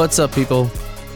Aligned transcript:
What's 0.00 0.18
up, 0.18 0.34
people? 0.34 0.64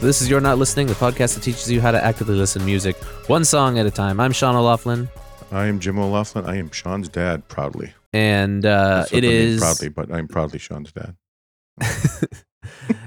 This 0.02 0.20
is 0.20 0.28
You're 0.28 0.42
Not 0.42 0.58
Listening, 0.58 0.88
the 0.88 0.92
podcast 0.92 1.36
that 1.36 1.42
teaches 1.42 1.72
you 1.72 1.80
how 1.80 1.90
to 1.90 2.04
actively 2.04 2.34
listen 2.34 2.60
to 2.60 2.66
music 2.66 2.96
one 3.30 3.42
song 3.42 3.78
at 3.78 3.86
a 3.86 3.90
time. 3.90 4.20
I'm 4.20 4.30
Sean 4.30 4.54
O'Laughlin, 4.54 5.08
I 5.50 5.64
am 5.68 5.80
Jim 5.80 5.98
O'Laughlin. 5.98 6.44
I 6.44 6.58
am 6.58 6.70
Sean's 6.70 7.08
dad, 7.08 7.48
proudly. 7.48 7.94
and 8.12 8.66
uh, 8.66 8.96
That's 8.98 9.12
it 9.14 9.24
I 9.24 9.28
mean 9.28 9.36
is, 9.36 9.60
proudly, 9.60 9.88
but 9.88 10.12
I'm 10.12 10.28
proudly 10.28 10.58
Sean's 10.58 10.92
dad. 10.92 11.16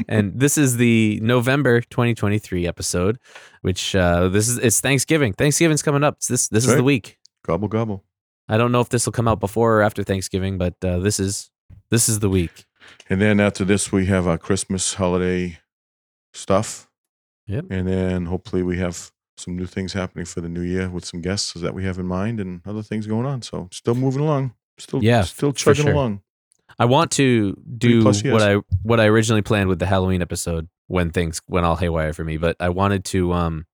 and 0.09 0.39
this 0.39 0.57
is 0.57 0.77
the 0.77 1.19
November 1.21 1.81
2023 1.81 2.65
episode, 2.65 3.19
which 3.61 3.95
uh, 3.95 4.29
this 4.29 4.47
is 4.47 4.57
it's 4.57 4.79
Thanksgiving. 4.79 5.33
Thanksgiving's 5.33 5.83
coming 5.83 6.03
up. 6.03 6.15
It's 6.15 6.27
this 6.27 6.47
this 6.47 6.65
is 6.65 6.75
the 6.75 6.83
week. 6.83 7.19
Gobble 7.45 7.67
gobble. 7.67 8.03
I 8.49 8.57
don't 8.57 8.71
know 8.71 8.81
if 8.81 8.89
this 8.89 9.05
will 9.05 9.13
come 9.13 9.27
out 9.27 9.39
before 9.39 9.77
or 9.77 9.81
after 9.83 10.01
Thanksgiving, 10.01 10.57
but 10.57 10.73
uh, 10.83 10.97
this 10.97 11.19
is 11.19 11.51
this 11.91 12.09
is 12.09 12.17
the 12.17 12.29
week. 12.29 12.65
And 13.11 13.21
then 13.21 13.39
after 13.39 13.63
this, 13.63 13.91
we 13.91 14.07
have 14.07 14.27
our 14.27 14.39
Christmas 14.39 14.95
holiday 14.95 15.59
stuff. 16.33 16.87
Yep. 17.47 17.65
And 17.69 17.87
then 17.87 18.25
hopefully 18.25 18.63
we 18.63 18.77
have 18.77 19.11
some 19.37 19.55
new 19.55 19.65
things 19.65 19.93
happening 19.93 20.25
for 20.25 20.41
the 20.41 20.49
new 20.49 20.61
year 20.61 20.89
with 20.89 21.05
some 21.05 21.21
guests 21.21 21.53
that 21.53 21.73
we 21.73 21.83
have 21.83 21.99
in 21.99 22.07
mind 22.07 22.39
and 22.39 22.61
other 22.65 22.81
things 22.81 23.07
going 23.07 23.25
on. 23.25 23.41
So 23.41 23.69
still 23.71 23.95
moving 23.95 24.21
along. 24.21 24.53
Still, 24.79 25.03
Yeah, 25.03 25.21
still 25.21 25.53
chugging 25.53 25.85
sure. 25.85 25.93
along. 25.93 26.21
I 26.79 26.85
want 26.85 27.11
to 27.13 27.55
do 27.77 28.03
what 28.03 28.41
I 28.41 28.57
what 28.83 28.99
I 28.99 29.05
originally 29.05 29.41
planned 29.41 29.69
with 29.69 29.79
the 29.79 29.85
Halloween 29.85 30.21
episode 30.21 30.67
when 30.87 31.11
things 31.11 31.41
went 31.47 31.65
all 31.65 31.75
haywire 31.75 32.13
for 32.13 32.23
me, 32.23 32.37
but 32.37 32.55
I 32.59 32.69
wanted 32.69 33.05
to 33.05 33.31
um 33.33 33.65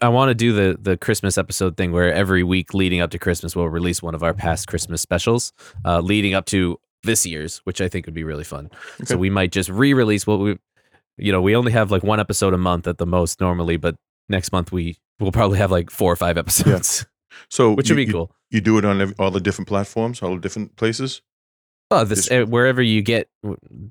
I 0.00 0.08
want 0.08 0.28
to 0.30 0.34
do 0.34 0.52
the 0.52 0.78
the 0.80 0.96
Christmas 0.96 1.38
episode 1.38 1.76
thing 1.76 1.90
where 1.90 2.12
every 2.12 2.42
week 2.44 2.74
leading 2.74 3.00
up 3.00 3.10
to 3.10 3.18
Christmas 3.18 3.56
we'll 3.56 3.68
release 3.68 4.02
one 4.02 4.14
of 4.14 4.22
our 4.22 4.34
past 4.34 4.68
Christmas 4.68 5.00
specials 5.00 5.52
uh 5.84 6.00
leading 6.00 6.34
up 6.34 6.44
to 6.46 6.78
this 7.02 7.26
year's, 7.26 7.58
which 7.64 7.80
I 7.80 7.88
think 7.88 8.06
would 8.06 8.14
be 8.14 8.24
really 8.24 8.44
fun. 8.44 8.70
So 9.04 9.16
we 9.16 9.30
might 9.30 9.50
just 9.52 9.68
re-release 9.68 10.26
what 10.26 10.38
we 10.38 10.58
you 11.16 11.32
know, 11.32 11.40
we 11.42 11.54
only 11.56 11.72
have 11.72 11.90
like 11.90 12.02
one 12.02 12.20
episode 12.20 12.54
a 12.54 12.58
month 12.58 12.86
at 12.86 12.98
the 12.98 13.06
most 13.06 13.40
normally, 13.40 13.76
but 13.76 13.94
next 14.28 14.52
month 14.52 14.72
we 14.72 14.98
will 15.20 15.32
probably 15.32 15.58
have 15.58 15.70
like 15.70 15.90
four 15.90 16.12
or 16.12 16.16
five 16.16 16.36
episodes, 16.38 17.06
So 17.48 17.72
which 17.74 17.88
you, 17.88 17.94
would 17.96 18.06
be 18.06 18.12
cool. 18.12 18.34
You, 18.50 18.60
do 18.60 18.78
it 18.78 18.84
on 18.84 19.00
ev- 19.00 19.14
all 19.18 19.30
the 19.30 19.40
different 19.40 19.68
platforms, 19.68 20.22
all 20.22 20.34
the 20.34 20.40
different 20.40 20.76
places. 20.76 21.22
Oh, 21.90 22.04
this 22.04 22.26
Just- 22.28 22.48
wherever 22.48 22.82
you 22.82 23.02
get 23.02 23.28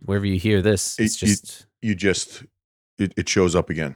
wherever 0.05 0.25
you 0.25 0.39
hear 0.39 0.61
this, 0.61 0.97
it's 0.99 1.16
It- 1.16 1.21
you- 1.21 1.27
just 1.35 1.66
You 1.81 1.95
just 1.95 2.44
it, 2.97 3.13
it 3.17 3.27
shows 3.29 3.55
up 3.55 3.69
again. 3.69 3.95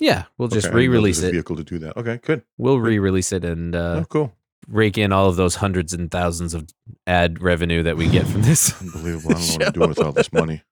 Yeah, 0.00 0.24
we'll 0.38 0.48
just 0.48 0.66
Okay, 0.68 0.76
I 0.76 0.80
didn't 0.80 0.90
know 0.90 0.92
there 0.92 1.00
re-release 1.00 1.22
it. 1.22 1.32
Vehicle 1.32 1.56
to 1.56 1.64
do 1.64 1.78
that. 1.80 1.96
Okay, 1.96 2.20
good. 2.22 2.42
We'll 2.56 2.78
re-release 2.78 3.32
it 3.32 3.44
and 3.44 3.74
uh, 3.74 4.00
oh, 4.02 4.04
cool. 4.08 4.32
rake 4.68 4.96
in 4.96 5.12
all 5.12 5.28
of 5.28 5.34
those 5.36 5.56
hundreds 5.56 5.92
and 5.92 6.08
thousands 6.10 6.54
of 6.54 6.68
ad 7.06 7.42
revenue 7.42 7.82
that 7.82 7.96
we 7.96 8.08
get 8.08 8.24
from 8.26 8.42
this. 8.42 8.80
Unbelievable. 8.80 9.32
I 9.32 9.38
don't 9.40 9.48
know 9.48 9.52
what 9.56 9.66
I'm 9.66 9.72
doing 9.78 9.88
with 9.88 9.98
all 10.00 10.12
this 10.12 10.32
money. 10.32 10.62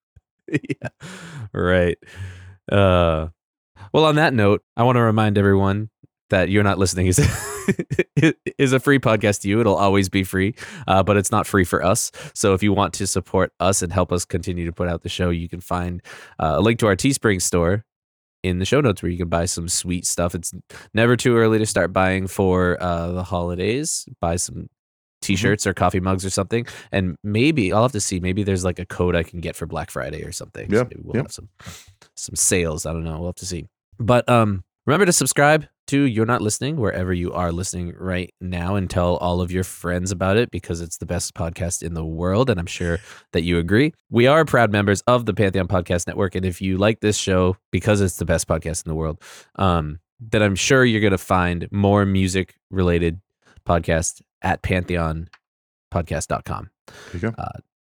yeah, 0.50 0.88
right. 1.52 1.98
Uh, 2.70 3.28
well, 3.92 4.04
on 4.04 4.16
that 4.16 4.34
note, 4.34 4.62
I 4.76 4.82
want 4.82 4.96
to 4.96 5.02
remind 5.02 5.38
everyone 5.38 5.90
that 6.30 6.48
you're 6.48 6.64
not 6.64 6.78
listening 6.78 7.06
is 7.06 7.18
is 8.58 8.72
a 8.72 8.80
free 8.80 8.98
podcast 8.98 9.42
to 9.42 9.48
you. 9.48 9.60
It'll 9.60 9.76
always 9.76 10.08
be 10.08 10.24
free, 10.24 10.54
uh, 10.86 11.02
but 11.02 11.16
it's 11.16 11.30
not 11.30 11.46
free 11.46 11.64
for 11.64 11.84
us. 11.84 12.10
So 12.34 12.54
if 12.54 12.62
you 12.62 12.72
want 12.72 12.94
to 12.94 13.06
support 13.06 13.52
us 13.60 13.82
and 13.82 13.92
help 13.92 14.12
us 14.12 14.24
continue 14.24 14.64
to 14.66 14.72
put 14.72 14.88
out 14.88 15.02
the 15.02 15.08
show, 15.08 15.30
you 15.30 15.48
can 15.48 15.60
find 15.60 16.02
uh, 16.38 16.54
a 16.56 16.60
link 16.60 16.78
to 16.80 16.86
our 16.86 16.96
Teespring 16.96 17.40
store 17.40 17.84
in 18.42 18.58
the 18.58 18.64
show 18.64 18.80
notes 18.80 19.02
where 19.02 19.10
you 19.10 19.18
can 19.18 19.28
buy 19.28 19.44
some 19.44 19.68
sweet 19.68 20.06
stuff. 20.06 20.34
It's 20.34 20.52
never 20.94 21.16
too 21.16 21.36
early 21.36 21.58
to 21.58 21.66
start 21.66 21.92
buying 21.92 22.26
for 22.26 22.76
uh, 22.80 23.12
the 23.12 23.24
holidays. 23.24 24.08
Buy 24.20 24.36
some 24.36 24.68
t-shirts 25.26 25.66
or 25.66 25.74
coffee 25.74 26.00
mugs 26.00 26.24
or 26.24 26.30
something, 26.30 26.66
and 26.92 27.16
maybe 27.22 27.72
I'll 27.72 27.82
have 27.82 27.92
to 27.92 28.00
see. 28.00 28.20
Maybe 28.20 28.42
there's 28.42 28.64
like 28.64 28.78
a 28.78 28.86
code 28.86 29.16
I 29.16 29.22
can 29.22 29.40
get 29.40 29.56
for 29.56 29.66
Black 29.66 29.90
Friday 29.90 30.22
or 30.24 30.32
something. 30.32 30.70
So 30.70 30.76
Yeah, 30.76 30.82
maybe 30.84 31.02
we'll 31.02 31.16
yeah. 31.16 31.22
have 31.22 31.32
some 31.32 31.48
some 32.14 32.36
sales. 32.36 32.86
I 32.86 32.92
don't 32.92 33.04
know. 33.04 33.18
We'll 33.18 33.28
have 33.28 33.36
to 33.36 33.46
see. 33.46 33.66
But 33.98 34.28
um, 34.28 34.64
remember 34.86 35.06
to 35.06 35.12
subscribe 35.12 35.66
to 35.88 36.02
You're 36.02 36.26
Not 36.26 36.42
Listening 36.42 36.76
wherever 36.76 37.12
you 37.12 37.32
are 37.32 37.52
listening 37.52 37.94
right 37.96 38.32
now, 38.40 38.74
and 38.74 38.90
tell 38.90 39.16
all 39.18 39.40
of 39.40 39.52
your 39.52 39.62
friends 39.64 40.10
about 40.10 40.36
it 40.36 40.50
because 40.50 40.80
it's 40.80 40.98
the 40.98 41.06
best 41.06 41.34
podcast 41.34 41.82
in 41.82 41.94
the 41.94 42.04
world, 42.04 42.50
and 42.50 42.58
I'm 42.58 42.66
sure 42.66 42.98
that 43.32 43.42
you 43.42 43.58
agree. 43.58 43.92
We 44.10 44.26
are 44.26 44.44
proud 44.44 44.72
members 44.72 45.02
of 45.06 45.26
the 45.26 45.34
Pantheon 45.34 45.68
Podcast 45.68 46.06
Network, 46.06 46.34
and 46.34 46.44
if 46.44 46.60
you 46.60 46.76
like 46.76 47.00
this 47.00 47.16
show 47.16 47.56
because 47.70 48.00
it's 48.00 48.16
the 48.16 48.24
best 48.24 48.48
podcast 48.48 48.84
in 48.84 48.90
the 48.90 48.96
world, 48.96 49.22
um, 49.56 50.00
then 50.18 50.42
I'm 50.42 50.56
sure 50.56 50.84
you're 50.84 51.00
going 51.00 51.10
to 51.12 51.18
find 51.18 51.68
more 51.70 52.04
music 52.04 52.56
related 52.70 53.20
podcasts 53.64 54.20
at 54.42 54.62
pantheonpodcast.com. 54.62 56.70
There 56.86 56.96
you 57.12 57.20
go. 57.20 57.34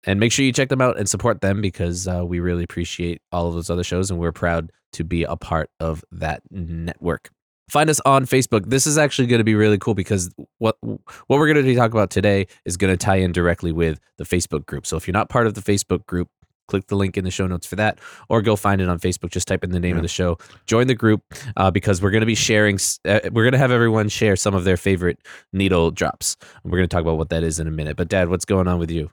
And 0.08 0.20
make 0.20 0.32
sure 0.32 0.46
you 0.46 0.54
check 0.54 0.70
them 0.70 0.82
out 0.82 1.00
and 1.00 1.10
support 1.10 1.42
them 1.42 1.62
because 1.62 2.08
uh, 2.08 2.24
we 2.26 2.40
really 2.40 2.64
appreciate 2.64 3.22
all 3.32 3.48
of 3.48 3.56
those 3.56 3.70
other 3.70 3.84
shows 3.84 4.12
and 4.12 4.20
we're 4.20 4.32
proud 4.32 4.72
to 4.94 5.04
be 5.04 5.24
a 5.24 5.36
part 5.36 5.70
of 5.80 6.06
that 6.12 6.42
network. 6.52 7.32
Find 7.70 7.90
us 7.90 8.00
on 8.06 8.28
Facebook. 8.28 8.70
This 8.70 8.86
is 8.86 9.00
actually 9.00 9.28
going 9.28 9.40
to 9.40 9.44
be 9.44 9.56
really 9.56 9.80
cool 9.80 9.96
because 9.96 10.30
what 10.60 10.78
what 10.84 11.00
we're 11.28 11.52
going 11.52 11.66
to 11.66 11.76
talk 11.76 11.92
about 11.92 12.12
today 12.12 12.46
is 12.64 12.78
going 12.78 12.94
to 12.94 12.98
tie 12.98 13.16
in 13.16 13.32
directly 13.32 13.72
with 13.72 14.00
the 14.18 14.24
Facebook 14.24 14.68
group. 14.68 14.86
So 14.86 14.98
if 14.98 15.08
you're 15.08 15.14
not 15.14 15.30
part 15.30 15.48
of 15.48 15.56
the 15.56 15.62
Facebook 15.62 16.06
group, 16.06 16.30
click 16.68 16.88
the 16.88 16.96
link 16.96 17.18
in 17.18 17.24
the 17.24 17.32
show 17.32 17.48
notes 17.48 17.66
for 17.66 17.76
that, 17.78 18.00
or 18.30 18.42
go 18.42 18.56
find 18.56 18.82
it 18.82 18.90
on 18.90 19.00
Facebook. 19.00 19.32
Just 19.32 19.48
type 19.48 19.64
in 19.64 19.72
the 19.72 19.80
name 19.80 19.92
Yeah. 19.92 19.98
of 19.98 20.02
the 20.04 20.08
show, 20.08 20.38
join 20.66 20.88
the 20.88 20.96
group 20.96 21.22
uh, 21.58 21.72
because 21.72 22.02
we're 22.02 22.12
going 22.12 22.22
to 22.22 22.26
be 22.28 22.36
sharing. 22.36 22.78
Uh, 23.06 23.20
we're 23.32 23.44
going 23.44 23.52
to 23.54 23.58
have 23.58 23.72
everyone 23.72 24.10
share 24.10 24.36
some 24.36 24.54
of 24.56 24.64
their 24.64 24.78
favorite 24.78 25.20
needle 25.54 25.92
drops. 25.92 26.38
We're 26.64 26.78
going 26.78 26.90
to 26.90 26.94
talk 26.96 27.02
about 27.02 27.18
what 27.18 27.30
that 27.30 27.44
is 27.44 27.60
in 27.60 27.68
a 27.68 27.72
minute. 27.72 27.98
But 27.98 28.08
Dad, 28.10 28.30
what's 28.30 28.46
going 28.46 28.68
on 28.68 28.80
with 28.80 28.92
you? 28.92 29.12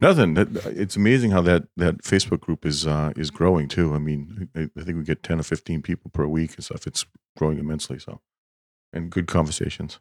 Nothing. 0.00 0.36
It's 0.36 0.96
amazing 0.96 1.30
how 1.30 1.40
that, 1.42 1.64
that 1.76 2.02
Facebook 2.02 2.40
group 2.40 2.66
is 2.66 2.84
uh, 2.86 3.12
is 3.16 3.30
growing 3.30 3.68
too. 3.68 3.94
I 3.94 3.98
mean, 3.98 4.48
I, 4.56 4.68
I 4.76 4.82
think 4.82 4.98
we 4.98 5.04
get 5.04 5.22
ten 5.22 5.38
or 5.38 5.44
fifteen 5.44 5.82
people 5.82 6.10
per 6.12 6.26
week 6.26 6.56
and 6.56 6.64
stuff. 6.64 6.86
It's 6.86 7.06
growing 7.36 7.58
immensely. 7.58 7.98
So, 8.00 8.20
and 8.92 9.08
good 9.08 9.26
conversations. 9.28 10.00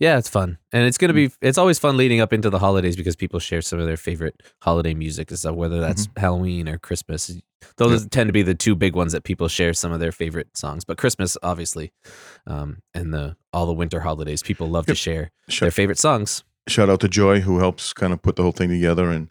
Yeah, 0.00 0.16
it's 0.18 0.28
fun. 0.28 0.58
And 0.72 0.86
it's 0.86 0.96
going 0.96 1.08
to 1.08 1.14
be, 1.14 1.30
it's 1.42 1.58
always 1.58 1.78
fun 1.80 1.96
leading 1.96 2.20
up 2.20 2.32
into 2.32 2.50
the 2.50 2.58
holidays 2.60 2.94
because 2.94 3.16
people 3.16 3.40
share 3.40 3.60
some 3.60 3.80
of 3.80 3.86
their 3.86 3.96
favorite 3.96 4.40
holiday 4.62 4.94
music 4.94 5.30
and 5.30 5.38
stuff, 5.38 5.56
whether 5.56 5.80
that's 5.80 6.08
Halloween 6.16 6.68
or 6.68 6.78
Christmas. 6.78 7.36
Those 7.78 8.06
tend 8.06 8.28
to 8.28 8.32
be 8.32 8.42
the 8.42 8.54
two 8.54 8.76
big 8.76 8.94
ones 8.94 9.10
that 9.12 9.24
people 9.24 9.48
share 9.48 9.74
some 9.74 9.90
of 9.90 9.98
their 9.98 10.12
favorite 10.12 10.56
songs. 10.56 10.84
But 10.84 10.98
Christmas, 10.98 11.36
obviously, 11.42 11.92
um, 12.46 12.78
and 12.94 13.12
the 13.12 13.36
all 13.52 13.66
the 13.66 13.72
winter 13.72 13.98
holidays, 14.00 14.42
people 14.42 14.68
love 14.68 14.86
to 14.86 14.92
Yep. 14.92 14.96
share 14.98 15.30
their 15.58 15.70
favorite 15.72 15.98
songs. 15.98 16.44
shout 16.68 16.88
out 16.90 17.00
to 17.00 17.08
Joy 17.08 17.40
who 17.40 17.58
helps 17.58 17.92
kind 17.92 18.12
of 18.12 18.22
put 18.22 18.36
the 18.36 18.42
whole 18.42 18.52
thing 18.52 18.68
together 18.68 19.10
and 19.10 19.30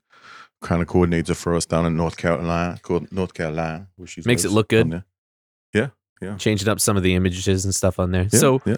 kind 0.62 0.82
of 0.82 0.88
coordinates 0.90 1.30
it 1.30 1.36
for 1.36 1.56
us 1.56 1.66
down 1.66 1.86
in 1.86 1.96
North 1.96 2.18
Carolina. 2.18 2.78
co- 2.82 3.06
North 3.12 3.34
Carolina, 3.34 3.88
where 3.96 4.08
she 4.08 4.22
Makes 4.26 4.44
it 4.44 4.52
look 4.52 4.68
good. 4.70 5.04
Yeah. 5.74 5.90
Yeah. 6.20 6.36
Changing 6.38 6.68
up 6.68 6.80
some 6.82 6.98
of 6.98 7.04
the 7.04 7.14
images 7.14 7.64
and 7.64 7.74
stuff 7.76 8.00
on 8.00 8.10
there. 8.12 8.24
Yeah, 8.24 8.40
so, 8.40 8.62
yeah. 8.66 8.76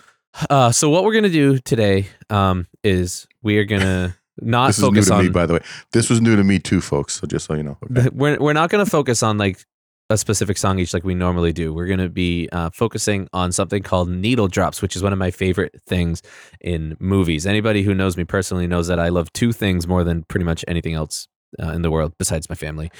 Uh, 0.49 0.71
so 0.71 0.89
what 0.89 1.03
we're 1.03 1.13
gonna 1.13 1.29
do 1.29 1.57
today 1.59 2.07
um, 2.29 2.67
is 2.83 3.27
we 3.41 3.57
are 3.57 3.65
gonna 3.65 4.15
not 4.41 4.67
this 4.67 4.77
is 4.77 4.83
new 4.83 4.89
focus 4.89 5.07
to 5.07 5.13
on 5.13 5.23
me, 5.25 5.29
by 5.29 5.45
the 5.45 5.53
way. 5.53 5.59
This 5.91 6.09
was 6.09 6.21
new 6.21 6.35
to 6.35 6.43
me 6.43 6.59
too, 6.59 6.81
folks. 6.81 7.19
So 7.19 7.27
just 7.27 7.45
so 7.45 7.53
you 7.53 7.63
know. 7.63 7.77
Okay. 7.91 8.09
We're 8.13 8.37
we're 8.39 8.53
not 8.53 8.69
going 8.69 8.83
to 8.83 8.89
focus 8.89 9.23
on 9.23 9.37
like 9.37 9.63
a 10.09 10.17
specific 10.17 10.57
song 10.57 10.79
each 10.79 10.93
like 10.93 11.03
we 11.03 11.13
normally 11.13 11.53
do. 11.53 11.73
We're 11.73 11.87
going 11.87 11.99
to 11.99 12.09
be 12.09 12.49
uh, 12.51 12.71
focusing 12.73 13.27
on 13.31 13.51
something 13.51 13.83
called 13.83 14.09
needle 14.09 14.47
drops, 14.47 14.81
which 14.81 14.95
is 14.95 15.03
one 15.03 15.13
of 15.13 15.19
my 15.19 15.29
favorite 15.29 15.79
things 15.85 16.23
in 16.61 16.97
movies. 16.99 17.45
Anybody 17.45 17.83
who 17.83 17.93
knows 17.93 18.17
me 18.17 18.23
personally 18.23 18.65
knows 18.67 18.87
that 18.87 18.99
I 18.99 19.09
love 19.09 19.31
two 19.33 19.51
things 19.51 19.87
more 19.87 20.03
than 20.03 20.23
pretty 20.23 20.45
much 20.45 20.65
anything 20.67 20.95
else 20.95 21.27
uh, 21.61 21.71
in 21.71 21.83
the 21.83 21.91
world 21.91 22.13
besides 22.17 22.49
my 22.49 22.55
family, 22.55 22.91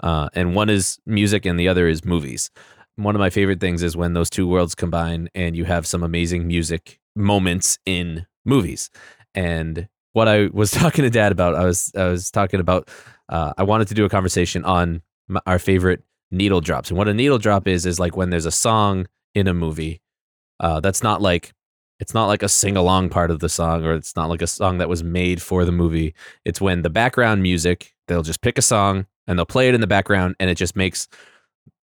uh, 0.00 0.28
and 0.34 0.54
one 0.54 0.70
is 0.70 0.98
music 1.06 1.46
and 1.46 1.58
the 1.58 1.68
other 1.68 1.88
is 1.88 2.04
movies. 2.04 2.50
One 2.96 3.14
of 3.14 3.20
my 3.20 3.30
favorite 3.30 3.60
things 3.60 3.82
is 3.82 3.96
when 3.96 4.12
those 4.12 4.30
two 4.30 4.46
worlds 4.46 4.74
combine 4.74 5.28
and 5.34 5.56
you 5.56 5.64
have 5.64 5.86
some 5.86 6.02
amazing 6.02 6.46
music 6.46 7.00
moments 7.16 7.78
in 7.86 8.26
movies. 8.44 8.90
And 9.34 9.88
what 10.12 10.28
I 10.28 10.48
was 10.52 10.70
talking 10.82 11.02
to 11.04 11.10
Dad 11.10 11.32
about, 11.32 11.54
I 11.54 11.64
was 11.64 11.92
I 11.96 12.06
was 12.06 12.30
talking 12.30 12.60
about. 12.60 12.88
Uh, 13.28 13.52
I 13.56 13.62
wanted 13.62 13.88
to 13.88 13.94
do 13.94 14.04
a 14.04 14.10
conversation 14.10 14.64
on 14.64 15.02
m 15.30 15.38
our 15.46 15.58
favorite 15.58 16.02
needle 16.30 16.60
drops, 16.60 16.90
and 16.90 16.98
what 16.98 17.08
a 17.08 17.14
needle 17.14 17.38
drop 17.38 17.66
is 17.66 17.86
is 17.86 17.98
like 17.98 18.16
when 18.16 18.30
there's 18.30 18.46
a 18.46 18.50
song 18.50 19.06
in 19.34 19.48
a 19.48 19.54
movie 19.54 20.02
uh, 20.60 20.80
that's 20.80 21.02
not 21.02 21.20
like 21.20 21.52
it's 22.00 22.14
not 22.14 22.26
like 22.26 22.42
a 22.42 22.48
sing 22.48 22.76
along 22.76 23.10
part 23.10 23.30
of 23.30 23.38
the 23.40 23.48
song, 23.48 23.84
or 23.84 23.94
it's 23.94 24.16
not 24.16 24.28
like 24.28 24.42
a 24.42 24.46
song 24.46 24.78
that 24.78 24.88
was 24.88 25.04
made 25.04 25.40
for 25.40 25.64
the 25.64 25.72
movie. 25.72 26.14
It's 26.44 26.60
when 26.60 26.82
the 26.82 26.90
background 26.90 27.42
music 27.42 27.94
they'll 28.08 28.22
just 28.22 28.40
pick 28.40 28.58
a 28.58 28.62
song 28.62 29.06
and 29.26 29.38
they'll 29.38 29.46
play 29.46 29.68
it 29.68 29.74
in 29.74 29.80
the 29.80 29.86
background, 29.86 30.36
and 30.40 30.50
it 30.50 30.56
just 30.56 30.76
makes 30.76 31.08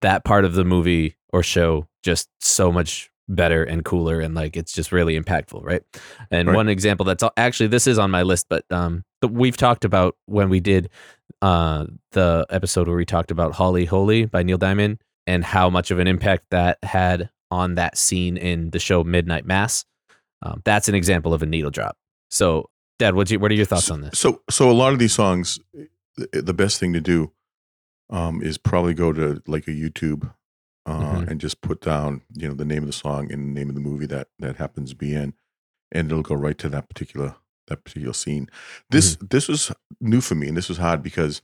that 0.04 0.24
part 0.24 0.44
of 0.44 0.54
the 0.54 0.64
movie 0.64 1.16
or 1.32 1.42
show 1.42 1.86
just 2.02 2.28
so 2.40 2.70
much 2.70 3.10
better 3.26 3.64
and 3.64 3.84
cooler 3.86 4.20
and 4.20 4.34
like 4.34 4.54
it's 4.54 4.72
just 4.72 4.92
really 4.92 5.18
impactful 5.18 5.62
right? 5.64 5.82
And 6.30 6.48
Right. 6.48 6.56
one 6.56 6.68
example 6.68 7.04
that's 7.06 7.24
actually 7.38 7.68
this 7.68 7.86
is 7.86 7.98
on 7.98 8.10
my 8.10 8.22
list 8.22 8.46
but 8.50 8.64
um 8.70 9.02
that 9.22 9.28
we've 9.28 9.56
talked 9.56 9.84
about 9.86 10.16
when 10.26 10.50
we 10.50 10.60
did 10.60 10.90
uh 11.40 11.86
the 12.12 12.46
episode 12.50 12.86
where 12.86 12.96
we 12.98 13.06
talked 13.06 13.30
about 13.30 13.52
holly 13.54 13.86
holy 13.86 14.26
by 14.26 14.42
neil 14.42 14.58
diamond 14.58 14.98
and 15.26 15.42
how 15.42 15.70
much 15.70 15.90
of 15.90 15.98
an 15.98 16.06
impact 16.06 16.44
that 16.50 16.78
had 16.82 17.30
on 17.50 17.76
that 17.76 17.96
scene 17.96 18.36
in 18.36 18.70
the 18.70 18.78
show 18.78 19.02
midnight 19.04 19.46
mass. 19.46 19.84
Um, 20.42 20.60
that's 20.64 20.88
an 20.88 20.94
example 20.94 21.32
of 21.32 21.42
a 21.42 21.46
needle 21.46 21.70
drop. 21.70 21.96
So 22.30 22.68
dad 22.98 23.14
what's 23.14 23.30
your, 23.30 23.40
what 23.40 23.50
are 23.50 23.54
your 23.54 23.64
thoughts 23.64 23.90
on 23.90 24.02
this? 24.02 24.18
So, 24.18 24.42
so 24.50 24.70
a 24.70 24.72
lot 24.72 24.92
of 24.92 24.98
these 24.98 25.14
songs, 25.14 25.58
the, 26.16 26.42
the 26.42 26.52
best 26.52 26.78
thing 26.78 26.92
to 26.92 27.00
do 27.00 27.32
um, 28.10 28.42
is 28.42 28.58
probably 28.58 28.94
go 28.94 29.12
to 29.12 29.42
like 29.46 29.66
a 29.66 29.72
YouTube 29.72 30.32
uh, 30.86 31.00
Mhm. 31.22 31.28
and 31.28 31.40
just 31.40 31.60
put 31.62 31.80
down 31.80 32.22
you 32.34 32.46
know 32.48 32.54
the 32.54 32.64
name 32.64 32.82
of 32.82 32.86
the 32.86 32.92
song 32.92 33.32
and 33.32 33.48
the 33.48 33.58
name 33.60 33.68
of 33.68 33.74
the 33.74 33.80
movie 33.80 34.06
that 34.06 34.28
that 34.38 34.56
happens 34.56 34.90
to 34.90 34.96
be 34.96 35.14
in, 35.14 35.34
and 35.92 36.10
it'll 36.10 36.22
go 36.22 36.34
right 36.34 36.58
to 36.58 36.68
that 36.68 36.88
particular 36.88 37.36
that 37.68 37.82
particular 37.84 38.12
scene. 38.12 38.48
This 38.90 39.16
this 39.20 39.48
was 39.48 39.72
new 40.00 40.20
for 40.20 40.34
me, 40.34 40.48
and 40.48 40.56
this 40.56 40.68
was 40.68 40.78
hard 40.78 41.02
because 41.02 41.40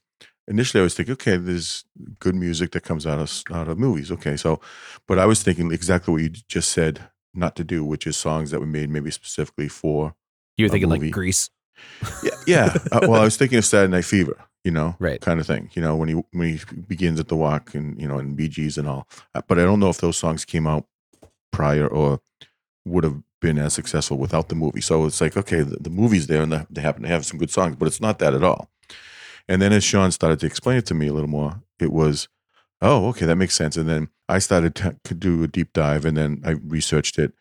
initially 0.47 0.81
I 0.81 0.85
was 0.85 0.95
thinking, 0.95 1.13
okay, 1.15 1.37
there's 1.39 1.85
good 2.19 2.35
music 2.35 2.73
that 2.73 2.83
comes 2.83 3.07
out 3.07 3.19
of 3.19 3.43
out 3.57 3.69
of 3.69 3.79
movies. 3.79 4.11
Okay, 4.13 4.37
so, 4.37 4.61
but 5.09 5.19
I 5.19 5.25
was 5.27 5.43
thinking 5.43 5.73
exactly 5.73 6.13
what 6.13 6.23
you 6.23 6.29
just 6.29 6.71
said 6.71 7.09
not 7.33 7.57
to 7.57 7.65
do, 7.65 7.83
which 7.85 8.07
is 8.07 8.17
songs 8.19 8.51
that 8.51 8.61
were 8.61 8.67
made 8.67 8.91
maybe 8.91 9.11
specifically 9.11 9.69
for 9.69 10.15
You 10.59 10.67
were 10.67 10.69
thinking 10.69 10.89
movie. 10.91 11.07
like 11.07 11.13
Grease, 11.15 11.49
yeah, 12.23 12.31
yeah. 12.47 12.77
Uh, 12.93 13.01
well, 13.09 13.21
I 13.23 13.25
was 13.25 13.37
thinking 13.39 13.57
of 13.57 13.65
Saturday 13.65 13.91
Night 13.93 14.05
Fever, 14.05 14.37
you 14.65 14.71
know, 14.71 14.97
Right. 14.99 15.21
kind 15.21 15.41
of 15.41 15.47
thing. 15.47 15.71
You 15.75 15.83
know, 15.83 15.97
when 15.97 16.09
he 16.09 16.15
when 16.33 16.49
he 16.49 16.61
begins 16.89 17.21
at 17.21 17.29
the 17.29 17.37
walk 17.37 17.75
and 17.75 18.01
you 18.01 18.07
know 18.09 18.19
and 18.19 18.37
Bee 18.37 18.49
Gees 18.49 18.79
and 18.79 18.89
all. 18.89 19.09
Uh, 19.35 19.43
But 19.47 19.59
I 19.59 19.63
don't 19.63 19.81
know 19.81 19.91
if 19.91 19.99
those 19.99 20.17
songs 20.19 20.45
came 20.45 20.67
out 20.67 20.87
prior 21.53 21.87
or 21.87 22.21
would 22.85 23.05
have 23.05 23.23
been 23.41 23.59
as 23.59 23.73
successful 23.75 24.19
without 24.19 24.49
the 24.49 24.55
movie. 24.55 24.81
So 24.81 25.07
it's 25.07 25.21
like, 25.21 25.37
okay, 25.37 25.63
the, 25.63 25.77
the 25.77 25.91
movie's 25.91 26.27
there 26.27 26.43
and 26.43 26.53
the, 26.53 26.67
they 26.71 26.83
happen 26.83 27.03
to 27.03 27.09
have 27.09 27.25
some 27.27 27.39
good 27.39 27.51
songs, 27.51 27.77
but 27.77 27.87
it's 27.89 28.01
not 28.01 28.19
that 28.19 28.35
at 28.35 28.45
all. 28.45 28.69
And 29.49 29.61
then 29.61 29.73
as 29.73 29.83
Sean 29.83 30.11
started 30.13 30.41
to 30.41 30.47
explain 30.47 30.77
it 30.79 30.87
to 30.87 30.95
me 30.95 31.09
a 31.09 31.13
little 31.13 31.29
more, 31.29 31.63
it 31.79 31.93
was, 31.93 32.29
oh, 32.83 33.09
okay, 33.09 33.27
that 33.27 33.37
makes 33.37 33.55
sense. 33.55 33.77
And 33.77 33.89
then 33.89 34.09
I 34.29 34.39
started 34.39 34.75
to, 34.77 34.97
to 35.05 35.15
do 35.15 35.43
a 35.43 35.49
deep 35.49 35.73
dive, 35.73 36.05
and 36.05 36.17
then 36.17 36.43
I 36.45 36.51
researched 36.51 37.19
it, 37.19 37.33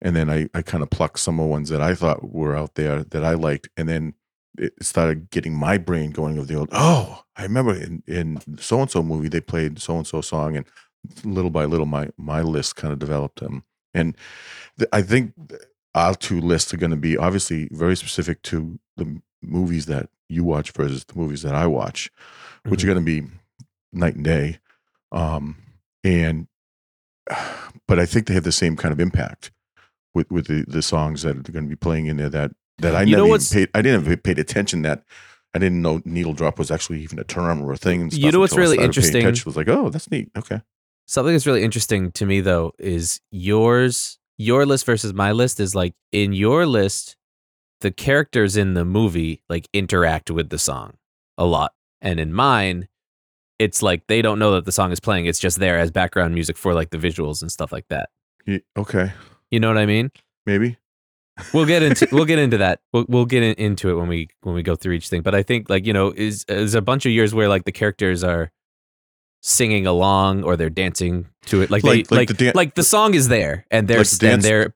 and 0.00 0.16
then 0.16 0.30
I 0.30 0.48
I 0.54 0.62
kind 0.62 0.82
of 0.82 0.90
plucked 0.90 1.18
some 1.18 1.38
of 1.38 1.44
the 1.44 1.50
ones 1.50 1.68
that 1.68 1.82
I 1.82 1.94
thought 1.94 2.32
were 2.32 2.56
out 2.56 2.74
there 2.76 3.02
that 3.04 3.24
I 3.24 3.34
liked, 3.34 3.68
and 3.76 3.88
then 3.88 4.14
it 4.56 4.72
started 4.82 5.30
getting 5.30 5.54
my 5.54 5.78
brain 5.78 6.10
going 6.10 6.38
of 6.38 6.48
the 6.48 6.54
old. 6.54 6.68
Oh, 6.72 7.24
I 7.36 7.42
remember 7.42 7.74
in 7.74 8.02
in 8.06 8.40
so 8.58 8.80
and 8.80 8.90
so 8.90 9.02
movie 9.02 9.28
they 9.28 9.40
played 9.40 9.78
so 9.80 9.96
and 9.96 10.06
so 10.06 10.20
song, 10.20 10.56
and 10.56 10.66
little 11.24 11.50
by 11.50 11.64
little 11.64 11.86
my 11.86 12.10
my 12.16 12.42
list 12.42 12.76
kind 12.76 12.92
of 12.92 12.98
developed. 12.98 13.40
them 13.40 13.64
and 13.94 14.16
th- 14.78 14.88
I 14.92 15.02
think 15.02 15.34
our 15.94 16.14
two 16.14 16.40
lists 16.40 16.72
are 16.72 16.78
going 16.78 16.90
to 16.90 16.96
be 16.96 17.16
obviously 17.16 17.68
very 17.72 17.96
specific 17.96 18.42
to 18.42 18.78
the 18.96 19.20
movies 19.42 19.86
that 19.86 20.08
you 20.28 20.44
watch 20.44 20.72
versus 20.72 21.04
the 21.04 21.18
movies 21.18 21.42
that 21.42 21.54
I 21.54 21.66
watch, 21.66 22.10
which 22.66 22.84
are 22.84 22.86
going 22.86 22.98
to 22.98 23.04
be 23.04 23.28
night 23.92 24.14
and 24.14 24.24
day. 24.24 24.58
Um, 25.10 25.56
and 26.04 26.46
but 27.88 27.98
I 27.98 28.06
think 28.06 28.26
they 28.26 28.34
have 28.34 28.44
the 28.44 28.52
same 28.52 28.76
kind 28.76 28.92
of 28.92 29.00
impact 29.00 29.50
with 30.14 30.30
with 30.30 30.46
the, 30.46 30.64
the 30.66 30.82
songs 30.82 31.22
that 31.22 31.36
are 31.48 31.52
going 31.52 31.64
to 31.64 31.70
be 31.70 31.76
playing 31.76 32.06
in 32.06 32.16
there 32.16 32.30
that 32.30 32.52
that 32.78 32.94
I 32.94 33.02
You 33.02 33.16
know 33.16 33.26
what's- 33.26 33.52
paid. 33.52 33.68
I 33.74 33.82
didn't 33.82 34.02
even 34.04 34.16
paid 34.18 34.38
attention 34.38 34.82
that. 34.82 35.04
I 35.54 35.58
didn't 35.58 35.80
know 35.82 36.02
needle 36.04 36.34
drop 36.34 36.58
was 36.58 36.70
actually 36.70 37.00
even 37.02 37.18
a 37.18 37.24
term 37.24 37.62
or 37.62 37.72
a 37.72 37.76
thing. 37.76 38.10
You 38.12 38.30
know 38.30 38.40
what's 38.40 38.56
really 38.56 38.78
interesting? 38.78 39.22
attention. 39.22 39.44
was 39.46 39.56
like, 39.56 39.68
oh, 39.68 39.88
that's 39.90 40.10
neat. 40.10 40.30
Okay, 40.36 40.60
Something 41.06 41.34
that's 41.34 41.46
really 41.46 41.62
interesting 41.62 42.12
to 42.12 42.26
me 42.26 42.40
though 42.40 42.72
is 42.78 43.20
yours 43.30 44.18
your 44.36 44.66
list 44.66 44.84
versus 44.86 45.12
my 45.14 45.32
list 45.32 45.58
is 45.58 45.74
like 45.74 45.94
in 46.12 46.32
your 46.32 46.66
list 46.66 47.16
the 47.80 47.90
characters 47.90 48.56
in 48.56 48.74
the 48.74 48.84
movie 48.84 49.42
like 49.48 49.68
interact 49.72 50.30
with 50.30 50.50
the 50.50 50.58
song 50.58 50.94
a 51.38 51.44
lot. 51.46 51.72
And 52.00 52.20
in 52.20 52.32
mine 52.32 52.88
it's 53.58 53.82
like 53.82 54.06
they 54.06 54.22
don't 54.22 54.38
know 54.38 54.52
that 54.52 54.64
the 54.66 54.70
song 54.72 54.92
is 54.92 55.00
playing. 55.00 55.26
It's 55.26 55.40
just 55.40 55.58
there 55.58 55.78
as 55.78 55.90
background 55.90 56.34
music 56.34 56.56
for 56.56 56.74
like 56.74 56.90
the 56.90 56.98
visuals 56.98 57.40
and 57.42 57.50
stuff 57.50 57.72
like 57.72 57.88
that. 57.88 58.10
Ye- 58.46 58.62
okay, 58.76 59.12
You 59.50 59.58
know 59.60 59.68
what 59.68 59.78
I 59.78 59.86
mean? 59.86 60.10
maybe. 60.46 60.76
We'll 61.54 61.66
get 61.66 61.82
into 61.82 62.08
we'll 62.12 62.24
get 62.24 62.38
into 62.38 62.58
that. 62.58 62.80
We'll 62.92 63.06
we'll 63.08 63.26
get 63.26 63.42
in, 63.42 63.54
into 63.54 63.90
it 63.90 63.94
when 63.94 64.08
we 64.08 64.28
when 64.42 64.54
we 64.54 64.62
go 64.62 64.74
through 64.76 64.94
each 64.94 65.08
thing. 65.08 65.22
But 65.22 65.34
I 65.34 65.42
think 65.42 65.68
like 65.70 65.86
you 65.86 65.92
know 65.92 66.12
is 66.16 66.44
is 66.48 66.74
a 66.74 66.82
bunch 66.82 67.06
of 67.06 67.12
years 67.12 67.34
where 67.34 67.48
like 67.48 67.64
the 67.64 67.72
characters 67.72 68.24
are 68.24 68.50
singing 69.42 69.86
along 69.86 70.42
or 70.44 70.56
they're 70.56 70.70
dancing 70.70 71.26
to 71.46 71.62
it. 71.62 71.70
Like 71.70 71.84
Like- 71.84 72.08
they 72.08 72.16
like 72.16 72.28
like 72.28 72.28
the 72.28 72.34
dan- 72.44 72.52
like 72.54 72.74
the 72.74 72.82
song 72.82 73.14
is 73.14 73.28
there 73.28 73.66
and 73.70 73.86
they're 73.88 73.98
Like 73.98 74.08
the 74.08 74.30
and 74.32 74.42
they're 74.42 74.74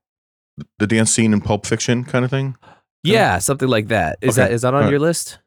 The 0.78 0.86
dance 0.86 1.10
scene 1.10 1.32
in 1.32 1.40
Pulp 1.40 1.66
Fiction 1.66 2.04
kind 2.04 2.24
of 2.24 2.30
thing. 2.30 2.56
yeah 3.02 3.38
something 3.38 3.68
like 3.68 3.88
that. 3.88 4.18
Is 4.22 4.38
Okay. 4.38 4.48
that 4.48 4.54
is 4.54 4.62
that 4.62 4.68
on 4.68 4.74
Alright. 4.74 4.90
your 4.90 5.00
list? 5.00 5.38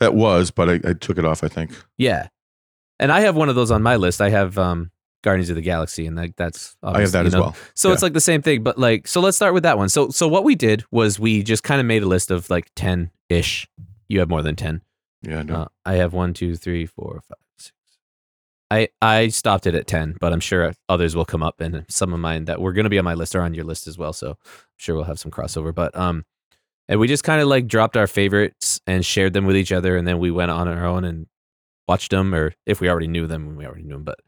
That 0.00 0.14
was, 0.14 0.50
but 0.50 0.68
I, 0.68 0.80
I 0.90 0.92
took 0.94 1.16
it 1.18 1.24
off. 1.24 1.44
I 1.44 1.48
think. 1.48 1.70
Yeah, 1.96 2.28
and 2.98 3.12
I 3.12 3.20
have 3.20 3.36
one 3.36 3.48
of 3.48 3.54
those 3.54 3.70
on 3.70 3.82
my 3.82 3.96
list. 3.96 4.20
I 4.20 4.30
have 4.30 4.58
um 4.58 4.90
Guardians 5.22 5.50
of 5.50 5.56
the 5.56 5.62
Galaxy, 5.62 6.06
and 6.06 6.16
like 6.16 6.36
that's 6.36 6.76
I 6.82 7.00
have 7.00 7.12
that 7.12 7.26
as 7.26 7.32
know, 7.32 7.40
well. 7.40 7.56
So 7.74 7.92
it's 7.92 8.02
like 8.02 8.12
the 8.12 8.20
same 8.20 8.42
thing, 8.42 8.62
but 8.62 8.78
like, 8.78 9.06
so 9.06 9.20
let's 9.20 9.36
start 9.36 9.54
with 9.54 9.62
that 9.62 9.78
one. 9.78 9.88
So, 9.88 10.08
so 10.10 10.28
what 10.28 10.44
we 10.44 10.54
did 10.54 10.84
was 10.90 11.18
we 11.18 11.42
just 11.42 11.62
kind 11.62 11.80
of 11.80 11.86
made 11.86 12.02
a 12.02 12.06
list 12.06 12.30
of 12.30 12.50
like 12.50 12.70
10 12.76 13.10
ish. 13.28 13.68
You 14.08 14.18
have 14.18 14.28
more 14.28 14.42
than 14.42 14.56
10. 14.56 14.82
Yeah, 15.22 15.38
I 15.38 15.42
know. 15.42 15.54
Uh, 15.54 15.68
I 15.86 15.94
have 15.94 16.12
one, 16.12 16.34
two, 16.34 16.56
three, 16.56 16.86
four, 16.86 17.22
five, 17.28 17.38
six. 17.56 17.72
I, 18.70 18.88
I 19.00 19.28
stopped 19.28 19.66
it 19.66 19.74
at 19.74 19.86
10, 19.86 20.16
but 20.20 20.32
I'm 20.32 20.40
sure 20.40 20.72
others 20.88 21.14
will 21.14 21.24
come 21.24 21.42
up 21.42 21.60
and 21.60 21.86
some 21.88 22.12
of 22.12 22.20
mine 22.20 22.46
that 22.46 22.60
were 22.60 22.72
going 22.72 22.84
to 22.84 22.90
be 22.90 22.98
on 22.98 23.04
my 23.04 23.14
list 23.14 23.36
are 23.36 23.42
on 23.42 23.54
your 23.54 23.64
list 23.64 23.86
as 23.86 23.96
well. 23.96 24.12
So 24.12 24.30
I'm 24.30 24.36
sure 24.76 24.96
we'll 24.96 25.04
have 25.04 25.20
some 25.20 25.30
crossover, 25.30 25.74
but, 25.74 25.96
um, 25.96 26.24
and 26.88 26.98
we 26.98 27.06
just 27.06 27.24
kind 27.24 27.40
of 27.40 27.46
like 27.46 27.68
dropped 27.68 27.96
our 27.96 28.08
favorites 28.08 28.80
and 28.86 29.06
shared 29.06 29.32
them 29.32 29.46
with 29.46 29.56
each 29.56 29.72
other. 29.72 29.96
And 29.96 30.06
then 30.06 30.18
we 30.18 30.32
went 30.32 30.50
on 30.50 30.66
our 30.66 30.84
own 30.84 31.04
and 31.04 31.26
watched 31.88 32.10
them, 32.10 32.34
or 32.34 32.54
if 32.66 32.80
we 32.80 32.88
already 32.88 33.06
knew 33.06 33.26
them, 33.26 33.56
we 33.56 33.66
already 33.66 33.84
knew 33.84 33.94
them. 33.94 34.04
But 34.04 34.20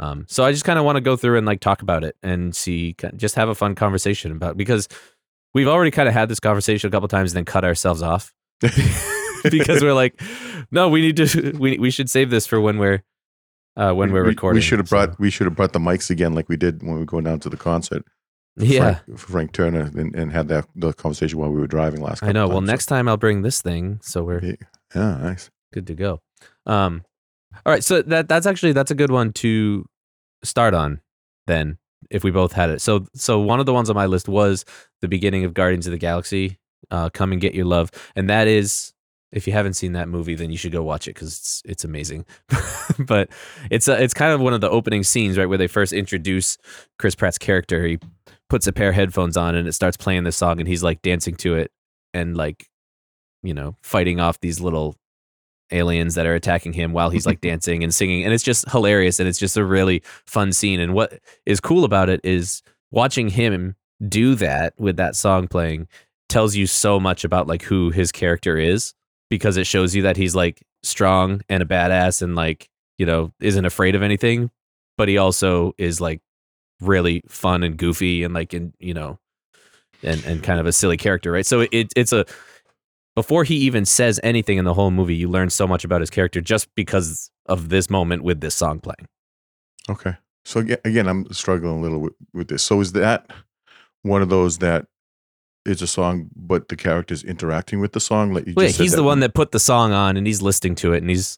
um, 0.00 0.24
so 0.28 0.42
I 0.44 0.50
just 0.50 0.64
kind 0.64 0.78
of 0.78 0.84
want 0.84 0.96
to 0.96 1.00
go 1.00 1.14
through 1.16 1.36
and 1.38 1.46
like 1.46 1.60
talk 1.60 1.82
about 1.82 2.02
it 2.02 2.16
and 2.22 2.54
see, 2.56 2.96
just 3.16 3.36
have 3.36 3.48
a 3.48 3.54
fun 3.54 3.74
conversation 3.76 4.32
about 4.32 4.56
because 4.56 4.88
we've 5.54 5.68
already 5.68 5.90
kind 5.92 6.08
of 6.08 6.14
had 6.14 6.28
this 6.28 6.40
conversation 6.40 6.88
a 6.88 6.90
couple 6.90 7.06
times 7.06 7.30
and 7.32 7.36
then 7.36 7.44
cut 7.44 7.64
ourselves 7.64 8.02
off 8.02 8.32
because 9.50 9.82
we're 9.82 9.92
like, 9.94 10.20
no, 10.70 10.88
we 10.88 11.00
need 11.00 11.16
to, 11.18 11.52
we 11.58 11.78
we 11.78 11.90
should 11.90 12.10
save 12.10 12.30
this 12.30 12.46
for 12.46 12.60
when 12.60 12.78
we're 12.78 13.02
uh, 13.76 13.92
when 13.92 14.08
We- 14.12 14.14
we're 14.20 14.26
recording. 14.26 14.56
We 14.56 14.62
should 14.62 14.78
have 14.78 14.88
so- 14.88 14.96
brought 14.96 15.20
we 15.20 15.30
should 15.30 15.46
have 15.46 15.56
brought 15.56 15.72
the 15.72 15.78
mics 15.78 16.10
again, 16.10 16.34
like 16.34 16.48
we 16.48 16.56
did 16.56 16.82
when 16.82 16.94
we 16.94 16.98
were 17.00 17.04
going 17.06 17.24
down 17.24 17.40
to 17.40 17.48
the 17.48 17.56
concert. 17.56 18.04
yeah, 18.56 18.96
Frank, 19.06 19.18
Frank 19.18 19.52
Turner, 19.52 19.90
and, 19.96 20.14
and 20.14 20.32
had 20.32 20.48
that 20.48 20.66
the 20.74 20.92
conversation 20.92 21.38
while 21.38 21.50
we 21.50 21.60
were 21.60 21.66
driving 21.68 22.00
last. 22.02 22.22
I 22.22 22.32
know. 22.32 22.48
Well, 22.48 22.58
so- 22.58 22.64
next 22.66 22.86
time 22.86 23.08
I'll 23.08 23.16
bring 23.16 23.42
this 23.42 23.62
thing, 23.62 24.00
so 24.02 24.22
we're 24.24 24.40
Yeah, 24.44 24.54
yeah, 24.94 25.16
nice. 25.18 25.50
good 25.72 25.86
to 25.86 25.94
go. 25.94 26.20
Um, 26.66 27.02
all 27.66 27.72
right, 27.72 27.84
so 27.84 28.02
that 28.02 28.28
that's 28.28 28.46
actually 28.46 28.72
that's 28.72 28.90
a 28.90 28.94
good 28.94 29.10
one 29.10 29.32
to 29.34 29.86
start 30.42 30.74
on. 30.74 31.00
Then, 31.46 31.78
if 32.10 32.24
we 32.24 32.30
both 32.30 32.52
had 32.52 32.70
it, 32.70 32.80
so 32.80 33.06
so 33.14 33.40
one 33.40 33.60
of 33.60 33.66
the 33.66 33.74
ones 33.74 33.90
on 33.90 33.96
my 33.96 34.06
list 34.06 34.28
was 34.28 34.64
the 35.00 35.08
beginning 35.08 35.44
of 35.44 35.54
Guardians 35.54 35.86
of 35.86 35.92
the 35.92 35.98
Galaxy. 35.98 36.58
Uh, 36.90 37.10
Come 37.10 37.32
and 37.32 37.40
get 37.40 37.54
your 37.54 37.66
love, 37.66 37.90
and 38.16 38.28
that 38.30 38.48
is 38.48 38.92
if 39.32 39.46
you 39.46 39.52
haven't 39.52 39.74
seen 39.74 39.92
that 39.92 40.08
movie, 40.08 40.34
then 40.34 40.50
you 40.50 40.56
should 40.56 40.72
go 40.72 40.82
watch 40.82 41.06
it 41.06 41.14
because 41.14 41.28
it's 41.28 41.62
it's 41.64 41.84
amazing. 41.84 42.24
but 42.98 43.30
it's 43.70 43.88
a, 43.88 44.02
it's 44.02 44.14
kind 44.14 44.32
of 44.32 44.40
one 44.40 44.54
of 44.54 44.60
the 44.60 44.70
opening 44.70 45.02
scenes, 45.02 45.38
right, 45.38 45.46
where 45.46 45.58
they 45.58 45.68
first 45.68 45.92
introduce 45.92 46.58
Chris 46.98 47.14
Pratt's 47.14 47.38
character. 47.38 47.84
He 47.86 47.98
puts 48.48 48.66
a 48.66 48.72
pair 48.72 48.88
of 48.90 48.94
headphones 48.94 49.36
on 49.36 49.54
and 49.54 49.68
it 49.68 49.72
starts 49.72 49.96
playing 49.96 50.24
this 50.24 50.36
song, 50.36 50.58
and 50.58 50.68
he's 50.68 50.82
like 50.82 51.02
dancing 51.02 51.36
to 51.36 51.54
it 51.54 51.70
and 52.12 52.36
like 52.36 52.68
you 53.42 53.54
know 53.54 53.76
fighting 53.82 54.20
off 54.20 54.40
these 54.40 54.60
little 54.60 54.96
aliens 55.72 56.14
that 56.14 56.26
are 56.26 56.34
attacking 56.34 56.72
him 56.72 56.92
while 56.92 57.10
he's 57.10 57.26
like 57.26 57.40
dancing 57.42 57.82
and 57.82 57.94
singing 57.94 58.24
and 58.24 58.32
it's 58.32 58.42
just 58.42 58.68
hilarious 58.70 59.18
and 59.20 59.28
it's 59.28 59.38
just 59.38 59.56
a 59.56 59.64
really 59.64 60.02
fun 60.26 60.52
scene 60.52 60.80
and 60.80 60.94
what 60.94 61.18
is 61.46 61.60
cool 61.60 61.84
about 61.84 62.08
it 62.08 62.20
is 62.24 62.62
watching 62.90 63.28
him 63.28 63.76
do 64.08 64.34
that 64.34 64.74
with 64.78 64.96
that 64.96 65.14
song 65.14 65.46
playing 65.46 65.86
tells 66.28 66.54
you 66.54 66.66
so 66.66 66.98
much 66.98 67.24
about 67.24 67.46
like 67.46 67.62
who 67.62 67.90
his 67.90 68.12
character 68.12 68.56
is 68.56 68.94
because 69.28 69.56
it 69.56 69.66
shows 69.66 69.94
you 69.94 70.02
that 70.02 70.16
he's 70.16 70.34
like 70.34 70.62
strong 70.82 71.40
and 71.48 71.62
a 71.62 71.66
badass 71.66 72.22
and 72.22 72.34
like 72.34 72.68
you 72.98 73.06
know 73.06 73.32
isn't 73.40 73.64
afraid 73.64 73.94
of 73.94 74.02
anything 74.02 74.50
but 74.96 75.08
he 75.08 75.18
also 75.18 75.74
is 75.78 76.00
like 76.00 76.20
really 76.80 77.22
fun 77.28 77.62
and 77.62 77.76
goofy 77.76 78.22
and 78.22 78.32
like 78.32 78.54
in 78.54 78.72
you 78.78 78.94
know 78.94 79.18
and 80.02 80.24
and 80.24 80.42
kind 80.42 80.60
of 80.60 80.66
a 80.66 80.72
silly 80.72 80.96
character 80.96 81.32
right? 81.32 81.46
So 81.46 81.60
it 81.60 81.92
it's 81.96 82.12
a 82.12 82.24
before 83.20 83.44
he 83.44 83.56
even 83.56 83.84
says 83.84 84.18
anything 84.22 84.56
in 84.56 84.64
the 84.64 84.72
whole 84.72 84.90
movie, 84.90 85.14
you 85.14 85.28
learn 85.28 85.50
so 85.50 85.66
much 85.66 85.84
about 85.84 86.00
his 86.00 86.08
character 86.08 86.40
just 86.40 86.74
because 86.74 87.30
of 87.44 87.68
this 87.68 87.90
moment 87.90 88.22
with 88.22 88.40
this 88.40 88.54
song 88.54 88.80
playing. 88.80 89.06
Okay. 89.90 90.14
So 90.46 90.60
again, 90.60 91.06
I'm 91.06 91.30
struggling 91.32 91.76
a 91.78 91.80
little 91.82 91.98
with, 92.00 92.14
with 92.32 92.48
this. 92.48 92.62
So 92.62 92.80
is 92.80 92.92
that 92.92 93.30
one 94.02 94.22
of 94.22 94.30
those 94.30 94.58
that 94.58 94.86
is 95.66 95.82
a 95.82 95.86
song, 95.86 96.30
but 96.34 96.68
the 96.68 96.76
character's 96.76 97.22
interacting 97.22 97.78
with 97.78 97.92
the 97.92 98.00
song? 98.00 98.32
Like 98.32 98.46
you 98.46 98.54
Wait, 98.56 98.66
just 98.68 98.76
said 98.78 98.84
he's 98.84 98.92
the 98.94 99.02
one 99.02 99.20
that 99.20 99.34
put 99.34 99.52
the 99.52 99.60
song 99.60 99.92
on 99.92 100.16
and 100.16 100.26
he's 100.26 100.40
listening 100.40 100.74
to 100.76 100.94
it 100.94 101.02
and 101.02 101.10
he's, 101.10 101.36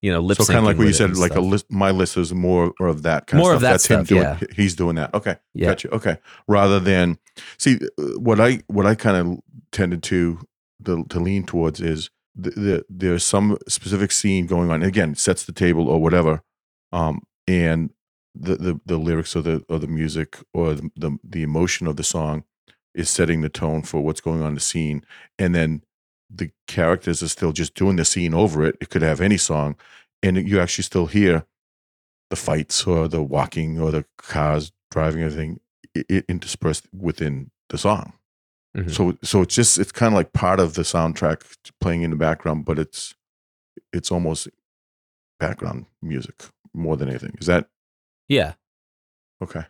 you 0.00 0.12
know, 0.12 0.20
lip 0.20 0.38
So 0.38 0.44
kind 0.44 0.58
of 0.58 0.64
like 0.64 0.78
what 0.78 0.86
you 0.86 0.92
said, 0.92 1.16
like 1.16 1.34
a 1.34 1.40
list. 1.40 1.66
My 1.72 1.90
list 1.90 2.16
is 2.16 2.32
more 2.32 2.72
of 2.78 3.02
that 3.02 3.26
kind 3.26 3.42
More 3.42 3.50
of 3.50 3.56
of 3.56 3.62
stuff. 3.62 3.68
that 3.68 3.72
That's 3.72 3.84
stuff, 3.84 3.98
him 3.98 4.04
doing. 4.04 4.22
yeah. 4.22 4.38
He's 4.54 4.76
doing 4.76 4.94
that. 4.94 5.12
Okay, 5.12 5.36
Yeah. 5.54 5.70
gotcha. 5.70 5.92
Okay, 5.92 6.18
rather 6.46 6.78
than 6.78 7.18
see 7.58 7.80
uh, 7.98 8.02
what 8.20 8.38
I 8.40 8.60
what 8.68 8.86
I 8.86 8.94
kind 8.94 9.16
of 9.16 9.38
tended 9.72 10.04
to 10.04 10.38
the, 10.80 11.04
to 11.08 11.20
lean 11.20 11.44
towards 11.44 11.80
is 11.80 12.10
the, 12.34 12.50
the, 12.50 12.84
there's 12.88 13.24
some 13.24 13.56
specific 13.68 14.12
scene 14.12 14.46
going 14.46 14.70
on. 14.70 14.82
Again, 14.82 15.14
sets 15.14 15.44
the 15.44 15.52
table 15.52 15.88
or 15.88 16.00
whatever, 16.00 16.42
um, 16.92 17.20
and 17.48 17.90
the, 18.34 18.56
the 18.56 18.80
the 18.84 18.98
lyrics 18.98 19.34
or 19.34 19.42
the 19.42 19.64
or 19.68 19.78
the 19.78 19.86
music 19.86 20.36
or 20.52 20.74
the, 20.74 20.90
the 20.96 21.18
the 21.24 21.42
emotion 21.42 21.86
of 21.86 21.96
the 21.96 22.04
song 22.04 22.44
is 22.94 23.08
setting 23.08 23.40
the 23.40 23.48
tone 23.48 23.82
for 23.82 24.00
what's 24.02 24.20
going 24.20 24.42
on 24.42 24.48
in 24.48 24.54
the 24.54 24.60
scene, 24.60 25.04
and 25.38 25.54
then 25.54 25.82
the 26.28 26.50
characters 26.66 27.22
are 27.22 27.28
still 27.28 27.52
just 27.52 27.74
doing 27.74 27.96
the 27.96 28.04
scene 28.04 28.34
over 28.34 28.64
it. 28.66 28.76
It 28.80 28.90
could 28.90 29.02
have 29.02 29.20
any 29.20 29.36
song, 29.36 29.76
and 30.22 30.36
you 30.48 30.60
actually 30.60 30.84
still 30.84 31.06
hear 31.06 31.46
the 32.30 32.36
fights 32.36 32.86
or 32.86 33.08
the 33.08 33.22
walking 33.22 33.80
or 33.80 33.90
the 33.90 34.04
cars 34.18 34.72
driving 34.90 35.22
everything 35.22 35.60
it, 35.94 36.06
it 36.08 36.24
interspersed 36.28 36.86
within 36.92 37.50
the 37.68 37.78
song. 37.78 38.12
Mhm. 38.76 38.90
So 38.92 39.16
so 39.22 39.42
it's 39.42 39.54
just 39.54 39.78
it's 39.78 39.92
kind 39.92 40.12
of 40.12 40.16
like 40.16 40.32
part 40.32 40.60
of 40.60 40.74
the 40.74 40.82
soundtrack 40.82 41.42
playing 41.80 42.02
in 42.02 42.10
the 42.10 42.16
background, 42.16 42.64
but 42.64 42.78
it's 42.78 43.14
it's 43.92 44.10
almost 44.12 44.48
background 45.40 45.86
music 46.02 46.34
more 46.74 46.96
than 46.96 47.08
anything. 47.08 47.34
Is 47.40 47.46
that 47.46 47.68
Yeah. 48.28 48.54
okay? 49.42 49.64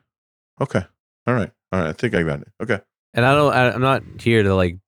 Okay. 0.60 0.84
All 1.26 1.34
right. 1.34 1.50
All 1.72 1.80
right. 1.80 1.88
I 1.88 1.92
think 1.92 2.14
I 2.14 2.22
got 2.22 2.40
it. 2.40 2.48
Okay. 2.62 2.80
And 3.14 3.24
I 3.24 3.34
don't. 3.34 3.52
I, 3.52 3.70
I'm 3.70 3.80
not 3.80 4.02
here 4.20 4.42
to 4.42 4.54
like 4.54 4.78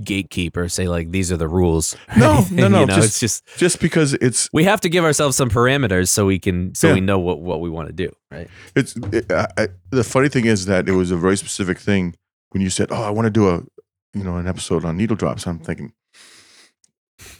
gatekeep 0.00 0.56
or 0.56 0.68
say 0.68 0.88
like 0.88 1.10
these 1.12 1.30
are 1.30 1.36
the 1.36 1.46
rules. 1.48 1.96
No, 2.16 2.32
anything, 2.36 2.56
no, 2.56 2.68
no, 2.68 2.80
You 2.80 2.86
know, 2.86 2.94
just- 2.96 3.08
it's 3.08 3.20
just 3.20 3.58
Just 3.58 3.80
because 3.80 4.14
it's 4.14 4.48
we 4.52 4.64
have 4.64 4.80
to 4.82 4.88
give 4.88 5.04
ourselves 5.04 5.36
some 5.36 5.48
parameters 5.50 6.08
so 6.08 6.26
we 6.26 6.38
can 6.38 6.74
so 6.74 6.88
Yeah. 6.88 6.94
we 6.94 7.00
know 7.00 7.18
what 7.18 7.40
what 7.40 7.60
we 7.60 7.70
want 7.70 7.88
to 7.88 7.94
do. 7.94 8.10
Right. 8.30 8.48
it's 8.74 8.96
it, 9.12 9.30
I, 9.30 9.46
I, 9.56 9.68
the 9.90 10.04
funny 10.04 10.28
thing 10.28 10.46
is 10.46 10.66
that 10.66 10.88
it 10.88 10.92
was 10.92 11.10
a 11.10 11.16
very 11.16 11.36
specific 11.36 11.78
thing 11.78 12.14
when 12.54 12.62
you 12.62 12.70
said, 12.70 12.88
"Oh, 12.90 13.02
I 13.02 13.10
want 13.10 13.26
to 13.26 13.30
do 13.30 13.48
a 13.50 13.62
you 14.14 14.24
know 14.24 14.36
an 14.38 14.46
episode 14.48 14.84
on 14.86 14.96
needle 14.96 15.16
drops." 15.16 15.46
I'm 15.46 15.58
thinking, 15.58 15.92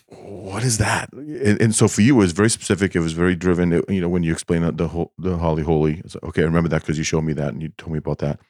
what 0.09 0.62
is 0.62 0.78
that? 0.78 1.12
And, 1.12 1.61
and 1.61 1.75
so 1.75 1.88
for 1.88 2.02
you, 2.02 2.14
it 2.16 2.18
was 2.18 2.33
very 2.33 2.50
specific. 2.50 2.94
It 2.94 3.00
was 3.00 3.12
very 3.12 3.35
driven. 3.35 3.73
It- 3.73 3.88
you 3.88 4.00
know, 4.00 4.09
when 4.09 4.23
you 4.23 4.33
explain 4.33 4.76
the 4.76 4.88
whole, 4.88 5.12
the 5.18 5.37
Holly 5.38 5.62
Holy, 5.62 6.00
it's 6.04 6.14
like, 6.14 6.25
okay, 6.25 6.42
I 6.42 6.44
remember 6.44 6.68
that 6.68 6.83
because 6.83 6.99
you 6.99 7.04
showed 7.04 7.23
me 7.25 7.33
that 7.35 7.52
and 7.52 7.62
you 7.62 7.71
told 7.78 7.92
me 7.92 7.99
about 7.99 8.18
that. 8.18 8.40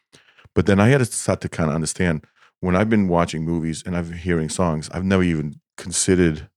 But 0.55 0.67
then 0.67 0.81
I 0.81 0.89
had 0.89 0.99
to 0.99 1.05
start 1.07 1.41
to 1.43 1.49
kind 1.49 1.71
of 1.71 1.75
understand 1.75 2.25
when 2.61 2.77
I've 2.77 2.91
been 2.91 3.09
watching 3.09 3.45
movies 3.45 3.83
and 3.85 3.97
I've 3.97 4.09
been 4.11 4.19
hearing 4.19 4.49
songs, 4.49 4.89
I've 4.91 5.05
never 5.05 5.23
even 5.23 5.61
considered. 5.77 6.49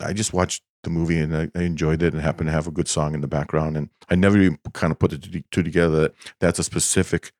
I 0.00 0.12
just 0.12 0.32
watched 0.32 0.62
the 0.82 0.90
movie 0.90 1.18
and 1.18 1.36
I, 1.36 1.50
I 1.54 1.62
enjoyed 1.62 2.02
it 2.02 2.12
and 2.14 2.22
happened 2.22 2.48
to 2.48 2.52
have 2.52 2.66
a 2.66 2.72
good 2.72 2.88
song 2.88 3.14
in 3.14 3.20
the 3.20 3.28
background. 3.28 3.76
And 3.76 3.90
I 4.08 4.14
never 4.16 4.38
even 4.38 4.58
kind 4.72 4.90
of 4.90 4.98
put 4.98 5.10
the 5.10 5.44
two 5.50 5.62
together 5.62 6.00
that 6.02 6.14
that's 6.40 6.58
a 6.58 6.64
specific 6.64 7.32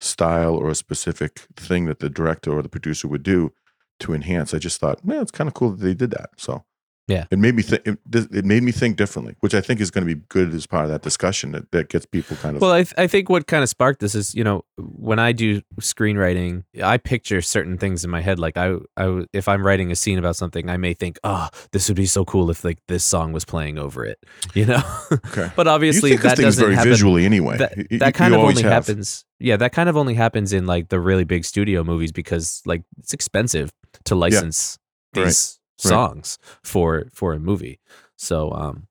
style 0.00 0.54
or 0.54 0.70
a 0.70 0.74
specific 0.74 1.46
thing 1.56 1.86
that 1.86 2.00
the 2.00 2.10
director 2.10 2.52
or 2.52 2.62
the 2.62 2.68
producer 2.68 3.08
would 3.08 3.22
do 3.22 3.52
to 4.00 4.12
enhance. 4.12 4.52
I 4.52 4.58
just 4.58 4.80
thought, 4.80 5.04
man, 5.04 5.22
it's 5.22 5.30
kind 5.30 5.48
of 5.48 5.54
cool 5.54 5.70
that 5.70 5.80
they 5.80 5.94
did 5.94 6.10
that. 6.10 6.30
So 6.36 6.64
Yeah. 7.08 7.26
it 7.30 7.38
made 7.38 7.54
me 7.54 7.62
think. 7.62 7.86
It, 7.86 7.98
it 8.12 8.44
made 8.44 8.62
me 8.64 8.72
think 8.72 8.96
differently, 8.96 9.36
which 9.40 9.54
I 9.54 9.60
think 9.60 9.80
is 9.80 9.92
going 9.92 10.06
to 10.06 10.12
be 10.12 10.20
good 10.28 10.52
as 10.52 10.66
part 10.66 10.84
of 10.84 10.90
that 10.90 11.02
discussion 11.02 11.52
that, 11.52 11.70
that 11.70 11.88
gets 11.88 12.04
people 12.04 12.36
kind 12.36 12.56
of. 12.56 12.62
Well, 12.62 12.72
I, 12.72 12.82
th- 12.82 12.94
I 12.98 13.06
think 13.06 13.28
what 13.28 13.46
kind 13.46 13.62
of 13.62 13.68
sparked 13.68 14.00
this 14.00 14.14
is, 14.16 14.34
you 14.34 14.42
know, 14.42 14.64
when 14.76 15.20
I 15.20 15.30
do 15.30 15.62
screenwriting, 15.80 16.64
I 16.82 16.98
picture 16.98 17.40
certain 17.42 17.78
things 17.78 18.04
in 18.04 18.10
my 18.10 18.20
head. 18.20 18.38
Like 18.38 18.56
I, 18.56 18.74
I 18.96 19.24
if 19.32 19.46
I'm 19.48 19.64
writing 19.64 19.90
a 19.92 19.96
scene 19.96 20.18
about 20.18 20.36
something, 20.36 20.68
I 20.68 20.76
may 20.76 20.94
think, 20.94 21.18
oh, 21.24 21.48
this 21.72 21.88
would 21.88 21.96
be 21.96 22.06
so 22.06 22.24
cool 22.24 22.50
if 22.50 22.64
like 22.64 22.78
this 22.88 23.04
song 23.04 23.32
was 23.32 23.44
playing 23.44 23.78
over 23.78 24.04
it, 24.04 24.18
you 24.54 24.66
know. 24.66 24.82
okay. 25.12 25.50
but 25.56 25.68
obviously 25.68 26.16
that 26.16 26.36
doesn't 26.36 26.60
very 26.62 26.74
happen. 26.74 26.90
visually 26.90 27.24
anyway. 27.24 27.56
that, 27.58 27.74
that 28.00 28.14
kind 28.14 28.34
you 28.34 28.40
of 28.40 28.46
only 28.48 28.62
have. 28.62 28.72
happens. 28.86 29.24
Yeah, 29.38 29.56
that 29.58 29.72
kind 29.72 29.88
of 29.88 29.96
only 29.96 30.14
happens 30.14 30.52
in 30.52 30.66
like 30.66 30.88
the 30.88 30.98
really 30.98 31.24
big 31.24 31.44
studio 31.44 31.84
movies 31.84 32.10
because 32.10 32.62
like 32.66 32.82
it's 32.98 33.12
expensive 33.14 33.70
to 34.04 34.14
license 34.14 34.78
Right. 35.14 35.24
these 35.26 35.58
Right. 35.58 35.65
Songs 35.78 36.38
for 36.62 37.06
for 37.12 37.32
a 37.32 37.38
movie. 37.38 37.78
So 38.16 38.50
um, 38.52 38.86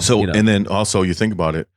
So 0.00 0.20
you 0.20 0.26
know. 0.26 0.32
and 0.32 0.46
then 0.48 0.66
also 0.66 1.02
you 1.02 1.14
think 1.14 1.32
about 1.32 1.54
it, 1.54 1.68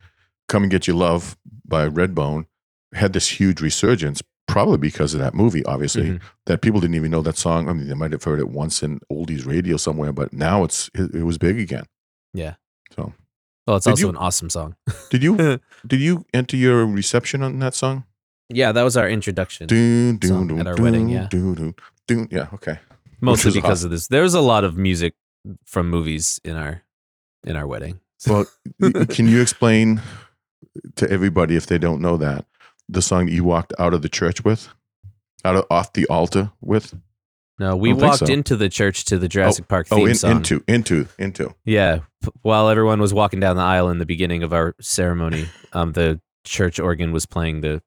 "Come 0.48 0.64
and 0.64 0.72
Get 0.72 0.88
Your 0.88 0.96
Love" 0.98 1.38
by 1.66 1.88
Redbone 1.90 2.46
had 2.94 3.14
this 3.14 3.28
huge 3.40 3.60
resurgence, 3.62 4.22
probably 4.48 4.78
because 4.78 5.14
of 5.14 5.20
that 5.20 5.34
movie. 5.34 5.66
Obviously, 5.66 6.04
Mhm. 6.12 6.22
that 6.46 6.62
people 6.62 6.80
didn't 6.80 6.96
even 6.96 7.12
know 7.12 7.22
that 7.24 7.38
song. 7.38 7.68
I 7.68 7.74
mean, 7.74 7.88
they 7.88 7.94
might 7.96 8.12
have 8.14 8.24
heard 8.24 8.40
it 8.40 8.50
once 8.50 8.82
in 8.84 9.00
oldies 9.12 9.46
radio 9.46 9.76
somewhere, 9.78 10.14
but 10.14 10.32
now 10.32 10.64
it's 10.64 10.90
it, 10.94 11.14
it 11.16 11.24
was 11.24 11.38
big 11.38 11.60
again. 11.60 11.86
yeah. 12.34 12.56
So 12.96 13.14
Well, 13.68 13.78
it's 13.78 13.86
Did 13.86 13.92
also 13.92 14.02
you- 14.04 14.10
an 14.10 14.18
awesome 14.18 14.50
song. 14.50 14.76
did 15.10 15.24
you 15.24 15.36
did 15.88 16.00
you 16.00 16.24
enter 16.34 16.56
your 16.56 16.86
reception 16.86 17.42
on 17.44 17.60
that 17.60 17.74
song? 17.74 18.06
yeah, 18.48 18.72
that 18.72 18.84
was 18.84 18.96
our 18.96 19.10
introduction. 19.10 19.68
Dun, 19.68 20.18
dun, 20.20 20.48
dun, 20.48 20.60
at 20.60 20.68
our 20.68 20.76
dun, 20.76 20.84
wedding, 20.86 21.10
yeah. 21.10 21.28
dun, 21.30 21.56
dun, 21.56 21.74
dun. 22.08 22.28
Yeah. 22.32 22.48
Okay. 22.54 22.78
Mostly 23.25 23.51
because 23.51 23.84
of 23.84 23.91
this. 23.91 24.08
There's 24.08 24.34
a 24.34 24.41
lot 24.41 24.63
of 24.63 24.77
music 24.77 25.13
from 25.65 25.89
movies 25.89 26.39
in 26.44 26.55
our 26.55 26.84
in 27.46 27.55
our 27.55 27.67
wedding. 27.67 28.00
Well, 28.27 28.46
can 29.10 29.27
you 29.27 29.39
explain 29.41 30.01
to 30.96 31.08
everybody 31.12 31.55
if 31.55 31.67
they 31.67 31.77
don't 31.77 32.01
know 32.01 32.17
that 32.17 32.46
the 32.89 33.01
song 33.01 33.27
that 33.27 33.34
you 33.34 33.44
walked 33.44 33.72
out 33.77 33.94
of 33.94 34.01
the 34.01 34.10
church 34.10 34.44
with, 34.44 34.67
out 35.44 35.55
of 35.55 35.65
off 35.70 35.94
the 35.94 36.08
altar 36.08 36.51
with? 36.60 36.96
No, 37.60 37.75
we 37.75 37.94
walked 37.94 38.20
so. 38.20 38.25
into 38.25 38.55
the 38.55 38.67
church 38.67 39.05
to 39.05 39.20
the 39.20 39.27
Jurassic 39.27 39.67
Park 39.67 39.88
theme 39.88 40.00
Oh, 40.00 40.05
in, 40.05 40.15
song. 40.15 40.32
into 40.38 40.63
into 40.67 41.08
into. 41.20 41.53
yeah, 41.65 42.00
while 42.41 42.67
everyone 42.70 43.00
was 43.00 43.13
walking 43.13 43.39
down 43.39 43.58
the 43.58 43.62
aisle 43.62 43.89
in 43.89 44.00
the 44.00 44.05
beginning 44.08 44.41
of 44.41 44.53
our 44.53 44.75
ceremony, 44.82 45.48
um, 45.74 45.91
the 45.91 46.20
church 46.44 46.79
organ 46.79 47.12
was 47.12 47.25
playing 47.27 47.62
the 47.62 47.82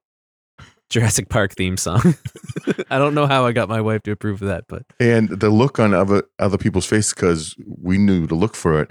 Jurassic 0.89 1.29
Park 1.29 1.53
theme 1.55 1.77
song. 1.77 2.15
I 2.89 2.97
don't 2.97 3.13
know 3.13 3.27
how 3.27 3.45
I 3.45 3.51
got 3.51 3.69
my 3.69 3.81
wife 3.81 4.01
to 4.03 4.11
approve 4.11 4.41
of 4.41 4.47
that, 4.47 4.65
but 4.67 4.83
And 4.99 5.29
the 5.29 5.49
look 5.49 5.79
on 5.79 5.93
other 5.93 6.23
other 6.39 6.57
people's 6.57 6.85
face 6.85 7.13
because 7.13 7.55
we 7.65 7.97
knew 7.97 8.27
to 8.27 8.35
look 8.35 8.55
for 8.55 8.81
it. 8.81 8.89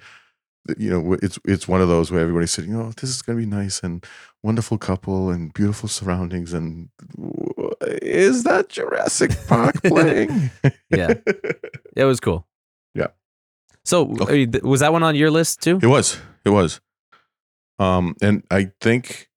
You 0.77 0.91
know, 0.91 1.13
it's 1.23 1.39
it's 1.47 1.67
one 1.67 1.81
of 1.81 1.89
those 1.89 2.11
where 2.11 2.21
everybody's 2.21 2.51
sitting. 2.51 2.75
Oh, 2.77 2.93
this 3.01 3.09
is 3.11 3.23
going 3.23 3.39
to 3.39 3.45
be 3.45 3.51
nice 3.51 3.81
and 3.83 4.05
wonderful 4.43 4.77
couple 4.79 5.31
and 5.31 5.53
beautiful 5.55 5.89
surroundings. 5.89 6.53
And 6.53 6.91
is 8.03 8.45
that 8.45 8.69
Jurassic 8.69 9.31
Park 9.47 9.83
playing? 9.83 10.51
yeah, 10.91 11.15
it 11.97 12.05
was 12.05 12.21
cool. 12.21 12.47
Yeah. 12.95 13.09
So, 13.85 14.11
Okay. 14.21 14.45
th- 14.47 14.63
was 14.63 14.81
that 14.81 14.93
one 14.93 15.03
on 15.03 15.15
your 15.17 15.31
list 15.31 15.63
too? 15.63 15.79
It 15.83 15.87
was. 15.87 16.19
It 16.45 16.51
was. 16.51 16.81
Um, 17.79 18.15
and 18.21 18.43
I 18.51 18.71
think 18.83 19.31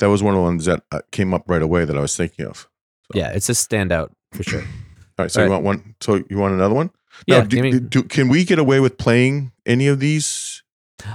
that 0.00 0.08
was 0.10 0.22
one 0.22 0.34
of 0.34 0.38
the 0.38 0.42
ones 0.42 0.64
that 0.66 0.82
uh, 0.92 1.00
came 1.12 1.32
up 1.32 1.44
right 1.48 1.62
away 1.62 1.84
that 1.86 1.96
I 1.96 2.00
was 2.00 2.16
thinking 2.16 2.46
of. 2.46 2.68
Yeah, 3.14 3.28
it's 3.30 3.48
a 3.48 3.52
standout 3.54 4.10
for 4.32 4.42
sure. 4.42 4.62
All 5.18 5.24
right. 5.24 5.30
So 5.30 5.40
All 5.40 5.46
you 5.46 5.52
right. 5.52 5.62
want 5.62 5.82
one? 5.82 5.94
So 6.00 6.22
you 6.28 6.38
want 6.38 6.54
another 6.54 6.74
one? 6.74 6.90
Yeah, 7.26 7.44
do, 7.44 7.80
do- 7.80 8.02
can 8.04 8.28
we 8.28 8.44
get 8.44 8.58
away 8.58 8.80
with 8.80 8.96
playing 8.98 9.52
any 9.66 9.88
of 9.88 10.00
these, 10.00 10.62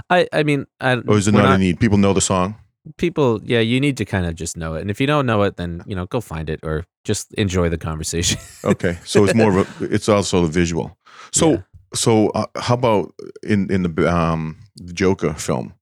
I, 0.10 0.28
I 0.32 0.44
mean, 0.44 0.66
I, 0.80 0.96
or 0.98 1.18
is 1.18 1.28
it 1.28 1.34
not, 1.34 1.46
a 1.46 1.58
need? 1.58 1.80
People 1.80 1.98
know 1.98 2.14
the 2.14 2.22
song. 2.22 2.56
people 2.98 3.42
yeah 3.44 3.62
you 3.62 3.80
need 3.82 3.98
to 3.98 4.06
kind 4.06 4.26
of 4.28 4.36
just 4.36 4.56
know 4.56 4.76
it 4.76 4.82
and 4.82 4.92
if 4.92 5.02
you 5.02 5.08
don't 5.08 5.26
know 5.26 5.42
it 5.42 5.58
then 5.58 5.82
you 5.88 5.96
know 5.96 6.06
go 6.06 6.22
find 6.22 6.50
it 6.52 6.60
or 6.62 6.86
just 7.04 7.34
enjoy 7.34 7.68
the 7.70 7.78
conversation 7.80 8.38
Okay. 8.64 9.00
So 9.06 9.24
it's 9.26 9.34
more 9.34 9.58
of 9.58 9.82
a. 9.82 9.86
It's 9.96 10.08
also 10.08 10.42
the 10.46 10.52
visual. 10.62 10.96
So 11.32 11.50
Yeah. 11.50 11.62
so 11.96 12.30
uh, 12.36 12.46
how 12.62 12.76
about 12.76 13.14
in 13.42 13.72
in 13.72 13.82
the 13.84 14.06
um 14.06 14.58
the 14.76 14.94
Joker 14.94 15.34
film? 15.34 15.74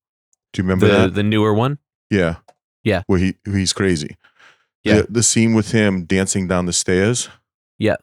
Do 0.54 0.62
you 0.62 0.64
remember 0.64 0.88
the 0.88 0.94
that? 1.10 1.14
the 1.16 1.24
newer 1.24 1.54
one 1.54 1.78
yeah. 2.10 2.36
Yeah. 2.84 3.04
Where 3.08 3.20
he 3.20 3.36
he's 3.46 3.74
crazy. 3.74 4.18
Yeah. 4.84 5.02
The, 5.02 5.08
the 5.10 5.24
scene 5.24 5.54
with 5.54 5.72
him 5.72 6.04
dancing 6.06 6.48
down 6.48 6.66
the 6.66 6.74
stairs. 6.74 7.30
Yeah. 7.80 7.96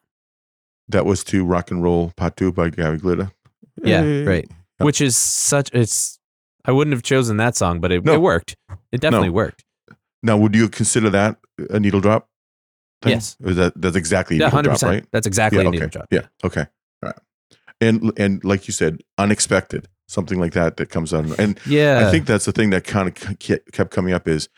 That 0.89 1.05
was 1.07 1.23
to 1.25 1.45
Rock 1.45 1.71
and 1.71 1.83
Roll 1.83 2.13
Part 2.17 2.37
Two 2.37 2.53
by 2.53 2.71
Gary 2.71 2.99
Glitter. 2.99 3.31
Yeah, 3.83 4.03
Hey. 4.03 4.25
right. 4.25 4.49
Yeah. 4.79 4.85
which 4.85 5.01
is 5.01 5.17
such 5.17 5.71
it's 5.75 6.19
i 6.67 6.73
wouldn't 6.73 6.93
have 6.95 7.03
chosen 7.03 7.37
that 7.39 7.57
song 7.57 7.81
but 7.81 7.91
it, 7.93 8.05
No. 8.05 8.15
it 8.15 8.21
worked 8.21 8.57
it 8.93 9.01
definitely 9.01 9.31
worked 9.31 9.65
Now, 10.23 10.37
would 10.37 10.55
you 10.55 10.69
consider 10.69 11.09
that 11.11 11.37
a 11.71 11.79
needle 11.81 12.01
drop? 12.01 12.29
thing? 13.03 13.13
Yes. 13.13 13.37
Or 13.43 13.51
is 13.51 13.57
that 13.57 13.73
that's 13.77 13.97
exactly 13.97 14.37
a 14.37 14.41
yeah 14.41 14.47
needle 14.49 14.73
100% 14.73 14.79
drop, 14.79 14.83
right? 14.91 15.07
that's 15.13 15.27
exactly 15.27 15.59
yeah. 15.61 15.65
a 15.65 15.69
Okay. 15.69 15.77
needle 15.77 15.89
drop 15.89 16.07
Yeah. 16.11 16.27
Okay. 16.45 16.67
All 17.03 17.09
right. 17.11 17.19
And 17.81 18.13
and 18.19 18.45
like 18.45 18.67
you 18.69 18.73
said, 18.73 19.01
unexpected, 19.17 19.89
something 20.09 20.39
like 20.39 20.53
that 20.53 20.77
that 20.77 20.91
comes 20.91 21.15
out. 21.15 21.39
And 21.39 21.59
yeah 21.67 22.07
I 22.07 22.11
think 22.11 22.27
that's 22.27 22.45
the 22.45 22.53
thing 22.53 22.71
that 22.71 22.85
kind 22.85 23.09
of 23.09 23.39
kept 23.73 23.91
coming 23.93 24.13
up 24.13 24.29
is 24.29 24.49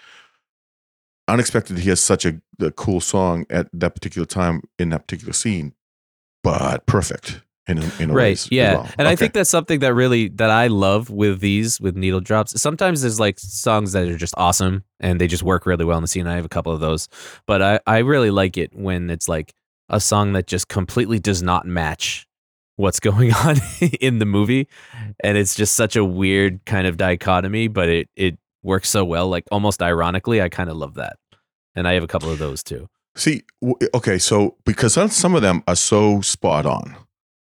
unexpected. 1.28 1.78
He 1.78 1.88
has 1.88 2.00
such 2.00 2.24
a, 2.24 2.40
a 2.60 2.70
cool 2.70 3.00
song 3.00 3.46
at 3.50 3.68
that 3.72 3.94
particular 3.94 4.26
time 4.26 4.62
in 4.78 4.90
that 4.90 5.06
particular 5.06 5.32
scene, 5.32 5.74
but 6.42 6.86
perfect 6.86 7.42
in 7.68 7.78
a, 7.78 7.92
in 8.00 8.10
a 8.10 8.12
right 8.12 8.22
ways 8.22 8.48
yeah 8.50 8.74
well. 8.74 8.88
and 8.98 9.06
i 9.06 9.14
think 9.14 9.32
that's 9.32 9.48
something 9.48 9.78
that 9.80 9.94
really 9.94 10.28
that 10.28 10.50
i 10.50 10.66
love 10.66 11.10
with 11.10 11.40
these 11.40 11.80
with 11.80 11.96
needle 11.96 12.20
drops 12.20 12.60
sometimes 12.60 13.02
there's 13.02 13.20
like 13.20 13.38
songs 13.38 13.92
that 13.92 14.08
are 14.08 14.16
just 14.16 14.34
awesome 14.36 14.82
and 14.98 15.20
they 15.20 15.28
just 15.28 15.44
work 15.44 15.64
really 15.64 15.84
well 15.84 15.96
in 15.96 16.02
the 16.02 16.08
scene 16.08 16.26
i 16.26 16.34
have 16.34 16.44
a 16.44 16.48
couple 16.48 16.72
of 16.72 16.80
those 16.80 17.08
but 17.46 17.62
i 17.62 17.78
i 17.86 17.98
really 17.98 18.30
like 18.30 18.56
it 18.56 18.74
when 18.74 19.10
it's 19.10 19.28
like 19.28 19.54
a 19.88 20.00
song 20.00 20.32
that 20.32 20.46
just 20.48 20.68
completely 20.68 21.20
does 21.20 21.42
not 21.42 21.64
match 21.64 22.26
what's 22.76 22.98
going 23.00 23.32
on 23.32 23.56
in 24.00 24.18
the 24.18 24.26
movie 24.26 24.66
and 25.22 25.38
it's 25.38 25.54
just 25.54 25.74
such 25.74 25.94
a 25.94 26.04
weird 26.04 26.64
kind 26.66 26.88
of 26.88 26.96
dichotomy 26.96 27.68
but 27.68 27.88
it 27.88 28.08
it 28.16 28.38
works 28.62 28.88
so 28.88 29.04
well 29.04 29.28
like 29.28 29.44
almost 29.50 29.82
ironically 29.82 30.40
i 30.42 30.48
kind 30.48 30.70
of 30.70 30.76
love 30.76 30.94
that 30.94 31.16
and 31.74 31.86
i 31.88 31.92
have 31.94 32.02
a 32.04 32.06
couple 32.08 32.30
of 32.30 32.38
those 32.38 32.62
too 32.62 32.88
See, 33.14 33.42
w- 33.60 33.76
okay, 33.92 34.16
so 34.16 34.56
because 34.64 34.94
some- 35.14 35.34
of 35.34 35.42
them 35.42 35.62
are 35.68 35.76
so 35.76 36.22
spot 36.22 36.64
on 36.64 36.96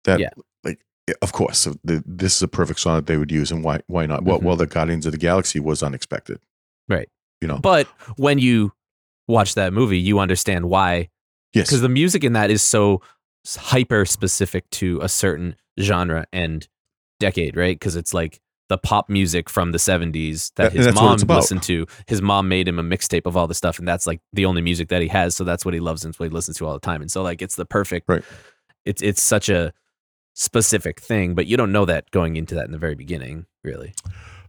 that, 0.04 0.20
Yeah. 0.20 0.28
like, 0.62 0.78
of 1.22 1.32
course, 1.32 1.56
so 1.60 1.74
the, 1.82 2.04
this 2.04 2.36
is 2.36 2.42
a 2.42 2.48
perfect 2.48 2.80
song 2.80 2.96
that 2.96 3.06
they 3.06 3.16
would 3.16 3.32
use, 3.32 3.50
and 3.50 3.64
why 3.64 3.80
why 3.86 4.04
not? 4.04 4.24
Well, 4.24 4.40
Mhm. 4.40 4.42
well, 4.42 4.56
the 4.56 4.66
Guardians 4.66 5.06
of 5.06 5.12
the 5.12 5.18
Galaxy 5.18 5.60
was 5.60 5.82
unexpected, 5.82 6.38
Right. 6.86 7.08
You 7.40 7.48
know, 7.48 7.56
but 7.60 7.86
when 8.18 8.38
you 8.38 8.74
watch 9.26 9.54
that 9.54 9.72
movie 9.72 9.98
you 9.98 10.18
understand 10.18 10.68
why 10.68 11.08
yes, 11.54 11.68
because 11.68 11.80
the 11.80 11.88
music 11.88 12.24
in 12.24 12.34
that 12.34 12.50
is 12.50 12.60
so 12.62 13.00
hyper 13.56 14.04
specific 14.04 14.68
to 14.70 15.00
a 15.00 15.08
certain 15.08 15.56
genre 15.80 16.26
and 16.30 16.68
decade, 17.20 17.56
right? 17.56 17.74
Because 17.74 17.96
it's 17.96 18.12
like 18.12 18.38
the 18.68 18.78
pop 18.78 19.10
music 19.10 19.50
from 19.50 19.72
the 19.72 19.78
70s 19.78 20.52
That- 20.56 20.72
that 20.72 20.78
his 20.86 20.94
mom 20.94 21.18
listened 21.18 21.62
to. 21.64 21.86
His 22.06 22.22
mom 22.22 22.48
made 22.48 22.66
him 22.66 22.78
a 22.78 22.82
mixtape 22.82 23.26
of 23.26 23.36
all 23.36 23.46
the 23.46 23.54
stuff, 23.54 23.78
and 23.78 23.86
that's 23.86 24.06
like 24.06 24.20
the 24.32 24.46
only 24.46 24.62
music 24.62 24.88
that 24.88 25.02
he 25.02 25.08
has. 25.08 25.36
So 25.36 25.44
that's 25.44 25.64
what 25.64 25.74
he 25.74 25.80
loves 25.80 26.04
and 26.04 26.14
what 26.16 26.26
he 26.26 26.30
listens 26.34 26.56
to 26.58 26.66
all 26.66 26.72
the 26.74 26.80
time. 26.80 27.02
And 27.02 27.10
so 27.10 27.22
like 27.22 27.42
it's 27.42 27.56
the 27.56 27.66
perfect 27.66 28.08
Right. 28.08 28.24
It's 28.84 29.02
it's 29.02 29.22
such 29.22 29.48
a 29.48 29.72
specific 30.34 31.00
thing, 31.00 31.34
but 31.34 31.46
you 31.46 31.56
don't 31.56 31.72
know 31.72 31.84
that 31.84 32.10
going 32.10 32.36
into 32.36 32.54
that 32.54 32.64
in 32.66 32.72
the 32.72 32.78
very 32.78 32.94
beginning, 32.94 33.46
really. 33.62 33.94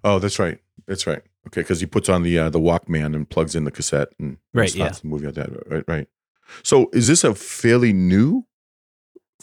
Oh, 0.03 0.19
that's 0.19 0.39
right. 0.39 0.59
That's 0.87 1.05
right. 1.07 1.21
Okay, 1.47 1.61
because 1.61 1.79
he 1.79 1.85
puts 1.85 2.09
on 2.09 2.23
the 2.23 2.39
uh, 2.39 2.49
the 2.49 2.59
Walkman 2.59 3.15
and 3.15 3.29
plugs 3.29 3.55
in 3.55 3.65
the 3.65 3.71
cassette 3.71 4.09
and, 4.19 4.37
Right, 4.53 4.69
starts 4.69 5.01
the 5.01 5.07
movie 5.07 5.27
like 5.27 5.35
that. 5.35 5.49
Right, 5.71 5.83
right. 5.87 6.07
So, 6.63 6.89
is 6.93 7.07
this 7.07 7.23
a 7.23 7.33
fairly 7.35 7.93
new 7.93 8.45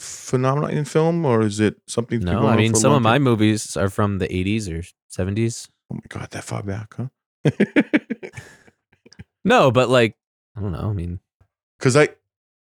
phenomenon 0.03 0.71
in 0.71 0.85
film, 0.85 1.25
or 1.25 1.41
is 1.41 1.59
it 1.59 1.75
something? 1.87 2.19
No, 2.19 2.47
I 2.47 2.55
mean 2.57 2.73
some 2.75 2.91
of 2.93 3.01
my 3.01 3.19
movies 3.19 3.75
are 3.77 3.89
from 3.89 4.19
the 4.19 4.27
80s 4.27 4.69
or 4.69 4.83
70s. 5.11 5.69
Oh 5.91 5.95
my 5.95 6.01
god, 6.09 6.29
that 6.31 6.43
far 6.43 6.63
back, 6.63 6.93
huh? 6.95 7.07
No, 9.45 9.71
but 9.71 9.89
like 9.89 10.15
I 10.55 10.61
don't 10.61 10.71
know. 10.71 10.89
I 10.89 10.93
mean, 10.93 11.19
Because 11.77 11.95
I, 11.97 12.09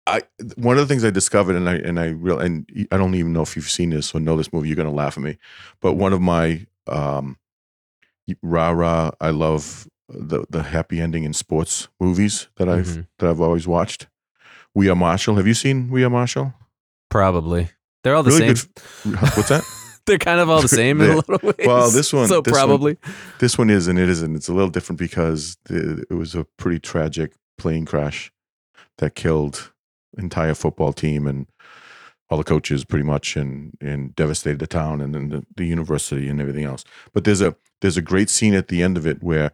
I 0.06 0.22
one 0.56 0.78
of 0.78 0.86
the 0.86 0.92
things 0.92 1.04
I 1.04 1.10
discovered, 1.10 1.56
and 1.56 1.68
I 1.68 1.74
and 1.76 2.00
I 2.00 2.08
real 2.08 2.38
and 2.38 2.66
I 2.90 2.96
don't 2.96 3.14
even 3.14 3.32
know 3.32 3.42
if 3.42 3.56
you've 3.56 3.68
seen 3.70 3.90
this 3.90 4.14
or 4.14 4.20
know 4.20 4.36
this 4.36 4.52
movie. 4.52 4.68
You're 4.68 4.76
gonna 4.76 4.90
laugh 4.92 5.16
at 5.18 5.22
me, 5.24 5.36
but 5.80 5.94
one 5.94 6.12
of 6.12 6.20
my 6.20 6.66
um, 6.86 7.38
rah 8.42 8.70
rah, 8.70 9.10
I 9.20 9.30
love 9.30 9.86
the 10.08 10.44
the 10.48 10.62
happy 10.62 11.00
ending 11.00 11.24
in 11.24 11.32
sports 11.34 11.88
movies 12.00 12.48
that 12.56 12.68
I've 12.68 12.86
Mhm. 12.86 13.06
that 13.18 13.28
I've 13.30 13.40
always 13.40 13.66
watched. 13.66 14.06
We 14.74 14.88
Are 14.88 14.96
Marshall. 14.96 15.36
Have 15.36 15.46
you 15.46 15.54
seen 15.54 15.90
We 15.90 16.02
Are 16.04 16.10
Marshall? 16.10 16.54
Probably 17.18 17.68
they're 18.02 18.16
all 18.16 18.24
the 18.24 18.30
Really 18.32 18.56
same. 18.56 18.72
good. 19.04 19.20
What's 19.36 19.48
that? 19.50 19.62
They're 20.06 20.18
kind 20.18 20.38
of 20.40 20.50
all 20.50 20.60
the 20.60 20.68
same 20.82 21.00
in 21.00 21.10
a 21.12 21.16
little 21.16 21.38
ways. 21.42 21.66
well, 21.66 21.90
this 21.90 22.12
one- 22.12 22.28
so 22.28 22.40
this 22.42 22.52
one- 22.52 22.60
probably. 22.60 22.96
this 23.38 23.56
one 23.56 23.70
is 23.70 23.86
and 23.88 23.98
it 23.98 24.08
isn't. 24.10 24.34
It's 24.36 24.48
a 24.48 24.52
little 24.52 24.68
different 24.68 24.98
because 24.98 25.56
the, 25.66 26.04
it 26.10 26.14
was 26.14 26.34
a 26.34 26.44
pretty 26.58 26.78
tragic 26.80 27.32
plane 27.56 27.86
crash 27.86 28.30
that 28.98 29.14
killed 29.14 29.72
entire 30.18 30.52
football 30.54 30.92
team 30.92 31.26
and 31.26 31.46
all 32.28 32.36
the 32.36 32.44
coaches 32.44 32.84
pretty 32.84 33.04
much 33.04 33.34
and 33.36 33.78
and 33.80 34.14
devastated 34.16 34.58
the 34.58 34.66
town 34.66 35.00
and 35.00 35.14
then 35.14 35.28
the, 35.30 35.46
the 35.56 35.64
university 35.64 36.28
and 36.28 36.38
everything 36.40 36.64
else. 36.64 36.84
But 37.14 37.24
there's 37.24 37.40
a 37.40 37.56
there's 37.80 37.96
a 37.96 38.02
great 38.02 38.28
scene 38.28 38.54
at 38.54 38.68
the 38.68 38.82
end 38.82 38.98
of 38.98 39.06
it 39.06 39.22
where 39.22 39.52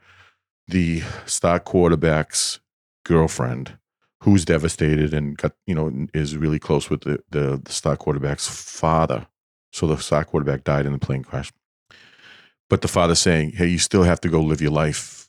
the 0.66 1.02
star 1.26 1.60
quarterback's 1.60 2.58
girlfriend 3.04 3.76
who's 4.22 4.44
devastated 4.44 5.14
and 5.14 5.36
got 5.36 5.52
you 5.66 5.74
know 5.74 6.06
is 6.12 6.36
really 6.36 6.58
close 6.58 6.90
with 6.90 7.02
the, 7.02 7.22
the, 7.30 7.60
the 7.62 7.72
star 7.72 7.96
quarterback's 7.96 8.48
father. 8.48 9.26
So 9.72 9.86
the 9.86 9.96
star 9.98 10.24
quarterback 10.24 10.64
died 10.64 10.86
in 10.86 10.92
the 10.92 10.98
plane 10.98 11.22
crash. 11.22 11.52
But 12.68 12.82
the 12.82 12.88
father 12.88 13.14
saying, 13.14 13.52
"Hey, 13.52 13.68
you 13.68 13.78
still 13.78 14.04
have 14.04 14.20
to 14.20 14.28
go 14.28 14.40
live 14.40 14.60
your 14.60 14.72
life 14.72 15.28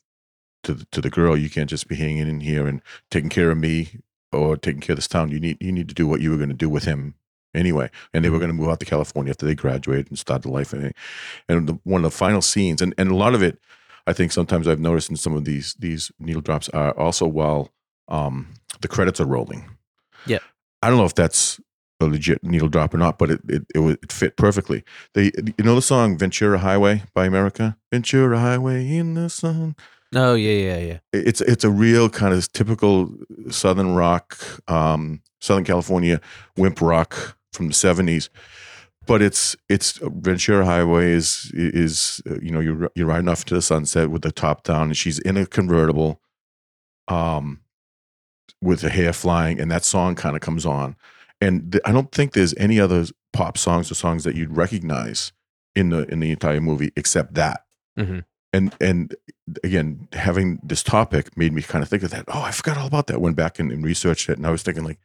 to 0.64 0.74
the, 0.74 0.86
to 0.92 1.02
the 1.02 1.10
girl. 1.10 1.38
You 1.38 1.50
can't 1.50 1.70
just 1.70 1.88
be 1.88 1.96
hanging 1.96 2.28
in 2.28 2.42
here 2.42 2.68
and 2.68 2.82
taking 3.10 3.30
care 3.30 3.52
of 3.52 3.58
me 3.58 4.00
or 4.32 4.58
taking 4.58 4.82
care 4.82 4.94
of 4.94 4.98
this 4.98 5.08
town. 5.08 5.32
You 5.32 5.40
need 5.40 5.58
you 5.62 5.72
need 5.72 5.90
to 5.90 5.96
do 5.96 6.08
what 6.08 6.22
you 6.22 6.32
were 6.32 6.38
going 6.38 6.50
to 6.50 6.56
do 6.56 6.70
with 6.70 6.84
him 6.84 7.16
anyway." 7.54 7.90
And 8.14 8.26
they 8.26 8.30
were 8.30 8.40
going 8.40 8.50
to 8.52 8.58
move 8.58 8.70
out 8.70 8.80
to 8.82 8.86
California 8.86 9.32
after 9.32 9.46
they 9.46 9.56
graduated 9.56 10.10
and 10.10 10.20
start 10.20 10.44
their 10.44 10.52
life. 10.52 10.74
And 10.74 10.94
and 11.48 11.68
the, 11.68 11.80
one 11.84 12.04
of 12.04 12.12
the 12.12 12.18
final 12.18 12.42
scenes, 12.42 12.82
and, 12.82 12.94
and 12.98 13.10
a 13.10 13.16
lot 13.16 13.36
of 13.36 13.42
it, 13.42 13.60
I 14.06 14.14
think 14.14 14.32
sometimes 14.32 14.68
I've 14.68 14.80
noticed 14.80 15.10
in 15.10 15.16
some 15.16 15.36
of 15.36 15.46
these 15.46 15.76
these 15.76 16.12
needle 16.20 16.42
drops 16.42 16.70
are 16.70 16.92
also 16.98 17.26
while 17.26 17.72
um, 18.08 18.54
the 18.82 18.88
credits 18.88 19.20
are 19.20 19.26
rolling. 19.26 19.70
Yeah. 20.26 20.40
I 20.82 20.90
don't 20.90 20.98
know 20.98 21.06
if 21.06 21.16
that's 21.16 21.60
a 22.00 22.06
legit 22.06 22.44
needle 22.44 22.68
drop 22.68 22.94
or 22.94 22.98
not, 22.98 23.18
but 23.18 23.32
it 23.32 23.42
it, 23.48 23.66
it, 23.76 24.00
it 24.04 24.12
fit 24.12 24.38
perfectly. 24.38 24.84
They 25.14 25.32
you 25.36 25.64
know 25.64 25.76
the 25.76 25.82
song 25.82 26.18
Ventura 26.18 26.60
Highway 26.60 27.04
by 27.14 27.26
America? 27.26 27.78
Ventura 27.92 28.40
Highway 28.40 28.96
in 28.96 29.14
the 29.14 29.30
sun. 29.30 29.76
Oh 30.14 30.36
yeah, 30.36 30.74
yeah, 30.74 30.78
yeah. 30.80 30.98
It's 31.14 31.42
it's 31.42 31.64
a 31.64 31.70
real 31.70 32.10
kind 32.10 32.34
of 32.34 32.52
typical 32.52 33.14
southern 33.50 33.96
rock, 33.96 34.38
um, 34.68 35.22
Southern 35.40 35.64
California 35.64 36.20
wimp 36.58 36.82
rock 36.82 37.38
from 37.54 37.70
the 37.70 37.74
seventies. 37.74 38.30
But 39.08 39.22
it's 39.22 39.56
it's 39.70 40.00
Ventura 40.02 40.66
Highway 40.66 41.12
is 41.12 41.52
is 41.54 42.22
uh, 42.30 42.40
you 42.42 42.52
know 42.52 42.60
you're 42.60 42.92
you're 42.94 43.08
riding 43.08 43.30
off 43.30 43.46
to 43.46 43.54
the 43.54 43.62
sunset 43.62 44.12
with 44.12 44.22
the 44.22 44.32
top 44.32 44.64
down, 44.64 44.88
and 44.88 44.98
she's 44.98 45.18
in 45.20 45.38
a 45.38 45.46
convertible, 45.46 46.22
um, 47.08 47.61
with 48.62 48.82
the 48.82 48.90
hair 48.90 49.14
flying, 49.14 49.60
and 49.60 49.70
that 49.72 49.84
song 49.84 50.16
kind 50.16 50.36
of 50.36 50.42
comes 50.42 50.66
on, 50.66 50.96
and 51.40 51.72
th- 51.72 51.82
I 51.86 51.92
don't 51.92 52.12
think 52.12 52.34
there's 52.34 52.54
any 52.58 52.80
other 52.80 53.06
pop 53.34 53.58
songs 53.58 53.92
or 53.92 53.96
songs 53.96 54.24
that 54.24 54.36
you'd 54.36 54.56
recognize 54.56 55.32
in 55.76 55.90
the 55.90 56.06
in 56.12 56.20
the 56.20 56.32
entire 56.32 56.62
movie 56.62 56.92
except 56.96 57.34
that. 57.36 57.66
Mhm. 57.98 58.26
And 58.54 58.76
and 58.82 59.16
again, 59.64 60.08
having 60.14 60.60
this 60.62 60.84
topic 60.84 61.38
made 61.38 61.54
me 61.54 61.62
kind 61.62 61.82
of 61.84 61.90
think 61.90 62.04
of 62.04 62.10
that. 62.12 62.26
Oh, 62.28 62.42
I 62.42 62.52
forgot 62.52 62.78
all 62.78 62.88
about 62.88 63.08
that. 63.08 63.22
Went 63.22 63.38
back 63.38 63.60
and, 63.60 63.72
and 63.72 63.84
researched 63.84 64.30
it, 64.30 64.38
and 64.38 64.46
I 64.46 64.52
was 64.52 64.62
thinking 64.64 64.84
like, 64.84 65.00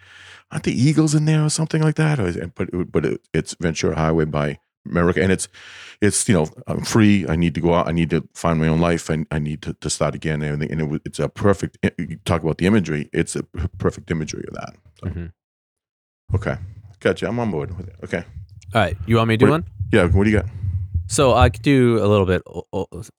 aren't 0.51 0.65
the 0.65 0.73
Eagles 0.73 1.15
in 1.15 1.27
there 1.27 1.45
or 1.45 1.51
something 1.51 1.81
like 1.83 1.95
that? 1.95 2.19
Or, 2.19 2.33
but 2.49 2.91
but 2.91 3.05
it, 3.07 3.21
it's 3.33 3.55
Ventura 3.61 3.95
Highway 3.95 4.25
by 4.25 4.59
America, 4.91 5.23
and 5.23 5.31
it's 5.33 5.49
it's 6.01 6.29
you 6.29 6.35
know 6.35 6.47
I'm 6.67 6.83
free. 6.85 7.27
I 7.29 7.37
need 7.37 7.55
to 7.55 7.61
go 7.61 7.75
out. 7.75 7.89
I 7.89 7.93
need 7.93 8.11
to 8.11 8.27
find 8.35 8.59
my 8.61 8.69
own 8.69 8.81
life. 8.81 9.11
I, 9.11 9.25
I 9.31 9.39
need 9.39 9.63
to, 9.63 9.73
to 9.75 9.89
start 9.91 10.15
again 10.15 10.43
and 10.43 10.45
everything. 10.53 10.73
And 10.81 10.95
it, 10.95 11.03
it's 11.07 11.19
a 11.19 11.29
perfect. 11.29 11.79
You 11.99 12.19
talk 12.25 12.43
about 12.43 12.59
the 12.59 12.67
imagery. 12.67 13.09
It's 13.13 13.37
a 13.37 13.43
perfect 13.79 14.11
imagery 14.11 14.45
of 14.49 14.55
that. 14.55 14.75
So, 15.01 15.07
Mhm. 15.09 15.33
Okay, 16.35 16.57
gotcha. 17.01 17.29
I'm 17.29 17.39
on 17.39 17.51
board 17.51 17.77
with 17.77 17.89
it. 17.89 17.97
Okay, 18.05 18.25
All 18.75 18.81
right, 18.83 18.97
you 19.07 19.17
want 19.17 19.29
me 19.29 19.37
to 19.37 19.45
do 19.45 19.51
What- 19.51 19.63
one? 19.63 19.65
yeah. 19.93 20.07
What 20.07 20.25
do 20.25 20.31
you 20.31 20.39
got? 20.41 20.47
So 21.09 21.35
I 21.35 21.51
could 21.51 21.63
do 21.63 21.99
a 22.03 22.09
little 22.09 22.27
bit, 22.27 22.43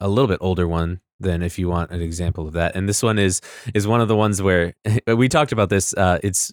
a 0.01 0.09
little 0.09 0.27
bit 0.27 0.39
older 0.41 0.67
one 0.67 0.99
than 1.21 1.41
if 1.41 1.57
you 1.57 1.69
want 1.69 1.89
an 1.91 2.01
example 2.01 2.45
of 2.45 2.53
that. 2.53 2.75
And 2.75 2.87
this 2.89 3.01
one 3.01 3.17
is 3.17 3.39
is 3.73 3.87
one 3.87 4.01
of 4.01 4.07
the 4.09 4.15
ones 4.15 4.41
where 4.41 4.73
we 5.07 5.29
talked 5.29 5.53
about 5.53 5.69
this. 5.69 5.93
Uh, 5.93 6.19
it's 6.21 6.51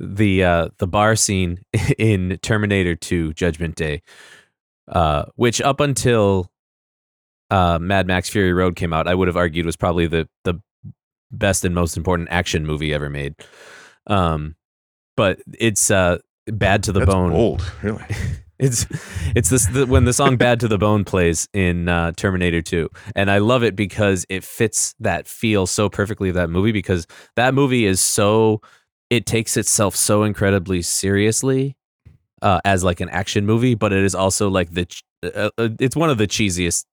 the 0.00 0.42
uh, 0.42 0.68
the 0.78 0.86
bar 0.86 1.14
scene 1.14 1.60
in 1.98 2.38
Terminator 2.42 2.96
Two: 2.96 3.32
Judgment 3.34 3.76
Day, 3.76 4.02
uh, 4.88 5.26
which 5.36 5.60
up 5.60 5.80
until 5.80 6.50
uh, 7.50 7.78
Mad 7.78 8.06
Max 8.06 8.28
Fury 8.28 8.52
Road 8.52 8.76
came 8.76 8.92
out, 8.92 9.06
I 9.06 9.14
would 9.14 9.28
have 9.28 9.36
argued 9.36 9.66
was 9.66 9.76
probably 9.76 10.06
the 10.06 10.28
the 10.44 10.60
best 11.30 11.64
and 11.64 11.74
most 11.74 11.96
important 11.96 12.28
action 12.30 12.66
movie 12.66 12.92
ever 12.92 13.10
made. 13.10 13.34
Um, 14.06 14.56
but 15.16 15.40
it's 15.58 15.90
uh, 15.90 16.18
bad 16.46 16.82
to 16.84 16.92
the 16.92 17.00
That's 17.00 17.12
bone. 17.12 17.32
Old, 17.32 17.62
really. 17.82 18.04
It's 18.60 18.84
it's 19.34 19.48
this 19.48 19.66
the, 19.68 19.86
when 19.86 20.04
the 20.04 20.12
song 20.12 20.36
"Bad 20.36 20.60
to 20.60 20.68
the 20.68 20.76
Bone" 20.76 21.02
plays 21.02 21.48
in 21.54 21.88
uh, 21.88 22.12
Terminator 22.14 22.60
2, 22.60 22.90
and 23.16 23.30
I 23.30 23.38
love 23.38 23.64
it 23.64 23.74
because 23.74 24.26
it 24.28 24.44
fits 24.44 24.94
that 25.00 25.26
feel 25.26 25.66
so 25.66 25.88
perfectly 25.88 26.28
of 26.28 26.34
that 26.34 26.50
movie. 26.50 26.70
Because 26.70 27.06
that 27.36 27.54
movie 27.54 27.86
is 27.86 28.02
so 28.02 28.60
it 29.10 29.26
takes 29.26 29.56
itself 29.56 29.94
so 29.96 30.22
incredibly 30.22 30.82
seriously 30.82 31.76
uh, 32.42 32.60
as 32.64 32.82
like 32.84 33.00
an 33.00 33.08
action 33.10 33.44
movie, 33.44 33.74
but 33.74 33.92
it 33.92 34.02
is 34.04 34.14
also 34.14 34.48
like 34.48 34.72
the 34.72 34.86
ch- 34.86 35.02
uh, 35.22 35.50
uh, 35.58 35.68
it's 35.78 35.96
one 35.96 36.08
of 36.10 36.16
the 36.18 36.26
cheesiest 36.26 36.84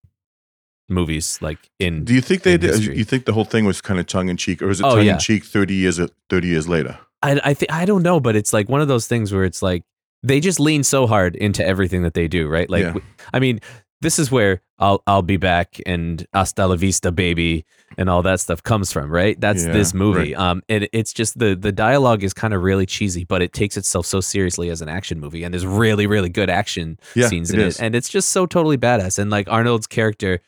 movies 0.90 1.38
like 1.42 1.70
in 1.80 2.04
Do 2.06 2.14
you 2.14 2.22
think 2.22 2.44
they 2.44 2.58
did? 2.58 2.72
history. 2.72 2.98
You 2.98 3.04
think 3.04 3.26
the 3.26 3.34
whole 3.34 3.46
thing 3.46 3.66
was 3.66 3.82
kind 3.82 4.00
of 4.00 4.08
tongue 4.08 4.30
in 4.30 4.38
cheek, 4.38 4.62
or 4.62 4.70
is 4.70 4.80
it 4.80 4.86
Oh, 4.86 4.96
tongue-in-cheek 4.96 5.44
thirty 5.46 5.76
years 5.76 6.00
thirty 6.30 6.48
years 6.48 6.68
later? 6.68 6.98
I 7.22 7.40
I 7.44 7.54
think 7.54 7.72
I 7.72 7.86
don't 7.86 8.04
know, 8.04 8.20
but 8.20 8.36
it's 8.36 8.54
like 8.54 8.70
one 8.70 8.82
of 8.82 8.88
those 8.88 9.08
things 9.08 9.34
where 9.34 9.44
it's 9.44 9.62
like 9.62 9.84
they 10.24 10.40
just 10.40 10.60
lean 10.60 10.84
so 10.84 11.06
hard 11.08 11.36
into 11.36 11.66
everything 11.66 12.02
that 12.04 12.14
they 12.14 12.28
do, 12.28 12.48
right? 12.48 12.70
Like, 12.70 12.84
Yeah. 12.84 12.94
I 13.34 13.40
mean, 13.40 13.60
this 14.02 14.20
is 14.20 14.32
where 14.32 14.62
I'll 14.80 15.02
I'll 15.08 15.22
be 15.24 15.38
back 15.38 15.80
and 15.86 16.26
hasta 16.34 16.68
la 16.68 16.76
vista, 16.76 17.12
baby, 17.12 17.66
and 17.98 18.10
all 18.10 18.22
that 18.24 18.40
stuff 18.40 18.62
comes 18.62 18.92
from, 18.92 19.12
right? 19.12 19.40
That's 19.40 19.66
Yeah, 19.66 19.72
this 19.74 19.94
movie. 19.94 20.36
right. 20.36 20.40
Um, 20.50 20.62
and 20.70 20.88
it's 20.94 21.14
just 21.14 21.40
the 21.40 21.56
the 21.56 21.72
dialogue 21.72 22.24
is 22.24 22.34
kind 22.34 22.54
of 22.54 22.62
really 22.62 22.86
cheesy, 22.86 23.24
but 23.24 23.42
it 23.42 23.54
takes 23.54 23.76
itself 23.78 24.06
so 24.06 24.22
seriously 24.22 24.70
as 24.70 24.82
an 24.82 24.90
action 24.90 25.20
movie, 25.20 25.44
and 25.44 25.54
there's 25.54 25.66
really 25.66 26.06
really 26.08 26.30
good 26.30 26.50
action 26.50 27.00
Yeah, 27.16 27.28
scenes 27.30 27.52
in 27.52 27.60
is. 27.60 27.78
it, 27.80 27.84
and 27.84 27.96
it's 27.96 28.10
just 28.10 28.30
so 28.30 28.46
totally 28.46 28.78
badass. 28.78 29.18
And 29.20 29.30
like 29.32 29.48
Arnold's 29.50 29.88
character. 29.88 30.42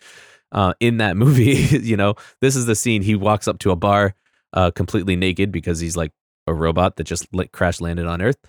Uh, 0.51 0.73
in 0.79 0.97
that 0.97 1.15
movie, 1.15 1.51
you 1.83 1.95
know, 1.95 2.15
this 2.41 2.55
is 2.55 2.65
the 2.65 2.73
scene. 2.75 3.03
He 3.03 3.13
walks 3.13 3.47
up 3.47 3.59
to 3.59 3.69
a 3.69 3.75
bar, 3.75 4.15
uh, 4.53 4.71
completely 4.71 5.15
naked 5.15 5.51
because 5.51 5.79
he's 5.79 5.95
like 5.95 6.12
a 6.47 6.53
robot 6.55 6.95
that 6.95 7.03
just 7.03 7.27
like 7.31 7.51
crash 7.51 7.79
landed 7.79 8.07
on 8.07 8.19
Earth, 8.19 8.39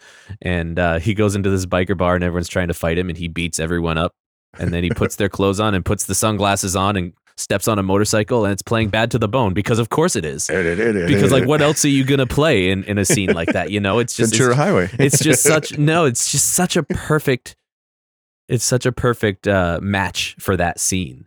and 0.40 0.78
uh, 0.78 0.98
he 0.98 1.12
goes 1.12 1.36
into 1.36 1.50
this 1.50 1.66
biker 1.66 1.94
bar 1.94 2.14
and 2.14 2.24
everyone's 2.24 2.48
trying 2.48 2.68
to 2.68 2.74
fight 2.74 2.96
him, 2.96 3.10
and 3.10 3.18
he 3.18 3.28
beats 3.28 3.60
everyone 3.60 3.98
up, 3.98 4.14
and 4.58 4.72
then 4.72 4.82
he 4.84 4.90
puts 4.90 5.16
their 5.16 5.28
clothes 5.28 5.60
on 5.60 5.74
and 5.74 5.84
puts 5.84 6.04
the 6.04 6.14
sunglasses 6.14 6.74
on 6.76 6.96
and 6.96 7.12
steps 7.36 7.66
on 7.68 7.78
a 7.78 7.82
motorcycle, 7.82 8.44
and 8.44 8.52
it's 8.52 8.62
playing 8.62 8.88
"Bad 8.90 9.10
to 9.12 9.18
the 9.18 9.28
Bone" 9.28 9.54
because 9.54 9.78
of 9.78 9.88
course 9.88 10.16
it 10.16 10.24
is. 10.24 10.46
Because 10.48 11.32
like, 11.32 11.46
what 11.46 11.62
else 11.62 11.84
are 11.84 11.88
you 11.88 12.04
gonna 12.04 12.26
play 12.26 12.70
in 12.70 12.84
in 12.84 12.98
a 12.98 13.04
scene 13.04 13.32
like 13.32 13.52
that? 13.52 13.70
You 13.70 13.80
know, 13.80 13.98
it's 13.98 14.14
just 14.14 14.32
Ventura 14.32 14.50
it's, 14.52 14.58
Highway. 14.58 14.90
it's 14.98 15.18
just 15.22 15.42
such 15.42 15.78
no, 15.78 16.04
it's 16.04 16.30
just 16.30 16.50
such 16.50 16.76
a 16.76 16.82
perfect. 16.82 17.56
It's 18.48 18.64
such 18.64 18.84
a 18.84 18.90
perfect 18.92 19.46
uh, 19.46 19.78
match 19.80 20.34
for 20.40 20.56
that 20.56 20.80
scene. 20.80 21.26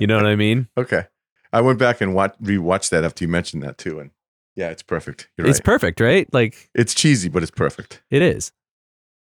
You 0.00 0.06
know 0.06 0.16
what 0.16 0.26
I 0.26 0.36
mean? 0.36 0.68
okay. 0.76 1.06
I 1.52 1.60
went 1.60 1.78
back 1.78 2.00
and 2.00 2.14
watch, 2.14 2.34
rewatched 2.42 2.90
that 2.90 3.04
after 3.04 3.24
you 3.24 3.28
mentioned 3.28 3.62
that 3.62 3.78
too, 3.78 4.00
and 4.00 4.10
yeah, 4.56 4.70
it's 4.70 4.82
perfect. 4.82 5.30
You're 5.38 5.46
It's 5.46 5.58
right. 5.60 5.64
perfect, 5.64 6.00
right? 6.00 6.28
Like 6.34 6.68
it's 6.74 6.94
cheesy, 6.94 7.28
but 7.28 7.42
it's 7.42 7.50
perfect. 7.52 8.02
It 8.10 8.20
is. 8.20 8.52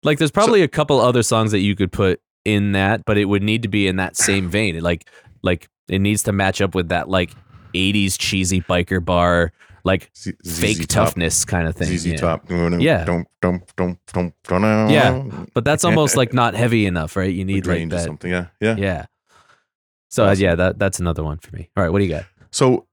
Like 0.03 0.19
there's 0.19 0.31
probably 0.31 0.63
a 0.63 0.69
couple 0.69 1.01
other 1.01 1.23
songs 1.23 1.53
that 1.53 1.61
you 1.61 1.75
could 1.75 1.93
put 1.93 2.21
in 2.45 2.73
that, 2.73 3.05
but 3.05 3.19
it 3.19 3.25
would 3.25 3.43
need 3.43 3.63
to 3.63 3.69
be 3.69 3.87
in 3.89 3.97
that 3.97 4.17
same 4.17 4.49
vein. 4.49 4.81
Like 4.81 5.09
like 5.43 5.69
it 5.89 6.01
needs 6.01 6.23
to 6.25 6.33
match 6.33 6.61
up 6.61 6.75
with 6.75 6.89
that 6.91 7.09
like 7.09 7.33
80s 7.75 8.17
cheesy 8.19 8.61
biker 8.61 9.05
bar 9.05 9.53
like 9.85 10.11
Z- 10.17 10.33
ZZ 10.45 10.61
fake 10.61 10.79
Top. 10.89 11.07
toughness 11.07 11.45
kind 11.45 11.69
of 11.69 11.77
thing. 11.77 11.97
ZZ 11.97 12.07
yeah. 12.07 12.17
Top. 12.17 12.51
Yeah. 12.51 13.05
Dum, 13.05 13.27
Yeah, 14.91 15.23
But 15.55 15.65
that's 15.65 15.85
almost 15.85 16.17
like 16.17 16.33
not 16.33 16.55
heavy 16.55 16.87
enough, 16.87 17.15
right? 17.17 17.33
You 17.33 17.45
need 17.45 17.67
like 17.67 17.89
that. 17.91 18.05
something. 18.05 18.31
Yeah. 18.31 18.47
Yeah. 18.61 18.77
Yeah. 18.77 19.07
So 20.09 20.25
uh, 20.25 20.31
Awesome. 20.31 20.43
yeah, 20.43 20.55
that 20.57 20.79
that's 20.79 20.99
another 20.99 21.23
one 21.23 21.39
for 21.39 21.55
me. 21.55 21.69
All 21.77 21.83
right, 21.85 21.91
what 21.91 21.99
do 22.01 22.05
you 22.05 22.11
got? 22.11 22.25
So, 22.51 22.87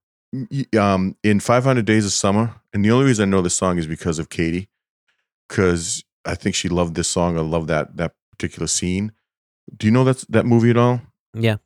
um, 0.78 1.16
in 1.24 1.40
500 1.40 1.86
Days 1.86 2.06
of 2.06 2.12
Summer, 2.12 2.56
and 2.74 2.84
the 2.84 2.92
only 2.92 3.06
reason 3.06 3.30
I 3.30 3.32
know 3.32 3.42
this 3.42 3.54
song 3.56 3.78
is 3.78 3.88
because 3.88 4.20
of 4.20 4.30
Katie, 4.30 4.68
because 5.48 6.04
I 6.26 6.36
think 6.36 6.56
she 6.56 6.70
loved 6.70 6.96
this 6.96 7.08
song. 7.08 7.38
I 7.38 7.42
love 7.42 7.68
that 7.68 7.98
that 7.98 8.14
particular 8.32 8.68
scene. 8.68 9.12
Do 9.76 9.88
you 9.88 9.92
know 9.92 10.04
that 10.04 10.24
that 10.30 10.46
movie 10.46 10.70
at 10.70 10.78
all? 10.78 11.02
Yeah. 11.34 11.58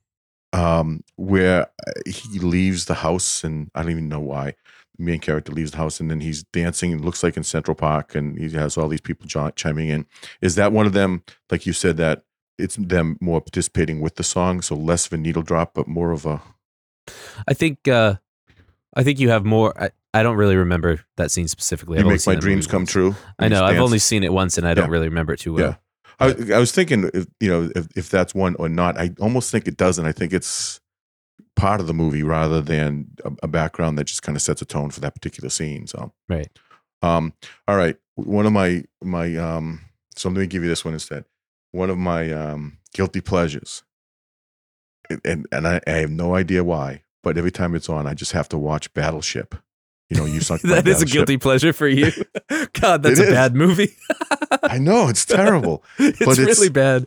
Um, 0.54 1.04
where 1.18 1.64
uh, 1.64 1.92
he 2.06 2.40
leaves 2.40 2.86
the 2.86 2.96
house, 2.96 3.44
and 3.44 3.70
I 3.76 3.82
don't 3.82 3.92
even 3.92 4.10
know 4.10 4.20
why. 4.20 4.56
The 4.98 5.04
main 5.04 5.20
character 5.20 5.52
leaves 5.52 5.72
the 5.72 5.78
house, 5.78 6.00
and 6.00 6.10
then 6.10 6.22
he's 6.22 6.44
dancing. 6.44 6.92
It 6.92 7.02
looks 7.02 7.22
like 7.22 7.38
in 7.38 7.44
Central 7.44 7.76
Park, 7.76 8.16
and 8.16 8.38
he 8.38 8.50
has 8.52 8.78
all 8.78 8.88
these 8.88 9.02
people 9.02 9.28
chi- 9.32 9.52
chiming 9.52 9.90
in. 9.90 10.06
Is 10.42 10.56
that 10.56 10.72
one 10.72 10.86
of 10.86 10.94
them? 10.94 11.24
Like 11.52 11.66
you 11.66 11.74
said, 11.74 11.98
that 11.98 12.24
it's 12.58 12.76
them 12.76 13.18
more 13.22 13.42
participating 13.42 14.02
with 14.02 14.16
the 14.16 14.24
song, 14.24 14.62
so 14.62 14.76
less 14.76 15.06
of 15.06 15.14
a 15.14 15.18
needle 15.18 15.44
drop, 15.44 15.74
but 15.74 15.88
more 15.88 16.12
of 16.12 16.26
a 16.26 16.42
I 17.48 17.54
think 17.54 17.88
uh 17.88 18.16
I 18.96 19.04
think 19.04 19.20
you 19.20 19.30
have 19.30 19.46
more 19.46 19.74
I, 19.82 19.90
I 20.14 20.24
don't 20.24 20.38
really 20.38 20.56
remember 20.56 21.02
that 21.18 21.32
scene 21.32 21.48
specifically. 21.48 21.98
you 22.00 22.06
I've 22.06 22.12
make 22.12 22.26
my 22.26 22.36
dreams 22.36 22.66
come 22.68 22.82
once. 22.82 22.92
true. 22.92 23.16
I 23.38 23.48
know. 23.50 23.64
I've 23.64 23.76
dance. 23.76 23.84
only 23.86 24.00
seen 24.00 24.24
it 24.24 24.34
once 24.34 24.58
and 24.58 24.68
I 24.68 24.74
don't 24.74 24.90
really 24.90 25.08
remember 25.10 25.34
it 25.34 25.40
too 25.40 25.54
well. 25.54 25.66
Yeah. 25.70 25.76
I, 26.20 26.56
I 26.56 26.58
was 26.58 26.72
thinking, 26.72 27.12
if, 27.14 27.28
you 27.40 27.50
know, 27.50 27.70
if, 27.76 27.88
if 27.96 28.10
that's 28.10 28.34
one 28.34 28.56
or 28.56 28.68
not. 28.70 28.98
I 28.98 29.12
almost 29.20 29.52
think 29.52 29.68
it 29.68 29.78
doesn't. 29.78 30.04
I 30.06 30.12
think 30.12 30.34
it's 30.34 30.80
part 31.56 31.80
of 31.80 31.86
the 31.86 31.94
movie 31.94 32.24
rather 32.24 32.60
than 32.60 33.12
a, 33.24 33.32
a 33.44 33.48
background 33.48 34.00
that 34.00 34.06
just 34.06 34.24
kind 34.24 34.36
of 34.36 34.42
sets 34.42 34.62
a 34.62 34.66
tone 34.66 34.90
for 34.90 35.00
that 35.02 35.14
particular 35.14 35.50
scene. 35.50 35.86
So, 35.86 36.14
Right. 36.28 36.48
um, 37.04 37.34
all 37.68 37.78
right. 37.78 37.98
One 38.16 38.48
of 38.48 38.52
my 38.54 38.84
my 39.04 39.36
um, 39.38 39.82
so 40.16 40.30
let 40.30 40.40
me 40.40 40.48
give 40.48 40.64
you 40.64 40.70
this 40.70 40.84
one 40.84 40.96
instead. 40.96 41.26
One 41.72 41.92
of 41.92 42.00
my 42.00 42.32
um, 42.32 42.80
guilty 42.96 43.22
pleasures, 43.22 43.84
and 45.24 45.46
and 45.52 45.68
I, 45.68 45.80
I 45.86 45.92
have 45.92 46.10
no 46.10 46.34
idea 46.36 46.64
why, 46.64 47.04
but 47.28 47.38
every 47.38 47.52
time 47.52 47.76
it's 47.76 47.90
on, 47.90 48.08
I 48.08 48.14
just 48.14 48.32
have 48.32 48.48
to 48.50 48.58
watch 48.58 48.94
Battleship. 48.94 49.54
You 50.10 50.16
know, 50.16 50.26
you 50.26 50.40
sunk 50.40 50.64
my 50.64 50.76
that 50.76 50.88
is 50.88 51.02
a 51.02 51.06
guilty 51.06 51.36
pleasure 51.38 51.74
for 51.74 51.86
you. 51.88 52.12
God, 52.80 53.04
that's 53.04 53.20
It 53.20 53.26
a 53.26 53.28
is. 53.28 53.34
bad 53.34 53.54
movie. 53.56 53.90
I 54.64 54.78
know 54.78 55.10
it's 55.10 55.26
terrible. 55.40 55.84
it's 56.00 56.20
But 56.20 56.40
it's- 56.40 56.58
really 56.58 56.70
bad. 56.70 57.06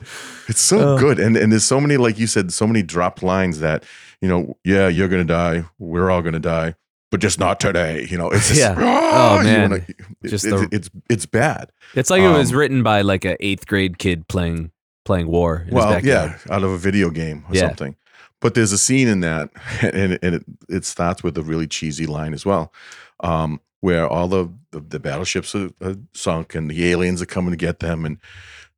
It's 0.49 0.61
so 0.61 0.79
Oh. 0.95 0.99
good, 0.99 1.19
and 1.19 1.35
and 1.37 1.51
there's 1.51 1.65
so 1.65 1.81
many, 1.81 1.97
like 1.97 2.19
you 2.19 2.27
said, 2.27 2.53
so 2.53 2.67
many 2.67 2.83
dropped 2.83 3.23
lines 3.23 3.61
that 3.61 3.85
you 4.21 4.29
know, 4.29 4.55
yeah, 4.65 4.89
you're 4.89 5.09
gonna 5.09 5.25
die, 5.25 5.65
we're 5.79 6.11
all 6.11 6.21
gonna 6.21 6.39
die, 6.41 6.75
but 7.11 7.21
just 7.21 7.41
not 7.41 7.59
today. 7.59 8.07
You 8.11 8.19
know, 8.19 8.29
it's 8.31 8.49
just, 8.49 8.61
Yeah. 8.61 8.75
"Ah," 8.77 9.39
Oh, 9.41 9.43
man. 9.43 9.71
wanna- 9.71 9.87
Just 10.27 10.45
it- 10.45 10.51
the- 10.51 10.63
it- 10.65 10.69
it's 10.75 10.91
it's 11.09 11.25
bad. 11.27 11.73
It's 11.95 12.11
like 12.11 12.21
it 12.21 12.29
was 12.29 12.53
Um, 12.53 12.59
written 12.59 12.83
by 12.83 13.01
like 13.01 13.25
an 13.25 13.37
eighth 13.41 13.67
grade 13.67 13.97
kid 13.97 14.29
playing 14.29 14.73
playing 15.07 15.29
war. 15.29 15.65
In 15.67 15.75
Well, 15.75 16.05
yeah, 16.05 16.37
out 16.51 16.63
of 16.65 16.71
a 16.71 16.77
video 16.77 17.09
game 17.09 17.45
or 17.49 17.55
Yeah. 17.55 17.69
something. 17.69 17.97
But 18.41 18.55
there's 18.55 18.73
a 18.73 18.79
scene 18.79 19.09
in 19.09 19.21
that, 19.21 19.51
and, 19.83 20.19
and 20.23 20.35
it, 20.37 20.45
it 20.69 20.85
starts 20.85 21.23
with 21.23 21.37
a 21.39 21.43
really 21.43 21.67
cheesy 21.67 22.07
line 22.07 22.33
as 22.33 22.47
well, 22.47 22.73
um, 23.21 23.61
where 23.81 24.07
all 24.09 24.29
the, 24.29 24.51
the, 24.73 24.81
the 24.81 25.01
battleships 25.01 25.55
are, 25.55 25.71
are 25.83 25.97
sunk 26.15 26.55
and 26.55 26.71
the 26.71 26.91
aliens 26.91 27.21
are 27.23 27.27
coming 27.27 27.51
to 27.51 27.57
get 27.57 27.81
them, 27.81 28.05
and 28.05 28.19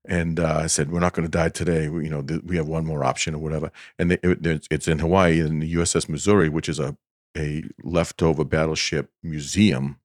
and 0.04 0.40
uh, 0.40 0.56
I 0.64 0.66
said 0.66 0.90
we're 0.90 0.98
not 0.98 1.12
going 1.12 1.26
to 1.26 1.30
die 1.30 1.48
today. 1.48 1.88
We, 1.88 2.04
you 2.04 2.10
know, 2.10 2.22
th- 2.22 2.42
we 2.44 2.56
have 2.56 2.66
one 2.66 2.84
more 2.84 3.04
option 3.04 3.36
or 3.36 3.38
whatever. 3.38 3.70
And 4.00 4.10
it, 4.12 4.20
it- 4.24 4.66
it's 4.68 4.88
in 4.88 4.98
Hawaii 4.98 5.38
in 5.38 5.60
the 5.60 5.74
USS 5.74 6.08
Missouri, 6.08 6.48
which 6.48 6.68
is 6.68 6.80
a 6.80 6.96
a 7.38 7.62
leftover 7.84 8.44
battleship 8.44 9.10
museum 9.22 9.98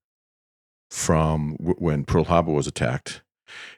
from 0.89 1.55
w- 1.57 1.75
when 1.79 2.05
Pearl 2.05 2.25
Harbor 2.25 2.51
was 2.53 2.67
attacked, 2.67 3.21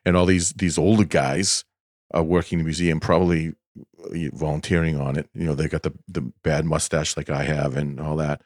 and 0.05 0.17
all 0.17 0.25
these 0.25 0.51
these 0.53 0.77
older 0.77 1.05
guys 1.05 1.63
are 2.13 2.23
working 2.23 2.59
in 2.59 2.63
the 2.63 2.67
museum, 2.67 2.99
probably 2.99 3.53
volunteering 4.33 4.99
on 4.99 5.17
it. 5.17 5.29
You 5.33 5.45
know, 5.45 5.55
they 5.55 5.67
got 5.67 5.83
the 5.83 5.93
the 6.07 6.21
bad 6.43 6.65
mustache 6.65 7.15
like 7.17 7.29
I 7.29 7.43
have 7.43 7.75
and 7.75 7.99
all 7.99 8.15
that, 8.17 8.41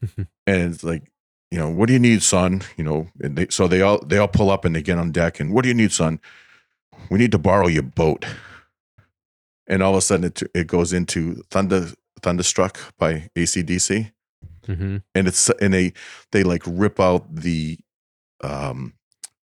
and 0.16 0.26
it's 0.46 0.84
like. 0.84 1.10
You 1.52 1.58
know, 1.58 1.70
what 1.70 1.86
do 1.86 1.92
you 1.92 2.00
need, 2.00 2.24
son? 2.24 2.62
You 2.76 2.82
know, 2.82 3.06
and 3.22 3.38
they, 3.38 3.46
so 3.50 3.68
they 3.68 3.80
all 3.80 4.04
they 4.04 4.18
all 4.18 4.26
pull 4.26 4.50
up 4.50 4.64
and 4.64 4.74
they 4.74 4.82
get 4.82 4.98
on 4.98 5.12
deck. 5.12 5.38
And 5.38 5.52
what 5.54 5.62
do 5.62 5.68
you 5.68 5.74
need, 5.74 5.92
son? 5.92 6.20
We 7.08 7.18
need 7.20 7.30
to 7.30 7.38
borrow 7.38 7.68
your 7.68 7.84
boat. 7.84 8.26
And 9.68 9.80
all 9.80 9.92
of 9.92 9.98
a 9.98 10.00
sudden, 10.00 10.24
it 10.26 10.42
it 10.54 10.66
goes 10.66 10.92
into 10.92 11.42
Thunder 11.50 11.92
Thunderstruck 12.20 12.78
by 12.98 13.30
AC/DC 13.36 14.10
Mhm. 14.66 15.02
and 15.14 15.28
it's 15.28 15.48
and 15.60 15.72
they 15.72 15.92
they 16.32 16.42
like 16.42 16.62
rip 16.66 16.98
out 16.98 17.32
the 17.32 17.78
um 18.42 18.94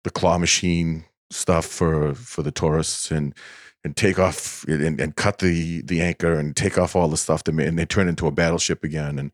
the 0.03 0.09
claw 0.09 0.39
machine 0.39 1.05
stuff 1.29 1.67
for 1.67 2.15
for 2.15 2.41
the 2.41 2.51
tourists 2.51 3.11
and 3.11 3.35
and 3.83 3.95
take 3.95 4.19
off 4.19 4.63
and, 4.67 4.99
and 4.99 5.15
cut 5.15 5.39
the 5.39 5.81
the 5.81 6.01
anchor 6.01 6.33
and 6.33 6.55
take 6.55 6.77
off 6.77 6.95
all 6.95 7.07
the 7.07 7.17
stuff 7.17 7.43
to 7.43 7.51
ma- 7.51 7.63
and 7.63 7.79
they 7.79 7.85
turn 7.85 8.07
into 8.07 8.27
a 8.27 8.31
battleship 8.31 8.83
again 8.83 9.19
and 9.19 9.31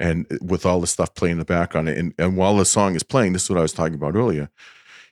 and 0.00 0.26
with 0.40 0.66
all 0.66 0.80
the 0.80 0.86
stuff 0.86 1.14
playing 1.14 1.32
in 1.32 1.38
the 1.38 1.44
background. 1.44 1.88
And 1.88 2.14
and 2.18 2.36
while 2.36 2.56
the 2.56 2.64
song 2.64 2.94
is 2.94 3.02
playing 3.02 3.32
this 3.32 3.44
is 3.44 3.50
what 3.50 3.58
I 3.58 3.62
was 3.62 3.72
talking 3.72 3.94
about 3.94 4.16
earlier 4.16 4.50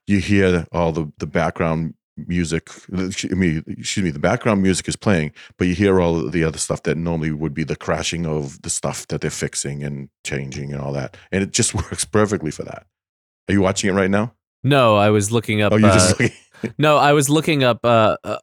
you 0.06 0.18
hear 0.18 0.66
all 0.72 0.92
the 0.92 1.10
the 1.18 1.26
background 1.26 1.94
music 2.26 2.68
I 2.92 3.34
mean 3.34 3.64
excuse 3.66 4.04
me 4.04 4.10
the 4.10 4.18
background 4.18 4.62
music 4.62 4.88
is 4.88 4.96
playing 4.96 5.32
but 5.56 5.68
you 5.68 5.74
hear 5.74 6.00
all 6.00 6.28
the 6.28 6.44
other 6.44 6.58
stuff 6.58 6.82
that 6.82 6.96
normally 6.96 7.30
would 7.30 7.54
be 7.54 7.64
the 7.64 7.76
crashing 7.76 8.26
of 8.26 8.60
the 8.62 8.70
stuff 8.70 9.06
that 9.08 9.20
they're 9.20 9.30
fixing 9.30 9.82
and 9.82 10.10
changing 10.24 10.72
and 10.72 10.82
all 10.82 10.92
that. 10.92 11.16
And 11.32 11.42
it 11.42 11.52
just 11.52 11.74
works 11.82 12.04
perfectly 12.04 12.50
for 12.50 12.64
that. 12.64 12.86
Are 13.48 13.52
you 13.52 13.62
watching 13.62 13.90
it 13.90 13.94
right 13.94 14.10
now? 14.10 14.34
No, 14.62 14.96
I 14.96 15.10
was 15.10 15.32
looking 15.32 15.62
up. 15.62 15.72
oh 15.72 15.76
you're 15.76 15.88
uh, 15.88 15.94
just 15.94 16.20
looking 16.20 16.36
no, 16.78 16.96
I 16.96 17.12
was 17.12 17.28
looking 17.30 17.64
up 17.64 17.84
uh, 17.84 18.16
uh, 18.24 18.38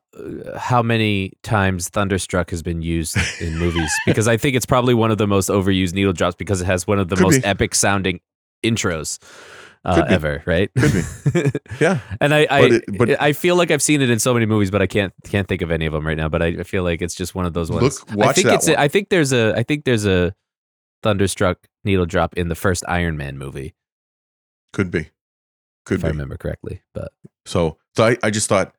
how 0.58 0.82
many 0.82 1.34
times 1.43 1.89
Thunderstruck 1.89 2.49
has 2.51 2.63
been 2.63 2.82
used 2.82 3.17
in 3.41 3.58
movies 3.58 3.91
because 4.06 4.27
I 4.27 4.38
think 4.38 4.56
it's 4.56 4.65
probably 4.65 4.93
one 4.93 5.12
of 5.12 5.17
the 5.17 5.27
most 5.27 5.49
overused 5.49 5.93
needle 5.93 6.13
drops 6.13 6.36
because 6.36 6.62
it 6.62 6.65
has 6.65 6.88
one 6.88 6.99
of 6.99 7.10
the 7.10 7.15
Could 7.15 7.23
most 7.23 7.41
be. 7.41 7.45
epic 7.45 7.75
sounding 7.75 8.19
intros 8.63 9.19
uh, 9.86 10.03
ever. 10.10 10.43
Right? 10.45 10.69
Could 10.77 10.93
be. 10.93 11.51
yeah 11.80 11.99
and 12.19 12.34
I 12.34 12.47
I, 12.49 12.62
But 12.62 12.71
it- 12.71 12.84
but- 12.97 13.21
I 13.21 13.34
feel 13.34 13.56
like 13.56 13.71
I've 13.71 13.82
seen 13.84 14.01
it 14.01 14.10
in 14.10 14.19
so 14.19 14.34
many 14.34 14.45
movies, 14.45 14.71
but 14.71 14.82
I 14.82 14.88
can't 14.88 15.13
can't 15.25 15.47
think 15.47 15.62
of 15.62 15.71
any 15.71 15.86
of 15.86 15.93
them 15.93 16.06
right 16.06 16.17
now. 16.17 16.27
But 16.30 16.41
I, 16.41 16.47
I 16.60 16.63
feel 16.63 16.84
like 16.84 17.01
it's 17.01 17.15
just 17.15 17.36
one 17.36 17.45
of 17.45 17.53
those 17.53 17.69
ones. 17.71 17.84
Look- 18.01 18.12
I 18.12 18.15
watch 18.15 18.36
think 18.36 18.47
that 18.47 18.56
it's 18.56 18.67
one. 18.67 18.77
I 18.77 18.88
think 18.88 19.10
there's 19.10 19.32
a 19.34 19.53
I 19.56 19.63
think 19.63 19.86
there's 19.86 20.06
a 20.06 20.34
Thunderstruck 21.03 21.67
needle 21.84 22.06
drop 22.08 22.34
in 22.36 22.49
the 22.49 22.56
first 22.56 22.84
Iron 22.88 23.17
Man 23.17 23.38
movie, 23.38 23.75
could 24.73 24.89
be 24.89 25.12
could 25.86 25.97
be. 25.97 26.01
if 26.01 26.06
I 26.06 26.08
remember 26.10 26.38
correctly. 26.38 26.82
But 26.93 27.12
So, 27.45 27.77
so 27.98 28.06
I, 28.06 28.18
I 28.24 28.30
just 28.30 28.48
thought 28.48 28.74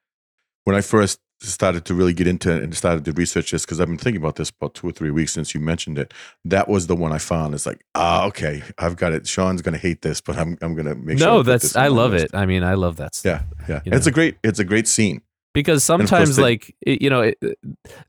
when 0.65 0.77
I 0.77 0.81
first 0.81 1.21
started 1.41 1.85
to 1.85 1.95
really 1.95 2.13
get 2.13 2.27
into 2.27 2.51
it 2.53 2.63
and 2.65 2.75
started 2.75 3.05
to 3.05 3.13
research 3.13 3.53
this 3.53 3.65
because 3.65 3.81
I've 3.81 3.87
been 3.87 3.97
thinking 3.99 4.21
about 4.21 4.35
this 4.37 4.51
about 4.51 4.75
two 4.75 4.89
or 4.89 4.93
three 4.93 5.11
weeks 5.13 5.33
since 5.33 5.55
you 5.55 5.61
mentioned 5.61 5.97
it. 5.99 6.13
That 6.45 6.69
was 6.69 6.87
the 6.89 6.97
one 6.97 7.13
I 7.13 7.19
found. 7.19 7.55
It's 7.55 7.65
like, 7.67 7.85
ah, 7.95 8.25
okay, 8.27 8.63
I've 8.79 8.97
got 8.97 9.13
it. 9.13 9.27
Sean's 9.27 9.63
gonna 9.63 9.79
hate 9.79 10.03
this, 10.03 10.21
but 10.21 10.37
I'm 10.37 10.57
I'm 10.63 10.75
gonna 10.75 10.95
make 10.97 11.19
sure. 11.19 11.29
I 11.29 11.31
no, 11.33 11.43
that's 11.43 11.77
I 11.77 11.89
love 11.89 12.15
it. 12.15 12.31
I 12.35 12.47
mean, 12.47 12.65
I 12.65 12.75
love 12.75 12.97
that 12.97 13.15
stuff. 13.15 13.43
Yeah, 13.69 13.81
yeah. 13.85 13.95
It's 13.97 14.07
a 14.07 14.11
great 14.11 14.37
it's 14.43 14.59
a 14.59 14.65
great 14.65 14.89
scene. 14.89 15.21
because 15.55 15.83
sometimes 15.85 16.37
they- 16.37 16.43
like 16.43 16.75
it, 16.83 17.01
you 17.03 17.09
know 17.11 17.21
it, 17.23 17.39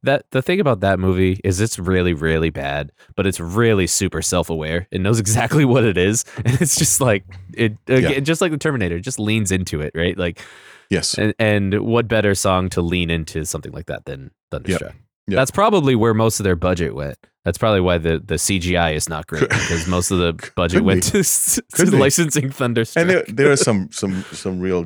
that 0.03 0.25
the 0.31 0.41
thing 0.41 0.59
about 0.59 0.79
that 0.81 0.99
movie 0.99 1.39
is 1.43 1.61
it's 1.61 1.79
really 1.79 2.13
really 2.13 2.49
bad 2.49 2.91
but 3.15 3.25
it's 3.25 3.39
really 3.39 3.87
super 3.87 4.21
self-aware 4.21 4.87
it 4.91 4.99
knows 5.01 5.19
exactly 5.25 5.65
what 5.65 5.83
it 5.83 5.97
is 5.97 6.25
and 6.45 6.61
it's 6.61 6.75
just 6.75 6.99
like 6.99 7.23
it 7.53 7.77
Yeah. 7.87 8.19
just 8.19 8.41
like 8.41 8.51
the 8.51 8.57
terminator 8.57 8.97
it 8.97 9.01
just 9.01 9.19
leans 9.19 9.51
into 9.51 9.79
it 9.81 9.93
right 9.95 10.17
like 10.17 10.41
Yes. 10.89 11.17
and, 11.17 11.33
and 11.39 11.81
what 11.81 12.07
better 12.07 12.33
song 12.35 12.69
to 12.69 12.81
lean 12.81 13.09
into 13.09 13.45
something 13.45 13.71
like 13.71 13.85
that 13.87 14.05
than 14.05 14.31
thunderstruck 14.51 14.95
Yep. 15.27 15.37
that's 15.37 15.51
probably 15.51 15.93
where 15.93 16.15
most 16.15 16.39
of 16.39 16.43
their 16.43 16.55
budget 16.55 16.95
went 16.95 17.15
that's 17.45 17.59
probably 17.59 17.81
why 17.81 17.99
the, 17.99 18.19
the 18.19 18.35
cgi 18.35 18.95
is 18.95 19.07
not 19.07 19.27
great 19.27 19.41
because 19.49 19.87
most 19.87 20.09
of 20.09 20.17
the 20.17 20.51
budget 20.55 20.83
went 20.83 21.03
to, 21.03 21.21
to 21.21 21.95
licensing 21.95 22.49
thunderstruck 22.49 23.01
And 23.01 23.09
there, 23.11 23.23
there 23.27 23.51
are 23.51 23.55
some 23.55 23.91
some 23.91 24.23
some 24.31 24.59
real 24.59 24.85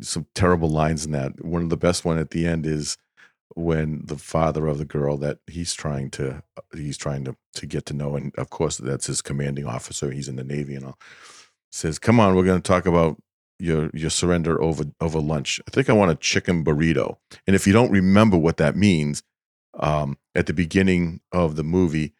some 0.00 0.26
terrible 0.34 0.70
lines 0.70 1.04
in 1.04 1.12
that. 1.12 1.44
One 1.44 1.62
of 1.62 1.68
the 1.68 1.76
best 1.76 2.04
one 2.06 2.18
at 2.18 2.30
the 2.30 2.46
end 2.46 2.64
is 2.64 2.96
when 3.54 4.00
the 4.06 4.16
father 4.16 4.66
of 4.66 4.78
the 4.78 4.86
girl 4.86 5.18
that 5.18 5.38
he's 5.46 5.74
trying 5.74 6.10
to 6.12 6.42
he's 6.74 6.96
trying 6.96 7.24
to 7.26 7.36
to 7.56 7.66
get 7.66 7.84
to 7.86 7.94
know, 7.94 8.16
and 8.16 8.34
of 8.36 8.48
course 8.48 8.78
that's 8.78 9.06
his 9.06 9.20
commanding 9.20 9.66
officer. 9.66 10.10
He's 10.10 10.28
in 10.28 10.36
the 10.36 10.44
navy 10.44 10.74
and 10.74 10.86
all. 10.86 10.98
Says, 11.70 11.98
"Come 11.98 12.18
on, 12.18 12.34
we're 12.34 12.44
going 12.44 12.60
to 12.62 12.66
talk 12.66 12.86
about 12.86 13.18
your 13.62 13.90
your 13.94 14.10
surrender 14.10 14.60
over 14.62 14.84
over 15.00 15.20
lunch. 15.20 15.60
I 15.66 15.70
think 15.70 15.88
I 15.88 15.92
want 15.94 16.10
a 16.10 16.14
chicken 16.16 16.64
burrito." 16.64 17.16
And 17.46 17.54
if 17.56 17.66
you 17.66 17.72
don't 17.72 17.90
remember 17.90 18.36
what 18.36 18.56
that 18.58 18.76
means, 18.76 19.22
um, 19.78 20.16
at 20.34 20.46
the 20.46 20.52
beginning 20.54 21.20
of 21.32 21.56
the 21.56 21.64
movie, 21.64 22.14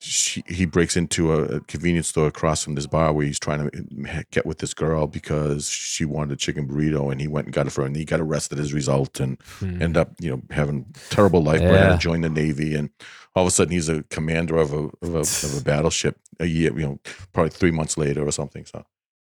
she, 0.00 0.42
he 0.46 0.66
breaks 0.66 0.96
into 0.98 1.32
a, 1.32 1.60
convenience 1.60 2.08
store 2.08 2.26
across 2.26 2.62
from 2.62 2.74
this 2.74 2.86
bar 2.86 3.12
where 3.14 3.24
he's 3.24 3.38
trying 3.38 3.70
to 3.70 4.24
get 4.30 4.44
with 4.44 4.58
this 4.58 4.74
girl 4.74 5.06
because 5.06 5.68
she 5.70 6.04
wanted 6.04 6.32
a 6.32 6.36
chicken 6.36 6.68
burrito 6.68 7.10
and 7.10 7.20
he 7.22 7.28
went 7.28 7.46
and 7.46 7.54
got 7.54 7.66
it 7.66 7.70
for 7.70 7.80
her 7.82 7.86
and 7.86 7.96
he 7.96 8.04
got 8.04 8.20
arrested 8.20 8.58
as 8.58 8.72
a 8.72 8.74
result 8.74 9.18
and 9.20 9.38
Hmm. 9.60 9.80
end 9.80 9.96
up 9.96 10.10
you 10.20 10.30
know 10.30 10.42
having 10.50 10.92
terrible 11.08 11.42
life 11.42 11.60
but 11.60 11.70
had 11.70 11.88
Yeah. 11.88 11.92
to 11.92 11.98
join 11.98 12.20
the 12.20 12.28
navy 12.28 12.74
and 12.74 12.90
all 13.34 13.44
of 13.44 13.48
a 13.48 13.50
sudden 13.50 13.72
he's 13.72 13.88
a 13.88 14.02
commander 14.10 14.56
of 14.58 14.72
a 14.74 14.82
of 15.00 15.14
a, 15.14 15.20
of 15.20 15.56
a 15.58 15.64
battleship 15.64 16.18
a 16.38 16.46
year 16.46 16.70
you 16.78 16.84
know 16.86 16.98
probably 17.32 17.50
three 17.50 17.70
months 17.70 17.96
later 17.96 18.26
or 18.26 18.32
something 18.32 18.66
so 18.66 18.84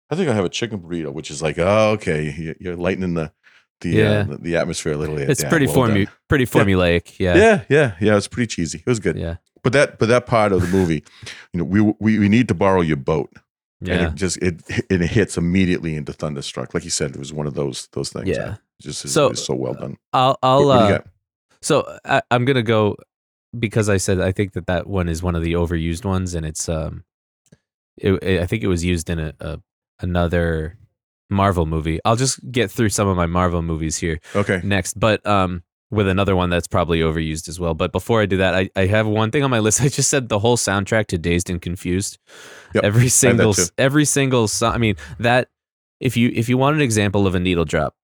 I 0.09 0.15
think 0.15 0.29
I 0.29 0.33
have 0.33 0.45
a 0.45 0.49
chicken 0.49 0.79
burrito 0.79 1.11
which 1.13 1.31
is 1.31 1.41
like 1.41 1.57
oh 1.59 1.91
okay 1.91 2.31
you- 2.37 2.55
you're 2.59 2.75
lightening 2.75 3.13
the 3.15 3.31
the 3.81 3.89
Yeah. 3.89 4.25
uh, 4.31 4.37
the, 4.39 4.55
atmosphere 4.55 4.93
a 4.93 4.97
little 4.97 5.15
bit. 5.15 5.29
it's 5.29 5.43
Yeah, 5.43 5.49
pretty 5.49 5.67
well 5.67 5.75
formu- 5.75 6.07
pretty 6.29 6.45
formulaic. 6.45 7.19
Yeah. 7.19 7.35
yeah 7.35 7.63
yeah 7.69 7.95
yeah 7.99 8.15
it's 8.17 8.27
pretty 8.27 8.47
cheesy 8.47 8.79
it 8.79 8.87
was 8.89 8.99
good 8.99 9.17
Yeah. 9.17 9.35
but 9.63 9.73
that 9.73 9.99
but 9.99 10.07
that 10.09 10.25
part 10.25 10.51
of 10.53 10.61
the 10.61 10.67
movie 10.67 11.03
you 11.53 11.57
know 11.59 11.63
we 11.65 11.81
we, 11.99 12.19
we 12.19 12.29
need 12.29 12.47
to 12.47 12.53
borrow 12.53 12.81
your 12.81 12.97
boat 12.97 13.31
and 13.81 13.89
Yeah. 13.89 14.07
it 14.09 14.15
just 14.15 14.37
it 14.37 14.61
it 14.89 15.01
hits 15.01 15.37
immediately 15.37 15.95
into 15.95 16.13
thunderstruck 16.13 16.73
like 16.73 16.83
you 16.85 16.89
said 16.89 17.11
it 17.11 17.17
was 17.19 17.33
one 17.33 17.47
of 17.47 17.53
those 17.55 17.87
those 17.91 18.09
things 18.11 18.27
Yeah. 18.29 18.35
that 18.45 18.59
just 18.81 19.07
So, 19.09 19.29
is 19.31 19.43
so 19.43 19.53
well 19.55 19.73
done 19.73 19.97
I'll 20.13 20.37
I'll 20.41 20.65
what, 20.65 20.91
what 20.91 21.01
uh, 21.01 21.03
So 21.61 21.97
I, 22.05 22.21
I'm 22.31 22.45
gonna 22.45 22.63
go 22.63 22.95
because 23.57 23.89
I 23.89 23.97
said 23.97 24.19
I 24.21 24.31
think 24.31 24.53
that 24.53 24.67
that 24.67 24.87
one 24.87 25.09
is 25.09 25.21
one 25.23 25.35
of 25.35 25.41
the 25.43 25.53
overused 25.53 26.05
ones, 26.05 26.33
and 26.35 26.45
it's 26.45 26.67
um, 26.69 27.03
it, 27.97 28.11
it- 28.21 28.41
I 28.41 28.45
think 28.45 28.63
it 28.63 28.67
was 28.67 28.83
used 28.83 29.09
in 29.09 29.19
a, 29.19 29.33
a 29.39 29.59
another 29.99 30.77
Marvel 31.29 31.65
movie. 31.65 31.99
I'll 32.05 32.15
just 32.15 32.39
get 32.51 32.69
through 32.71 32.89
some 32.89 33.07
of 33.07 33.17
my 33.17 33.25
Marvel 33.25 33.61
movies 33.61 33.97
here 33.97 34.19
okay 34.35 34.61
next, 34.63 34.99
but 34.99 35.25
um, 35.25 35.63
with 35.91 36.07
another 36.07 36.35
one 36.35 36.49
that's 36.49 36.67
probably 36.67 36.99
overused 36.99 37.47
as 37.47 37.59
well. 37.59 37.73
But 37.73 37.91
before 37.91 38.21
I 38.21 38.25
do 38.25 38.37
that, 38.37 38.53
I, 38.55 38.69
I 38.75 38.85
have 38.87 39.07
one 39.07 39.31
thing 39.31 39.43
on 39.43 39.49
my 39.49 39.59
list. 39.65 39.81
I 39.81 39.87
just 39.87 40.09
said 40.09 40.29
the 40.29 40.39
whole 40.39 40.57
soundtrack 40.57 41.07
to 41.07 41.17
Dazed 41.17 41.49
and 41.49 41.61
Confused. 41.61 42.17
Yep, 42.73 42.83
every 42.83 43.09
single 43.09 43.53
every 43.77 44.05
single 44.05 44.47
song. 44.47 44.73
I 44.73 44.77
mean 44.77 44.95
that 45.19 45.49
if 45.99 46.15
you 46.17 46.31
if 46.33 46.49
you 46.49 46.57
want 46.57 46.75
an 46.75 46.81
example 46.81 47.25
of 47.25 47.35
a 47.35 47.39
needle 47.39 47.65
drop, 47.65 47.95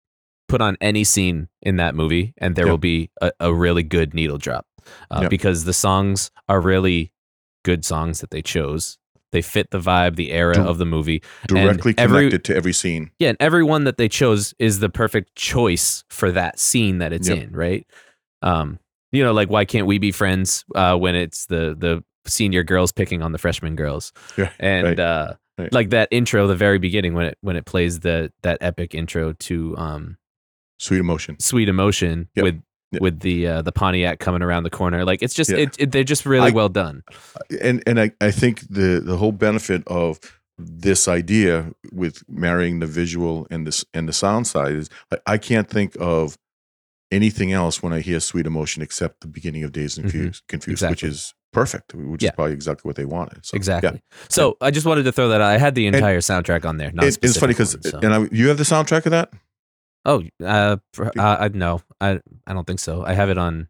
put 0.47 0.61
on 0.61 0.77
any 0.81 1.03
scene 1.03 1.49
in 1.61 1.75
that 1.77 1.93
movie, 1.95 2.33
and 2.37 2.55
there 2.55 2.65
Yep. 2.65 2.71
will 2.71 2.77
be 2.77 3.11
a, 3.21 3.31
a 3.39 3.53
really 3.53 3.83
good 3.83 4.13
needle 4.13 4.37
drop 4.37 4.65
uh, 5.11 5.19
Yep. 5.23 5.29
because 5.29 5.65
the 5.65 5.73
songs 5.73 6.31
are 6.49 6.59
really 6.61 7.13
good 7.63 7.85
songs 7.85 8.21
that 8.21 8.31
they 8.31 8.41
chose. 8.41 8.97
They 9.31 9.41
fit 9.41 9.71
the 9.71 9.79
vibe, 9.79 10.15
the 10.15 10.31
era 10.31 10.61
of 10.61 10.77
the 10.77 10.85
movie. 10.85 11.21
directly 11.47 11.93
every- 11.97 12.17
connected 12.29 12.43
to 12.45 12.55
every 12.55 12.73
scene 12.73 13.11
Yeah, 13.19 13.29
and 13.29 13.37
every 13.39 13.63
one 13.63 13.85
that 13.85 13.97
they 13.97 14.07
chose 14.09 14.53
is 14.59 14.79
the 14.79 14.89
perfect 14.89 15.35
choice 15.35 16.03
for 16.09 16.31
that 16.31 16.59
scene 16.59 16.97
that 16.99 17.13
it's 17.13 17.29
Yep. 17.29 17.37
in, 17.37 17.51
right? 17.51 17.87
Um, 18.41 18.79
you 19.11 19.23
know, 19.23 19.33
like 19.33 19.49
why 19.49 19.65
can't 19.65 19.87
we 19.87 19.97
be 19.97 20.11
friends 20.11 20.63
uh, 20.75 20.95
when 20.97 21.15
it's 21.15 21.45
the 21.47 21.75
the 21.77 22.03
senior 22.25 22.63
girls 22.63 22.91
picking 22.91 23.21
on 23.21 23.31
the 23.31 23.37
freshman 23.37 23.75
girls, 23.75 24.13
Yeah, 24.37 24.51
and 24.59 24.85
right, 24.87 24.99
uh, 24.99 25.33
right. 25.57 25.73
like 25.73 25.89
that 25.89 26.07
intro, 26.11 26.47
the 26.47 26.55
very 26.55 26.77
beginning 26.77 27.13
when 27.13 27.25
it 27.27 27.37
when 27.41 27.55
it 27.55 27.65
plays 27.65 27.99
the 28.01 28.31
that 28.43 28.57
epic 28.61 28.93
intro 28.95 29.33
to 29.33 29.75
um, 29.77 30.17
sweet 30.79 30.99
emotion 30.99 31.39
Sweet 31.39 31.67
Emotion 31.69 32.29
Yep. 32.35 32.43
with 32.43 32.61
Yep. 32.91 33.01
with 33.01 33.19
the 33.21 33.47
uh, 33.47 33.61
the 33.61 33.71
Pontiac 33.71 34.19
coming 34.19 34.41
around 34.41 34.63
the 34.63 34.69
corner, 34.69 35.05
like 35.05 35.21
it's 35.23 35.33
just 35.33 35.49
Yeah. 35.49 35.57
it, 35.59 35.75
it 35.79 35.91
they're 35.91 36.03
just 36.03 36.25
really 36.25 36.49
I- 36.51 36.53
well 36.53 36.69
done. 36.69 37.03
and 37.61 37.81
and 37.87 37.99
I, 37.99 38.11
I 38.19 38.31
think 38.31 38.61
the 38.69 38.99
the 39.03 39.15
whole 39.17 39.31
benefit 39.31 39.83
of 39.87 40.19
this 40.57 41.07
idea 41.07 41.71
with 41.93 42.21
marrying 42.29 42.79
the 42.79 42.87
visual 42.87 43.47
and 43.49 43.65
this 43.65 43.85
and 43.93 44.07
the 44.09 44.13
sound 44.13 44.45
side 44.47 44.73
is 44.73 44.89
I, 45.11 45.17
I 45.33 45.37
can't 45.37 45.69
think 45.69 45.95
of 45.99 46.37
anything 47.11 47.51
else 47.51 47.81
when 47.81 47.93
I 47.93 48.01
hear 48.01 48.19
sweet 48.19 48.45
emotion 48.45 48.81
except 48.81 49.21
the 49.21 49.27
beginning 49.27 49.63
of 49.63 49.71
Dazed 49.71 49.97
and 49.97 50.07
Mhm. 50.07 50.11
Confused, 50.11 50.43
confused 50.47 50.89
which 50.89 51.03
is 51.03 51.33
perfect, 51.53 51.93
which 51.93 52.23
Yeah. 52.23 52.29
is 52.29 52.35
probably 52.35 52.53
exactly 52.53 52.87
what 52.87 52.95
they 52.95 53.03
wanted. 53.05 53.45
So, 53.45 53.55
Exactly. 53.55 54.01
So 54.29 54.55
I 54.61 54.71
just 54.71 54.85
wanted 54.85 55.03
to 55.03 55.11
throw 55.11 55.27
that 55.29 55.41
out. 55.41 55.49
I 55.51 55.57
had 55.57 55.75
the 55.75 55.87
entire 55.87 56.19
soundtrack 56.19 56.63
on 56.65 56.77
there. 56.77 56.91
Not 56.93 57.05
It- 57.05 57.19
it's 57.21 57.37
funny 57.37 57.53
because 57.53 57.75
because 57.75 58.01
and 58.03 58.13
I, 58.13 58.27
you 58.31 58.47
have 58.49 58.57
the 58.57 58.63
soundtrack 58.63 59.05
of 59.05 59.11
that. 59.11 59.31
Oh, 60.05 60.23
uh, 60.43 60.77
pr- 60.93 61.09
uh, 61.17 61.37
I 61.39 61.47
no, 61.49 61.81
I 61.99 62.19
I 62.47 62.53
don't 62.53 62.65
think 62.65 62.79
so. 62.79 63.05
I 63.05 63.13
have 63.13 63.29
it 63.29 63.37
on 63.37 63.67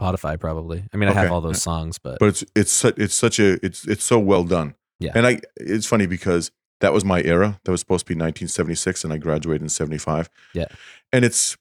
Spotify 0.00 0.38
probably. 0.38 0.84
I 0.92 0.96
mean, 0.96 1.08
I 1.08 1.12
have 1.12 1.24
Okay. 1.26 1.32
all 1.32 1.40
those 1.40 1.62
songs, 1.62 1.98
but, 1.98 2.18
but 2.18 2.26
it's 2.26 2.44
it's 2.54 2.72
su- 2.72 2.94
it's 2.96 3.14
such 3.14 3.38
a 3.38 3.64
it's 3.64 3.86
it's 3.86 4.04
so 4.04 4.18
well 4.18 4.44
done. 4.44 4.74
Yeah. 5.00 5.12
And 5.14 5.26
I 5.26 5.40
it's 5.56 5.86
funny 5.86 6.06
because 6.06 6.50
that 6.80 6.92
was 6.92 7.04
my 7.04 7.22
era. 7.22 7.60
That 7.64 7.70
was 7.70 7.80
supposed 7.80 8.06
to 8.06 8.08
be 8.08 8.14
1976, 8.14 9.04
and 9.04 9.12
I 9.12 9.16
graduated 9.18 9.62
in 9.62 9.68
75. 9.68 10.28
Yeah. 10.52 10.66
And 11.12 11.24
it's 11.24 11.56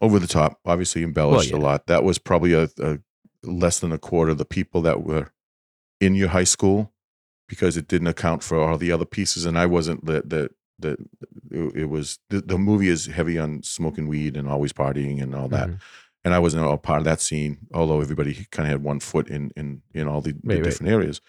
over 0.00 0.18
the 0.18 0.26
top, 0.26 0.58
obviously 0.64 1.02
embellished 1.04 1.50
yeah. 1.50 1.56
a 1.56 1.60
lot. 1.60 1.86
That 1.86 2.02
was 2.02 2.18
probably 2.18 2.54
a, 2.54 2.68
a 2.80 2.98
less 3.44 3.78
than 3.78 3.92
a 3.92 3.98
quarter 3.98 4.32
of 4.32 4.38
the 4.38 4.44
people 4.44 4.80
that 4.82 5.02
were 5.04 5.30
in 6.00 6.14
your 6.14 6.28
high 6.28 6.44
school 6.44 6.92
because 7.48 7.76
it 7.76 7.88
didn't 7.88 8.08
account 8.08 8.42
for 8.42 8.58
all 8.58 8.76
the 8.78 8.90
other 8.90 9.04
pieces, 9.04 9.44
and 9.46 9.58
I 9.58 9.66
wasn't 9.66 10.04
the 10.06 10.22
the 10.22 10.50
the 10.78 10.92
it, 11.50 11.76
it 11.82 11.84
was 11.86 12.18
the, 12.30 12.40
the 12.40 12.58
movie 12.58 12.88
is 12.88 13.06
heavy 13.06 13.38
on 13.38 13.62
smoking 13.62 14.06
weed 14.08 14.36
and 14.36 14.48
always 14.48 14.72
partying 14.72 15.22
and 15.22 15.34
all 15.34 15.48
that 15.48 15.68
Mhm. 15.68 15.80
and 16.24 16.34
I 16.34 16.38
wasn't 16.38 16.64
all 16.64 16.76
part 16.78 16.98
of 16.98 17.04
that 17.04 17.20
scene, 17.20 17.58
although 17.74 18.00
everybody 18.00 18.46
kind 18.50 18.66
of 18.66 18.72
had 18.72 18.82
one 18.82 19.00
foot 19.00 19.28
in 19.28 19.50
in 19.56 19.82
in 19.94 20.06
all 20.08 20.20
the, 20.20 20.32
the 20.32 20.40
Right, 20.44 20.54
right. 20.56 20.64
different 20.64 20.92
areas. 20.92 21.20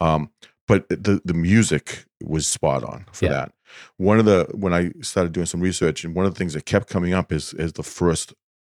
Um, 0.00 0.30
but 0.68 0.88
the 0.88 1.20
the 1.24 1.34
music 1.34 2.04
was 2.22 2.46
spot 2.46 2.84
on 2.84 3.04
for 3.12 3.24
Yeah. 3.26 3.30
that. 3.32 3.52
One 3.96 4.18
of 4.18 4.24
the 4.26 4.46
when 4.52 4.72
I 4.74 4.92
started 5.00 5.32
doing 5.32 5.46
some 5.46 5.60
research, 5.60 6.04
and 6.04 6.14
one 6.14 6.26
of 6.26 6.32
the 6.34 6.38
things 6.38 6.52
that 6.54 6.66
kept 6.66 6.88
coming 6.88 7.12
up 7.14 7.32
is 7.32 7.52
is 7.54 7.72
the 7.72 7.82
first 7.82 8.34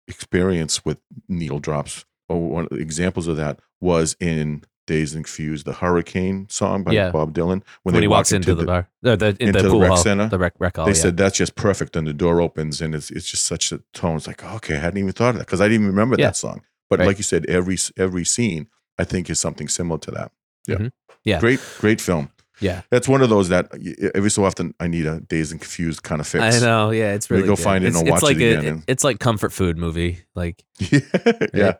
experience 0.07 0.83
with 0.85 0.99
needle 1.27 1.59
drops. 1.59 2.05
Or 2.29 2.49
one 2.49 2.63
of 2.63 2.69
the 2.69 2.77
examples 2.77 3.27
of 3.27 3.38
that 3.38 3.59
was 3.81 4.15
in 4.19 4.63
Dazed 4.88 5.15
and 5.15 5.26
Confused, 5.26 5.65
the 5.65 5.74
Hurricane 5.74 6.48
song 6.50 6.84
by 6.84 6.91
Yeah. 6.93 7.12
Bob 7.12 7.34
Dylan. 7.34 7.63
when, 7.84 7.95
they 7.95 8.02
he 8.02 8.08
walks 8.08 8.32
walk 8.32 8.36
into 8.38 8.56
the, 8.56 8.65
bar, 8.65 8.88
uh, 9.04 9.15
the, 9.15 9.36
in 9.39 9.48
into 9.50 9.62
the 9.63 9.69
the 9.69 9.78
rec 9.78 9.88
hall, 9.89 9.98
center, 9.98 10.28
the 10.30 10.38
rec, 10.39 10.54
rec 10.60 10.76
hall. 10.76 10.86
they 10.86 10.91
yeah. 10.91 10.98
said 10.98 11.17
that's 11.17 11.38
just 11.38 11.56
perfect, 11.56 11.95
and 11.95 12.06
the 12.08 12.13
door 12.13 12.41
opens, 12.41 12.82
and 12.82 12.93
it's 12.95 13.10
it's 13.12 13.30
just 13.30 13.45
such 13.45 13.71
a 13.71 13.80
tone. 13.93 14.17
It's 14.17 14.28
like 14.28 14.43
okay, 14.43 14.76
I 14.76 14.80
hadn't 14.80 15.00
even 15.00 15.12
thought 15.13 15.30
of 15.30 15.36
that 15.36 15.45
because 15.48 15.62
I 15.62 15.65
didn't 15.65 15.82
even 15.84 15.88
remember 15.88 16.15
Yeah. 16.19 16.28
that 16.28 16.36
song. 16.38 16.62
But 16.89 17.00
Right. 17.00 17.08
like 17.08 17.17
you 17.17 17.24
said, 17.24 17.45
every 17.48 17.78
every 17.98 18.26
scene 18.26 18.67
I 19.00 19.04
think 19.06 19.30
is 19.30 19.39
something 19.39 19.67
similar 19.67 19.98
to 20.00 20.12
that. 20.12 20.32
Yeah, 20.67 20.76
Mhm. 20.78 20.91
Yeah. 21.24 21.39
great 21.39 21.60
great 21.80 22.00
film. 22.02 22.30
yeah, 22.62 22.84
That's 22.89 23.08
one 23.10 23.21
of 23.21 23.30
those 23.30 23.50
that 23.50 23.67
every 24.15 24.30
so 24.32 24.45
often 24.45 24.74
I 24.80 24.88
need 24.88 25.06
a 25.08 25.19
dazed 25.19 25.52
and 25.52 25.60
confused 25.60 26.04
kind 26.04 26.21
of 26.21 26.28
fix. 26.28 26.41
I 26.41 26.60
know. 26.65 26.91
Yeah, 26.91 27.13
it's 27.13 27.30
really 27.30 27.43
go 27.43 27.56
good. 27.56 27.63
find 27.63 27.84
it 27.84 27.88
and 27.88 27.95
it's, 27.95 27.98
I'll 27.98 28.04
it's 28.15 28.24
watch 28.24 28.32
like 28.32 28.38
it 28.38 28.43
a, 28.56 28.60
again 28.60 28.74
and- 28.76 28.84
it's 28.88 29.04
like 29.04 29.19
comfort 29.19 29.52
food 29.52 29.78
movie. 29.78 30.19
Like 30.36 30.63
yeah 30.80 31.00
yeah, 31.54 31.74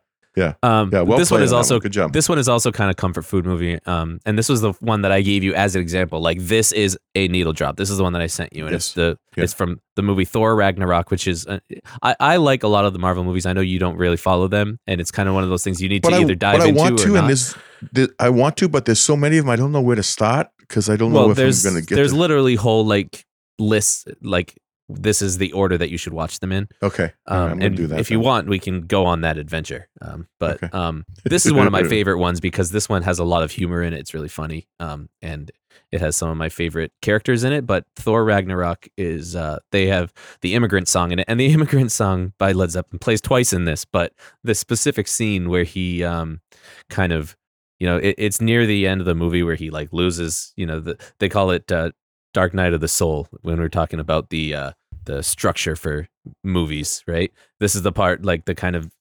um, 0.64 0.90
yeah. 0.92 1.02
Well 1.02 1.18
this 1.18 1.32
one 1.32 1.42
is 1.42 1.54
on 1.54 1.58
also 1.58 1.80
good 1.80 1.92
job. 1.92 2.12
This 2.14 2.28
one 2.28 2.38
is 2.40 2.50
also 2.50 2.72
kind 2.72 2.90
of 2.90 2.98
comfort 2.98 3.24
food 3.24 3.46
movie. 3.46 3.80
Um, 3.86 4.20
and 4.26 4.38
this 4.38 4.50
was 4.50 4.62
the 4.62 4.74
one 4.82 5.02
that 5.04 5.12
I 5.12 5.22
gave 5.22 5.44
you 5.44 5.54
as 5.54 5.76
an 5.76 5.82
example. 5.82 6.20
Like 6.22 6.40
this 6.42 6.72
is 6.72 6.98
a 7.16 7.28
needle 7.28 7.54
drop. 7.54 7.78
This 7.78 7.90
is 7.90 7.98
the 7.98 8.04
one 8.04 8.14
that 8.14 8.22
I 8.22 8.28
sent 8.28 8.54
you, 8.54 8.66
and 8.66 8.76
it's 8.76 8.94
the 8.94 9.18
Yeah. 9.38 9.44
it's 9.46 9.54
from 9.54 9.80
the 9.96 10.02
movie 10.02 10.26
Thor 10.26 10.56
Ragnarok, 10.56 11.12
which 11.12 11.28
is 11.28 11.48
uh, 11.48 11.60
I 12.02 12.16
I 12.20 12.38
like 12.38 12.64
a 12.64 12.68
lot 12.68 12.86
of 12.86 12.94
the 12.94 13.00
Marvel 13.00 13.24
movies. 13.24 13.46
I 13.46 13.54
know 13.54 13.62
you 13.62 13.80
don't 13.80 13.98
really 13.98 14.18
follow 14.18 14.48
them, 14.48 14.80
and 14.88 15.00
it's 15.00 15.12
kind 15.12 15.30
of 15.30 15.36
one 15.36 15.44
of 15.44 15.50
those 15.50 15.64
things 15.64 15.82
you 15.82 15.90
need 15.90 16.02
but 16.02 16.10
to 16.10 16.16
I, 16.18 16.20
either 16.22 16.36
dive 16.36 16.60
but 16.60 16.66
I 16.66 16.70
into 16.70 16.80
want 16.80 17.00
or 17.02 17.04
to, 17.06 17.16
and 17.18 17.28
there's, 17.30 17.56
there, 17.94 18.08
I 18.20 18.30
want 18.30 18.58
to, 18.58 18.68
but 18.68 18.86
there's 18.86 19.00
so 19.00 19.16
many 19.16 19.38
of 19.38 19.46
them. 19.46 19.52
I 19.52 19.56
don't 19.56 19.72
know 19.72 19.82
where 19.82 19.96
to 19.96 20.04
start 20.04 20.48
because 20.60 20.90
I 20.90 20.96
don't 20.98 21.14
know 21.14 21.32
if 21.32 21.38
I'm 21.38 21.46
going 21.72 21.76
to 21.76 21.82
get. 21.82 21.90
There. 21.90 21.96
There's 21.98 22.12
the- 22.12 22.18
literally 22.18 22.56
whole 22.56 22.86
like 22.86 23.26
lists 23.58 24.06
like 24.22 24.54
this 24.88 25.22
is 25.22 25.38
the 25.40 25.52
order 25.54 25.78
that 25.78 25.90
you 25.90 25.98
should 25.98 26.14
watch 26.14 26.40
them 26.40 26.52
in. 26.52 26.68
okay, 26.84 27.14
Um, 27.28 27.52
I'm 27.54 27.62
and 27.62 27.76
do 27.78 27.88
that. 27.88 28.00
if 28.00 28.12
you 28.12 28.20
want, 28.20 28.48
we 28.48 28.60
can 28.60 28.82
go 28.82 29.06
on 29.06 29.22
that 29.22 29.38
adventure. 29.38 29.88
Um, 30.02 30.28
but 30.40 30.58
Okay. 30.64 30.70
um, 30.78 31.06
this 31.24 31.46
is 31.46 31.54
one 31.54 31.66
of 31.66 31.72
my 31.74 31.84
favorite 31.90 32.20
ones 32.20 32.40
because 32.40 32.72
this 32.72 32.88
one 32.88 33.02
has 33.04 33.18
a 33.20 33.24
lot 33.24 33.42
of 33.44 33.52
humor 33.52 33.82
in 33.82 33.94
it. 33.94 34.00
It's 34.00 34.14
really 34.14 34.28
funny. 34.28 34.68
Um, 34.80 35.10
and 35.22 35.52
it 35.92 36.02
has 36.02 36.16
some 36.16 36.30
of 36.30 36.38
my 36.38 36.50
favorite 36.50 36.92
characters 37.02 37.44
in 37.44 37.52
it. 37.52 37.66
But 37.66 37.86
Thor 37.96 38.24
Ragnarok 38.24 38.88
is 38.98 39.36
uh, 39.36 39.60
they 39.72 39.88
have 39.88 40.14
the 40.42 40.54
immigrant 40.54 40.88
song 40.88 41.12
in 41.12 41.20
it, 41.20 41.26
and 41.28 41.40
the 41.40 41.48
immigrant 41.54 41.92
song 41.92 42.34
by 42.38 42.52
Led 42.52 42.72
Zeppelin 42.72 43.00
plays 43.00 43.22
twice 43.22 43.54
in 43.54 43.66
this. 43.66 43.86
But 43.86 44.14
the 44.44 44.54
specific 44.56 45.08
scene 45.08 45.50
where 45.50 45.64
he 45.64 46.04
um, 46.04 46.42
kind 46.90 47.12
of 47.12 47.36
you 47.80 47.88
know 47.88 47.98
it, 47.98 48.16
it's 48.18 48.40
near 48.40 48.66
the 48.66 48.88
end 48.88 49.02
of 49.02 49.06
the 49.06 49.16
movie 49.16 49.44
where 49.44 49.56
he 49.56 49.70
like 49.70 49.92
loses 49.92 50.54
you 50.56 50.66
know 50.66 50.80
the, 50.80 50.98
they 51.20 51.28
call 51.30 51.52
it 51.52 51.70
uh, 51.72 51.92
Dark 52.36 52.54
Night 52.54 52.74
of 52.74 52.82
the 52.82 52.90
Soul 52.90 53.30
when 53.44 53.58
we're 53.58 53.70
talking 53.70 54.00
about 54.00 54.30
the 54.30 54.54
uh, 54.54 54.72
the 55.06 55.24
structure 55.24 55.76
for 55.78 56.08
movies, 56.44 57.02
right? 57.08 57.32
This 57.62 57.76
is 57.76 57.82
the 57.82 57.94
part 57.94 58.26
like 58.26 58.44
the 58.44 58.54
kind 58.54 58.76
of 58.76 58.92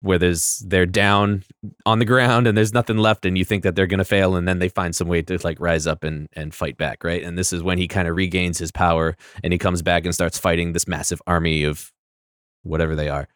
where 0.00 0.18
there's 0.18 0.64
they're 0.66 0.86
down 0.86 1.44
on 1.84 1.98
the 1.98 2.04
ground 2.06 2.46
and 2.46 2.56
there's 2.56 2.72
nothing 2.72 2.96
left 2.96 3.26
and 3.26 3.36
you 3.36 3.44
think 3.44 3.62
that 3.62 3.76
they're 3.76 3.86
going 3.86 3.98
to 3.98 4.04
fail 4.04 4.36
and 4.36 4.48
then 4.48 4.58
they 4.58 4.70
find 4.70 4.96
some 4.96 5.06
way 5.06 5.20
to 5.20 5.38
like 5.44 5.60
rise 5.60 5.86
up 5.86 6.02
and 6.02 6.28
and 6.32 6.54
fight 6.54 6.78
back, 6.78 7.04
right? 7.04 7.22
And 7.22 7.36
this 7.36 7.52
is 7.52 7.62
when 7.62 7.76
he 7.76 7.86
kind 7.86 8.08
of 8.08 8.16
regains 8.16 8.56
his 8.56 8.72
power 8.72 9.16
and 9.44 9.52
he 9.52 9.58
comes 9.58 9.82
back 9.82 10.06
and 10.06 10.14
starts 10.14 10.38
fighting 10.38 10.72
this 10.72 10.88
massive 10.88 11.20
army 11.26 11.62
of 11.62 11.92
whatever 12.66 12.94
they 12.94 13.08
are. 13.08 13.28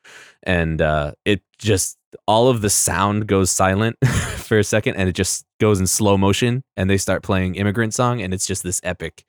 And 0.42 0.80
uh 0.82 1.12
it 1.24 1.42
just 1.58 1.96
all 2.26 2.48
of 2.48 2.60
the 2.60 2.70
sound 2.70 3.26
goes 3.26 3.50
silent 3.50 3.96
for 4.36 4.58
a 4.58 4.64
second 4.64 4.96
and 4.96 5.08
it 5.08 5.12
just 5.12 5.44
goes 5.60 5.78
in 5.80 5.86
slow 5.86 6.16
motion 6.18 6.64
and 6.76 6.90
they 6.90 6.96
start 6.98 7.22
playing 7.22 7.54
immigrant 7.54 7.94
song 7.94 8.20
and 8.20 8.34
it's 8.34 8.46
just 8.46 8.62
this 8.62 8.80
epic 8.82 9.24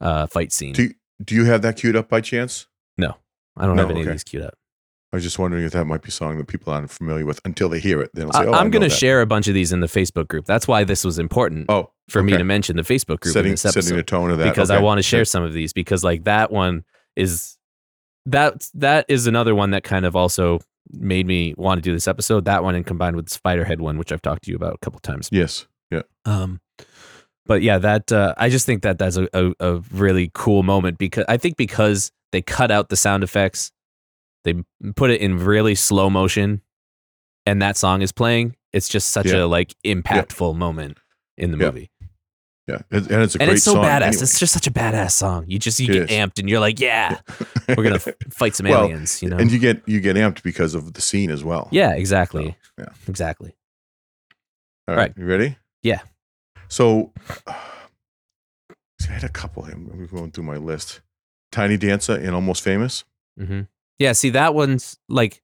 uh 0.00 0.26
fight 0.26 0.52
scene. 0.52 0.72
do, 0.72 0.90
do 1.22 1.34
you 1.34 1.44
have 1.44 1.62
that 1.62 1.76
queued 1.76 1.96
up 1.96 2.08
by 2.08 2.20
chance? 2.20 2.66
No, 2.96 3.16
I 3.56 3.66
don't 3.66 3.76
No, 3.76 3.82
have 3.82 3.90
any 3.90 4.00
okay. 4.00 4.10
of 4.10 4.14
these 4.14 4.24
queued 4.24 4.42
up. 4.44 4.54
I 5.12 5.16
was 5.16 5.24
just 5.24 5.38
wondering 5.38 5.64
if 5.64 5.72
that 5.72 5.86
might 5.86 6.02
be 6.02 6.08
a 6.08 6.12
song 6.12 6.36
that 6.36 6.48
people 6.48 6.70
aren't 6.72 6.90
familiar 6.90 7.24
with 7.24 7.40
until 7.46 7.70
they 7.70 7.80
hear 7.80 8.02
it. 8.02 8.10
They'll 8.12 8.30
say, 8.30 8.44
"Oh, 8.44 8.52
I'm 8.52 8.70
going 8.70 8.82
to 8.82 8.90
share 8.94 9.22
a 9.22 9.26
bunch 9.26 9.48
of 9.48 9.54
these 9.54 9.72
in 9.72 9.80
the 9.80 9.86
Facebook 9.86 10.28
group. 10.28 10.44
That's 10.44 10.68
why 10.68 10.84
this 10.84 11.02
was 11.02 11.18
important 11.18 11.64
Oh, 11.70 11.92
for 12.10 12.22
me 12.22 12.36
to 12.36 12.44
mention 12.44 12.76
the 12.76 12.82
Facebook 12.82 13.20
group 13.20 13.28
in 13.28 13.32
setting 13.32 13.50
this 13.52 13.64
episode. 13.64 13.80
setting 13.84 13.96
the 13.96 14.02
tone 14.02 14.30
of 14.30 14.36
that 14.38 14.50
because 14.50 14.70
I 14.70 14.80
want 14.80 14.98
to 14.98 15.02
share 15.02 15.24
some 15.24 15.42
of 15.44 15.54
these 15.54 15.72
because 15.72 16.04
like 16.04 16.24
that 16.24 16.50
one 16.52 16.84
is 17.16 17.56
that 18.30 18.68
that 18.74 19.04
is 19.08 19.26
another 19.26 19.54
one 19.54 19.70
that 19.70 19.84
kind 19.84 20.04
of 20.06 20.14
also 20.16 20.60
made 20.90 21.26
me 21.26 21.54
want 21.56 21.78
to 21.78 21.82
do 21.82 21.92
this 21.92 22.08
episode. 22.08 22.44
That 22.46 22.62
one 22.64 22.74
and 22.74 22.86
combined 22.86 23.16
with 23.16 23.28
the 23.28 23.38
Spiderhead 23.38 23.78
one, 23.78 23.98
which 23.98 24.12
I've 24.12 24.22
talked 24.22 24.44
to 24.44 24.50
you 24.50 24.56
about 24.56 24.74
a 24.74 24.78
couple 24.78 25.00
times. 25.00 25.28
Yes. 25.32 25.66
Yeah. 25.90 26.02
Um, 26.24 26.60
but 27.46 27.62
yeah, 27.62 27.78
that 27.78 28.12
uh, 28.12 28.34
I 28.36 28.48
just 28.50 28.66
think 28.66 28.82
that 28.82 28.98
that's 28.98 29.16
a, 29.16 29.28
a, 29.32 29.52
a 29.60 29.80
really 29.92 30.30
cool 30.34 30.62
moment 30.62 30.98
because 30.98 31.24
I 31.28 31.36
think 31.38 31.56
because 31.56 32.10
they 32.32 32.42
cut 32.42 32.70
out 32.70 32.88
the 32.90 32.96
sound 32.96 33.22
effects, 33.24 33.72
they 34.44 34.54
put 34.96 35.10
it 35.10 35.20
in 35.20 35.38
really 35.38 35.74
slow 35.74 36.10
motion, 36.10 36.60
and 37.46 37.60
that 37.62 37.76
song 37.76 38.02
is 38.02 38.12
playing. 38.12 38.54
It's 38.72 38.88
just 38.88 39.08
such 39.08 39.26
Yeah. 39.26 39.44
a 39.44 39.46
like 39.46 39.74
impactful 39.84 40.56
moment 40.56 40.98
in 41.38 41.50
the 41.52 41.58
Yeah. 41.58 41.66
movie, 41.66 41.90
Yeah. 42.68 42.78
And, 42.90 43.06
it's 43.06 43.34
a 43.34 43.38
and 43.40 43.48
great 43.48 43.50
it's 43.56 43.64
so 43.64 43.72
song. 43.74 43.84
badass. 43.84 44.02
anyway. 44.02 44.22
It's 44.22 44.38
just 44.38 44.52
such 44.52 44.66
a 44.66 44.70
badass 44.70 45.12
song. 45.12 45.44
You 45.48 45.58
just 45.58 45.80
you 45.80 45.86
It 45.90 45.92
get 45.94 46.10
is. 46.10 46.10
amped, 46.10 46.38
and 46.38 46.48
you're 46.48 46.60
like, 46.60 46.78
yeah, 46.78 47.18
we're 47.68 47.82
gonna 47.82 47.98
fight 48.30 48.54
some 48.54 48.68
Well, 48.68 48.84
aliens. 48.84 49.22
You 49.22 49.30
know? 49.30 49.38
and 49.38 49.50
you 49.50 49.58
get 49.58 49.82
you 49.88 50.00
get 50.00 50.16
amped 50.16 50.42
because 50.42 50.74
of 50.74 50.92
the 50.92 51.00
scene 51.00 51.30
as 51.30 51.42
well. 51.42 51.68
yeah, 51.72 51.92
exactly. 51.94 52.56
So, 52.76 52.84
yeah. 52.84 52.88
exactly. 53.08 53.56
All 54.86 54.94
right. 54.96 55.12
You 55.16 55.24
ready? 55.26 55.56
Yeah. 55.82 56.00
So 56.68 57.12
see, 59.00 59.08
I 59.10 59.12
had 59.12 59.24
a 59.24 59.28
couple. 59.28 59.64
I'm 59.64 60.06
going 60.06 60.30
through 60.30 60.44
my 60.44 60.56
list. 60.56 61.00
Tiny 61.50 61.76
Dancer 61.76 62.14
and 62.14 62.34
Almost 62.34 62.62
Famous. 62.62 63.04
Mm-hmm. 63.40 63.62
Yeah. 63.98 64.12
See, 64.12 64.30
that 64.30 64.54
one's 64.54 64.98
like. 65.08 65.40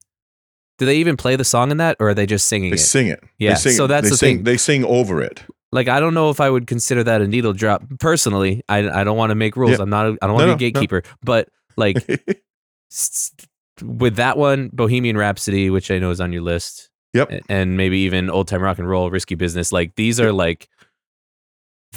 Do 0.78 0.87
they 0.87 0.96
even 0.96 1.16
play 1.16 1.37
the 1.37 1.44
song 1.44 1.70
in 1.70 1.76
that, 1.76 1.96
or 2.00 2.08
are 2.08 2.14
they 2.14 2.26
just 2.26 2.46
singing 2.46 2.70
They 2.70 2.74
it? 2.74 2.78
sing 2.80 3.06
it. 3.06 3.22
Yeah, 3.38 3.50
They 3.50 3.54
sing, 3.60 3.72
so 3.74 3.87
that's 3.87 4.06
they 4.06 4.10
the 4.10 4.16
sing, 4.16 4.37
thing. 4.38 4.44
They 4.44 4.56
sing 4.56 4.84
over 4.84 5.22
it. 5.22 5.44
Like 5.74 5.88
I 5.88 6.00
don't 6.00 6.14
know 6.14 6.30
if 6.30 6.40
I 6.40 6.48
would 6.48 6.66
consider 6.66 7.02
that 7.04 7.20
a 7.20 7.26
needle 7.28 7.52
drop 7.52 7.82
personally. 8.00 8.62
I 8.68 8.88
I 8.88 9.04
don't 9.04 9.16
want 9.18 9.30
to 9.30 9.34
make 9.34 9.56
rules. 9.56 9.72
Yeah. 9.72 9.82
I'm 9.82 9.90
not. 9.90 10.06
A, 10.06 10.16
I 10.22 10.26
don't 10.26 10.34
want 10.34 10.42
to 10.44 10.46
No, 10.52 10.56
be 10.56 10.66
a 10.66 10.70
no, 10.70 10.80
no. 10.80 10.80
gatekeeper. 10.80 11.02
But 11.22 11.48
like 11.76 11.96
s- 12.92 13.32
with 13.82 14.16
that 14.16 14.38
one, 14.38 14.70
Bohemian 14.72 15.16
Rhapsody, 15.16 15.68
which 15.70 15.90
I 15.90 15.98
know 15.98 16.10
is 16.10 16.20
on 16.20 16.32
your 16.32 16.42
list, 16.42 16.90
Yep. 17.12 17.42
and 17.48 17.76
maybe 17.76 17.98
even 18.00 18.30
Old 18.30 18.48
Time 18.48 18.62
Rock 18.62 18.78
and 18.78 18.88
Roll, 18.88 19.10
Risky 19.10 19.34
Business. 19.34 19.72
Like 19.72 19.94
these 19.96 20.20
are 20.20 20.32
like 20.32 20.68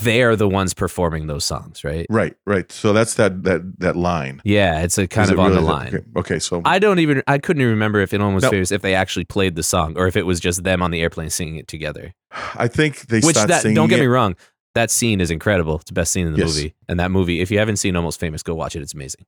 they 0.02 0.22
are 0.22 0.36
the 0.36 0.48
ones 0.48 0.74
performing 0.74 1.26
those 1.26 1.44
songs, 1.44 1.84
right? 1.84 2.06
Right. 2.10 2.34
Right. 2.46 2.70
So 2.72 2.92
that's 2.92 3.14
that 3.14 3.42
that 3.44 3.80
that 3.80 3.96
line. 3.96 4.40
Yeah, 4.44 4.82
it's 4.82 4.98
a 4.98 5.06
kind 5.06 5.24
Is 5.26 5.30
of 5.32 5.38
it 5.38 5.40
on 5.42 5.50
the 5.52 5.56
really 5.56 5.66
line. 5.66 5.94
Okay. 5.94 6.04
okay, 6.16 6.38
So 6.38 6.62
I 6.64 6.78
don't 6.78 6.98
even. 6.98 7.22
I 7.26 7.38
couldn't 7.38 7.60
even 7.62 7.72
remember 7.72 8.00
if 8.00 8.12
it 8.14 8.20
almost 8.20 8.42
No. 8.44 8.50
famous 8.50 8.70
if 8.72 8.82
they 8.82 8.94
actually 8.94 9.24
played 9.24 9.54
the 9.56 9.62
song 9.62 9.96
or 9.96 10.06
if 10.06 10.16
it 10.16 10.26
was 10.26 10.40
just 10.40 10.64
them 10.64 10.82
on 10.82 10.90
the 10.90 11.00
airplane 11.00 11.30
singing 11.30 11.56
it 11.56 11.68
together. 11.68 12.14
I 12.54 12.68
think 12.68 13.06
they 13.06 13.20
Which 13.20 13.36
that 13.36 13.62
don't 13.74 13.88
get 13.88 13.98
it. 13.98 14.02
me 14.02 14.06
wrong, 14.06 14.36
that 14.74 14.90
scene 14.90 15.20
is 15.20 15.30
incredible. 15.30 15.76
It's 15.76 15.86
the 15.86 15.92
best 15.94 16.12
scene 16.12 16.26
in 16.26 16.32
the 16.32 16.38
Yes. 16.38 16.54
movie. 16.54 16.74
And 16.88 17.00
that 17.00 17.10
movie, 17.10 17.40
if 17.40 17.50
you 17.50 17.58
haven't 17.58 17.76
seen 17.76 17.96
Almost 17.96 18.20
Famous, 18.20 18.42
go 18.42 18.54
watch 18.54 18.76
it. 18.76 18.82
It's 18.82 18.94
amazing. 18.94 19.24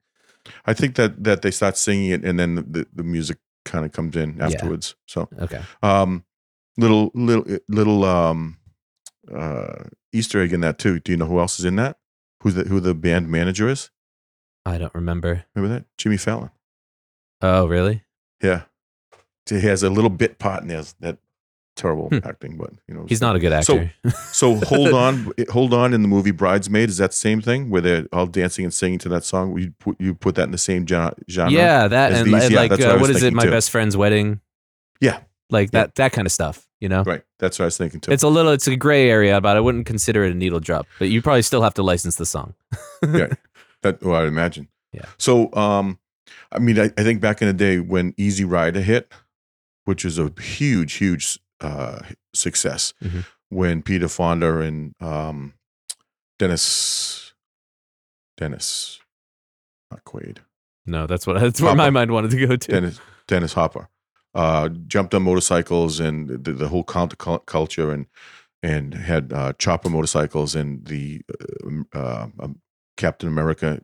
I 0.66 0.74
think 0.74 0.94
that 0.96 1.24
that 1.24 1.42
they 1.42 1.50
start 1.50 1.76
singing 1.76 2.10
it 2.10 2.24
and 2.24 2.38
then 2.38 2.54
the, 2.56 2.86
the 2.94 3.02
music 3.02 3.38
kind 3.64 3.84
of 3.84 3.92
comes 3.92 4.16
in 4.16 4.40
afterwards. 4.40 4.94
So 5.06 5.28
Okay. 5.40 5.60
um 5.82 6.24
little 6.78 7.10
little 7.14 7.44
little 7.68 8.04
um 8.04 8.56
uh 9.34 9.84
Easter 10.12 10.40
egg 10.42 10.52
in 10.52 10.60
that 10.60 10.78
too. 10.78 11.00
Do 11.00 11.12
you 11.12 11.18
know 11.18 11.26
who 11.26 11.38
else 11.40 11.58
is 11.58 11.64
in 11.64 11.76
that? 11.76 11.98
Who's 12.42 12.54
the 12.54 12.64
who 12.64 12.80
the 12.80 12.94
band 12.94 13.28
manager 13.28 13.68
is? 13.68 13.90
I 14.66 14.78
don't 14.78 14.94
remember. 14.94 15.44
Remember 15.54 15.74
that? 15.74 15.84
Jimmy 15.98 16.16
Fallon. 16.16 16.50
Oh, 17.42 17.66
really? 17.66 18.04
Yeah. 18.42 18.62
He 19.48 19.60
has 19.60 19.82
a 19.82 19.90
little 19.90 20.10
bit 20.10 20.38
part 20.38 20.62
in 20.62 20.68
there. 20.68 20.82
That 21.00 21.18
terrible 21.76 22.08
Hmm. 22.08 22.18
acting, 22.24 22.56
but 22.58 22.70
you 22.86 22.94
know 22.94 23.06
He's 23.08 23.20
not 23.22 23.36
a 23.36 23.38
good 23.38 23.52
actor. 23.52 23.92
So 24.32 24.54
hold 24.66 24.92
on, 24.92 25.32
hold 25.50 25.72
on. 25.74 25.94
In 25.94 26.02
the 26.02 26.08
movie 26.08 26.30
Bridesmaid, 26.30 26.88
is 26.90 26.98
that 26.98 27.10
the 27.10 27.16
same 27.16 27.40
thing 27.40 27.70
where 27.70 27.80
they're 27.80 28.06
all 28.12 28.26
dancing 28.26 28.64
and 28.64 28.72
singing 28.74 28.98
to 29.00 29.08
that 29.10 29.24
song? 29.24 29.58
You 29.58 29.72
put 29.80 30.00
you 30.00 30.14
put 30.14 30.34
that 30.36 30.44
in 30.44 30.50
the 30.52 30.58
same 30.58 30.86
genre. 30.86 31.14
yeah, 31.48 31.88
that 31.88 32.12
and, 32.12 32.32
and 32.34 32.50
yeah, 32.52 32.58
like 32.60 32.70
what 32.70 32.82
uh, 32.82 32.92
was 32.92 33.00
what 33.02 33.10
is 33.10 33.22
it? 33.22 33.32
My 33.32 33.44
too. 33.44 33.50
best 33.50 33.70
friend's 33.70 33.96
wedding. 33.96 34.40
Yeah. 35.00 35.20
Like 35.48 35.70
Yeah. 35.72 35.80
that 35.84 35.94
that 35.96 36.12
kind 36.12 36.26
of 36.26 36.32
stuff. 36.32 36.66
You 36.80 36.88
know, 36.88 37.02
Right. 37.02 37.22
That's 37.38 37.58
what 37.58 37.64
I 37.64 37.66
was 37.66 37.76
thinking 37.76 38.00
too. 38.00 38.10
it's 38.10 38.22
a 38.22 38.28
little, 38.28 38.52
it's 38.52 38.66
a 38.66 38.74
gray 38.74 39.10
area, 39.10 39.38
but 39.40 39.54
I 39.56 39.60
wouldn't 39.60 39.84
consider 39.86 40.24
it 40.24 40.32
a 40.32 40.34
needle 40.34 40.60
drop. 40.60 40.86
But 40.98 41.10
you 41.10 41.20
probably 41.20 41.42
still 41.42 41.60
have 41.62 41.74
to 41.74 41.82
license 41.82 42.16
the 42.16 42.26
song. 42.26 42.54
Yeah. 43.06 43.34
That 43.82 44.02
well, 44.02 44.16
I'd 44.20 44.28
imagine. 44.28 44.68
Yeah. 44.92 45.06
So 45.18 45.52
um 45.54 45.98
I 46.52 46.58
mean 46.58 46.78
I, 46.78 46.84
I 46.98 47.02
think 47.02 47.20
back 47.20 47.40
in 47.42 47.48
the 47.48 47.54
day 47.54 47.80
when 47.80 48.12
Easy 48.18 48.44
Rider 48.44 48.80
hit, 48.82 49.12
which 49.84 50.04
is 50.04 50.18
a 50.18 50.32
huge, 50.40 50.94
huge 50.94 51.38
uh 51.60 52.00
success 52.34 52.92
Mhm. 53.02 53.24
when 53.50 53.82
Peter 53.82 54.08
Fonda 54.08 54.58
and 54.60 54.94
um 55.00 55.54
Dennis 56.38 57.32
Dennis 58.36 59.00
not 59.90 60.04
Quaid. 60.04 60.38
No, 60.86 61.06
that's 61.06 61.26
what 61.26 61.40
that's 61.40 61.60
where 61.60 61.74
my 61.74 61.90
mind 61.90 62.10
wanted 62.12 62.30
to 62.32 62.46
go 62.46 62.56
to. 62.56 62.70
Dennis 62.70 63.00
Dennis 63.26 63.52
Hopper 63.54 63.88
uh, 64.34 64.68
jumped 64.86 65.14
on 65.14 65.22
motorcycles 65.22 65.98
and 66.00 66.28
the, 66.44 66.52
the 66.52 66.68
whole 66.68 66.84
counterculture 66.84 67.92
and 67.92 68.06
and 68.62 68.92
had 68.94 69.32
uh, 69.32 69.52
chopper 69.58 69.88
motorcycles 69.88 70.54
and 70.54 70.84
the 70.86 71.22
uh, 71.94 71.98
uh, 71.98 72.26
um, 72.40 72.60
Captain 72.96 73.28
America 73.28 73.80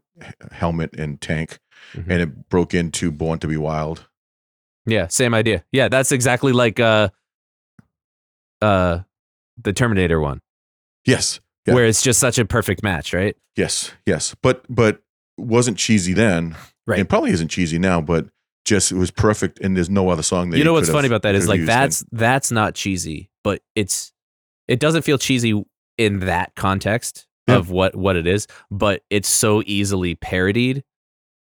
helmet 0.52 0.94
and 0.98 1.20
tank, 1.20 1.58
Mhm. 1.94 2.10
and 2.10 2.20
it 2.22 2.48
broke 2.50 2.74
into 2.74 3.10
Born 3.10 3.38
to 3.38 3.48
Be 3.48 3.56
Wild. 3.56 4.06
Yeah, 4.86 5.06
same 5.08 5.32
idea. 5.34 5.64
Yeah, 5.72 5.88
that's 5.88 6.12
exactly 6.12 6.52
like 6.52 6.78
uh 6.78 7.08
uh 8.62 9.00
the 9.62 9.72
Terminator 9.72 10.20
one, 10.20 10.40
Yes, 11.06 11.40
Yeah. 11.66 11.74
where 11.74 11.86
it's 11.86 12.02
just 12.02 12.20
such 12.20 12.38
a 12.38 12.44
perfect 12.44 12.82
match, 12.82 13.12
right? 13.12 13.36
yes, 13.56 13.92
yes, 14.04 14.34
but 14.42 14.64
but 14.68 15.02
wasn't 15.38 15.78
cheesy 15.78 16.12
then, 16.12 16.56
Right. 16.86 17.00
And 17.00 17.08
probably 17.08 17.30
isn't 17.32 17.48
cheesy 17.48 17.78
now, 17.80 18.00
but 18.00 18.28
just 18.66 18.92
it 18.92 18.96
was 18.96 19.10
perfect, 19.10 19.60
and 19.60 19.74
there's 19.76 19.88
no 19.88 20.10
other 20.10 20.22
song 20.22 20.50
that 20.50 20.58
you 20.58 20.64
know 20.64 20.74
what's 20.74 20.90
funny 20.90 21.06
about 21.06 21.22
that 21.22 21.34
is 21.34 21.48
like 21.48 21.64
that's 21.64 22.04
that's 22.12 22.50
not 22.50 22.74
cheesy, 22.74 23.30
but 23.42 23.62
it's 23.74 24.12
it 24.68 24.80
doesn't 24.80 25.02
feel 25.02 25.16
cheesy 25.18 25.64
in 25.96 26.20
that 26.20 26.54
context 26.56 27.26
Yeah. 27.48 27.56
of 27.56 27.70
what 27.70 27.94
what 27.96 28.16
it 28.16 28.26
is, 28.26 28.46
but 28.70 29.02
it's 29.08 29.28
so 29.28 29.62
easily 29.64 30.16
parodied 30.16 30.82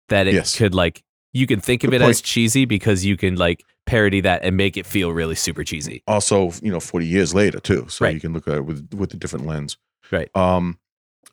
that 0.10 0.28
it 0.28 0.34
Yes. 0.34 0.58
could 0.58 0.74
like 0.76 1.04
you 1.32 1.48
can 1.48 1.62
think 1.62 1.86
of 1.86 1.92
Good 1.92 2.02
it 2.02 2.06
as 2.10 2.20
cheesy 2.22 2.66
because 2.66 3.06
you 3.06 3.16
can 3.16 3.36
like 3.38 3.64
parody 3.86 4.20
that 4.22 4.44
and 4.44 4.58
make 4.58 4.76
it 4.76 4.86
feel 4.86 5.14
really 5.14 5.36
super 5.36 5.64
cheesy. 5.64 6.04
also 6.08 6.52
you 6.62 6.72
know 6.72 6.80
40 6.80 7.06
years 7.06 7.34
later 7.34 7.60
too 7.60 7.86
so 7.88 8.04
Right. 8.06 8.14
you 8.14 8.20
can 8.20 8.34
look 8.34 8.48
at 8.48 8.56
it 8.56 8.66
with 8.66 8.94
with 8.94 9.14
a 9.14 9.18
different 9.18 9.46
lens 9.46 9.78
Right. 10.12 10.30
um 10.36 10.78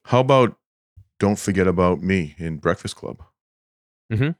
how 0.05 0.21
about 0.21 0.57
don't 1.19 1.39
forget 1.39 1.67
about 1.67 2.01
me 2.03 2.35
in 2.39 2.59
breakfast 2.59 2.95
club 2.97 3.23
Mhm. 4.13 4.37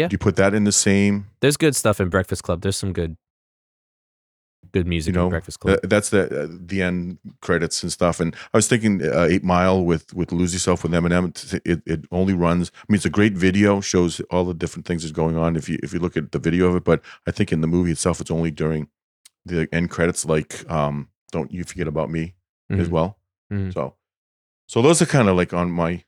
Yeah. 0.00 0.08
do 0.08 0.14
you 0.14 0.18
put 0.28 0.36
that 0.36 0.52
in 0.58 0.64
the 0.64 0.72
same 0.88 1.14
There's 1.40 1.56
good 1.64 1.74
stuff 1.82 2.00
in 2.00 2.08
Breakfast 2.16 2.42
Club. 2.46 2.58
There's 2.62 2.76
some 2.84 2.92
good 3.00 3.12
good 4.72 4.86
music 4.86 5.14
You 5.14 5.18
know, 5.20 5.26
in 5.26 5.30
Breakfast 5.30 5.58
Club. 5.60 5.80
that, 5.80 5.88
that's 5.90 6.10
the 6.10 6.22
uh, 6.44 6.46
the 6.70 6.82
end 6.88 7.18
credits 7.40 7.82
and 7.82 7.90
stuff 7.90 8.20
and 8.20 8.30
i 8.52 8.56
was 8.58 8.68
thinking 8.68 9.02
uh, 9.02 9.26
eight 9.32 9.42
mile 9.42 9.78
with 9.90 10.12
with 10.14 10.30
lose 10.32 10.52
yourself 10.52 10.82
with 10.84 10.92
eminem 10.92 11.24
it, 11.64 11.82
it 11.86 12.00
only 12.12 12.34
runs 12.46 12.70
i 12.76 12.84
mean 12.88 12.96
it's 12.96 13.04
a 13.06 13.10
great 13.18 13.32
video 13.46 13.80
shows 13.80 14.20
all 14.30 14.44
the 14.44 14.54
different 14.62 14.86
things 14.86 15.02
that's 15.02 15.12
going 15.22 15.36
on 15.44 15.56
if 15.56 15.68
you 15.68 15.76
if 15.82 15.92
you 15.92 15.98
look 15.98 16.16
at 16.16 16.30
the 16.32 16.38
video 16.38 16.64
of 16.68 16.76
it 16.76 16.84
but 16.84 17.00
i 17.26 17.30
think 17.32 17.48
in 17.52 17.60
the 17.62 17.66
movie 17.66 17.90
itself 17.96 18.20
it's 18.20 18.30
only 18.30 18.50
during 18.62 18.82
the 19.44 19.66
end 19.72 19.90
credits 19.90 20.24
like 20.34 20.52
um 20.70 21.08
don't 21.32 21.50
you 21.52 21.64
forget 21.64 21.88
about 21.88 22.10
me 22.10 22.34
as 22.70 22.88
Mhm. 22.88 22.90
well. 22.90 23.18
Mhm. 23.52 23.72
So, 23.72 23.82
so 24.68 24.82
those 24.82 25.00
are 25.02 25.06
kind 25.06 25.28
of 25.28 25.36
like 25.36 25.52
on 25.54 25.70
my, 25.72 26.04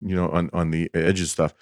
you 0.00 0.16
know, 0.16 0.28
on 0.30 0.50
on 0.52 0.70
the 0.70 0.88
edges 0.94 1.30
stuff. 1.32 1.52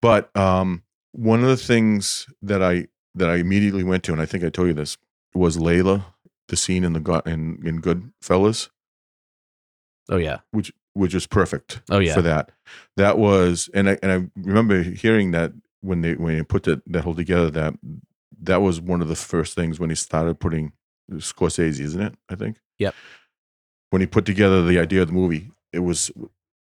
But 0.00 0.34
um, 0.36 0.82
one 1.12 1.42
of 1.42 1.48
the 1.48 1.56
things 1.56 2.26
that 2.42 2.62
I 2.62 2.86
that 3.14 3.28
I 3.28 3.36
immediately 3.36 3.82
went 3.84 4.04
to, 4.04 4.12
and 4.12 4.20
I 4.20 4.26
think 4.26 4.44
I 4.44 4.50
told 4.50 4.68
you 4.68 4.74
this, 4.74 4.96
was 5.34 5.56
Layla, 5.56 6.04
the 6.48 6.56
scene 6.56 6.84
in 6.84 6.92
the 6.92 7.22
in 7.26 7.60
in 7.66 7.80
Goodfellas, 7.80 8.68
Oh 10.08 10.16
yeah. 10.16 10.38
which 10.50 10.72
which 10.94 11.14
was 11.14 11.26
perfect. 11.26 11.80
Oh, 11.90 11.98
yeah. 11.98 12.14
for 12.14 12.22
that. 12.22 12.50
That 12.96 13.16
was, 13.18 13.70
and 13.74 13.88
I 13.90 13.98
and 14.02 14.12
I 14.12 14.40
remember 14.40 14.82
hearing 14.82 15.30
that 15.32 15.52
when 15.80 16.02
they 16.02 16.14
when 16.14 16.36
they 16.36 16.42
put 16.42 16.64
that 16.64 16.82
that 16.86 17.04
whole 17.04 17.14
together. 17.14 17.50
That 17.50 17.74
that 18.42 18.60
was 18.62 18.80
one 18.80 19.02
of 19.02 19.08
the 19.08 19.16
first 19.16 19.54
things 19.54 19.78
when 19.78 19.90
he 19.90 19.96
started 19.96 20.40
putting 20.40 20.72
Scorsese, 21.12 21.80
isn't 21.80 22.00
it? 22.02 22.14
I 22.28 22.34
think. 22.34 22.58
Yep. 22.78 22.94
When 23.90 24.00
he 24.00 24.06
put 24.06 24.24
together 24.24 24.64
the 24.64 24.78
idea 24.78 25.02
of 25.02 25.08
the 25.08 25.14
movie, 25.14 25.50
it 25.72 25.80
was 25.80 26.10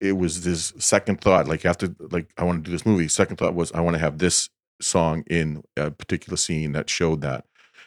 it 0.05 0.13
was 0.19 0.45
this 0.45 0.73
second 0.79 1.21
thought. 1.21 1.49
Like 1.49 1.65
after 1.65 1.95
like 1.99 2.31
I 2.37 2.45
want 2.45 2.65
to 2.65 2.71
do 2.71 2.73
this 2.73 2.87
movie. 2.87 3.09
Second 3.09 3.37
thought 3.37 3.55
was 3.55 3.73
I 3.73 3.81
want 3.81 3.95
to 3.95 4.01
have 4.01 4.19
this 4.19 4.51
song 4.81 5.25
in 5.29 5.63
a 5.77 5.91
particular 5.91 6.37
scene 6.37 6.73
that 6.73 6.91
showed 6.91 7.23
that, 7.23 7.47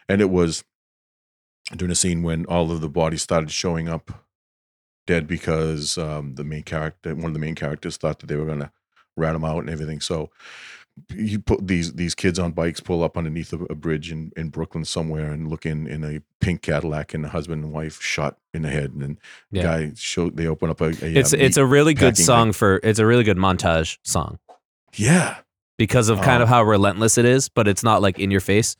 and 0.09 0.21
it 0.21 0.29
was 0.29 0.63
during 1.75 1.91
a 1.91 1.95
scene 1.95 2.23
when 2.23 2.45
all 2.45 2.71
of 2.71 2.81
the 2.81 2.89
bodies 2.89 3.21
started 3.21 3.51
showing 3.51 3.87
up 3.87 4.11
dead 5.05 5.27
because 5.27 5.97
um, 5.97 6.35
the 6.35 6.43
main 6.43 6.63
character, 6.63 7.13
one 7.15 7.25
of 7.25 7.33
the 7.33 7.39
main 7.39 7.55
characters, 7.55 7.97
thought 7.97 8.19
that 8.19 8.27
they 8.27 8.35
were 8.35 8.45
going 8.45 8.59
to 8.59 8.71
rat 9.15 9.35
him 9.35 9.45
out 9.45 9.59
and 9.59 9.69
everything. 9.69 9.99
So 9.99 10.29
you 11.13 11.39
put 11.39 11.67
these 11.67 11.93
these 11.93 12.15
kids 12.15 12.39
on 12.39 12.51
bikes 12.51 12.79
pull 12.79 13.03
up 13.03 13.17
underneath 13.17 13.53
a, 13.53 13.57
a 13.65 13.75
bridge 13.75 14.11
in, 14.11 14.31
in 14.35 14.49
Brooklyn 14.49 14.83
somewhere 14.85 15.31
and 15.31 15.47
look 15.47 15.65
in 15.65 15.85
in 15.87 16.03
a 16.03 16.21
pink 16.41 16.61
Cadillac 16.63 17.13
and 17.13 17.23
the 17.23 17.29
husband 17.29 17.63
and 17.63 17.71
wife 17.71 18.01
shot 18.01 18.37
in 18.53 18.63
the 18.63 18.69
head 18.69 18.91
and 18.91 19.01
then 19.01 19.19
Yeah. 19.51 19.63
guy 19.63 19.91
show 19.95 20.29
they 20.29 20.47
open 20.47 20.69
up 20.69 20.81
a, 20.81 20.85
a 20.85 20.91
it's 21.19 21.33
uh, 21.33 21.37
it's 21.39 21.57
a 21.57 21.65
really 21.65 21.93
good 21.93 22.17
song 22.17 22.51
for 22.51 22.79
it's 22.83 22.99
a 22.99 23.05
really 23.05 23.23
good 23.23 23.37
montage 23.37 23.97
song 24.03 24.39
yeah 24.95 25.37
because 25.77 26.09
of 26.09 26.19
kind 26.21 26.39
Oh. 26.41 26.43
of 26.43 26.49
how 26.49 26.63
relentless 26.63 27.17
it 27.19 27.25
is, 27.25 27.49
but 27.49 27.67
it's 27.67 27.83
not 27.83 28.01
like 28.01 28.17
in 28.17 28.31
your 28.31 28.39
face. 28.41 28.75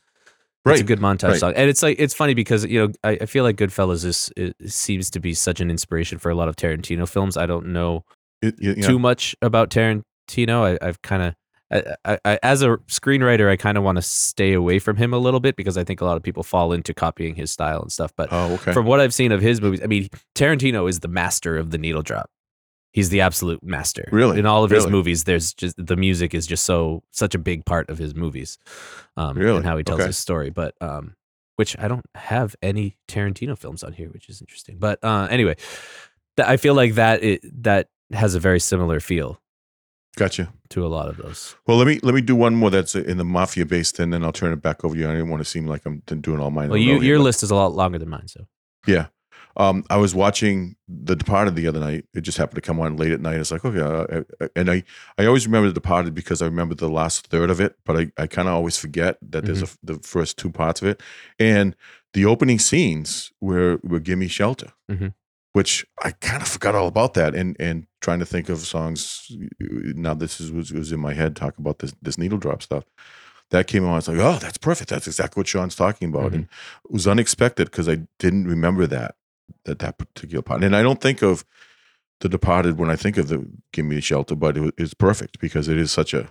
right 0.64 0.72
It's 0.72 0.80
a 0.80 0.84
good 0.84 0.98
montage 0.98 1.28
right. 1.30 1.38
song, 1.40 1.52
and 1.54 1.70
it's 1.70 1.82
like 1.84 1.96
it's 2.00 2.14
funny 2.14 2.34
because 2.34 2.64
you 2.64 2.80
know 2.86 2.92
I, 3.04 3.10
I 3.20 3.26
feel 3.26 3.44
like 3.44 3.54
Goodfellas 3.56 4.04
is 4.04 4.32
seems 4.66 5.08
to 5.10 5.20
be 5.20 5.34
such 5.34 5.60
an 5.60 5.70
inspiration 5.70 6.18
for 6.18 6.30
a 6.30 6.34
lot 6.34 6.48
of 6.48 6.56
Tarantino 6.56 7.08
films. 7.08 7.36
I 7.36 7.46
don't 7.46 7.66
know 7.68 8.04
It- 8.42 8.60
you- 8.60 8.70
you 8.74 8.82
know, 8.82 8.88
too 8.88 8.98
much 8.98 9.36
about 9.40 9.70
Tarantino. 9.70 10.76
I, 10.82 10.86
I've 10.86 11.00
kind 11.02 11.22
of, 11.22 11.34
I, 11.70 11.94
I, 12.04 12.18
I, 12.24 12.38
as 12.42 12.62
a 12.62 12.78
screenwriter, 12.88 13.50
I 13.50 13.56
kind 13.56 13.76
of 13.76 13.84
want 13.84 13.96
to 13.96 14.02
stay 14.02 14.54
away 14.54 14.78
from 14.78 14.96
him 14.96 15.12
a 15.12 15.18
little 15.18 15.40
bit 15.40 15.54
because 15.56 15.76
I 15.76 15.84
think 15.84 16.00
a 16.00 16.04
lot 16.04 16.16
of 16.16 16.22
people 16.22 16.42
fall 16.42 16.72
into 16.72 16.94
copying 16.94 17.34
his 17.34 17.50
style 17.50 17.82
and 17.82 17.92
stuff. 17.92 18.12
But 18.16 18.28
oh 18.32 18.54
okay 18.54 18.72
from 18.72 18.86
what 18.86 19.00
I've 19.00 19.12
seen 19.14 19.32
of 19.32 19.40
his 19.42 19.60
movies, 19.60 19.80
I 19.82 19.86
mean, 19.86 20.08
Tarantino 20.34 20.88
is 20.88 21.00
the 21.00 21.08
master 21.08 21.56
of 21.58 21.70
the 21.70 21.78
needle 21.78 22.02
drop. 22.02 22.30
He's 22.92 23.10
the 23.10 23.20
absolute 23.20 23.62
master. 23.62 24.08
Really? 24.10 24.38
in 24.38 24.46
all 24.46 24.64
of 24.64 24.70
his 24.70 24.86
movies, 24.86 25.24
there's 25.24 25.52
just 25.52 25.74
the 25.78 25.94
music 25.96 26.34
is 26.34 26.46
just 26.46 26.64
so 26.64 27.02
such 27.12 27.34
a 27.34 27.38
big 27.38 27.66
part 27.66 27.90
of 27.90 27.98
his 27.98 28.14
movies, 28.14 28.56
um, 29.18 29.36
Really? 29.36 29.58
and 29.58 29.66
how 29.66 29.76
he 29.76 29.84
tells 29.84 30.00
Okay. 30.00 30.06
his 30.06 30.16
story. 30.16 30.48
But 30.50 30.74
um, 30.80 31.14
which 31.56 31.76
I 31.78 31.86
don't 31.86 32.06
have 32.14 32.56
any 32.62 32.96
Tarantino 33.06 33.58
films 33.58 33.84
on 33.84 33.92
here, 33.92 34.08
which 34.08 34.28
is 34.30 34.40
interesting. 34.40 34.78
But 34.78 35.00
uh, 35.04 35.28
anyway, 35.30 35.56
th- 36.38 36.48
I 36.48 36.56
feel 36.56 36.74
like 36.74 36.94
that 36.94 37.22
it, 37.22 37.62
that 37.62 37.88
has 38.12 38.34
a 38.34 38.40
very 38.40 38.58
similar 38.58 39.00
feel 39.00 39.38
gotcha 40.18 40.52
to 40.70 40.84
a 40.84 40.88
lot 40.88 41.08
of 41.08 41.16
those. 41.16 41.54
well 41.66 41.76
let 41.78 41.86
me 41.86 41.98
let 42.02 42.14
me 42.14 42.20
do 42.20 42.36
one 42.36 42.54
more 42.54 42.70
that's 42.70 42.94
in 42.94 43.16
the 43.18 43.24
mafia 43.24 43.64
based 43.64 43.98
and 44.00 44.12
then 44.12 44.22
I'll 44.24 44.32
turn 44.32 44.52
it 44.52 44.60
back 44.62 44.84
over 44.84 44.94
to 44.94 45.00
you 45.00 45.08
I 45.08 45.12
didn't 45.12 45.30
want 45.30 45.40
to 45.42 45.48
seem 45.48 45.66
like 45.66 45.86
I'm 45.86 46.02
doing 46.20 46.40
all 46.40 46.50
mine 46.50 46.68
Well, 46.68 46.78
you, 46.78 47.00
your 47.00 47.18
but- 47.18 47.24
list 47.24 47.42
is 47.42 47.50
a 47.50 47.54
lot 47.54 47.72
longer 47.74 47.98
than 47.98 48.08
mine, 48.10 48.28
so 48.28 48.46
Yeah. 48.86 49.06
Um, 49.56 49.82
I 49.90 49.96
was 49.96 50.14
watching 50.14 50.76
The 50.86 51.16
Departed 51.16 51.56
the 51.56 51.66
other 51.66 51.80
night. 51.80 52.04
It 52.14 52.20
just 52.20 52.38
happened 52.38 52.54
to 52.56 52.60
come 52.60 52.78
on 52.78 52.96
late 52.96 53.10
at 53.10 53.20
night. 53.20 53.40
It's 53.40 53.50
like, 53.50 53.64
okay. 53.64 53.80
Uh, 53.80 54.22
uh, 54.40 54.48
and 54.54 54.70
I, 54.70 54.84
I 55.18 55.26
always 55.26 55.46
remember 55.48 55.66
The 55.66 55.74
Departed 55.74 56.14
because 56.14 56.40
I 56.42 56.44
remember 56.44 56.76
the 56.76 56.88
last 56.88 57.26
third 57.26 57.50
of 57.50 57.60
it, 57.60 57.74
but 57.84 57.96
I, 57.96 58.12
I 58.22 58.28
kind 58.28 58.46
of 58.46 58.54
always 58.54 58.78
forget 58.78 59.18
that 59.30 59.44
there's 59.46 59.62
a, 59.64 59.68
the 59.82 59.94
first 59.94 60.38
two 60.38 60.50
parts 60.52 60.80
of 60.80 60.86
it. 60.86 61.02
And 61.40 61.74
the 62.14 62.24
opening 62.24 62.60
scenes 62.60 63.32
were, 63.40 63.80
were 63.82 63.98
Gimme 63.98 64.28
Shelter, 64.28 64.70
Mhm. 64.88 65.12
Which 65.52 65.86
I 66.02 66.10
kind 66.12 66.42
of 66.42 66.48
forgot 66.48 66.74
all 66.74 66.86
about 66.88 67.14
that. 67.14 67.34
And, 67.34 67.56
and 67.58 67.86
trying 68.00 68.18
to 68.20 68.26
think 68.26 68.48
of 68.48 68.58
songs. 68.60 69.30
Now, 69.60 70.14
this 70.14 70.40
is, 70.40 70.52
was, 70.52 70.72
was 70.72 70.92
in 70.92 71.00
my 71.00 71.14
head, 71.14 71.34
talk 71.36 71.58
about 71.58 71.78
this, 71.80 71.94
this 72.02 72.18
needle 72.18 72.38
drop 72.38 72.62
stuff. 72.62 72.84
That 73.50 73.66
came 73.66 73.86
on. 73.86 73.96
It's 73.98 74.08
like, 74.08 74.18
oh, 74.18 74.38
that's 74.38 74.58
perfect. 74.58 74.90
That's 74.90 75.06
exactly 75.06 75.40
what 75.40 75.46
Sean's 75.48 75.74
talking 75.74 76.10
about. 76.10 76.32
Mhm. 76.32 76.34
And 76.34 76.42
it 76.84 76.90
was 76.92 77.06
unexpected 77.08 77.70
because 77.70 77.88
I 77.88 78.00
didn't 78.18 78.46
remember 78.46 78.86
that 78.86 79.14
that 79.64 79.78
that 79.78 79.96
particular 79.96 80.42
part. 80.42 80.62
And 80.62 80.76
I 80.76 80.82
don't 80.82 81.00
think 81.00 81.22
of 81.22 81.44
The 82.20 82.28
Departed 82.28 82.76
when 82.78 82.90
I 82.90 82.96
think 82.96 83.16
of 83.16 83.28
the 83.28 83.46
Give 83.72 83.86
Me 83.86 84.00
Shelter, 84.00 84.34
but 84.36 84.58
it, 84.58 84.74
it's 84.76 84.92
perfect 84.92 85.38
because 85.40 85.66
it 85.68 85.78
is 85.78 85.90
such 85.90 86.12
a, 86.12 86.28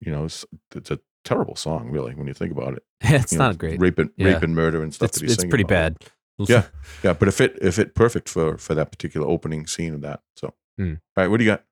you 0.00 0.12
know, 0.12 0.24
it's, 0.26 0.44
it's 0.74 0.92
a 0.92 1.00
terrible 1.24 1.56
song, 1.56 1.90
really, 1.90 2.14
when 2.14 2.28
you 2.28 2.34
think 2.34 2.52
about 2.52 2.74
it. 2.74 2.84
it's 3.00 3.32
You 3.32 3.38
know, 3.38 3.46
not 3.48 3.58
great. 3.58 3.80
Rape 3.80 3.98
and 3.98 4.10
Yeah. 4.16 4.34
rape 4.34 4.42
and 4.44 4.54
murder 4.54 4.84
and 4.84 4.94
stuff. 4.94 5.08
It's 5.08 5.18
that 5.18 5.24
he's 5.24 5.34
it's 5.34 5.44
pretty 5.44 5.64
about. 5.64 5.98
bad. 6.00 6.10
Yeah. 6.50 6.64
Yeah, 7.02 7.12
but 7.14 7.28
if 7.28 7.40
it 7.40 7.54
fit 7.54 7.62
it 7.62 7.72
fit 7.72 7.94
perfect 7.94 8.28
for 8.28 8.56
for 8.58 8.74
that 8.74 8.90
particular 8.90 9.26
opening 9.26 9.66
scene 9.66 9.94
of 9.94 10.00
that. 10.02 10.20
So, 10.36 10.54
Hmm. 10.78 10.94
all 11.16 11.22
right, 11.24 11.28
what 11.28 11.38
do 11.38 11.44
you 11.44 11.50
got? 11.50 11.64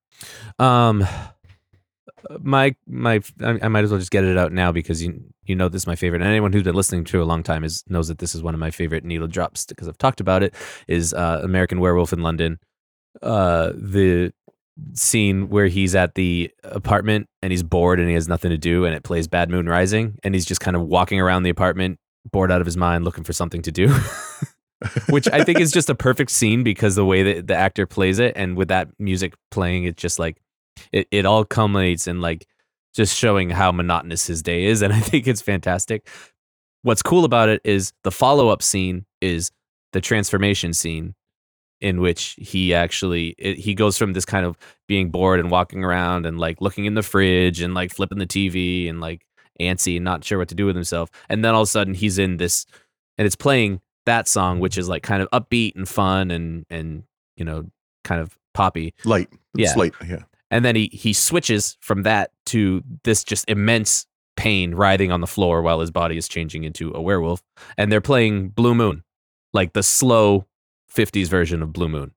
Um, 0.64 1.06
my 2.40 2.74
my 2.86 3.20
I, 3.42 3.58
I 3.62 3.68
might 3.68 3.84
as 3.84 3.90
well 3.90 3.98
just 3.98 4.10
get 4.10 4.24
it 4.24 4.36
out 4.36 4.52
now 4.52 4.72
because 4.72 5.02
you 5.02 5.22
you 5.44 5.54
know 5.56 5.68
this 5.68 5.82
is 5.82 5.86
my 5.86 5.96
favorite. 5.96 6.20
And 6.22 6.30
anyone 6.30 6.52
who's 6.52 6.62
been 6.62 6.74
listening 6.74 7.04
to 7.04 7.22
a 7.22 7.24
long 7.24 7.42
time 7.42 7.64
is 7.64 7.82
knows 7.88 8.08
that 8.08 8.18
this 8.18 8.34
is 8.34 8.42
one 8.42 8.54
of 8.54 8.60
my 8.60 8.70
favorite 8.70 9.04
needle 9.04 9.26
drops 9.26 9.64
because 9.66 9.88
I've 9.88 9.98
talked 9.98 10.20
about 10.20 10.42
it. 10.42 10.54
Is 10.88 11.14
uh, 11.14 11.40
American 11.42 11.80
Werewolf 11.80 12.12
in 12.12 12.22
London. 12.22 12.58
Uh, 13.22 13.72
the 13.74 14.32
scene 14.94 15.48
where 15.50 15.66
he's 15.66 15.94
at 15.94 16.14
the 16.14 16.50
apartment 16.62 17.26
and 17.42 17.50
he's 17.52 17.62
bored 17.62 17.98
and 17.98 18.08
he 18.08 18.14
has 18.14 18.28
nothing 18.28 18.50
to 18.50 18.56
do 18.56 18.84
and 18.86 18.94
it 18.94 19.02
plays 19.02 19.26
Bad 19.28 19.50
Moon 19.50 19.66
Rising 19.68 20.16
and 20.22 20.34
he's 20.34 20.46
just 20.46 20.60
kind 20.60 20.74
of 20.76 20.82
walking 20.86 21.20
around 21.20 21.42
the 21.42 21.50
apartment 21.50 21.98
bored 22.30 22.50
out 22.50 22.60
of 22.62 22.66
his 22.66 22.76
mind 22.78 23.04
looking 23.04 23.24
for 23.24 23.32
something 23.34 23.60
to 23.62 23.72
do. 23.72 23.88
which 25.08 25.28
I 25.28 25.44
think 25.44 25.60
is 25.60 25.72
just 25.72 25.90
a 25.90 25.94
perfect 25.94 26.30
scene 26.30 26.62
because 26.62 26.94
the 26.94 27.04
way 27.04 27.22
that 27.22 27.46
the 27.46 27.56
actor 27.56 27.86
plays 27.86 28.18
it, 28.18 28.32
and 28.36 28.56
with 28.56 28.68
that 28.68 28.88
music 28.98 29.34
playing, 29.50 29.84
it 29.84 29.96
just 29.96 30.18
like 30.18 30.40
it, 30.92 31.06
it 31.10 31.26
all 31.26 31.44
culminates 31.44 32.06
in 32.06 32.20
like 32.20 32.46
just 32.94 33.16
showing 33.16 33.50
how 33.50 33.72
monotonous 33.72 34.26
his 34.26 34.42
day 34.42 34.64
is, 34.64 34.82
and 34.82 34.92
I 34.92 35.00
think 35.00 35.26
it's 35.26 35.42
fantastic. 35.42 36.08
What's 36.82 37.02
cool 37.02 37.24
about 37.24 37.48
it 37.48 37.60
is 37.64 37.92
the 38.04 38.10
follow 38.10 38.48
up 38.48 38.62
scene 38.62 39.04
is 39.20 39.50
the 39.92 40.00
transformation 40.00 40.72
scene 40.72 41.14
in 41.80 42.00
which 42.00 42.36
he 42.38 42.74
actually 42.74 43.34
it, 43.38 43.58
he 43.58 43.74
goes 43.74 43.96
from 43.96 44.12
this 44.12 44.24
kind 44.24 44.44
of 44.44 44.56
being 44.86 45.10
bored 45.10 45.40
and 45.40 45.50
walking 45.50 45.82
around 45.82 46.26
and 46.26 46.38
like 46.38 46.60
looking 46.60 46.84
in 46.84 46.94
the 46.94 47.02
fridge 47.02 47.60
and 47.60 47.74
like 47.74 47.90
flipping 47.92 48.18
the 48.18 48.26
TV 48.26 48.88
and 48.88 49.00
like 49.00 49.26
antsy 49.60 49.96
and 49.96 50.04
not 50.04 50.24
sure 50.24 50.38
what 50.38 50.48
to 50.48 50.54
do 50.54 50.66
with 50.66 50.76
himself 50.76 51.10
and 51.28 51.44
then 51.44 51.54
all 51.54 51.62
of 51.62 51.68
a 51.68 51.70
sudden 51.70 51.94
he's 51.94 52.18
in 52.18 52.36
this 52.36 52.66
and 53.18 53.26
it's 53.26 53.36
playing 53.36 53.80
that 54.10 54.26
song 54.28 54.58
which 54.60 54.76
is 54.76 54.88
like 54.88 55.02
kind 55.02 55.22
of 55.22 55.28
upbeat 55.30 55.76
and 55.76 55.88
fun 55.88 56.30
and 56.30 56.66
and 56.70 57.04
you 57.36 57.44
know 57.44 57.64
kind 58.04 58.20
of 58.20 58.36
poppy 58.54 58.92
Light. 59.04 59.28
Yeah. 59.54 59.72
light. 59.76 59.94
Yeah. 60.06 60.22
and 60.50 60.64
then 60.64 60.74
he 60.76 60.90
he 60.92 61.12
switches 61.12 61.76
from 61.80 62.02
that 62.02 62.32
to 62.46 62.82
this 63.04 63.22
just 63.24 63.48
immense 63.48 64.06
pain 64.36 64.74
writhing 64.74 65.12
on 65.12 65.20
the 65.20 65.26
floor 65.26 65.62
while 65.62 65.80
his 65.80 65.90
body 65.90 66.16
is 66.16 66.26
changing 66.28 66.64
into 66.64 66.92
a 66.94 67.00
werewolf 67.00 67.42
and 67.76 67.92
they're 67.92 68.00
playing 68.00 68.48
blue 68.48 68.74
moon 68.74 69.04
like 69.52 69.72
the 69.74 69.82
slow 69.82 70.46
50s 70.94 71.28
version 71.28 71.62
of 71.62 71.72
blue 71.72 71.88
moon 71.88 72.12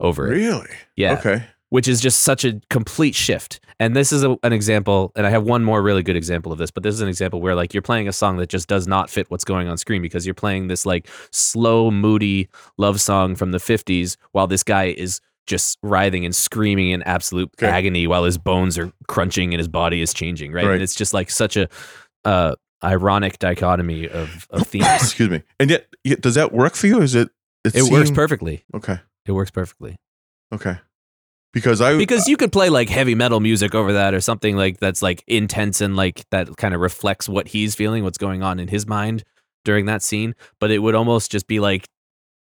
over 0.00 0.26
it 0.26 0.36
Really? 0.36 0.68
yeah 0.96 1.14
Okay. 1.18 1.44
Which 1.74 1.88
is 1.88 2.00
just 2.00 2.20
such 2.20 2.44
a 2.44 2.60
complete 2.70 3.16
shift. 3.16 3.58
And 3.80 3.96
this 3.96 4.12
is 4.12 4.22
a, 4.22 4.36
an 4.44 4.52
example, 4.52 5.10
and 5.16 5.26
I 5.26 5.30
have 5.30 5.42
one 5.42 5.64
more 5.64 5.82
really 5.82 6.04
good 6.04 6.14
example 6.14 6.52
of 6.52 6.58
this, 6.58 6.70
but 6.70 6.84
this 6.84 6.94
is 6.94 7.00
an 7.00 7.08
example 7.08 7.40
where 7.40 7.56
like 7.56 7.74
you're 7.74 7.82
playing 7.82 8.06
a 8.06 8.12
song 8.12 8.36
that 8.36 8.48
just 8.48 8.68
does 8.68 8.86
not 8.86 9.10
fit 9.10 9.28
what's 9.28 9.42
going 9.42 9.66
on 9.66 9.76
screen 9.76 10.00
because 10.00 10.24
you're 10.24 10.36
playing 10.36 10.68
this 10.68 10.86
like 10.86 11.08
slow, 11.32 11.90
moody 11.90 12.48
love 12.78 13.00
song 13.00 13.34
from 13.34 13.50
the 13.50 13.58
50s 13.58 14.16
while 14.30 14.46
this 14.46 14.62
guy 14.62 14.84
is 14.96 15.20
just 15.48 15.76
writhing 15.82 16.24
and 16.24 16.32
screaming 16.32 16.90
in 16.90 17.02
absolute 17.02 17.50
Okay. 17.58 17.66
agony 17.66 18.06
while 18.06 18.22
his 18.22 18.38
bones 18.38 18.78
are 18.78 18.92
crunching 19.08 19.52
and 19.52 19.58
his 19.58 19.66
body 19.66 20.00
is 20.00 20.14
changing, 20.14 20.52
right? 20.52 20.64
Right. 20.66 20.74
And 20.74 20.82
it's 20.84 20.94
just 20.94 21.12
like 21.12 21.28
such 21.28 21.56
a 21.56 21.68
uh, 22.24 22.54
ironic 22.84 23.40
dichotomy 23.40 24.08
of, 24.08 24.46
of 24.50 24.64
themes. 24.68 24.86
Excuse 24.86 25.28
me. 25.28 25.42
And 25.58 25.70
yet, 25.70 25.88
yet, 26.04 26.20
does 26.20 26.36
that 26.36 26.52
work 26.52 26.76
for 26.76 26.86
you? 26.86 27.02
Is 27.02 27.16
it? 27.16 27.30
it 27.64 27.82
works 27.90 28.06
seemed- 28.06 28.14
perfectly. 28.14 28.62
Okay. 28.74 29.00
It 29.26 29.32
works 29.32 29.50
perfectly. 29.50 29.96
Okay. 30.52 30.76
Because 31.54 31.80
I 31.80 31.96
because 31.96 32.28
you 32.28 32.36
could 32.36 32.52
play 32.52 32.68
like 32.68 32.88
heavy 32.88 33.14
metal 33.14 33.40
music 33.40 33.74
over 33.74 33.94
that 33.94 34.12
or 34.12 34.20
something 34.20 34.56
like 34.56 34.80
that's 34.80 35.00
like 35.00 35.24
intense 35.26 35.80
and 35.80 35.96
like 35.96 36.28
that 36.30 36.54
kind 36.56 36.74
of 36.74 36.80
reflects 36.80 37.28
what 37.28 37.48
he's 37.48 37.74
feeling 37.74 38.04
what's 38.04 38.18
going 38.18 38.42
on 38.42 38.60
in 38.60 38.68
his 38.68 38.86
mind 38.86 39.24
during 39.64 39.86
that 39.86 40.02
scene 40.02 40.34
but 40.58 40.70
it 40.70 40.80
would 40.80 40.94
almost 40.94 41.30
just 41.30 41.46
be 41.46 41.60
like 41.60 41.88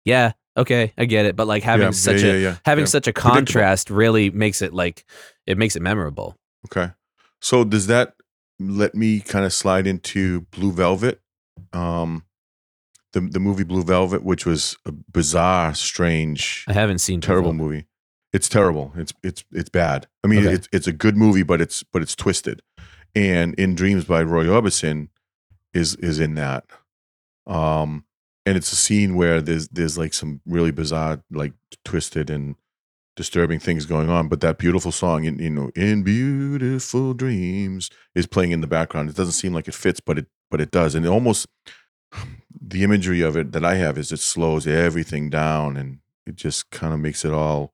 yeah 0.05 0.31
okay 0.55 0.93
i 0.97 1.05
get 1.05 1.25
it 1.25 1.35
but 1.35 1.47
like 1.47 1.63
having 1.63 1.87
yeah, 1.87 1.91
such 1.91 2.21
yeah, 2.21 2.31
a 2.31 2.37
yeah, 2.37 2.57
having 2.63 2.85
such 2.85 3.07
a 3.07 3.11
contrast 3.11 3.89
really 3.89 4.29
makes 4.29 4.61
it 4.61 4.71
like 4.71 5.03
it 5.47 5.57
makes 5.57 5.75
it 5.75 5.81
memorable 5.81 6.37
Okay. 6.65 6.91
So 7.39 7.63
does 7.63 7.87
that 7.87 8.15
let 8.59 8.93
me 8.93 9.19
kind 9.19 9.45
of 9.45 9.53
slide 9.53 9.87
into 9.87 10.41
Blue 10.51 10.71
Velvet? 10.71 11.21
Um 11.73 12.25
the 13.13 13.21
the 13.21 13.39
movie 13.39 13.63
Blue 13.63 13.83
Velvet, 13.83 14.23
which 14.23 14.45
was 14.45 14.77
a 14.85 14.91
bizarre, 14.91 15.73
strange, 15.73 16.63
i 16.67 16.73
haven't 16.73 16.99
seen 16.99 17.19
terrible 17.19 17.53
movie. 17.53 17.85
It's 18.33 18.47
terrible. 18.49 18.93
It's 18.95 19.13
it's 19.23 19.43
it's 19.51 19.69
bad. 19.69 20.07
I 20.23 20.27
mean, 20.27 20.45
Okay. 20.45 20.53
it's 20.55 20.69
it's 20.71 20.87
a 20.87 20.93
good 20.93 21.17
movie, 21.17 21.43
but 21.43 21.59
it's 21.61 21.83
but 21.83 22.01
it's 22.01 22.15
twisted. 22.15 22.61
And 23.13 23.53
In 23.55 23.75
Dreams 23.75 24.05
by 24.05 24.23
Roy 24.23 24.45
Orbison 24.45 25.09
is 25.73 25.95
is 25.97 26.19
in 26.19 26.35
that. 26.35 26.65
Um 27.45 28.05
and 28.45 28.57
it's 28.57 28.71
a 28.71 28.75
scene 28.75 29.15
where 29.15 29.41
there's 29.41 29.67
there's 29.69 29.97
like 29.97 30.13
some 30.13 30.41
really 30.45 30.71
bizarre, 30.71 31.21
like 31.31 31.53
twisted 31.83 32.29
and 32.29 32.55
disturbing 33.17 33.59
things 33.59 33.85
going 33.85 34.09
on. 34.09 34.29
But 34.29 34.39
that 34.41 34.57
beautiful 34.57 34.91
song, 34.91 35.25
in, 35.25 35.37
you 35.37 35.49
know, 35.49 35.69
in 35.75 36.01
beautiful 36.03 37.13
dreams, 37.13 37.89
is 38.15 38.25
playing 38.27 38.51
in 38.51 38.61
the 38.61 38.67
background. 38.67 39.09
It 39.09 39.15
doesn't 39.15 39.33
seem 39.33 39.53
like 39.53 39.67
it 39.67 39.75
fits, 39.75 39.99
but 39.99 40.17
it 40.17 40.27
but 40.49 40.61
it 40.61 40.71
does, 40.71 40.95
and 40.95 41.05
it 41.05 41.09
almost 41.09 41.47
the 42.61 42.83
imagery 42.83 43.21
of 43.21 43.35
it 43.35 43.51
that 43.51 43.63
I 43.65 43.75
have 43.75 43.97
is 43.97 44.11
it 44.11 44.19
slows 44.19 44.65
everything 44.67 45.29
down, 45.29 45.77
and 45.77 45.99
it 46.25 46.35
just 46.35 46.69
kind 46.71 46.93
of 46.93 46.99
makes 46.99 47.23
it 47.25 47.31
all 47.33 47.73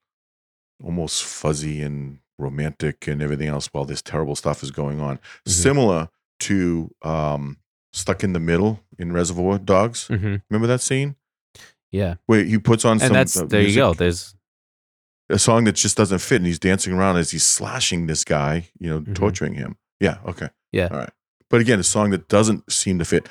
almost 0.83 1.23
fuzzy 1.23 1.81
and 1.81 2.19
romantic 2.39 3.07
and 3.07 3.21
everything 3.21 3.47
else 3.47 3.67
while 3.73 3.85
this 3.85 4.01
terrible 4.01 4.35
stuff 4.35 4.61
is 4.63 4.71
going 4.71 5.01
on. 5.01 5.17
Mhm. 5.17 5.49
Similar 5.51 6.09
to 6.41 6.93
um, 7.01 7.57
Stuck 7.93 8.23
in 8.23 8.33
the 8.33 8.39
Middle 8.39 8.79
in 8.99 9.11
Reservoir 9.11 9.57
Dogs. 9.57 10.07
Mhm. 10.09 10.41
Remember 10.49 10.67
that 10.67 10.81
scene? 10.81 11.15
yeah 11.89 12.15
Where 12.25 12.43
he 12.43 12.57
puts 12.59 12.83
on 12.83 12.91
and 12.93 13.01
some 13.01 13.13
that's 13.13 13.37
uh, 13.37 13.45
there 13.45 13.61
you 13.61 13.73
go 13.73 13.93
there's 13.93 14.35
a 15.29 15.39
song 15.39 15.63
that 15.63 15.71
just 15.71 15.95
doesn't 15.95 16.19
fit 16.19 16.35
and 16.35 16.45
he's 16.45 16.59
dancing 16.59 16.91
around 16.91 17.15
as 17.15 17.31
he's 17.31 17.45
slashing 17.45 18.07
this 18.07 18.25
guy 18.25 18.67
you 18.77 18.89
know 18.89 18.99
Mhm. 18.99 19.15
torturing 19.15 19.53
him 19.53 19.77
Yeah. 20.01 20.17
Okay. 20.25 20.49
Yeah. 20.73 20.89
All 20.91 20.97
right. 20.97 21.09
But 21.49 21.61
again, 21.61 21.79
a 21.79 21.83
song 21.83 22.09
that 22.11 22.27
doesn't 22.27 22.69
seem 22.71 22.99
to 22.99 23.05
fit. 23.05 23.29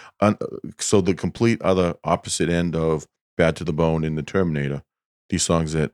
So 0.80 1.02
the 1.02 1.12
complete 1.14 1.60
other 1.60 1.96
opposite 2.02 2.48
end 2.48 2.74
of 2.74 3.06
"Bad 3.36 3.56
to 3.56 3.64
the 3.64 3.74
Bone" 3.74 4.04
in 4.04 4.14
the 4.14 4.22
Terminator, 4.22 4.82
these 5.28 5.42
songs 5.42 5.74
that 5.74 5.92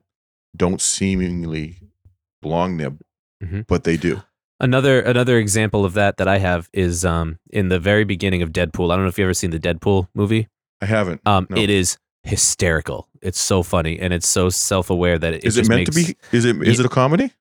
don't 0.57 0.81
seemingly 0.81 1.79
belong 2.41 2.77
there, 2.77 2.93
Mhm. 3.43 3.67
but 3.67 3.85
they 3.85 3.97
do. 3.97 4.23
Another 4.61 5.01
another 5.01 5.39
example 5.39 5.85
of 5.85 5.95
that 5.95 6.17
that 6.19 6.29
I 6.29 6.39
have 6.39 6.69
is 6.73 7.05
um 7.05 7.39
in 7.51 7.69
the 7.69 7.81
very 7.81 8.05
beginning 8.05 8.43
of 8.43 8.51
Deadpool. 8.53 8.93
I 8.93 8.97
don't 8.97 9.05
know 9.05 9.09
if 9.09 9.19
you've 9.19 9.27
ever 9.27 9.35
seen 9.35 9.51
the 9.51 9.59
Deadpool 9.59 10.09
movie. 10.15 10.49
I 10.81 10.87
haven't. 10.87 11.21
Um, 11.27 11.47
No. 11.51 11.57
it 11.57 11.69
is 11.71 11.97
hysterical. 12.23 13.09
It's 13.21 13.41
so 13.41 13.63
funny 13.63 13.99
and 13.99 14.13
it's 14.13 14.29
so 14.29 14.49
self 14.51 14.91
aware 14.91 15.19
that 15.19 15.35
it, 15.35 15.45
is 15.45 15.57
it 15.57 15.61
just 15.63 15.71
meant 15.71 15.87
to 15.91 15.95
makes- 15.99 16.13
be? 16.31 16.37
Is 16.37 16.45
it? 16.45 16.63
Is 16.67 16.79
it 16.81 16.87
a 16.87 16.89
comedy? 16.89 17.33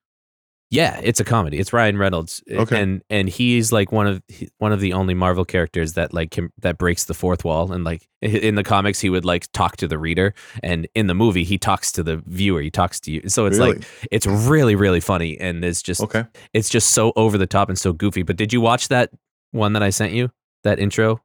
Yeah, 0.72 0.98
it's 1.02 1.20
a 1.20 1.24
comedy. 1.24 1.58
It's 1.58 1.72
Ryan 1.74 1.98
Reynolds, 1.98 2.42
Okay. 2.50 2.80
and 2.80 3.02
and 3.10 3.28
he's 3.28 3.72
like 3.72 3.92
one 3.92 4.06
of 4.06 4.22
one 4.56 4.72
of 4.72 4.80
the 4.80 4.94
only 4.94 5.12
Marvel 5.12 5.44
characters 5.44 5.92
that 5.92 6.14
like 6.14 6.30
can, 6.30 6.50
that 6.62 6.78
breaks 6.78 7.04
the 7.04 7.12
fourth 7.12 7.44
wall. 7.44 7.70
And 7.72 7.84
like 7.84 8.08
in 8.22 8.54
the 8.54 8.64
comics, 8.64 8.98
he 8.98 9.10
would 9.10 9.26
like 9.26 9.52
talk 9.52 9.76
to 9.76 9.86
the 9.86 9.98
reader, 9.98 10.32
and 10.62 10.88
in 10.94 11.08
the 11.08 11.14
movie, 11.14 11.44
he 11.44 11.58
talks 11.58 11.92
to 11.92 12.02
the 12.02 12.22
viewer. 12.26 12.62
He 12.62 12.70
talks 12.70 13.00
to 13.00 13.12
you. 13.12 13.28
So 13.28 13.44
it's 13.44 13.58
Really? 13.58 13.74
like 13.74 13.84
it's 14.10 14.26
really 14.26 14.74
really 14.74 15.00
funny, 15.00 15.38
and 15.38 15.62
it's 15.62 15.82
just 15.82 16.00
Okay. 16.00 16.24
it's 16.54 16.70
just 16.70 16.92
so 16.92 17.12
over 17.16 17.36
the 17.36 17.46
top 17.46 17.68
and 17.68 17.78
so 17.78 17.92
goofy. 17.92 18.22
But 18.22 18.36
did 18.36 18.50
you 18.52 18.62
watch 18.62 18.88
that 18.88 19.10
one 19.50 19.74
that 19.74 19.82
I 19.82 19.90
sent 19.90 20.14
you? 20.14 20.30
That 20.64 20.78
intro 20.78 21.20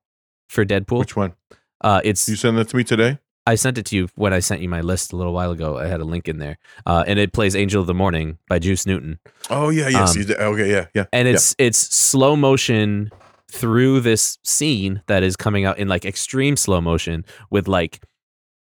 for 0.49 0.65
Deadpool. 0.65 0.99
Which 0.99 1.15
one? 1.15 1.35
Uh, 1.79 2.01
it's 2.03 2.27
You 2.27 2.35
sent 2.35 2.57
that 2.57 2.67
to 2.69 2.75
me 2.75 2.83
today? 2.83 3.19
I 3.47 3.55
sent 3.55 3.77
it 3.77 3.85
to 3.87 3.95
you 3.95 4.09
when 4.15 4.33
I 4.33 4.39
sent 4.39 4.61
you 4.61 4.67
my 4.67 4.81
list 4.81 5.13
a 5.13 5.15
little 5.15 5.33
while 5.33 5.51
ago. 5.51 5.77
I 5.77 5.87
had 5.87 6.01
a 6.01 6.03
link 6.03 6.27
in 6.27 6.37
there, 6.37 6.57
uh, 6.85 7.05
and 7.07 7.17
it 7.17 7.31
plays 7.31 7.55
"Angel 7.55 7.79
of 7.79 7.87
the 7.87 7.93
Morning" 7.93 8.37
by 8.49 8.59
Juice 8.59 8.85
Newton. 8.85 9.19
Oh 9.49 9.69
yeah. 9.69 9.87
Yes. 9.87 10.17
Um, 10.17 10.35
okay. 10.37 10.69
Yeah. 10.69 10.87
Yeah. 10.93 11.05
and 11.13 11.29
it's 11.29 11.55
it's 11.57 11.79
slow 11.79 12.35
motion 12.35 13.09
through 13.49 14.01
this 14.01 14.37
scene 14.43 15.01
that 15.07 15.23
is 15.23 15.37
coming 15.37 15.63
out 15.63 15.77
in 15.77 15.87
like 15.87 16.03
extreme 16.03 16.57
slow 16.57 16.81
motion 16.81 17.23
with 17.49 17.69
like 17.69 18.01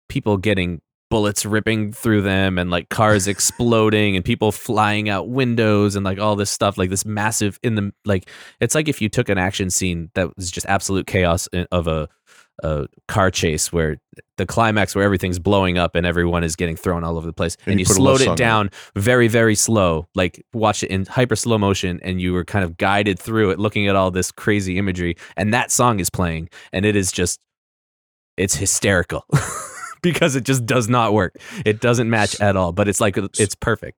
people 0.10 0.36
getting 0.36 0.82
bullets 1.10 1.46
ripping 1.46 1.94
through 1.94 2.22
them 2.22 2.58
and 2.58 2.70
like 2.70 2.90
cars 2.90 3.28
exploding 3.30 4.18
and 4.18 4.26
people 4.26 4.52
flying 4.52 5.08
out 5.08 5.30
windows 5.30 5.96
and 5.96 6.04
like 6.04 6.20
all 6.20 6.36
this 6.36 6.52
stuff 6.52 6.78
like 6.78 6.90
this 6.90 7.06
massive 7.06 7.58
in 7.64 7.76
the 7.76 7.94
like 8.04 8.30
it's 8.60 8.76
like 8.76 8.90
if 8.90 9.02
you 9.02 9.08
took 9.08 9.30
an 9.30 9.38
action 9.38 9.70
scene 9.70 10.12
that 10.16 10.36
was 10.36 10.52
just 10.52 10.66
absolute 10.66 11.08
chaos 11.08 11.48
of 11.72 11.88
a 11.88 12.10
a 12.64 12.88
car 13.08 13.30
chase 13.30 13.72
where 13.72 13.98
the 14.38 14.46
climax 14.46 14.96
where 14.96 15.04
everything's 15.04 15.40
blowing 15.40 15.78
up 15.78 15.96
and 15.96 16.06
everyone 16.06 16.44
is 16.44 16.56
getting 16.56 16.76
thrown 16.76 17.04
all 17.04 17.18
over 17.18 17.26
the 17.26 17.34
place. 17.34 17.56
And 17.66 17.74
and, 17.74 17.80
you 17.80 17.84
you, 17.84 17.88
put 17.88 17.98
a 17.98 18.02
love 18.02 18.18
slowed 18.20 18.34
it 18.34 18.38
down 18.38 18.70
very 18.96 19.28
very 19.28 19.56
slow 19.56 20.08
like 20.16 20.44
watch 20.54 20.84
it 20.84 20.90
in 20.90 21.06
hyper 21.06 21.36
slow 21.36 21.58
motion 21.58 22.00
and 22.04 22.22
you 22.22 22.34
were 22.34 22.46
kind 22.46 22.64
of 22.66 22.78
guided 22.78 23.20
through 23.20 23.52
it 23.52 23.60
looking 23.60 23.88
at 23.88 23.96
all 23.96 24.12
this 24.12 24.32
crazy 24.32 24.78
imagery. 24.78 25.16
And 25.36 25.54
that 25.54 25.72
song 25.72 26.00
is 26.00 26.10
playing 26.10 26.50
and 26.72 26.86
it 26.86 26.96
is 26.96 27.12
just 27.12 27.40
it's 28.38 28.56
hysterical 28.56 29.26
because 30.02 30.36
it 30.36 30.44
just 30.44 30.66
does 30.66 30.88
not 30.88 31.14
work. 31.14 31.36
It 31.66 31.80
doesn't 31.80 32.10
match 32.10 32.40
at 32.40 32.56
all 32.56 32.72
but 32.72 32.88
it's 32.88 33.02
like 33.02 33.18
it's 33.18 33.56
perfect. 33.56 33.98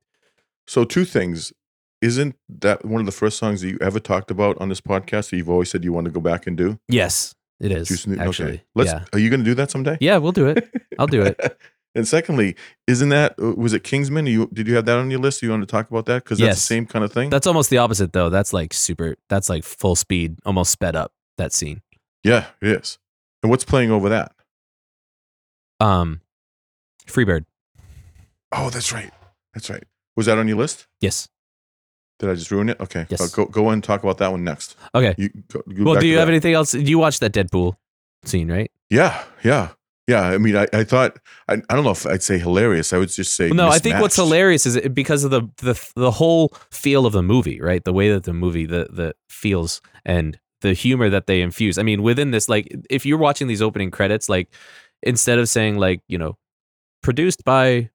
So 0.67 0.83
two 0.83 1.05
things. 1.05 1.53
Isn't 2.01 2.37
that 2.47 2.85
one 2.85 3.01
of 3.01 3.05
the 3.05 3.11
first 3.11 3.37
songs 3.37 3.59
that 3.59 3.67
you 3.67 3.77
ever 3.81 3.99
talked 3.99 4.31
about 4.31 4.57
on 4.61 4.69
this 4.69 4.79
podcast 4.79 5.31
that 5.31 5.35
you've 5.35 5.49
always 5.49 5.69
said 5.69 5.83
you 5.83 5.91
want 5.91 6.05
to 6.05 6.11
go 6.11 6.21
back 6.21 6.47
and 6.47 6.55
do? 6.55 6.79
yes 6.87 7.35
it 7.59 7.71
is 7.71 7.87
Juice 7.87 8.07
Newton? 8.07 8.27
actually 8.27 8.49
okay. 8.53 8.63
Let's. 8.75 8.91
yeah 8.91 9.05
Are 9.13 9.19
you 9.19 9.29
going 9.29 9.39
to 9.41 9.45
do 9.45 9.53
that 9.55 9.71
someday? 9.71 9.97
yeah 10.01 10.17
we'll 10.17 10.31
do 10.31 10.47
it 10.47 10.69
i'll 10.97 11.07
do 11.07 11.21
it 11.23 11.39
and 11.95 12.07
secondly, 12.07 12.55
isn't 12.87 13.09
that 13.09 13.33
uh, 13.41 13.53
was 13.55 13.73
it 13.73 13.83
Kingsman? 13.83 14.27
You 14.27 14.47
did 14.53 14.67
you 14.67 14.75
have 14.75 14.85
that 14.85 14.97
on 14.99 15.09
your 15.09 15.19
list? 15.19 15.41
You 15.41 15.49
want 15.49 15.63
to 15.63 15.65
talk 15.67 15.89
about 15.89 16.05
that 16.05 16.23
because 16.23 16.37
that's 16.37 16.45
Yes. 16.47 16.55
the 16.57 16.61
same 16.75 16.85
kind 16.85 17.03
of 17.03 17.11
thing. 17.11 17.29
that's 17.31 17.47
almost 17.47 17.69
the 17.71 17.79
opposite 17.79 18.13
though 18.13 18.29
that's 18.29 18.53
like 18.53 18.73
super 18.73 19.15
that's 19.27 19.49
like 19.49 19.63
full 19.63 19.95
speed 19.95 20.37
almost 20.45 20.71
sped 20.71 20.95
up 20.95 21.11
that 21.37 21.51
scene 21.53 21.81
yeah, 22.23 22.45
it 22.61 22.67
is. 22.81 22.99
And 23.41 23.49
what's 23.49 23.63
playing 23.63 23.91
over 23.91 24.09
that? 24.09 24.33
um 25.79 26.21
freebird 27.07 27.45
Oh, 28.51 28.69
that's 28.71 28.91
right. 28.91 29.11
That's 29.53 29.69
right. 29.69 29.83
Was 30.15 30.25
that 30.25 30.37
on 30.37 30.47
your 30.47 30.57
list? 30.57 30.87
yes 31.01 31.27
Did 32.19 32.29
I 32.29 32.35
just 32.35 32.51
ruin 32.51 32.69
it? 32.69 32.79
Okay. 32.79 33.05
Yes. 33.09 33.33
Go 33.33 33.45
go 33.45 33.69
and 33.69 33.83
talk 33.83 34.03
about 34.03 34.17
that 34.19 34.31
one 34.31 34.43
next. 34.43 34.75
okay 34.93 35.15
You 35.17 35.29
go, 35.47 35.61
go 35.73 35.83
well 35.83 35.99
do 35.99 36.07
you 36.07 36.17
have 36.17 36.27
that. 36.27 36.33
anything 36.33 36.53
else 36.53 36.73
you 36.73 36.99
watched 36.99 37.21
that 37.21 37.31
deadpool 37.33 37.75
scene 38.25 38.51
right 38.51 38.69
Yeah, 38.89 39.23
yeah, 39.43 39.69
yeah. 40.07 40.23
I 40.23 40.37
mean, 40.37 40.57
I, 40.57 40.67
I 40.73 40.83
thought 40.83 41.17
I, 41.47 41.53
I 41.69 41.75
don't 41.75 41.83
know 41.85 41.91
if 41.91 42.05
I'd 42.05 42.21
say 42.23 42.37
hilarious. 42.37 42.91
I 42.93 42.97
would 42.97 43.09
just 43.09 43.35
say 43.35 43.47
Well, 43.47 43.55
no, 43.55 43.69
I 43.69 43.79
think 43.79 43.99
what's 44.01 44.15
hilarious 44.17 44.65
is 44.65 44.75
it, 44.75 44.93
because 44.93 45.23
of 45.23 45.31
the, 45.31 45.41
the 45.57 45.75
the 45.95 46.11
whole 46.11 46.53
feel 46.71 47.05
of 47.05 47.13
the 47.13 47.23
movie, 47.23 47.61
right? 47.61 47.83
The 47.83 47.93
way 47.93 48.11
that 48.11 48.23
the 48.23 48.33
movie 48.33 48.65
the 48.65 48.87
the 48.91 49.13
feels 49.29 49.81
and 50.05 50.37
the 50.61 50.73
humor 50.73 51.09
that 51.09 51.25
they 51.27 51.41
infuse. 51.41 51.77
I 51.77 51.83
mean, 51.83 52.03
within 52.03 52.31
this, 52.31 52.49
like, 52.49 52.67
if 52.89 53.05
you're 53.05 53.17
watching 53.17 53.47
these 53.47 53.61
opening 53.61 53.91
credits, 53.91 54.27
like, 54.27 54.49
instead 55.01 55.39
of 55.39 55.47
saying 55.47 55.77
like, 55.77 56.01
you 56.09 56.17
know, 56.17 56.37
produced 57.01 57.45
by 57.45 57.89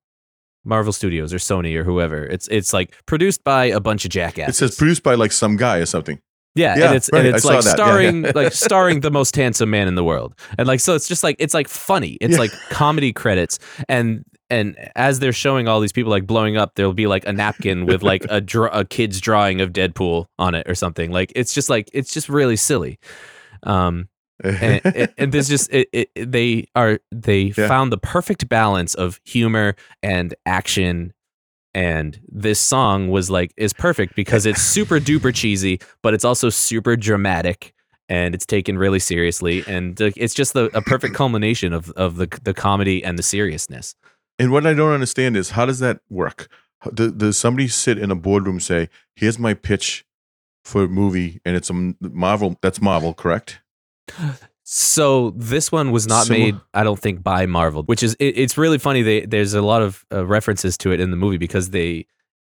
Marvel 0.65 0.93
Studios 0.93 1.33
or 1.33 1.39
Sony 1.39 1.77
or 1.77 1.85
whoever, 1.85 2.25
it's 2.25 2.49
it's 2.49 2.73
like 2.73 2.95
produced 3.07 3.45
by 3.45 3.67
a 3.67 3.81
bunch 3.81 4.05
of 4.05 4.11
jackass. 4.11 4.35
It 4.35 4.37
jackasses. 4.37 4.59
says 4.59 4.77
produced 4.77 5.03
by 5.03 5.15
like 5.15 5.33
some 5.33 5.57
guy 5.57 5.79
or 5.79 5.87
something. 5.87 6.21
Yeah, 6.55 6.79
Yeah, 6.79 6.87
and 6.87 6.95
it's 6.95 7.11
right, 7.12 7.27
and 7.27 7.35
it's 7.35 7.43
saw 7.43 7.55
like 7.55 7.65
that. 7.65 7.71
Yeah, 7.71 7.75
starring 7.75 8.25
yeah. 8.25 8.33
like 8.35 8.53
starring 8.53 9.01
the 9.01 9.11
most 9.11 9.35
handsome 9.35 9.71
man 9.71 9.89
in 9.89 9.97
the 9.97 10.05
world, 10.05 10.35
and 10.57 10.69
like 10.69 10.81
so 10.81 10.95
it's 10.95 11.09
just 11.09 11.25
like 11.25 11.37
it's 11.39 11.55
like 11.55 11.69
funny. 11.69 12.17
It's 12.21 12.39
like 12.39 12.53
comedy 12.71 13.12
credits, 13.12 13.59
and 13.89 14.25
and 14.51 14.77
as 14.95 15.19
they're 15.19 15.33
showing 15.33 15.67
all 15.67 15.81
these 15.81 15.93
people 15.93 16.11
like 16.11 16.27
blowing 16.27 16.57
up, 16.57 16.75
there'll 16.77 16.95
be 16.95 17.09
like 17.09 17.27
a 17.27 17.33
napkin 17.33 17.87
with 17.87 18.03
like 18.05 18.25
a 18.29 18.41
dra- 18.41 18.71
a 18.73 18.85
kid's 18.85 19.21
drawing 19.21 19.61
of 19.61 19.73
Deadpool 19.73 20.27
on 20.39 20.55
it 20.55 20.69
or 20.69 20.77
something. 20.77 21.11
Like 21.11 21.33
it's 21.35 21.53
just 21.53 21.69
like 21.69 21.91
it's 21.93 22.12
just 22.12 22.29
really 22.29 22.57
silly. 22.57 22.99
Um, 23.65 24.09
and, 24.43 24.80
and, 24.85 25.14
and 25.16 25.32
there's 25.32 25.49
just 25.49 25.72
it, 25.72 25.89
it, 25.93 26.11
they 26.32 26.66
are 26.74 26.99
they 27.12 27.53
Yeah. 27.57 27.68
found 27.68 27.93
the 27.93 27.99
perfect 27.99 28.49
balance 28.49 28.95
of 28.95 29.20
humor 29.24 29.76
and 30.03 30.35
action 30.47 31.12
and 31.72 32.20
this 32.28 32.59
song 32.61 33.09
was 33.11 33.30
like 33.30 33.53
is 33.57 33.72
perfect 33.72 34.14
because 34.16 34.47
it's 34.47 34.61
super 34.61 34.99
duper 34.99 35.32
cheesy 35.35 35.80
but 36.03 36.14
it's 36.14 36.24
also 36.24 36.49
super 36.51 36.97
dramatic 36.97 37.72
and 38.09 38.35
it's 38.35 38.45
taken 38.47 38.76
really 38.76 38.99
seriously 38.99 39.64
and 39.66 40.01
it's 40.01 40.35
just 40.35 40.53
the, 40.53 40.64
a 40.76 40.82
perfect 40.82 41.14
culmination 41.20 41.72
of, 41.72 41.91
of 41.93 42.16
the, 42.16 42.26
the 42.43 42.53
comedy 42.55 43.03
and 43.05 43.18
the 43.18 43.22
seriousness 43.22 43.95
And 44.39 44.51
what 44.51 44.66
I 44.66 44.74
don't 44.74 44.93
understand 44.93 45.37
is 45.37 45.51
how 45.51 45.64
does 45.66 45.78
that 45.78 46.01
work? 46.11 46.49
Does, 46.93 47.12
does 47.12 47.39
somebody 47.39 47.68
sit 47.68 47.99
in 47.99 48.11
a 48.11 48.14
boardroom 48.16 48.59
say, 48.61 48.89
"Here's 49.16 49.39
my 49.39 49.55
pitch 49.55 50.05
for 50.64 50.82
a 50.85 50.89
movie," 50.89 51.41
and 51.45 51.57
it's 51.57 51.70
a 51.70 51.95
Marvel? 52.01 52.57
That's 52.61 52.80
Marvel, 52.82 53.14
correct? 53.14 53.61
So 54.67 55.31
this 55.37 55.71
one 55.71 55.93
was 55.93 56.07
not 56.07 56.27
Similar- 56.27 56.53
made, 56.53 56.61
I 56.73 56.85
don't 56.85 56.99
think, 56.99 57.23
by 57.23 57.45
Marvel, 57.47 57.83
which 57.83 58.03
is 58.03 58.15
it, 58.19 58.39
it's 58.39 58.57
really 58.57 58.79
funny. 58.79 59.03
They, 59.03 59.27
there's 59.27 59.53
a 59.53 59.61
lot 59.63 59.83
of 59.83 60.05
uh, 60.11 60.25
references 60.25 60.79
to 60.79 60.93
it 60.93 61.01
in 61.01 61.11
the 61.11 61.17
movie 61.17 61.37
because 61.37 61.71
they 61.71 62.07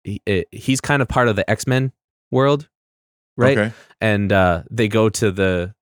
he, 0.04 0.22
it, 0.26 0.48
he's 0.52 0.80
kind 0.80 1.02
of 1.02 1.10
part 1.10 1.28
of 1.28 1.36
the 1.36 1.50
X 1.50 1.68
Men 1.68 1.91
world, 2.32 2.70
right? 3.36 3.58
Okay. 3.58 3.74
And 4.00 4.32
uh, 4.32 4.64
they 4.72 4.88
go 4.88 5.10
to 5.10 5.32
the 5.32 5.74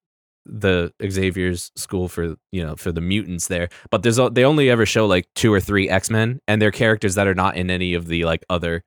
the 0.47 0.91
Xavier's 1.07 1.71
school 1.75 2.07
for 2.07 2.35
you 2.51 2.65
know 2.65 2.75
for 2.75 2.91
the 2.91 3.01
mutants 3.01 3.47
there, 3.47 3.69
but 3.91 4.01
there's 4.01 4.19
they 4.31 4.45
only 4.45 4.69
ever 4.71 4.85
show 4.85 5.05
like 5.05 5.27
two 5.35 5.53
or 5.53 5.59
three 5.59 5.89
X 5.89 6.09
Men, 6.09 6.39
and 6.47 6.59
they're 6.59 6.71
characters 6.71 7.13
that 7.15 7.27
are 7.27 7.35
not 7.35 7.55
in 7.55 7.69
any 7.69 7.93
of 7.93 8.07
the 8.07 8.25
like 8.25 8.43
other 8.49 8.83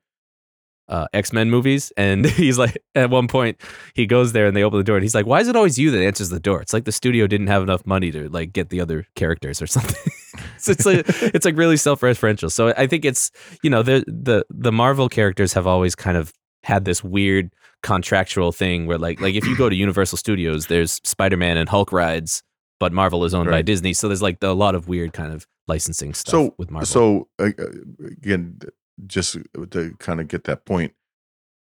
uh, 0.89 1.07
X 1.13 1.33
Men 1.33 1.51
movies. 1.51 1.93
And 1.97 2.25
he's 2.27 2.59
like, 2.59 2.79
at 2.95 3.11
one 3.11 3.29
point, 3.29 3.61
he 3.95 4.07
goes 4.07 4.33
there 4.33 4.47
and 4.47 4.57
they 4.57 4.63
open 4.63 4.79
the 4.79 4.85
door, 4.85 4.97
and 4.97 5.05
he's 5.05 5.15
like, 5.15 5.27
"Why 5.27 5.41
is 5.41 5.49
it 5.49 5.57
always 5.57 5.79
you 5.79 5.91
that 5.91 6.03
answers 6.03 6.31
the 6.31 6.41
door?" 6.41 6.61
It's 6.61 6.73
like 6.73 6.85
the 6.85 6.93
studio 6.93 7.27
didn't 7.27 7.49
have 7.49 7.63
enough 7.63 7.87
money 7.87 8.11
to 8.13 8.29
like 8.29 8.53
get 8.53 8.71
the 8.71 8.81
other 8.81 9.07
characters 9.15 9.61
or 9.63 9.67
something. 9.77 10.13
so 10.59 10.73
it's 10.73 10.87
like 10.87 11.05
it's 11.35 11.45
like 11.45 11.57
really 11.57 11.77
self-referential. 11.77 12.51
So 12.51 12.73
I 12.77 12.87
think 12.87 13.05
it's 13.05 13.31
you 13.63 13.71
know 13.71 13.83
the 13.83 14.05
the 14.07 14.45
the 14.51 14.73
Marvel 14.73 15.09
characters 15.09 15.53
have 15.53 15.67
always 15.67 15.95
kind 15.95 16.17
of 16.17 16.33
had 16.65 16.85
this 16.85 17.05
weird 17.05 17.51
contractual 17.83 18.53
thing 18.53 18.87
where 18.87 18.99
like 18.99 19.21
like 19.21 19.35
if 19.35 19.47
you 19.47 19.57
go 19.57 19.69
to 19.69 19.77
Universal 19.77 20.19
Studios, 20.19 20.67
there's 20.67 21.01
Spider-Man 21.05 21.57
and 21.57 21.69
Hulk 21.69 21.93
rides. 21.93 22.43
But 22.81 22.93
Marvel 22.93 23.25
is 23.25 23.35
owned 23.35 23.51
by 23.51 23.63
Disney, 23.63 23.93
so 23.93 24.07
there's 24.07 24.23
like 24.23 24.39
a 24.41 24.53
lot 24.53 24.77
of 24.77 24.87
weird 24.87 25.13
kind 25.13 25.33
of 25.33 25.49
licensing 25.67 26.15
stuff 26.15 26.31
So 26.31 26.55
with 26.59 26.71
Marvel. 26.71 26.87
So 26.87 27.29
uh, 27.41 27.51
uh, 27.59 27.65
again, 28.07 28.61
just 29.07 29.37
to 29.71 29.95
kind 29.99 30.21
of 30.21 30.29
get 30.29 30.45
that 30.45 30.65
point. 30.65 30.93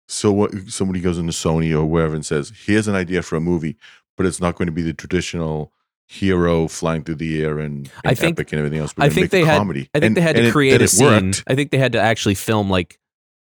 So 0.07 0.31
what? 0.31 0.51
Somebody 0.67 0.99
goes 0.99 1.17
into 1.17 1.31
Sony 1.33 1.73
or 1.73 1.85
wherever 1.85 2.13
and 2.15 2.25
says, 2.25 2.51
"Here's 2.65 2.87
an 2.87 2.95
idea 2.95 3.21
for 3.21 3.35
a 3.37 3.41
movie, 3.41 3.77
but 4.17 4.25
it's 4.25 4.39
not 4.41 4.55
going 4.55 4.67
to 4.67 4.71
be 4.73 4.81
the 4.81 4.93
traditional." 4.93 5.71
Hero 6.05 6.67
flying 6.67 7.03
through 7.03 7.15
the 7.15 7.41
air 7.41 7.57
and, 7.59 7.87
and 7.87 7.91
I 8.03 8.13
think- 8.13 8.37
epic 8.37 8.51
and 8.51 8.59
everything 8.59 8.77
else. 8.79 8.93
We're 8.95 9.05
I 9.05 9.09
think 9.09 9.31
they 9.31 9.45
had- 9.45 9.57
comedy. 9.57 9.89
I 9.95 9.99
think 9.99 10.07
And- 10.09 10.17
they 10.17 10.21
had 10.21 10.35
to 10.35 10.51
create 10.51 10.73
and 10.73 10.81
a 10.81 10.83
it 10.83 10.89
scene. 10.89 11.07
worked. 11.07 11.43
I 11.47 11.55
think 11.55 11.71
they 11.71 11.77
had 11.77 11.93
to 11.93 11.99
actually 11.99 12.35
film 12.35 12.69
like 12.69 12.99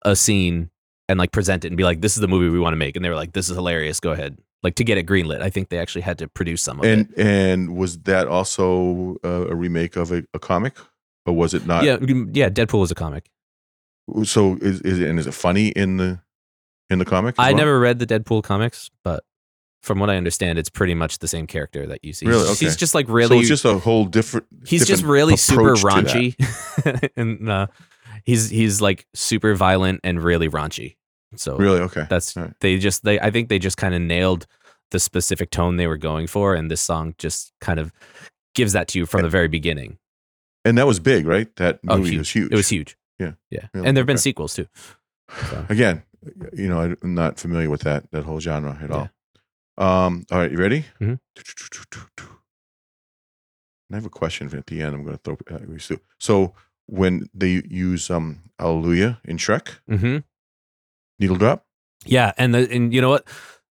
a 0.05 0.14
scene 0.14 0.70
and 1.09 1.18
like 1.18 1.33
present 1.33 1.64
it 1.64 1.68
and 1.68 1.77
be 1.77 1.85
like, 1.85 2.03
"This 2.03 2.14
is 2.14 2.20
the 2.20 2.29
movie 2.29 2.51
we 2.51 2.61
want 2.61 2.75
to 2.75 2.77
make," 2.77 2.97
and 2.97 3.05
they 3.05 3.09
were 3.09 3.14
like, 3.16 3.33
"This 3.33 3.49
is 3.49 3.57
hilarious. 3.57 3.99
Go 3.99 4.12
ahead." 4.12 4.39
Like 4.62 4.75
to 4.77 4.85
get 4.85 4.99
it 4.99 5.07
greenlit, 5.07 5.41
I 5.41 5.49
think 5.51 5.70
they 5.70 5.79
actually 5.79 6.03
had 6.03 6.18
to 6.18 6.29
produce 6.29 6.62
some 6.62 6.79
of 6.81 6.85
And 6.85 7.11
it. 7.16 7.27
and 7.27 7.77
was 7.77 7.99
that 8.01 8.29
also 8.29 9.16
uh, 9.25 9.47
a 9.49 9.55
remake 9.55 9.97
of 9.97 10.12
a, 10.12 10.22
a 10.35 10.39
comic, 10.39 10.77
or 11.27 11.35
was 11.35 11.55
it 11.55 11.66
not? 11.66 11.83
Yeah, 11.83 11.97
mm, 11.97 12.29
yeah. 12.37 12.51
Deadpool 12.51 12.81
was 12.81 12.91
a 12.91 12.95
comic. 12.95 13.31
So 14.25 14.57
is 14.61 14.81
is 14.83 15.01
it, 15.01 15.09
and 15.09 15.19
is 15.19 15.27
it 15.27 15.33
funny 15.35 15.69
in 15.69 15.97
the 15.97 16.21
in 16.91 16.99
the 16.99 17.05
comic? 17.05 17.35
I 17.39 17.51
well? 17.51 17.57
never 17.59 17.81
read 17.81 17.99
the 17.99 18.07
Deadpool 18.07 18.43
comics, 18.43 18.91
but 19.03 19.25
from 19.83 19.99
what 19.99 20.11
I 20.11 20.17
understand, 20.17 20.59
it's 20.59 20.71
pretty 20.71 20.95
much 20.95 21.19
the 21.19 21.29
same 21.29 21.47
character 21.47 21.87
that 21.87 22.05
you 22.05 22.13
see. 22.13 22.27
Really? 22.27 22.45
He's- 22.47 22.61
He's 22.61 22.77
just 22.77 22.95
like 22.95 23.07
So 23.07 23.13
really. 23.13 23.39
it's 23.39 23.49
just 23.49 23.65
a 23.65 23.79
whole 23.79 24.05
different. 24.07 24.47
he's 24.67 24.87
just 24.87 25.03
really 25.05 25.37
super 25.37 25.73
approach 25.75 25.81
to 25.81 26.03
that. 26.03 26.15
raunchy, 26.15 27.11
and 27.17 27.49
uh, 27.51 27.67
he's 28.25 28.51
he's 28.51 28.81
like 28.81 29.07
super 29.15 29.55
violent 29.55 30.01
and 30.05 30.23
really 30.23 30.49
raunchy. 30.49 30.97
So 31.37 31.57
Really? 31.57 31.81
Okay. 31.81 32.07
that's 32.09 32.37
right. 32.37 32.53
they 32.61 32.79
just 32.79 33.05
they 33.05 33.19
I 33.21 33.31
think 33.31 33.49
they 33.49 33.59
just 33.59 33.77
kind 33.77 33.95
of 33.95 34.01
nailed 34.01 34.47
the 34.91 35.01
specific 35.01 35.51
tone 35.51 35.77
they 35.77 35.87
were 35.87 35.97
going 35.97 36.27
for, 36.27 36.55
and 36.55 36.71
this 36.71 36.81
song 36.81 37.15
just 37.19 37.53
kind 37.61 37.81
of 37.81 37.91
gives 38.55 38.73
that 38.75 38.87
to 38.89 38.99
you 38.99 39.07
from 39.07 39.23
the 39.23 39.29
very 39.29 39.49
beginning. 39.49 39.99
And 40.65 40.79
that 40.79 40.87
was 40.87 41.01
big, 41.01 41.27
right? 41.27 41.55
That 41.57 41.81
Oh, 41.89 41.97
movie 41.99 42.11
huge. 42.11 42.19
was 42.21 42.31
huge. 42.31 42.53
It 42.53 42.57
was 42.57 42.69
huge. 42.69 42.97
Yeah. 43.19 43.33
yeah, 43.51 43.69
Really? 43.73 43.87
and 43.87 43.97
there've 43.97 44.07
been 44.07 44.15
Okay. 44.15 44.23
sequels 44.23 44.55
too. 44.55 44.67
So. 45.51 45.67
Again, 45.69 46.03
you 46.53 46.69
know, 46.69 46.97
I'm 47.03 47.15
not 47.15 47.39
familiar 47.39 47.71
with 47.71 47.83
that 47.83 48.11
that 48.12 48.25
whole 48.25 48.41
genre 48.41 48.79
at 48.83 48.91
all. 48.91 49.11
Um, 49.77 50.25
all 50.31 50.39
right, 50.39 50.51
you 50.53 50.59
ready? 50.59 50.85
Mhm. 51.01 51.19
I 53.93 53.97
have 53.97 54.07
a 54.07 54.11
question 54.11 54.53
at 54.57 54.67
the 54.67 54.83
end. 54.83 54.95
I'm 54.95 55.05
going 55.05 55.19
to 55.19 55.23
throw. 55.23 55.37
Uh, 55.51 55.97
so 56.19 56.55
when 56.87 57.29
they 57.35 57.62
use 57.69 58.11
um 58.11 58.41
Hallelujah 58.59 59.21
in 59.25 59.37
Shrek, 59.37 59.79
mm-hmm. 59.91 60.19
needle 61.19 61.37
drop. 61.37 61.65
Yeah, 62.05 62.33
and 62.39 62.55
the 62.55 62.69
and 62.71 62.93
you 62.95 63.01
know 63.01 63.11
what? 63.11 63.27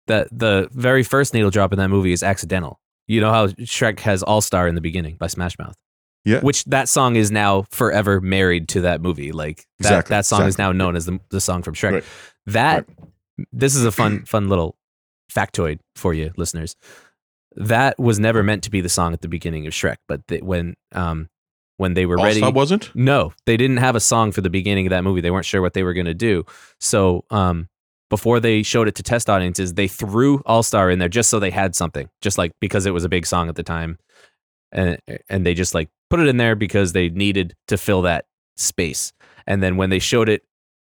The 0.06 0.28
the 0.32 0.68
very 0.72 1.02
first 1.02 1.34
needle 1.34 1.50
drop 1.50 1.72
in 1.72 1.78
that 1.78 1.88
movie 1.88 2.12
is 2.12 2.22
accidental. 2.22 2.80
You 3.06 3.20
know 3.20 3.30
how 3.30 3.48
Shrek 3.48 4.00
has 4.00 4.22
All 4.22 4.40
Star 4.40 4.68
in 4.68 4.74
the 4.74 4.80
beginning 4.80 5.16
by 5.16 5.26
Smash 5.26 5.58
Mouth. 5.58 5.76
Yeah. 6.24 6.40
Which 6.40 6.64
that 6.66 6.88
song 6.88 7.16
is 7.16 7.30
now 7.30 7.62
forever 7.70 8.20
married 8.20 8.68
to 8.70 8.82
that 8.82 9.00
movie. 9.00 9.32
Like 9.32 9.66
that, 9.78 9.86
Exactly, 9.86 10.14
that 10.14 10.26
song 10.26 10.42
is 10.46 10.58
now 10.58 10.70
known 10.72 10.96
as 10.96 11.06
the, 11.06 11.18
the 11.30 11.40
song 11.40 11.62
from 11.62 11.74
Shrek. 11.74 11.92
Right. 11.92 12.04
That 12.46 12.86
this 13.52 13.74
is 13.74 13.84
a 13.84 13.92
fun 13.92 14.24
fun 14.26 14.48
little 14.48 14.76
factoid 15.32 15.78
for 15.96 16.12
you 16.12 16.32
listeners. 16.36 16.76
That 17.56 17.98
was 17.98 18.18
never 18.18 18.42
meant 18.42 18.62
to 18.64 18.70
be 18.70 18.80
the 18.80 18.88
song 18.88 19.12
at 19.12 19.22
the 19.22 19.28
beginning 19.28 19.66
of 19.66 19.72
Shrek, 19.72 19.96
but 20.08 20.22
when 20.42 20.74
um 20.92 21.28
when 21.80 21.94
they 21.94 22.04
were 22.04 22.18
All 22.18 22.24
ready 22.26 22.40
Star 22.40 22.52
wasn't. 22.52 22.94
no, 22.94 23.32
they 23.46 23.56
didn't 23.56 23.78
have 23.78 23.96
a 23.96 24.00
song 24.00 24.32
for 24.32 24.42
the 24.42 24.50
beginning 24.50 24.86
of 24.86 24.90
that 24.90 25.02
movie. 25.02 25.22
They 25.22 25.30
weren't 25.30 25.46
sure 25.46 25.62
what 25.62 25.72
they 25.72 25.82
were 25.82 25.94
going 25.94 26.04
to 26.04 26.12
do. 26.14 26.44
So, 26.78 27.24
um, 27.30 27.70
before 28.10 28.38
they 28.38 28.62
showed 28.62 28.86
it 28.86 28.96
to 28.96 29.02
test 29.02 29.30
audiences, 29.30 29.72
they 29.74 29.88
threw 29.88 30.42
All 30.44 30.62
Star 30.62 30.90
in 30.90 30.98
there 30.98 31.08
just 31.08 31.30
so 31.30 31.38
they 31.40 31.50
had 31.50 31.74
something, 31.74 32.10
just 32.20 32.36
like 32.36 32.52
because 32.60 32.84
it 32.84 32.90
was 32.90 33.04
a 33.04 33.08
big 33.08 33.24
song 33.24 33.48
at 33.48 33.54
the 33.54 33.62
time, 33.62 33.98
and 34.72 34.98
and 35.28 35.44
they 35.46 35.54
just 35.54 35.74
like 35.74 35.88
put 36.10 36.20
it 36.20 36.26
in 36.28 36.36
there 36.36 36.54
because 36.56 36.92
they 36.92 37.08
needed 37.08 37.54
to 37.68 37.76
fill 37.76 38.02
that 38.02 38.26
space. 38.56 39.12
And 39.46 39.62
then 39.62 39.76
when 39.76 39.90
they 39.90 39.98
showed 39.98 40.28
it 40.28 40.42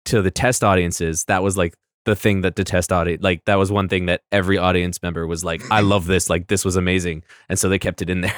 to 0.05 0.21
the 0.21 0.31
test 0.31 0.63
audiences, 0.63 1.25
that 1.25 1.43
was 1.43 1.57
like 1.57 1.75
the 2.05 2.15
thing 2.15 2.41
that 2.41 2.55
the 2.57 2.63
test 2.63 2.91
audience 2.91 3.23
like 3.23 3.45
that 3.45 3.55
was 3.55 3.71
one 3.71 3.87
thing 3.87 4.07
that 4.07 4.21
every 4.31 4.57
audience 4.57 5.01
member 5.01 5.25
was 5.25 5.43
like, 5.45 5.61
I 5.71 5.79
love 5.81 6.05
this, 6.05 6.29
like 6.29 6.47
this 6.47 6.65
was 6.65 6.75
amazing, 6.75 7.23
and 7.49 7.57
so 7.57 7.69
they 7.69 7.79
kept 7.79 8.01
it 8.01 8.09
in 8.09 8.21
there. 8.21 8.35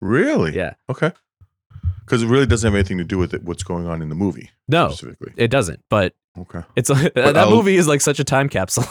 Really? 0.00 0.54
yeah, 0.54 0.74
Okay. 0.90 1.12
Because 2.04 2.22
it 2.22 2.26
really 2.26 2.44
doesn't 2.44 2.66
have 2.66 2.74
anything 2.74 2.98
to 2.98 3.04
do 3.04 3.16
with 3.16 3.32
it, 3.32 3.42
what's 3.44 3.62
going 3.62 3.86
on 3.86 4.02
in 4.02 4.10
the 4.10 4.14
movie 4.14 4.50
no, 4.68 4.90
specifically. 4.90 5.32
it 5.36 5.48
doesn't, 5.48 5.80
but 5.88 6.14
Okay. 6.38 6.60
It's 6.76 6.88
that 6.90 7.36
I'll- 7.36 7.50
movie 7.50 7.76
is 7.76 7.88
like 7.88 8.00
such 8.02 8.18
a 8.20 8.24
time 8.24 8.48
capsule. 8.50 8.84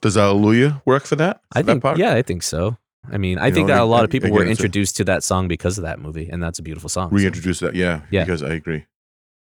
Does 0.00 0.14
Hallelujah 0.14 0.80
work 0.86 1.04
for 1.04 1.16
that? 1.16 1.40
I 1.52 1.58
For 1.60 1.62
that 1.64 1.72
think, 1.72 1.82
part? 1.82 1.98
yeah, 1.98 2.14
I 2.14 2.22
think 2.22 2.42
so. 2.42 2.78
I 3.10 3.18
mean, 3.18 3.38
I 3.38 3.46
You 3.48 3.54
think 3.54 3.68
know, 3.68 3.74
that 3.74 3.82
a 3.82 3.84
lot 3.84 4.04
of 4.04 4.10
people 4.10 4.26
again, 4.28 4.36
were 4.36 4.42
it's 4.42 4.60
a- 4.60 4.62
introduced 4.64 4.96
to 4.98 5.04
that 5.04 5.22
song 5.24 5.48
because 5.48 5.78
of 5.78 5.84
that 5.84 5.98
movie, 6.00 6.28
and 6.30 6.42
that's 6.42 6.58
a 6.58 6.62
beautiful 6.62 6.88
song. 6.88 7.10
so- 7.10 7.16
Reintroduce 7.16 7.60
that. 7.60 7.74
Yeah. 7.74 8.02
Yeah. 8.10 8.24
Because 8.24 8.42
I 8.42 8.50
agree. 8.54 8.86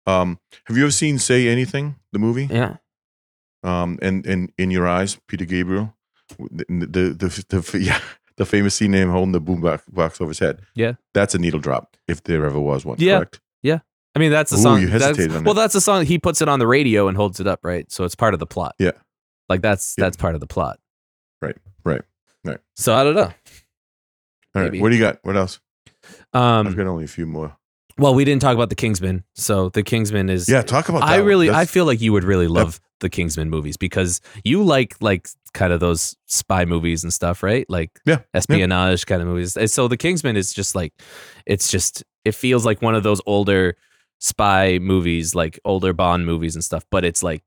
Um, 0.07 0.39
have 0.67 0.77
you 0.77 0.83
ever 0.85 0.93
seen 0.93 1.19
Say 1.19 1.49
Anything, 1.49 1.97
the 2.13 2.19
movie? 2.19 2.47
Yeah, 2.51 2.77
um, 3.63 3.99
and 4.03 4.27
and 4.27 4.53
in 4.59 4.71
your 4.71 4.87
eyes, 4.87 5.19
Peter 5.29 5.45
Gabriel, 5.47 5.95
the 6.39 6.65
the 6.69 7.09
the, 7.11 7.45
the, 7.49 7.79
yeah, 7.83 8.01
the 8.37 8.45
famous 8.45 8.75
scene 8.75 8.91
name 8.91 9.09
holding 9.09 9.33
the 9.33 9.41
boom 9.41 9.61
box, 9.63 10.21
over 10.21 10.29
his 10.31 10.39
head. 10.41 10.61
Yeah. 10.75 10.95
that's 11.15 11.35
a 11.35 11.39
needle 11.39 11.61
drop 11.61 11.97
if 12.07 12.23
there 12.23 12.45
ever 12.45 12.61
was 12.61 12.85
one. 12.85 12.97
Yeah. 12.99 13.17
correct. 13.19 13.41
Yeah. 13.63 13.79
I 14.15 14.19
mean 14.19 14.31
that's 14.31 14.51
the 14.51 14.59
Ooh, 14.59 14.63
song. 14.63 14.81
you 14.83 14.89
that's- 14.89 15.03
hesitated 15.17 15.37
on 15.37 15.45
well, 15.45 15.55
that's 15.55 15.73
the 15.73 15.81
song. 15.81 16.05
He 16.05 16.19
puts 16.19 16.43
it 16.43 16.49
on 16.49 16.59
the 16.59 16.67
radio 16.67 17.09
and 17.09 17.17
holds 17.17 17.41
it 17.41 17.47
up, 17.47 17.61
right? 17.65 17.91
So 17.91 18.05
it's 18.05 18.15
part 18.15 18.35
of 18.35 18.41
the 18.41 18.47
plot. 18.47 18.75
Yeah. 18.79 18.93
like 19.49 19.63
that's 19.63 19.95
Yeah. 19.97 20.05
that's 20.05 20.17
part 20.19 20.35
of 20.35 20.41
the 20.41 20.47
plot. 20.47 20.79
Right, 21.41 21.57
right, 21.85 22.03
right. 22.45 22.59
So 22.77 22.95
I 22.95 23.05
don't 23.05 23.15
know. 23.15 23.23
All 23.23 24.63
right, 24.63 24.65
Maybe. 24.65 24.81
what 24.81 24.91
do 24.91 24.97
you 24.97 25.01
got? 25.03 25.19
What 25.23 25.37
else? 25.37 25.61
Um, 26.33 26.67
I've 26.67 26.77
got 26.77 26.87
only 26.87 27.05
a 27.05 27.09
few 27.09 27.27
more. 27.27 27.57
well, 27.99 28.15
we 28.15 28.25
didn't 28.25 28.43
talk 28.43 28.55
about 28.55 28.69
the 28.69 28.75
Kingsman. 28.75 29.25
So 29.35 29.69
the 29.71 29.83
Kingsman 29.83 30.29
is 30.29 30.49
Yeah, 30.49 30.63
talk 30.63 30.89
about. 30.89 31.01
That 31.01 31.09
I 31.09 31.17
really, 31.17 31.51
I 31.51 31.65
feel 31.65 31.85
like 31.87 32.01
you 32.01 32.13
would 32.13 32.25
really 32.25 32.47
love 32.49 32.81
the 33.01 33.09
Kingsman 33.09 33.51
movies 33.51 33.77
because 33.77 34.21
you 34.45 34.63
like 34.63 34.97
like 35.01 35.29
kind 35.53 35.73
of 35.73 35.81
those 35.81 36.17
spy 36.27 36.65
movies 36.65 37.03
and 37.05 37.13
stuff, 37.13 37.43
right? 37.43 37.69
Like 37.69 37.91
Yeah, 38.05 38.21
espionage 38.33 39.07
kind 39.07 39.23
of 39.23 39.29
movies. 39.29 39.57
And 39.57 39.71
So 39.71 39.89
the 39.89 39.97
Kingsman 39.97 40.37
is 40.37 40.53
just 40.53 40.75
like, 40.75 40.93
it's 41.47 41.71
just, 41.71 42.05
it 42.25 42.35
feels 42.35 42.65
like 42.65 42.81
one 42.83 42.95
of 42.95 43.03
those 43.03 43.21
older 43.27 43.77
spy 44.21 44.79
movies, 44.81 45.35
like 45.35 45.59
older 45.65 45.93
Bond 45.93 46.27
movies 46.27 46.55
and 46.55 46.65
stuff, 46.65 46.85
but 46.91 47.05
it's 47.05 47.23
like 47.23 47.43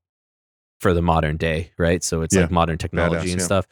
for 0.79 0.93
the 0.93 1.01
modern 1.01 1.37
day, 1.37 1.71
right? 1.77 2.03
So 2.03 2.21
it's 2.21 2.35
Yeah, 2.35 2.41
like 2.43 2.51
modern 2.51 2.77
technology 2.77 3.27
badass, 3.27 3.31
and 3.31 3.39
yeah. 3.39 3.45
stuff. 3.45 3.67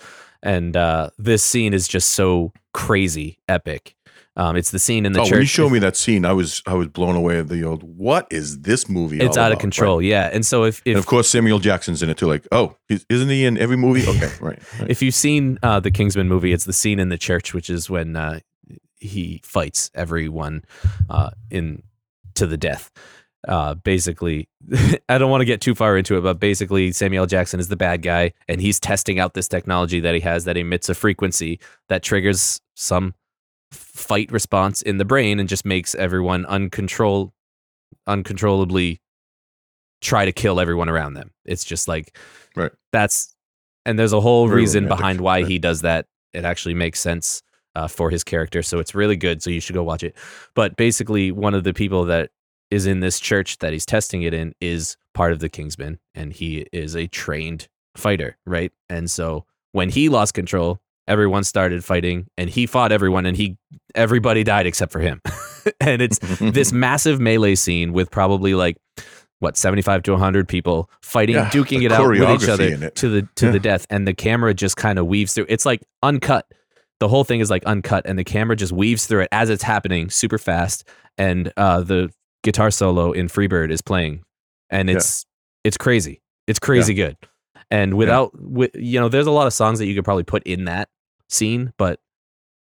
And 0.46 0.78
uh, 0.78 1.10
this 1.18 1.43
scene 1.43 1.74
is 1.74 1.88
just 1.88 2.12
so 2.12 2.54
crazy 2.74 3.39
epic. 3.50 3.96
Um, 4.38 4.58
it's 4.58 4.72
the 4.72 4.80
scene 4.80 5.06
in 5.06 5.14
the 5.14 5.22
oh, 5.22 5.24
church. 5.24 5.32
when 5.32 5.39
you 5.41 5.48
showed 5.48 5.72
me 5.72 5.80
that 5.80 5.96
scene, 5.96 6.26
I 6.26 6.34
was 6.34 6.62
I 6.68 6.74
was 6.74 6.89
blown 6.89 7.16
away 7.16 7.39
at 7.39 7.48
the 7.48 7.64
old. 7.64 7.84
What 7.84 8.28
is 8.30 8.60
this 8.60 8.89
movie? 8.89 9.20
it's 9.20 9.38
out 9.38 9.54
of 9.54 9.60
control, 9.60 10.00
Right. 10.00 10.08
yeah. 10.08 10.30
And 10.32 10.46
so 10.46 10.66
if, 10.66 10.80
if 10.80 10.88
and 10.88 10.98
of 10.98 11.06
course, 11.06 11.30
Samuel 11.30 11.60
Jackson's 11.60 12.04
in 12.04 12.10
it 12.10 12.18
too. 12.18 12.28
Like, 12.28 12.46
oh, 12.52 12.76
isn't 12.89 13.30
he 13.30 13.46
in 13.46 13.58
every 13.58 13.78
movie? 13.78 14.06
Okay, 14.06 14.30
right. 14.41 14.60
right. 14.80 14.89
if 14.89 15.02
you've 15.02 15.16
seen 15.16 15.58
uh, 15.64 15.80
the 15.80 15.89
Kingsman 15.89 16.28
movie, 16.28 16.52
it's 16.52 16.66
the 16.66 16.74
scene 16.74 17.00
in 17.00 17.08
the 17.08 17.18
church, 17.18 17.54
which 17.54 17.70
is 17.70 17.89
when 17.89 18.18
uh, 18.18 18.39
he 18.98 19.41
fights 19.46 19.89
everyone 19.96 20.66
uh, 21.10 21.30
in 21.50 21.84
to 22.34 22.46
the 22.46 22.58
death. 22.58 22.91
Uh, 23.48 23.76
basically, 23.76 24.50
I 25.10 25.18
don't 25.18 25.30
want 25.30 25.41
to 25.41 25.46
get 25.46 25.62
too 25.62 25.76
far 25.76 25.98
into 25.98 26.18
it, 26.18 26.22
but 26.22 26.39
basically, 26.39 26.91
Samuel 26.91 27.26
Jackson 27.26 27.60
is 27.60 27.68
the 27.68 27.76
bad 27.76 28.02
guy, 28.02 28.34
and 28.48 28.60
he's 28.60 28.80
testing 28.80 29.20
out 29.20 29.34
this 29.34 29.48
technology 29.48 30.00
that 30.00 30.16
he 30.16 30.22
has 30.22 30.46
that 30.46 30.58
emits 30.58 30.89
a 30.89 30.96
frequency 30.96 31.60
that 31.89 32.04
triggers 32.04 32.62
some 32.76 33.14
fight 33.72 34.32
response 34.32 34.82
in 34.82 34.98
the 34.98 35.06
brain 35.06 35.39
and 35.39 35.50
just 35.50 35.66
makes 35.66 35.96
everyone 35.96 36.46
uncontrol, 36.46 37.32
uncontrollably 38.08 39.02
try 40.02 40.26
to 40.26 40.32
kill 40.32 40.60
everyone 40.60 40.89
around 40.89 41.14
them. 41.14 41.32
It's 41.46 41.64
just 41.64 41.88
like 41.88 42.16
Right. 42.56 42.72
That's 42.91 43.36
and 43.86 44.00
there's 44.00 44.14
a 44.14 44.22
whole 44.22 44.48
Very 44.48 44.62
reason 44.62 44.86
romantic, 44.86 44.98
behind 44.98 45.22
why 45.22 45.41
right. 45.41 45.48
he 45.48 45.60
does 45.60 45.82
that. 45.82 46.08
It 46.34 46.46
actually 46.46 46.74
makes 46.74 47.00
sense 47.00 47.41
uh, 47.76 47.88
for 47.88 48.10
his 48.10 48.24
character, 48.24 48.64
so 48.64 48.80
it's 48.80 48.96
really 48.96 49.16
good. 49.16 49.43
So 49.43 49.50
you 49.50 49.60
should 49.60 49.76
go 49.76 49.84
watch 49.84 50.04
it. 50.04 50.16
But 50.56 50.76
basically, 50.76 51.32
one 51.32 51.54
of 51.54 51.64
the 51.64 51.74
people 51.74 52.06
that 52.06 52.32
is 52.72 52.86
in 52.86 52.99
this 52.99 53.20
church 53.20 53.59
that 53.59 53.74
he's 53.74 53.86
testing 53.86 54.22
it 54.24 54.34
in 54.34 54.53
is 54.59 54.97
part 55.13 55.32
of 55.32 55.39
the 55.39 55.49
Kingsmen, 55.49 55.97
and 56.13 56.34
he 56.34 56.66
is 56.72 56.95
a 56.95 57.07
trained 57.07 57.68
fighter, 57.95 58.38
right? 58.45 58.72
And 58.89 59.09
so 59.09 59.45
when 59.72 59.89
he 59.89 60.09
lost 60.09 60.34
control, 60.34 60.80
everyone 61.07 61.43
started 61.43 61.84
fighting, 61.86 62.28
and 62.38 62.49
he 62.49 62.66
fought 62.66 62.91
everyone, 62.91 63.26
and 63.26 63.38
he 63.38 63.57
everybody 63.93 64.43
died 64.43 64.66
except 64.66 64.91
for 64.91 64.99
him. 64.99 65.22
and 65.80 66.01
it's 66.01 66.20
this 66.39 66.72
massive 66.74 67.20
melee 67.20 67.55
scene 67.55 67.93
with 67.93 68.11
probably 68.11 68.53
like 68.55 68.78
what 69.39 69.57
75 69.57 70.03
to 70.03 70.11
100 70.11 70.47
people 70.47 70.89
fighting 71.01 71.36
Yeah, 71.36 71.49
duking 71.49 71.84
it 71.84 71.91
out 71.91 72.07
with 72.07 72.22
each 72.41 72.47
other 72.49 72.89
to 72.89 73.09
the 73.09 73.22
to 73.36 73.45
Yeah. 73.47 73.51
the 73.51 73.59
death 73.59 73.86
and 73.89 74.07
the 74.07 74.13
camera 74.13 74.53
just 74.53 74.78
kind 74.78 74.97
of 74.97 75.07
weaves 75.07 75.34
through 75.34 75.45
it's 75.49 75.66
like 75.66 75.82
uncut 76.01 76.47
the 77.01 77.09
whole 77.09 77.26
thing 77.26 77.41
is 77.41 77.49
like 77.49 77.63
uncut 77.66 78.05
and 78.07 78.18
the 78.18 78.24
camera 78.24 78.55
just 78.55 78.72
weaves 78.72 79.05
through 79.05 79.22
it 79.24 79.28
as 79.34 79.49
it's 79.49 79.61
happening 79.61 80.09
super 80.09 80.38
fast 80.38 80.88
and 81.18 81.51
uh 81.57 81.82
the 81.82 82.09
guitar 82.46 82.72
solo 82.72 83.12
in 83.12 83.28
freebird 83.28 83.72
is 83.72 83.82
playing 83.82 84.24
and 84.70 84.88
Yeah. 84.89 84.96
it's 84.98 85.26
it's 85.66 85.78
crazy. 85.78 86.22
It's 86.48 86.60
crazy 86.60 86.93
good. 86.93 87.18
And 87.72 87.96
without 87.96 88.32
wi- 88.34 88.70
you 88.76 89.00
know 89.00 89.10
there's 89.10 89.28
a 89.28 89.32
lot 89.32 89.48
of 89.48 89.54
songs 89.54 89.80
that 89.80 89.88
you 89.88 89.96
could 89.96 90.06
probably 90.06 90.24
put 90.24 90.43
in 90.43 90.66
that 90.66 90.88
scene 91.28 91.74
but 91.78 92.00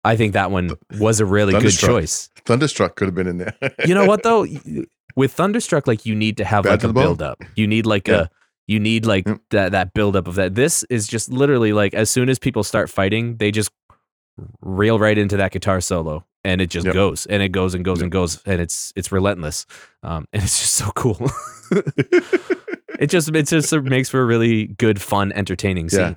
i 0.03 0.17
think 0.17 0.33
that 0.33 0.51
one 0.51 0.71
was 0.99 1.21
a 1.21 1.25
really 1.25 1.53
good 1.53 1.71
choice. 1.71 2.29
Thunderstruck 2.45 2.97
could 2.97 3.07
have 3.07 3.15
been 3.15 3.29
in 3.29 3.39
there. 3.39 3.55
you 3.87 3.95
know 3.95 4.07
what 4.07 4.23
though? 4.25 4.45
With 5.17 5.33
thunderstruck 5.33 5.87
like 5.87 6.05
you 6.05 6.15
need 6.15 6.37
to 6.39 6.45
have 6.45 6.65
Bad 6.65 6.71
like 6.71 6.81
to 6.81 6.89
a 6.89 6.93
build 6.93 7.23
up 7.23 7.39
you 7.55 7.67
need 7.67 7.87
like 7.87 8.09
Yeah. 8.09 8.23
a 8.23 8.29
you 8.67 8.81
need 8.81 9.07
like 9.07 9.27
that 9.51 9.73
that 9.73 9.95
build 9.95 10.17
up 10.17 10.27
of 10.29 10.35
that. 10.37 10.55
This 10.55 10.85
is 10.91 11.07
just 11.09 11.31
literally 11.31 11.73
like 11.73 11.95
as 11.95 12.11
soon 12.11 12.29
as 12.29 12.39
people 12.39 12.63
start 12.65 12.91
fighting 12.91 13.37
they 13.37 13.51
just 13.53 13.71
reel 14.61 14.99
right 14.99 15.19
into 15.19 15.37
that 15.37 15.53
guitar 15.53 15.81
solo 15.81 16.25
and 16.45 16.61
it 16.61 16.71
just 16.71 16.87
Yep. 16.87 16.95
goes 16.95 17.27
and 17.27 17.43
it 17.43 17.51
goes 17.51 17.75
and 17.75 17.85
goes 17.85 17.99
Yep. 17.99 18.03
and 18.05 18.13
goes 18.13 18.43
and 18.47 18.61
it's 18.61 18.93
it's 18.97 19.13
relentless 19.13 19.67
um 20.03 20.27
and 20.33 20.43
it's 20.43 20.59
just 20.61 20.75
so 20.75 20.91
cool 20.95 21.31
it 22.99 23.07
just 23.09 23.29
it 23.35 23.47
just 23.47 23.73
makes 23.73 24.09
for 24.09 24.21
a 24.21 24.25
really 24.25 24.67
good 24.67 25.01
fun 25.01 25.33
entertaining 25.33 25.89
scene 25.89 26.01
Yeah. 26.01 26.15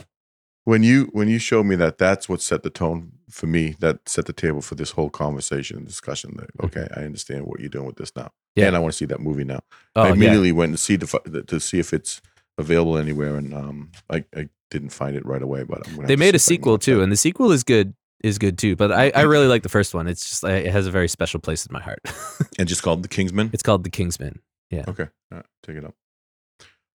when 0.64 0.84
you 0.84 1.10
when 1.14 1.28
you 1.28 1.40
showed 1.40 1.66
me 1.66 1.76
that, 1.78 1.98
that's 1.98 2.28
what 2.30 2.42
set 2.42 2.64
the 2.64 2.70
tone 2.70 3.12
for 3.30 3.48
me. 3.48 3.76
That 3.80 4.08
set 4.08 4.26
the 4.28 4.34
table 4.34 4.62
for 4.62 4.76
this 4.76 4.92
whole 4.92 5.10
conversation 5.10 5.78
and 5.78 5.86
discussion. 5.88 6.36
That 6.38 6.50
okay, 6.66 6.88
I 6.96 7.02
understand 7.02 7.46
what 7.48 7.60
you're 7.60 7.70
doing 7.70 7.86
with 7.88 7.96
this 7.98 8.12
now, 8.16 8.30
Yeah. 8.56 8.68
and 8.68 8.76
I 8.76 8.80
want 8.80 8.94
to 8.94 8.98
see 8.98 9.06
that 9.06 9.20
movie 9.20 9.44
now. 9.44 9.62
oh 9.96 10.04
I 10.04 10.08
yeah 10.08 10.14
immediately 10.14 10.52
went 10.52 10.72
to 10.74 10.78
see 10.78 10.96
the, 10.96 11.44
to 11.48 11.60
see 11.60 11.80
if 11.80 11.94
it's 11.94 12.22
available 12.58 12.98
anywhere, 12.98 13.36
and 13.36 13.54
um, 13.54 13.92
I, 14.10 14.24
I 14.36 14.50
didn't 14.70 14.90
find 14.92 15.16
it 15.16 15.26
right 15.26 15.42
away. 15.42 15.64
But 15.64 15.88
I'm 15.88 15.96
gonna 15.96 16.08
They 16.08 16.16
made 16.16 16.36
a 16.36 16.40
see 16.40 16.56
if 16.56 16.60
I 16.60 16.62
can 16.62 16.62
sequel 16.62 16.78
too, 16.78 17.02
and 17.02 17.12
the 17.12 17.18
sequel 17.18 17.52
is 17.52 17.64
good 17.64 17.94
is 18.24 18.38
good 18.40 18.58
too. 18.58 18.76
But 18.76 18.92
I, 18.92 19.12
I 19.14 19.22
really 19.22 19.48
like 19.48 19.62
the 19.64 19.70
first 19.70 19.94
one. 19.94 20.08
It's 20.08 20.28
just 20.28 20.44
it 20.44 20.72
has 20.72 20.88
a 20.88 20.92
very 20.92 21.08
special 21.10 21.40
place 21.40 21.66
in 21.66 21.74
my 21.74 21.82
heart. 21.82 22.00
and 22.60 22.68
just 22.68 22.82
called 22.82 23.04
The 23.04 23.10
Kingsman. 23.10 23.50
it's 23.54 23.64
called 23.64 23.84
The 23.84 23.90
Kingsman. 23.90 24.40
Yeah. 24.72 24.86
Okay, 24.88 25.08
all 25.32 25.38
right, 25.38 25.46
take 25.64 25.76
it 25.76 25.86
up. 25.86 25.94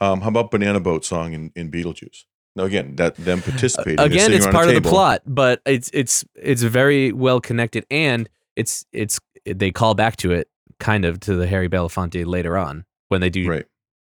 Um, 0.00 0.20
how 0.20 0.28
about 0.28 0.50
Banana 0.50 0.80
Boat 0.80 1.04
song 1.04 1.32
in, 1.32 1.52
in 1.56 1.70
Beetlejuice? 1.70 2.24
Now 2.54 2.64
again, 2.64 2.96
that 2.96 3.16
them 3.16 3.42
participating 3.42 4.00
Again, 4.00 4.32
it's 4.32 4.46
part 4.46 4.68
of 4.68 4.74
the 4.74 4.80
plot, 4.88 5.20
but 5.26 5.60
it's 5.66 5.90
it's 5.92 6.24
it's 6.34 6.62
very 6.62 7.12
well 7.12 7.40
connected, 7.40 7.84
and 7.90 8.28
it's 8.56 8.86
it's 8.92 9.20
they 9.44 9.70
call 9.70 9.94
back 9.94 10.16
to 10.18 10.32
it 10.32 10.48
kind 10.80 11.04
of 11.04 11.20
to 11.20 11.34
the 11.36 11.46
Harry 11.46 11.68
Belafonte 11.68 12.24
later 12.24 12.56
on 12.56 12.84
when 13.08 13.20
they 13.20 13.30
do 13.30 13.48
right? 13.48 13.66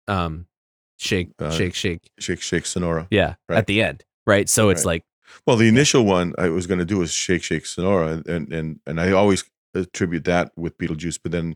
um 0.07 0.45
shake 0.97 1.29
Uh, 1.39 1.51
shake 1.51 1.73
shake 1.75 2.09
Shake, 2.19 2.41
shake, 2.41 2.65
Senora. 2.65 3.07
yeah 3.11 3.35
right. 3.47 3.57
at 3.59 3.67
the 3.67 3.81
end 3.81 4.03
right 4.25 4.49
so 4.49 4.69
it's 4.69 4.81
Right. 4.81 4.85
like 4.95 5.05
Well, 5.45 5.57
the 5.57 5.67
initial 5.67 6.05
one 6.05 6.33
I 6.37 6.49
was 6.49 6.67
going 6.67 6.79
to 6.79 6.85
do 6.85 6.97
was 6.99 7.11
Shake, 7.13 7.43
Shake, 7.43 7.65
Senora, 7.65 8.21
and 8.27 8.51
and 8.53 8.79
and 8.85 8.99
I 9.01 9.11
always 9.11 9.43
attribute 9.73 10.23
that 10.25 10.51
with 10.55 10.77
Beetlejuice, 10.77 11.19
but 11.21 11.31
then 11.31 11.55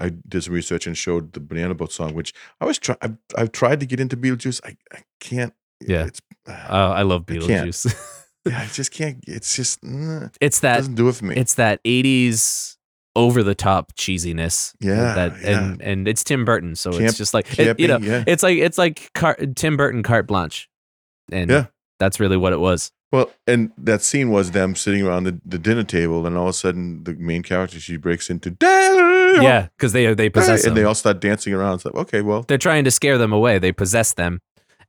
I 0.00 0.08
did 0.08 0.42
some 0.44 0.54
research 0.54 0.86
and 0.86 0.96
showed 0.96 1.32
the 1.34 1.40
Banana 1.40 1.74
Boat 1.74 1.92
song, 1.92 2.14
which 2.14 2.32
I 2.60 2.64
was 2.64 2.78
try. 2.78 2.96
I've, 3.02 3.16
I've 3.36 3.52
tried 3.52 3.80
to 3.80 3.86
get 3.86 4.00
into 4.00 4.16
Beetlejuice. 4.16 4.60
I, 4.64 4.76
I 4.96 5.02
can't. 5.20 5.52
Yeah. 5.80 6.06
it's 6.06 6.20
uh, 6.48 6.52
I 6.70 7.02
love 7.02 7.24
I. 7.28 7.32
Beetlejuice. 7.34 7.94
yeah, 8.46 8.60
I 8.62 8.66
just 8.66 8.90
can't. 8.92 9.18
It's 9.28 9.54
just 9.54 9.82
mm, 9.82 10.34
it's 10.40 10.60
that 10.60 10.78
doesn't 10.78 10.94
do 10.94 11.08
it 11.08 11.14
for 11.16 11.26
me. 11.26 11.36
it's 11.36 11.54
that 11.56 11.82
80s 11.84 12.76
over 13.14 13.42
the 13.42 13.54
top 13.54 13.92
cheesiness 13.92 14.74
Yeah, 14.80 15.12
that 15.14 15.32
and 15.44 15.82
and 15.82 16.08
it's 16.08 16.24
Tim 16.24 16.46
Burton 16.46 16.74
so 16.74 16.92
Camp- 16.92 17.04
it's 17.04 17.18
just 17.18 17.34
like 17.34 17.58
it- 17.58 17.78
you 17.78 17.86
know 17.86 17.98
yeah. 17.98 18.24
it's 18.26 18.42
like 18.42 18.56
it's 18.56 18.78
like 18.78 19.12
car, 19.12 19.36
Tim 19.54 19.76
Burton 19.76 20.02
carte 20.02 20.26
blanche 20.26 20.70
and 21.30 21.50
Yeah. 21.50 21.66
that's 22.00 22.18
really 22.20 22.38
what 22.38 22.54
it 22.54 22.58
was 22.60 22.90
Well, 23.12 23.30
and 23.46 23.70
that 23.76 24.02
scene 24.02 24.30
was 24.30 24.50
them 24.52 24.74
sitting 24.74 25.06
around 25.06 25.24
the, 25.24 25.38
the 25.44 25.58
dinner 25.58 25.84
table, 25.84 26.26
and 26.26 26.36
all 26.36 26.44
of 26.44 26.50
a 26.50 26.52
sudden 26.54 27.04
the 27.04 27.12
main 27.14 27.42
character 27.42 27.78
she 27.78 27.96
breaks 27.98 28.30
into 28.30 28.56
yeah 28.60 29.68
because 29.76 29.92
they 29.92 30.12
they 30.14 30.28
possess 30.30 30.64
and 30.64 30.70
them 30.70 30.82
they 30.82 30.84
all 30.84 30.94
start 30.94 31.20
dancing 31.20 31.52
around. 31.52 31.74
It's 31.76 31.84
like, 31.84 31.94
okay, 31.94 32.22
well, 32.22 32.42
they're 32.48 32.58
trying 32.58 32.84
to 32.84 32.90
scare 32.90 33.18
them 33.18 33.32
away 33.32 33.58
they 33.58 33.70
possess 33.72 34.14
them 34.14 34.40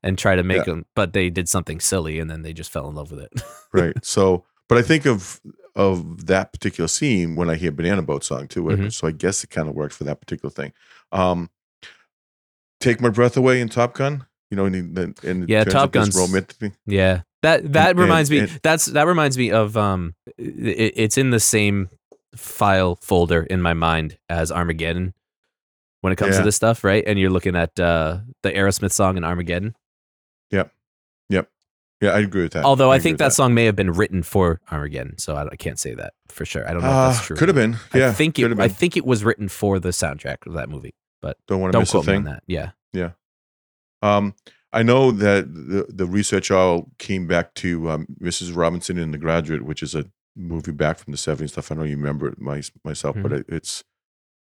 and 0.01 0.17
try 0.17 0.35
to 0.35 0.43
make 0.43 0.59
Yeah. 0.59 0.63
them 0.73 0.85
but 0.95 1.13
they 1.13 1.29
did 1.29 1.47
something 1.47 1.79
silly 1.79 2.19
and 2.19 2.29
then 2.29 2.41
they 2.41 2.51
just 2.53 2.71
fell 2.71 2.87
in 2.89 2.95
love 2.95 3.11
with 3.11 3.19
it 3.21 3.41
right. 3.73 3.93
So, 4.03 4.45
but 4.69 4.77
I 4.77 4.81
think 4.81 5.05
of 5.05 5.39
of 5.75 6.25
that 6.27 6.51
particular 6.53 6.87
scene 6.87 7.35
when 7.35 7.49
I 7.49 7.55
hear 7.55 7.71
Banana 7.71 8.01
Boat 8.03 8.23
song 8.23 8.47
too. 8.47 8.63
Mhm. 8.63 8.93
So 8.93 9.07
I 9.07 9.11
guess 9.11 9.43
it 9.43 9.49
kind 9.49 9.67
of 9.67 9.75
worked 9.75 9.95
for 9.95 10.03
that 10.05 10.19
particular 10.21 10.51
thing. 10.51 10.71
Um, 11.11 11.49
Take 12.79 12.99
my 13.01 13.09
breath 13.09 13.37
away 13.37 13.61
in 13.61 13.69
Top 13.69 13.93
Gun. 13.93 14.25
You 14.51 14.57
know, 14.57 14.65
and, 14.65 14.97
and, 14.97 15.23
and 15.23 15.49
Yeah, 15.49 15.63
Top 15.63 15.91
Gun's- 15.91 16.15
romantic. 16.15 16.73
Yeah, 16.85 17.21
that 17.43 17.73
that 17.73 17.95
reminds 17.95 18.29
and- 18.31 18.41
me. 18.41 18.49
and- 18.49 18.59
that's 18.63 18.85
that 18.87 19.05
reminds 19.07 19.37
me 19.37 19.51
of 19.51 19.77
um. 19.77 20.15
It, 20.37 20.93
it's 20.95 21.17
in 21.17 21.29
the 21.29 21.39
same 21.39 21.89
file 22.35 22.95
folder 22.95 23.43
in 23.43 23.61
my 23.61 23.73
mind 23.75 24.17
as 24.27 24.51
Armageddon 24.51 25.13
when 26.01 26.11
it 26.11 26.15
comes 26.15 26.33
Yeah. 26.33 26.39
to 26.39 26.45
this 26.45 26.55
stuff, 26.55 26.83
right? 26.83 27.03
And 27.05 27.19
you're 27.19 27.29
looking 27.29 27.55
at 27.55 27.79
uh 27.79 28.19
the 28.41 28.51
Aerosmith 28.51 28.91
song 28.91 29.15
in 29.17 29.23
Armageddon. 29.23 29.75
Yep. 30.51 30.71
Yep. 31.29 31.49
Yeah, 32.01 32.09
I 32.09 32.19
agree 32.19 32.41
with 32.43 32.51
that. 32.53 32.65
Although 32.65 32.91
I, 32.91 32.95
agree 32.95 33.03
think 33.03 33.13
with 33.13 33.19
that, 33.19 33.33
song 33.33 33.53
may 33.53 33.63
have 33.65 33.75
been 33.77 33.91
written 33.91 34.23
for 34.23 34.59
Armageddon, 34.71 35.17
so 35.19 35.35
I, 35.35 35.47
I 35.51 35.55
can't 35.55 35.79
say 35.79 35.93
that 35.93 36.13
for 36.27 36.43
sure. 36.43 36.67
I 36.67 36.73
don't 36.73 36.81
know 36.81 36.89
if 36.89 36.93
Uh, 36.93 37.09
that's 37.11 37.25
true. 37.25 37.35
could 37.37 37.47
have 37.47 37.55
been. 37.55 37.77
Yeah, 37.93 38.09
I 38.09 38.11
think 38.11 38.37
it. 38.39 38.49
have 38.49 38.59
I 38.59 38.67
think 38.67 38.97
it 38.97 39.05
was 39.05 39.23
written 39.23 39.47
for 39.47 39.79
the 39.79 39.89
soundtrack 39.89 40.45
of 40.45 40.53
that 40.53 40.67
movie. 40.69 40.95
But 41.21 41.37
don't 41.47 41.61
want 41.61 41.71
to 41.73 41.79
miss 41.79 41.93
a 41.93 41.97
me 41.99 42.03
thing. 42.03 42.23
that. 42.25 42.43
Yeah. 42.47 42.71
Yeah. 42.91 43.11
Um, 44.01 44.35
I 44.73 44.81
know 44.81 45.11
that 45.11 45.53
the 45.53 45.85
the 45.87 46.05
research 46.05 46.49
all 46.49 46.89
came 46.97 47.27
back 47.27 47.53
to 47.55 47.89
um, 47.91 48.07
Mrs. 48.19 48.55
Robinson 48.55 48.97
in 48.97 49.11
The 49.11 49.19
Graduate, 49.19 49.63
which 49.63 49.83
is 49.83 49.93
a 49.93 50.05
movie 50.35 50.71
back 50.71 50.97
from 50.97 51.11
the 51.11 51.17
'70s 51.17 51.51
stuff. 51.51 51.71
I 51.71 51.75
know 51.75 51.83
you 51.83 51.95
remember 51.95 52.27
it 52.27 52.41
my, 52.41 52.61
myself, 52.83 53.15
but 53.21 53.31
it, 53.31 53.45
it's 53.47 53.83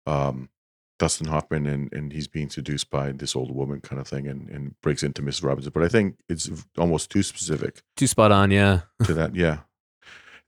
um, 0.08 0.50
Dustin 0.98 1.28
Hoffman 1.28 1.68
and 1.68 1.94
and 1.94 2.12
he's 2.12 2.28
being 2.28 2.50
seduced 2.50 2.90
by 2.90 3.12
this 3.12 3.36
old 3.36 3.54
woman 3.56 3.80
kind 3.82 4.02
of 4.02 4.08
thing, 4.08 4.28
and 4.28 4.50
and 4.50 4.82
breaks 4.82 5.04
into 5.04 5.22
Mrs. 5.22 5.44
Robinson. 5.44 5.72
But 5.72 5.84
I 5.84 5.88
think 5.88 6.18
it's 6.28 6.50
almost 6.78 7.12
too 7.12 7.22
specific 7.22 7.84
Too 7.96 8.08
spot 8.08 8.32
on. 8.32 8.50
Yeah. 8.50 8.82
to 9.04 9.14
that. 9.14 9.36
Yeah. 9.36 9.60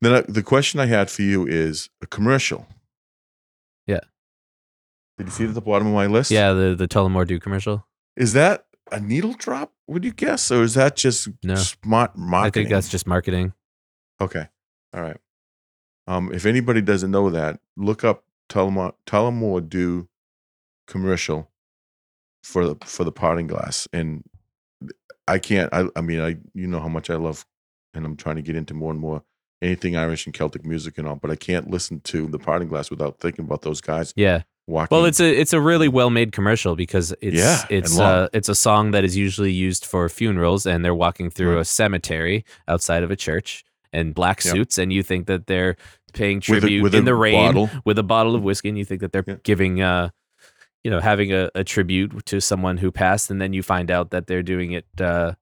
Then 0.02 0.14
I, 0.14 0.22
the 0.22 0.44
question 0.44 0.80
I 0.80 0.88
had 0.88 1.12
for 1.12 1.22
you 1.22 1.46
is 1.46 1.90
a 2.02 2.08
commercial. 2.08 2.66
Yeah. 3.86 4.00
Did 5.18 5.28
you 5.28 5.32
see 5.32 5.44
it 5.44 5.50
at 5.50 5.54
the 5.54 5.62
bottom 5.62 5.88
of 5.88 5.94
my 5.94 6.08
list? 6.08 6.32
Yeah. 6.32 6.54
The 6.54 6.74
the 6.74 6.88
Tullamore 6.88 7.28
Dew 7.28 7.40
commercial. 7.40 7.86
Is 8.16 8.34
that 8.34 8.66
a 8.92 9.00
needle 9.00 9.34
drop? 9.34 9.74
Would 9.88 10.04
you 10.06 10.12
guess, 10.14 10.52
or 10.52 10.64
is 10.64 10.74
that 10.76 10.96
just 10.96 11.30
No. 11.44 11.56
smart 11.56 12.18
marketing? 12.18 12.48
I 12.48 12.50
think 12.52 12.70
that's 12.70 12.90
just 12.90 13.08
marketing. 13.08 13.54
okay. 14.22 14.48
All 14.94 15.02
right. 15.02 15.18
Um, 16.08 16.32
if 16.34 16.46
anybody 16.46 16.82
doesn't 16.82 17.12
know 17.12 17.30
that, 17.30 17.60
look 17.78 18.04
up 18.04 18.24
Tullamore, 18.50 18.94
Tullamore 19.06 19.68
Dew 19.70 20.08
commercial 20.88 21.52
for 22.44 22.66
the 22.66 22.76
for 22.86 23.04
the 23.04 23.12
parting 23.12 23.46
glass, 23.48 23.88
and 23.94 24.24
I 25.28 25.38
can't. 25.40 25.72
I 25.74 25.88
I 25.96 26.02
mean, 26.02 26.20
I 26.20 26.38
you 26.54 26.66
know 26.68 26.80
how 26.80 26.88
much 26.88 27.10
I 27.12 27.16
love, 27.16 27.46
and 27.94 28.06
I'm 28.06 28.16
trying 28.16 28.38
to 28.38 28.42
get 28.42 28.56
into 28.56 28.74
more 28.74 28.92
and 28.92 29.00
more 29.00 29.24
anything 29.62 29.96
Irish 29.96 30.26
and 30.26 30.34
Celtic 30.34 30.66
music 30.66 30.98
and 30.98 31.08
all, 31.08 31.18
but 31.18 31.30
I 31.30 31.36
can't 31.36 31.70
listen 31.70 32.00
to 32.06 32.28
the 32.28 32.40
parting 32.40 32.70
glass 32.70 32.90
without 32.90 33.20
thinking 33.20 33.44
about 33.46 33.62
those 33.62 33.82
guys 33.82 34.14
Yeah. 34.16 34.44
Walking. 34.70 34.96
Well, 34.96 35.06
it's 35.06 35.20
a 35.20 35.30
it's 35.42 35.54
a 35.54 35.60
really 35.60 35.88
well 35.88 36.10
made 36.10 36.32
commercial 36.32 36.76
because 36.76 37.14
it's 37.22 37.36
Yeah, 37.38 37.66
it's 37.70 37.98
long. 37.98 38.08
uh 38.08 38.28
it's 38.34 38.50
a 38.50 38.56
song 38.56 38.92
that 38.92 39.04
is 39.04 39.18
usually 39.18 39.52
used 39.52 39.86
for 39.86 40.08
funerals, 40.10 40.66
and 40.66 40.84
they're 40.86 40.96
walking 40.96 41.30
through 41.30 41.56
Right. 41.56 41.62
a 41.62 41.66
cemetery 41.66 42.46
outside 42.68 43.04
of 43.04 43.12
a 43.12 43.16
church 43.16 43.64
in 43.92 44.14
black 44.14 44.44
Yep. 44.46 44.54
suits, 44.56 44.78
and 44.78 44.94
you 44.94 45.02
think 45.04 45.26
that 45.28 45.48
they're 45.48 45.76
paying 46.14 46.38
with 46.38 46.50
a, 46.50 46.60
tribute 46.62 46.84
with 46.84 46.96
in 46.96 47.02
a 47.02 47.06
the 47.06 47.16
rain 47.16 47.34
bottle. 47.54 47.70
with 47.86 47.98
a 48.00 48.04
bottle 48.04 48.36
of 48.36 48.44
whiskey, 48.44 48.70
and 48.70 48.78
you 48.78 48.86
think 48.86 49.02
that 49.02 49.12
they're 49.12 49.40
giving 49.44 49.82
uh 49.82 50.10
you 50.84 50.92
know 50.92 51.00
having 51.00 51.34
a, 51.34 51.50
a 51.56 51.64
tribute 51.64 52.26
to 52.26 52.40
someone 52.40 52.78
who 52.78 52.92
passed, 52.92 53.30
and 53.32 53.42
then 53.42 53.52
you 53.54 53.62
find 53.64 53.90
out 53.92 54.12
that 54.12 54.28
they're 54.28 54.44
doing 54.44 54.72
it 54.72 54.86
uh 55.02 55.34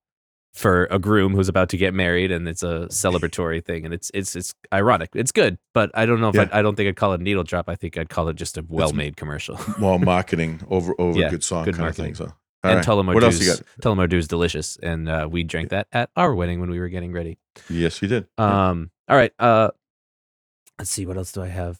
for 0.54 0.86
a 0.86 0.98
groom 0.98 1.34
who's 1.36 1.50
about 1.50 1.70
to 1.70 1.78
get 1.78 1.94
married, 1.94 2.32
and 2.32 2.48
it's 2.48 2.64
a 2.64 2.88
celebratory 2.90 3.64
thing, 3.64 3.86
and 3.86 3.94
it's 3.94 4.10
it's 4.14 4.36
it's 4.36 4.54
ironic. 4.74 5.10
It's 5.14 5.32
good, 5.32 5.58
but 5.74 5.92
I 5.94 6.06
don't 6.06 6.20
know 6.20 6.30
if 6.30 6.36
Yeah. 6.36 6.50
I, 6.52 6.60
I 6.60 6.62
don't 6.62 6.76
think 6.76 6.88
I'd 6.90 6.96
call 6.96 7.14
it 7.14 7.20
a 7.20 7.24
needle 7.24 7.44
drop. 7.44 7.70
I 7.70 7.76
think 7.76 7.98
I'd 7.98 8.10
call 8.10 8.28
it 8.30 8.36
just 8.36 8.58
a 8.58 8.66
well 8.68 8.92
made 8.94 9.18
commercial. 9.18 9.60
Well, 9.80 10.00
marketing 10.00 10.62
over 10.70 10.94
over 11.00 11.20
Yeah, 11.20 11.28
a 11.28 11.30
good 11.32 11.44
song 11.44 11.66
good 11.66 11.76
kind 11.76 11.88
of 11.90 11.96
thing. 11.96 12.06
marketing. 12.14 12.26
So, 12.28 12.34
all 12.64 12.72
and 12.72 12.78
right. 12.78 12.86
Tullamore 12.86 13.14
what 13.14 13.24
else 13.24 13.40
you 13.40 13.46
Dew's, 13.46 13.60
got? 13.60 13.68
Tullamore 13.82 14.10
Dew 14.10 14.18
is 14.18 14.28
delicious, 14.28 14.78
and 14.82 15.08
uh, 15.08 15.28
we 15.30 15.44
drank 15.44 15.70
that 15.70 15.88
at 15.92 16.10
our 16.16 16.34
wedding 16.34 16.60
when 16.60 16.72
we 16.72 16.80
were 16.80 16.90
getting 16.90 17.12
ready. 17.12 17.38
Yes, 17.70 18.02
you 18.02 18.08
did. 18.08 18.28
Um, 18.40 18.90
all 19.08 19.16
right. 19.16 19.32
Uh, 19.38 19.70
let's 20.80 20.90
see. 20.90 21.06
What 21.06 21.18
else 21.18 21.32
do 21.32 21.42
I 21.44 21.48
have? 21.48 21.80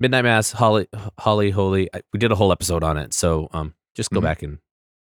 Midnight 0.00 0.22
Mass, 0.22 0.50
Holly, 0.52 0.88
Holly, 1.18 1.50
Holy. 1.50 1.88
I, 1.94 2.00
we 2.12 2.18
did 2.18 2.32
a 2.32 2.34
whole 2.34 2.50
episode 2.52 2.82
on 2.82 2.96
it, 2.96 3.12
so 3.14 3.48
um, 3.52 3.74
just 3.94 4.10
go 4.10 4.18
Mhm. 4.20 4.22
back 4.24 4.42
and 4.42 4.58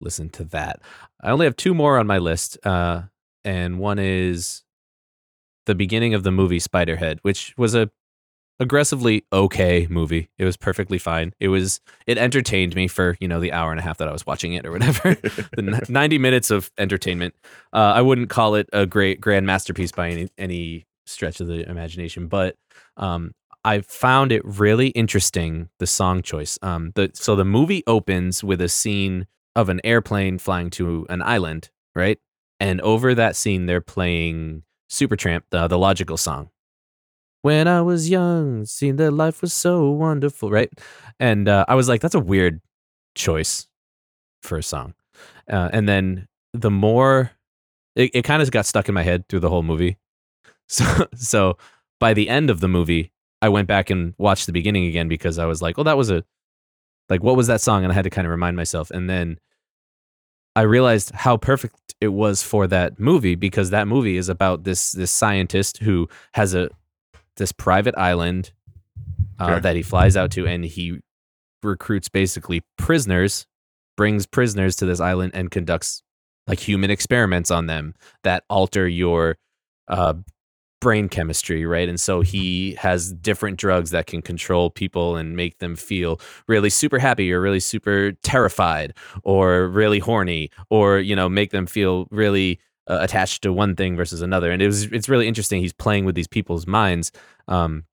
listen 0.01 0.29
to 0.31 0.45
that. 0.45 0.81
I 1.21 1.31
only 1.31 1.47
have 1.47 1.57
two 1.57 1.75
more 1.75 1.99
on 1.99 2.07
my 2.07 2.19
list, 2.19 2.59
uh, 2.65 3.03
and 3.45 3.79
one 3.79 3.99
is 3.99 4.63
the 5.67 5.75
beginning 5.75 6.15
of 6.15 6.23
the 6.23 6.33
movie 6.33 6.61
Spiderhead, 6.61 7.19
which 7.23 7.55
was 7.57 7.75
a 7.75 7.91
aggressively 8.61 9.25
okay 9.33 9.87
movie. 9.89 10.31
It 10.39 10.45
was 10.45 10.57
perfectly 10.57 10.99
fine. 10.99 11.33
It 11.41 11.49
was 11.49 11.81
it 12.07 12.19
entertained 12.19 12.75
me 12.75 12.89
for 12.89 13.17
you 13.21 13.29
know 13.29 13.41
the 13.41 13.53
hour 13.53 13.71
and 13.71 13.79
a 13.79 13.83
half 13.83 13.99
that 13.99 14.09
I 14.09 14.13
was 14.13 14.27
watching 14.27 14.55
it 14.55 14.67
or 14.67 14.73
whatever. 14.73 15.15
the 15.57 15.59
n- 15.59 15.81
90 15.89 16.19
minutes 16.19 16.51
of 16.51 16.71
entertainment. 16.79 17.35
Uh, 17.73 17.93
I 17.95 18.03
wouldn't 18.03 18.31
call 18.31 18.55
it 18.55 18.69
a 18.73 18.87
great 18.87 19.21
grand 19.21 19.47
masterpiece 19.47 19.93
by 19.93 20.11
any 20.11 20.29
any 20.39 20.87
stretch 21.07 21.41
of 21.41 21.47
the 21.47 21.69
imagination, 21.69 22.27
but 22.27 22.57
um, 22.97 23.33
I 23.65 23.81
found 23.81 24.33
it 24.33 24.45
really 24.45 24.89
interesting 24.89 25.69
the 25.79 25.87
song 25.87 26.23
choice. 26.23 26.59
Um, 26.63 26.93
the 26.95 27.11
so 27.15 27.37
the 27.37 27.45
movie 27.45 27.83
opens 27.87 28.43
with 28.43 28.61
a 28.61 28.69
scene 28.69 29.27
of 29.59 29.69
an 29.69 29.81
airplane 29.83 30.39
flying 30.39 30.71
to 30.71 31.05
an 31.09 31.21
island, 31.21 31.71
right? 31.97 32.19
And 32.61 32.81
over 32.81 33.13
that 33.15 33.35
scene, 33.35 33.67
they're 33.67 33.81
playing 33.81 34.63
Supertramp, 34.89 35.43
the 35.51 35.67
the 35.67 35.79
logical 35.79 36.17
song. 36.17 36.51
When 37.43 37.67
I 37.67 37.83
was 37.83 38.09
young, 38.09 38.67
seemed 38.67 38.99
that 38.99 39.11
life 39.11 39.43
was 39.43 39.53
so 39.53 39.91
wonderful, 39.91 40.51
right? 40.51 40.71
And 41.19 41.49
uh, 41.49 41.65
I 41.69 41.75
was 41.75 41.89
like, 41.89 42.01
that's 42.01 42.15
a 42.15 42.21
weird 42.21 42.61
choice 43.17 43.67
for 44.43 44.59
a 44.59 44.63
song. 44.63 44.95
Uh, 45.51 45.71
and 45.73 45.89
then 45.89 46.29
the 46.53 46.71
more 46.71 47.33
it, 47.97 48.13
it 48.15 48.23
kind 48.23 48.41
of 48.43 48.51
got 48.53 48.65
stuck 48.65 48.89
in 48.89 48.95
my 48.95 49.03
head 49.03 49.29
through 49.29 49.41
the 49.41 49.51
whole 49.51 49.63
movie. 49.63 49.99
So 50.71 50.85
so 51.15 51.57
by 51.99 52.13
the 52.13 52.29
end 52.29 52.51
of 52.51 52.61
the 52.61 52.69
movie, 52.69 53.11
I 53.41 53.49
went 53.49 53.69
back 53.69 53.89
and 53.89 54.13
watched 54.19 54.45
the 54.45 54.53
beginning 54.53 54.85
again 54.85 55.09
because 55.09 55.39
I 55.39 55.47
was 55.47 55.63
like, 55.63 55.79
"Oh, 55.79 55.83
that 55.83 55.97
was 55.97 56.11
a 56.11 56.25
like 57.09 57.23
what 57.23 57.37
was 57.37 57.47
that 57.47 57.63
song?" 57.63 57.85
And 57.85 57.91
I 57.91 57.95
had 57.95 58.05
to 58.05 58.11
kind 58.11 58.27
of 58.27 58.31
remind 58.31 58.55
myself. 58.55 58.91
And 58.91 59.09
then 59.09 59.39
I 60.57 60.63
realized 60.63 61.13
how 61.13 61.37
perfect 61.37 61.95
it 62.01 62.09
was 62.09 62.43
for 62.43 62.67
that 62.69 62.99
movie 62.99 63.35
because 63.35 63.71
that 63.71 63.89
movie 63.89 64.17
is 64.17 64.29
about 64.29 64.65
this 64.65 64.93
this 64.93 65.11
scientist 65.11 65.79
who 65.79 66.09
has 66.35 66.55
a 66.55 66.71
this 67.37 67.53
private 67.53 67.97
island 67.97 68.53
uh, 69.41 69.53
Okay. 69.53 69.61
that 69.61 69.77
he 69.77 69.83
flies 69.83 70.17
out 70.17 70.31
to, 70.33 70.47
and 70.47 70.65
he 70.65 70.99
recruits 71.63 72.09
basically 72.09 72.63
prisoners 72.77 73.47
brings 73.97 74.27
prisoners 74.27 74.77
to 74.77 74.87
this 74.87 75.01
island 75.01 75.33
and 75.35 75.51
conducts 75.51 76.03
like 76.47 76.61
human 76.61 76.89
experiments 76.91 77.51
on 77.51 77.67
them 77.67 77.95
that 78.23 78.45
alter 78.49 78.87
your 78.87 79.37
uh, 79.89 80.15
brain 80.81 81.09
chemistry, 81.09 81.67
right? 81.67 81.89
And 81.89 82.01
so 82.01 82.21
he 82.21 82.75
has 82.75 83.13
different 83.13 83.59
drugs 83.59 83.91
that 83.91 84.07
can 84.07 84.23
control 84.23 84.71
people 84.71 85.17
and 85.17 85.37
make 85.37 85.59
them 85.59 85.77
feel 85.77 86.21
really 86.47 86.71
super 86.71 86.99
happy 86.99 87.33
or 87.33 87.41
really 87.41 87.61
super 87.61 88.13
terrified 88.23 88.95
or 89.25 89.69
really 89.69 89.99
horny 89.99 90.51
or, 90.71 90.99
you 90.99 91.17
know, 91.17 91.29
make 91.29 91.51
them 91.51 91.67
feel 91.67 92.07
really 92.11 92.61
uh, 92.89 92.99
attached 93.01 93.43
to 93.43 93.53
one 93.53 93.77
thing 93.77 93.97
versus 93.97 94.23
another. 94.23 94.51
And 94.51 94.63
it 94.63 94.67
was 94.67 94.85
it's 94.85 95.09
really 95.09 95.29
interesting. 95.29 95.61
He's 95.61 95.73
playing 95.73 96.05
with 96.05 96.15
these 96.15 96.29
people's 96.29 96.67
minds. 96.67 97.13
Um, 97.49 97.85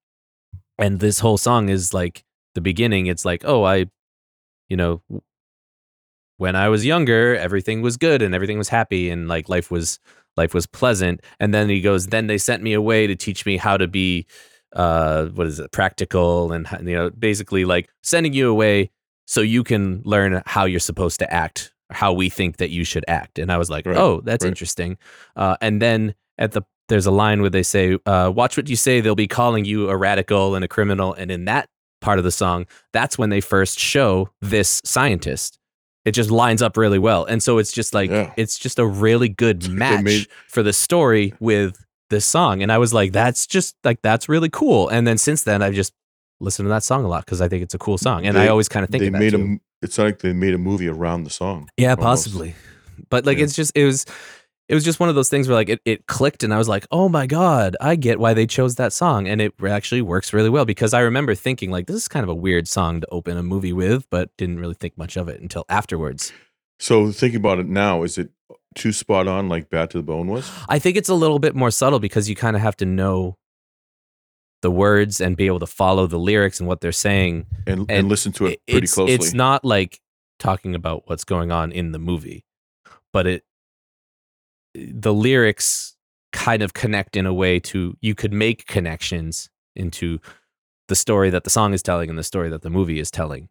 and 0.78 1.00
this 1.00 1.18
whole 1.18 1.38
song 1.38 1.68
is 1.68 1.92
like 1.92 2.24
the 2.54 2.60
beginning. 2.60 3.06
It's 3.06 3.24
like, 3.24 3.42
oh, 3.44 3.64
I, 3.64 3.86
you 4.68 4.76
know, 4.76 5.02
when 6.38 6.54
I 6.54 6.68
was 6.68 6.84
younger, 6.84 7.34
everything 7.36 7.82
was 7.82 7.96
good 7.96 8.22
and 8.22 8.34
everything 8.34 8.58
was 8.58 8.68
happy 8.68 9.10
and 9.10 9.26
like 9.28 9.48
life 9.48 9.70
was 9.70 9.98
life 10.36 10.54
was 10.54 10.66
pleasant. 10.66 11.22
And 11.40 11.52
then 11.52 11.68
he 11.68 11.80
goes, 11.80 12.08
then 12.08 12.26
they 12.26 12.38
sent 12.38 12.62
me 12.62 12.72
away 12.72 13.06
to 13.06 13.16
teach 13.16 13.46
me 13.46 13.56
how 13.56 13.76
to 13.76 13.86
be, 13.86 14.26
uh, 14.74 15.26
what 15.26 15.46
is 15.46 15.58
it, 15.58 15.72
practical 15.72 16.52
and 16.52 16.66
you 16.82 16.94
know, 16.94 17.10
basically 17.10 17.64
like 17.64 17.88
sending 18.02 18.32
you 18.32 18.50
away 18.50 18.90
so 19.26 19.40
you 19.40 19.64
can 19.64 20.02
learn 20.04 20.42
how 20.46 20.64
you're 20.64 20.80
supposed 20.80 21.18
to 21.20 21.32
act, 21.32 21.72
how 21.90 22.12
we 22.12 22.28
think 22.28 22.58
that 22.58 22.70
you 22.70 22.84
should 22.84 23.04
act. 23.08 23.38
And 23.38 23.50
I 23.50 23.58
was 23.58 23.70
like, 23.70 23.86
Right, 23.86 23.96
oh, 23.96 24.20
that's 24.22 24.44
right. 24.44 24.48
interesting. 24.48 24.98
Uh, 25.34 25.56
and 25.60 25.82
then 25.82 26.14
at 26.38 26.52
the 26.52 26.62
there's 26.88 27.06
a 27.06 27.10
line 27.10 27.40
where 27.40 27.50
they 27.50 27.62
say, 27.62 27.98
uh, 28.06 28.30
"Watch 28.34 28.56
what 28.56 28.68
you 28.68 28.76
say." 28.76 29.00
They'll 29.00 29.14
be 29.14 29.26
calling 29.26 29.64
you 29.64 29.90
a 29.90 29.96
radical 29.96 30.54
and 30.54 30.64
a 30.64 30.68
criminal. 30.68 31.14
And 31.14 31.30
in 31.30 31.44
that 31.46 31.68
part 32.00 32.18
of 32.18 32.24
the 32.24 32.30
song, 32.30 32.66
that's 32.92 33.18
when 33.18 33.30
they 33.30 33.40
first 33.40 33.78
show 33.78 34.30
this 34.40 34.80
scientist. 34.84 35.58
It 36.06 36.12
just 36.12 36.30
lines 36.30 36.62
up 36.62 36.76
really 36.78 36.98
well, 36.98 37.24
and 37.26 37.42
so 37.42 37.58
it's 37.58 37.72
just 37.72 37.92
like 37.92 38.08
Yeah. 38.10 38.32
it's 38.38 38.56
just 38.58 38.78
a 38.78 38.86
really 38.86 39.28
good 39.28 39.60
They 39.62 39.68
match 39.72 40.28
for 40.48 40.62
the 40.62 40.72
story 40.72 41.34
with 41.40 41.76
this 42.10 42.24
song. 42.24 42.62
And 42.62 42.70
I 42.72 42.78
was 42.78 42.94
like, 42.94 43.12
that's 43.12 43.46
just 43.46 43.74
like 43.84 44.00
that's 44.02 44.28
really 44.28 44.48
cool. 44.48 44.88
And 44.88 45.06
then 45.06 45.18
since 45.18 45.42
then, 45.42 45.60
I've 45.62 45.74
just 45.74 45.92
listened 46.40 46.66
to 46.66 46.70
that 46.70 46.84
song 46.84 47.04
a 47.04 47.08
lot 47.08 47.24
because 47.24 47.40
I 47.42 47.48
think 47.48 47.62
it's 47.64 47.74
a 47.74 47.78
cool 47.78 47.98
song, 47.98 48.24
and 48.24 48.38
I 48.38 48.48
always 48.48 48.68
kind 48.68 48.84
of 48.84 48.90
think 48.90 49.02
they 49.02 49.10
made 49.10 49.32
too. 49.32 49.58
a. 49.60 49.84
It's 49.84 49.98
like 49.98 50.20
they 50.20 50.32
made 50.32 50.54
a 50.54 50.58
movie 50.58 50.88
around 50.88 51.24
the 51.24 51.30
song. 51.30 51.68
Yeah, 51.76 51.90
almost. 51.90 52.04
possibly. 52.04 52.54
But 53.10 53.26
like 53.26 53.36
Yeah. 53.38 53.44
it's 53.44 53.54
just 53.54 53.72
it 53.74 53.84
was 53.84 54.06
it 54.68 54.74
was 54.74 54.84
just 54.84 54.98
one 54.98 55.08
of 55.08 55.14
those 55.14 55.28
things 55.28 55.48
where 55.48 55.54
like 55.54 55.68
it, 55.68 55.80
it 55.84 56.06
clicked 56.06 56.42
and 56.42 56.52
I 56.52 56.58
was 56.58 56.68
like, 56.68 56.86
"Oh 56.90 57.08
my 57.08 57.26
god, 57.26 57.76
I 57.80 57.96
get 57.96 58.18
why 58.18 58.34
they 58.34 58.46
chose 58.46 58.76
that 58.76 58.92
song." 58.92 59.28
And 59.28 59.40
it 59.40 59.54
actually 59.66 60.02
works 60.02 60.32
really 60.32 60.50
well 60.50 60.64
because 60.64 60.92
I 60.92 61.00
remember 61.00 61.34
thinking 61.34 61.70
like 61.70 61.86
this 61.86 61.96
is 61.96 62.08
kind 62.08 62.24
of 62.24 62.30
a 62.30 62.34
weird 62.34 62.66
song 62.66 63.00
to 63.00 63.06
open 63.10 63.36
a 63.36 63.42
movie 63.42 63.72
with, 63.72 64.08
but 64.10 64.36
didn't 64.36 64.58
really 64.58 64.74
think 64.74 64.98
much 64.98 65.16
of 65.16 65.28
it 65.28 65.40
until 65.40 65.64
afterwards. 65.68 66.32
So 66.78 67.10
thinking 67.12 67.38
about 67.38 67.58
it 67.58 67.68
now, 67.68 68.02
is 68.02 68.18
it 68.18 68.30
too 68.74 68.92
spot 68.92 69.28
on 69.28 69.48
like 69.48 69.70
Bad 69.70 69.90
to 69.90 69.98
the 69.98 70.02
Bone 70.02 70.28
was? 70.28 70.50
I 70.68 70.78
think 70.78 70.96
it's 70.96 71.08
a 71.08 71.14
little 71.14 71.38
bit 71.38 71.54
more 71.54 71.70
subtle 71.70 72.00
because 72.00 72.28
you 72.28 72.36
kind 72.36 72.56
of 72.56 72.62
have 72.62 72.76
to 72.78 72.84
know 72.86 73.36
the 74.62 74.70
words 74.70 75.20
and 75.20 75.36
be 75.36 75.46
able 75.46 75.60
to 75.60 75.66
follow 75.66 76.06
the 76.06 76.18
lyrics 76.18 76.60
and 76.60 76.68
what 76.68 76.80
they're 76.80 76.92
saying. 76.92 77.46
And, 77.66 77.80
and, 77.80 77.90
And 77.90 78.08
listen 78.08 78.32
to 78.32 78.46
it 78.46 78.60
pretty 78.66 78.84
it's, 78.84 78.94
closely. 78.94 79.14
It's 79.14 79.32
not 79.32 79.64
like 79.64 80.00
talking 80.38 80.74
about 80.74 81.04
what's 81.06 81.24
going 81.24 81.52
on 81.52 81.72
in 81.72 81.92
the 81.92 81.98
movie, 81.98 82.44
but 83.12 83.26
it 83.26 83.44
the 84.92 85.12
lyrics 85.12 85.96
kind 86.32 86.62
of 86.62 86.74
connect 86.74 87.16
in 87.16 87.26
a 87.26 87.32
way 87.32 87.58
to 87.58 87.96
you 88.00 88.14
could 88.14 88.32
make 88.32 88.66
connections 88.66 89.48
into 89.74 90.18
the 90.88 90.94
story 90.94 91.30
that 91.30 91.44
the 91.44 91.50
song 91.50 91.72
is 91.72 91.82
telling 91.82 92.10
and 92.10 92.18
the 92.18 92.24
story 92.24 92.48
that 92.50 92.62
the 92.62 92.70
movie 92.70 93.00
is 93.00 93.10
telling. 93.10 93.48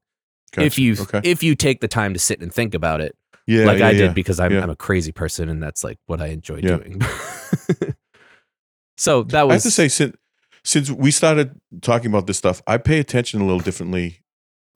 If 0.57 0.79
you 0.79 0.95
okay. 0.99 1.21
if 1.23 1.43
you 1.43 1.55
take 1.55 1.81
the 1.81 1.87
time 1.87 2.13
to 2.13 2.19
sit 2.19 2.41
and 2.41 2.53
think 2.53 2.73
about 2.73 3.01
it, 3.01 3.15
yeah, 3.47 3.65
like 3.65 3.79
yeah, 3.79 3.87
I 3.87 3.91
did 3.91 3.99
yeah. 3.99 4.13
because 4.13 4.39
I'm, 4.39 4.53
yeah. 4.53 4.61
I'm 4.61 4.69
a 4.69 4.75
crazy 4.75 5.11
person 5.11 5.49
and 5.49 5.61
that's 5.61 5.83
like 5.83 5.97
what 6.05 6.21
I 6.21 6.27
enjoy 6.27 6.61
doing. 6.61 7.01
so 8.97 9.23
that 9.23 9.47
was 9.47 9.51
I 9.51 9.53
have 9.55 9.63
to 9.63 9.71
say, 9.71 9.87
since 9.89 10.15
since 10.63 10.89
we 10.89 11.11
started 11.11 11.59
talking 11.81 12.07
about 12.07 12.25
this 12.25 12.37
stuff, 12.37 12.61
I 12.65 12.77
pay 12.77 12.99
attention 12.99 13.41
a 13.41 13.45
little 13.45 13.59
differently. 13.59 14.21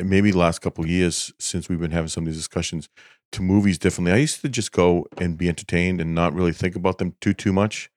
Maybe 0.02 0.32
the 0.32 0.38
last 0.38 0.60
couple 0.60 0.84
of 0.84 0.90
years 0.90 1.34
since 1.40 1.68
we've 1.68 1.80
been 1.80 1.92
having 1.92 2.10
some 2.10 2.24
of 2.24 2.28
these 2.28 2.38
discussions 2.38 2.90
to 3.32 3.42
movies 3.42 3.78
differently. 3.78 4.12
I 4.12 4.18
used 4.18 4.42
to 4.42 4.50
just 4.50 4.72
go 4.72 5.08
and 5.18 5.38
be 5.38 5.50
entertained 5.50 6.02
and 6.02 6.16
not 6.16 6.34
really 6.34 6.54
think 6.54 6.76
about 6.76 6.98
them 6.98 7.16
too 7.22 7.34
too 7.34 7.54
much. 7.54 7.90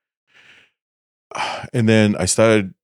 And 1.72 1.88
then 1.88 2.16
I 2.16 2.26
started 2.26 2.74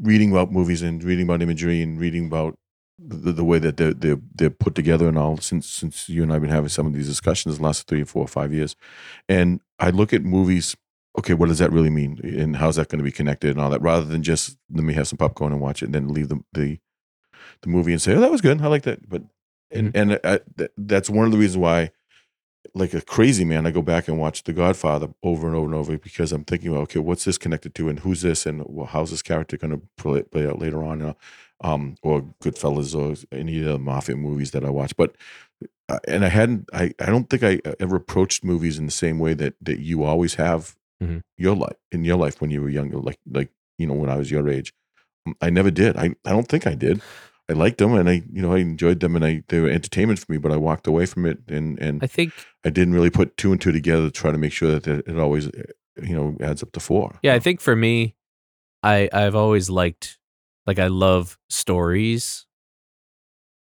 reading 0.00 0.30
about 0.32 0.52
movies 0.52 0.82
and 0.82 1.02
reading 1.02 1.24
about 1.24 1.42
imagery 1.42 1.82
and 1.82 1.98
reading 1.98 2.26
about 2.26 2.58
the, 2.98 3.32
the 3.32 3.44
way 3.44 3.58
that 3.58 3.76
they're, 3.76 3.94
they're 3.94 4.20
they're 4.34 4.50
put 4.50 4.74
together 4.74 5.08
and 5.08 5.16
all 5.16 5.38
since 5.38 5.68
since 5.68 6.08
you 6.08 6.22
and 6.22 6.32
I've 6.32 6.42
been 6.42 6.50
having 6.50 6.68
some 6.68 6.86
of 6.86 6.92
these 6.92 7.08
discussions 7.08 7.58
the 7.58 7.62
last 7.62 7.86
three 7.86 8.02
or 8.02 8.06
four 8.06 8.24
or 8.24 8.28
five 8.28 8.52
years. 8.52 8.76
And 9.28 9.60
I 9.78 9.90
look 9.90 10.12
at 10.12 10.22
movies 10.24 10.76
okay, 11.18 11.34
what 11.34 11.48
does 11.48 11.58
that 11.58 11.72
really 11.72 11.90
mean? 11.90 12.20
And 12.22 12.56
how's 12.56 12.76
that 12.76 12.88
going 12.88 12.98
to 12.98 13.04
be 13.04 13.10
connected 13.10 13.50
and 13.50 13.60
all 13.60 13.70
that, 13.70 13.82
rather 13.82 14.04
than 14.04 14.22
just 14.22 14.56
let 14.72 14.84
me 14.84 14.94
have 14.94 15.08
some 15.08 15.18
popcorn 15.18 15.52
and 15.52 15.60
watch 15.60 15.82
it 15.82 15.86
and 15.86 15.94
then 15.94 16.08
leave 16.08 16.28
the 16.28 16.40
the, 16.52 16.78
the 17.62 17.68
movie 17.68 17.92
and 17.92 18.00
say, 18.00 18.14
oh, 18.14 18.20
that 18.20 18.30
was 18.30 18.40
good. 18.40 18.62
I 18.62 18.66
like 18.68 18.84
that. 18.84 19.08
But, 19.08 19.22
and, 19.70 19.94
and 19.96 20.20
I, 20.24 20.40
th- 20.56 20.70
that's 20.76 21.10
one 21.10 21.26
of 21.26 21.32
the 21.32 21.38
reasons 21.38 21.58
why, 21.58 21.90
like 22.74 22.92
a 22.94 23.00
crazy 23.00 23.44
man, 23.44 23.66
I 23.66 23.70
go 23.70 23.82
back 23.82 24.08
and 24.08 24.18
watch 24.18 24.44
The 24.44 24.52
Godfather 24.52 25.08
over 25.22 25.46
and 25.46 25.56
over 25.56 25.66
and 25.66 25.74
over 25.74 25.96
because 25.98 26.32
I'm 26.32 26.44
thinking, 26.44 26.72
well, 26.72 26.82
okay, 26.82 26.98
what's 26.98 27.24
this 27.24 27.38
connected 27.38 27.74
to 27.76 27.88
and 27.88 28.00
who's 28.00 28.22
this 28.22 28.46
and 28.46 28.62
well, 28.66 28.86
how's 28.86 29.10
this 29.10 29.22
character 29.22 29.56
going 29.56 29.70
to 29.72 29.80
play, 29.96 30.22
play 30.22 30.46
out 30.46 30.58
later 30.58 30.82
on? 30.84 31.00
You 31.00 31.06
know? 31.06 31.16
um, 31.62 31.96
or 32.02 32.22
Goodfellas 32.42 32.94
or 32.94 33.16
any 33.36 33.58
of 33.60 33.64
the 33.64 33.78
mafia 33.78 34.16
movies 34.16 34.50
that 34.52 34.64
I 34.64 34.70
watch. 34.70 34.96
But 34.96 35.16
uh, 35.88 35.98
and 36.06 36.24
I 36.24 36.28
hadn't, 36.28 36.68
I, 36.72 36.92
I 37.00 37.06
don't 37.06 37.28
think 37.30 37.42
I 37.42 37.60
ever 37.80 37.96
approached 37.96 38.44
movies 38.44 38.78
in 38.78 38.84
the 38.86 38.92
same 38.92 39.18
way 39.18 39.34
that 39.34 39.54
that 39.62 39.80
you 39.80 40.04
always 40.04 40.34
have 40.34 40.76
Mhm. 41.02 41.22
your 41.36 41.54
life 41.56 41.76
in 41.92 42.04
your 42.04 42.16
life 42.16 42.40
when 42.40 42.50
you 42.50 42.60
were 42.60 42.68
younger, 42.68 42.98
like 42.98 43.18
like 43.30 43.50
you 43.78 43.86
know 43.86 43.94
when 43.94 44.10
I 44.10 44.16
was 44.16 44.30
your 44.30 44.48
age. 44.48 44.72
Um, 45.26 45.34
I 45.40 45.48
never 45.50 45.70
did. 45.70 45.96
I 45.96 46.14
I 46.24 46.30
don't 46.30 46.48
think 46.48 46.66
I 46.66 46.74
did. 46.74 47.00
I 47.50 47.54
liked 47.54 47.78
them 47.78 47.94
and 47.94 48.08
I 48.08 48.22
you 48.30 48.42
know 48.42 48.52
I 48.52 48.58
enjoyed 48.58 49.00
them 49.00 49.16
and 49.16 49.24
I 49.24 49.42
they 49.48 49.60
were 49.60 49.70
entertainment 49.70 50.18
for 50.18 50.30
me, 50.30 50.38
but 50.38 50.52
I 50.52 50.56
walked 50.56 50.86
away 50.86 51.06
from 51.06 51.24
it 51.24 51.38
and 51.48 51.78
and 51.78 52.02
I 52.02 52.06
think 52.06 52.32
I 52.64 52.70
didn't 52.70 52.94
really 52.94 53.10
put 53.10 53.36
two 53.36 53.52
and 53.52 53.60
two 53.60 53.72
together 53.72 54.04
to 54.04 54.10
try 54.10 54.30
to 54.30 54.38
make 54.38 54.52
sure 54.52 54.78
that 54.78 54.86
it, 54.86 55.18
always 55.18 55.46
you 56.02 56.14
know 56.14 56.36
adds 56.40 56.62
up 56.62 56.72
to 56.72 56.80
four. 56.80 57.18
Yeah, 57.22 57.34
I 57.34 57.38
think 57.38 57.60
for 57.60 57.74
me, 57.74 58.16
I 58.82 59.08
I've 59.12 59.34
always 59.34 59.70
liked 59.70 60.18
like 60.66 60.78
I 60.78 60.88
love 60.88 61.38
stories 61.48 62.46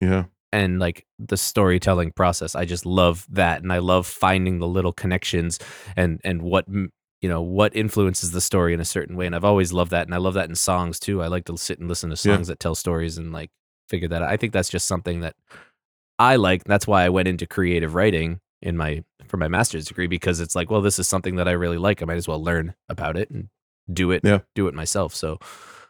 yeah. 0.01 0.25
and 0.51 0.79
like 0.79 1.05
the 1.19 1.37
storytelling 1.37 2.11
process. 2.11 2.55
I 2.55 2.65
just 2.65 2.85
love 2.85 3.27
that, 3.29 3.61
and 3.61 3.71
I 3.71 3.77
love 3.77 4.07
finding 4.07 4.59
the 4.59 4.67
little 4.67 4.93
connections 4.93 5.59
and 5.95 6.19
and 6.23 6.41
what 6.41 6.65
you 6.67 7.29
know 7.29 7.41
what 7.41 7.75
influences 7.75 8.31
the 8.31 8.41
story 8.41 8.73
in 8.73 8.79
a 8.79 8.85
certain 8.85 9.15
way. 9.15 9.27
And 9.27 9.35
I've 9.35 9.45
always 9.45 9.71
loved 9.71 9.91
that, 9.91 10.07
and 10.07 10.15
I 10.15 10.17
love 10.17 10.33
that 10.33 10.49
in 10.49 10.55
songs 10.55 10.99
too. 10.99 11.21
I 11.21 11.27
like 11.27 11.45
to 11.45 11.57
sit 11.57 11.77
and 11.77 11.87
listen 11.87 12.09
to 12.09 12.13
Yeah. 12.15 12.35
songs 12.35 12.47
that 12.47 12.59
tell 12.59 12.73
stories 12.73 13.19
and 13.19 13.31
like 13.31 13.51
figure 13.89 14.07
that 14.09 14.21
out. 14.21 14.29
I 14.29 14.37
think 14.37 14.53
that's 14.53 14.69
just 14.69 14.87
something 14.87 15.21
that 15.21 15.35
I 16.19 16.35
like. 16.37 16.63
That's 16.63 16.87
why 16.87 17.03
I 17.03 17.09
went 17.09 17.27
into 17.27 17.45
creative 17.45 17.93
writing 17.95 18.39
in 18.61 18.77
my 18.77 19.03
for 19.27 19.37
my 19.37 19.47
master's 19.47 19.85
degree 19.85 20.07
because 20.07 20.39
it's 20.39 20.55
like, 20.55 20.69
well, 20.71 20.81
this 20.81 20.99
is 20.99 21.07
something 21.07 21.35
that 21.35 21.47
I 21.47 21.51
really 21.51 21.77
like. 21.77 22.01
I 22.01 22.05
might 22.05 22.17
as 22.17 22.27
well 22.27 22.41
learn 22.43 22.73
about 22.89 23.17
it 23.17 23.29
and 23.29 23.49
do 23.91 24.11
it. 24.11 24.21
Yeah. 24.23 24.39
do 24.55 24.67
it 24.67 24.73
myself. 24.73 25.13
So, 25.15 25.39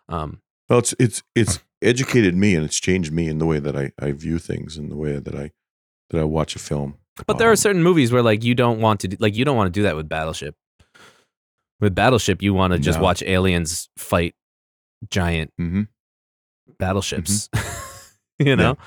um, 0.09 0.41
Well, 0.69 0.79
it's 0.79 0.93
it's 0.99 1.23
it's 1.35 1.59
educated 1.81 2.35
me 2.35 2.55
and 2.55 2.65
it's 2.65 2.79
changed 2.79 3.11
me 3.13 3.27
in 3.29 3.37
the 3.37 3.45
way 3.45 3.59
that 3.59 3.75
I, 3.75 3.91
I 3.99 4.11
view 4.11 4.39
things 4.39 4.77
and 4.77 4.89
the 4.91 4.95
way 4.97 5.19
that 5.19 5.35
I 5.35 5.51
that 6.09 6.19
I 6.19 6.23
watch 6.23 6.55
a 6.55 6.59
film. 6.59 6.95
But 7.27 7.37
there 7.37 7.47
are 7.47 7.51
Um, 7.51 7.55
certain 7.57 7.83
movies 7.83 8.11
where 8.11 8.21
like 8.23 8.43
you 8.43 8.55
don't 8.55 8.79
want 8.81 8.99
to 9.01 9.07
do, 9.09 9.17
like 9.19 9.35
you 9.35 9.45
don't 9.45 9.55
want 9.55 9.73
to 9.73 9.79
do 9.79 9.83
that 9.83 9.95
with 9.95 10.09
Battleship. 10.09 10.55
With 11.79 11.93
Battleship, 11.95 12.41
you 12.41 12.53
want 12.53 12.73
to 12.73 12.79
just 12.79 12.99
No. 12.99 13.03
watch 13.03 13.21
aliens 13.23 13.89
fight 13.97 14.33
giant 15.09 15.51
Mhm. 15.59 15.87
battleships. 16.79 17.49
you 18.39 18.55
know, 18.55 18.77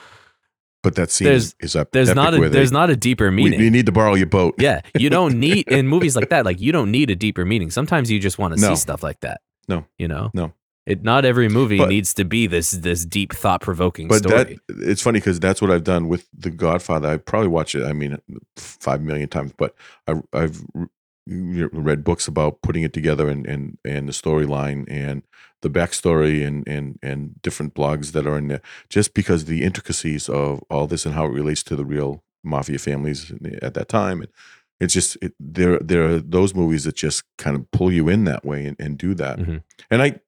But 0.82 0.94
that 0.96 1.10
scene 1.10 1.26
There's- 1.26 1.54
is, 1.60 1.74
up. 1.76 1.90
there's 1.92 2.14
not 2.14 2.34
a 2.34 2.48
there's 2.48 2.70
they, 2.70 2.74
not 2.74 2.90
a 2.90 2.96
deeper 2.96 3.30
meaning. 3.30 3.60
You 3.60 3.70
need 3.70 3.86
to 3.86 3.92
borrow 3.92 4.14
your 4.14 4.26
boat. 4.28 4.54
yeah, 4.58 4.80
you 4.98 5.10
don't 5.18 5.38
need 5.40 5.68
in 5.68 5.88
movies 5.88 6.14
like 6.16 6.28
that. 6.30 6.44
Like 6.44 6.60
you 6.60 6.72
don't 6.72 6.90
need 6.90 7.10
a 7.10 7.16
deeper 7.16 7.44
meaning. 7.44 7.70
Sometimes 7.70 8.10
you 8.10 8.20
just 8.20 8.38
want 8.38 8.54
to 8.54 8.60
No. 8.60 8.68
see 8.70 8.76
stuff 8.76 9.02
like 9.02 9.20
that. 9.20 9.40
No. 9.68 9.84
you 9.98 10.08
know, 10.08 10.30
No. 10.34 10.52
It 10.86 11.02
not 11.02 11.26
every 11.26 11.50
movie 11.50 11.76
But- 11.76 11.90
needs 11.90 12.14
to 12.14 12.24
be 12.24 12.46
this 12.46 12.70
this 12.70 13.04
deep 13.04 13.34
thought 13.34 13.60
provoking 13.60 14.08
But 14.08 14.18
story. 14.20 14.58
that 14.68 14.76
it's 14.88 15.02
funny 15.02 15.18
because 15.18 15.38
that's 15.38 15.60
what 15.60 15.70
I've 15.70 15.84
done 15.84 16.08
with 16.08 16.26
The 16.32 16.48
Godfather. 16.50 17.08
I 17.08 17.16
probably 17.18 17.48
watch 17.48 17.74
it. 17.74 17.84
I 17.84 17.92
mean, 17.92 18.16
five 18.56 19.02
million 19.02 19.28
times. 19.28 19.52
But 19.58 19.74
I, 20.06 20.14
I've 20.32 20.64
re- 21.26 21.68
read 21.72 22.04
books 22.04 22.26
about 22.26 22.62
putting 22.62 22.84
it 22.84 22.94
together 22.94 23.28
and 23.28 23.46
and 23.46 23.76
and 23.84 24.08
the 24.08 24.12
storyline 24.12 24.86
and 24.88 25.24
the 25.62 25.70
backstory 25.70 26.46
and 26.46 26.66
and 26.68 26.98
and 27.02 27.40
different 27.42 27.74
blogs 27.74 28.12
that 28.12 28.26
are 28.26 28.38
in 28.38 28.48
there. 28.48 28.62
Just 28.88 29.14
because 29.14 29.44
the 29.44 29.62
intricacies 29.64 30.28
of 30.28 30.62
all 30.70 30.86
this 30.86 31.06
and 31.06 31.14
how 31.14 31.26
it 31.26 31.32
relates 31.32 31.62
to 31.64 31.76
the 31.76 31.84
real 31.84 32.22
mafia 32.44 32.78
families 32.78 33.32
at 33.62 33.74
that 33.74 33.88
time. 33.88 34.20
And 34.20 34.30
it's 34.80 34.94
just 34.94 35.16
it, 35.20 35.34
there. 35.40 35.78
There 35.80 36.04
are 36.08 36.20
those 36.20 36.54
movies 36.54 36.84
that 36.84 36.96
just 36.96 37.24
kind 37.36 37.56
of 37.56 37.70
pull 37.70 37.92
you 37.92 38.08
in 38.08 38.24
that 38.24 38.44
way 38.44 38.66
and, 38.66 38.76
and 38.78 38.96
do 38.96 39.14
that. 39.14 39.38
Mhm. 39.38 39.62
And 39.90 40.02
I, 40.02 40.20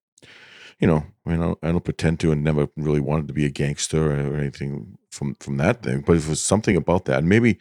you 0.81 0.89
know, 0.89 1.05
I 1.27 1.37
don't, 1.37 1.59
I 1.63 1.71
don't 1.71 1.85
pretend 1.85 2.19
to 2.21 2.33
and 2.33 2.43
never 2.43 2.69
really 2.77 3.01
wanted 3.01 3.29
to 3.29 3.35
be 3.35 3.45
a 3.45 3.51
gangster 3.51 4.11
or 4.11 4.37
anything 4.37 4.99
from 5.11 5.37
from 5.39 5.57
that 5.59 5.83
thing. 5.83 6.03
But 6.05 6.17
if 6.17 6.27
it 6.27 6.31
was 6.31 6.41
something 6.43 6.77
about 6.77 7.05
that, 7.05 7.19
and 7.21 7.29
maybe 7.29 7.59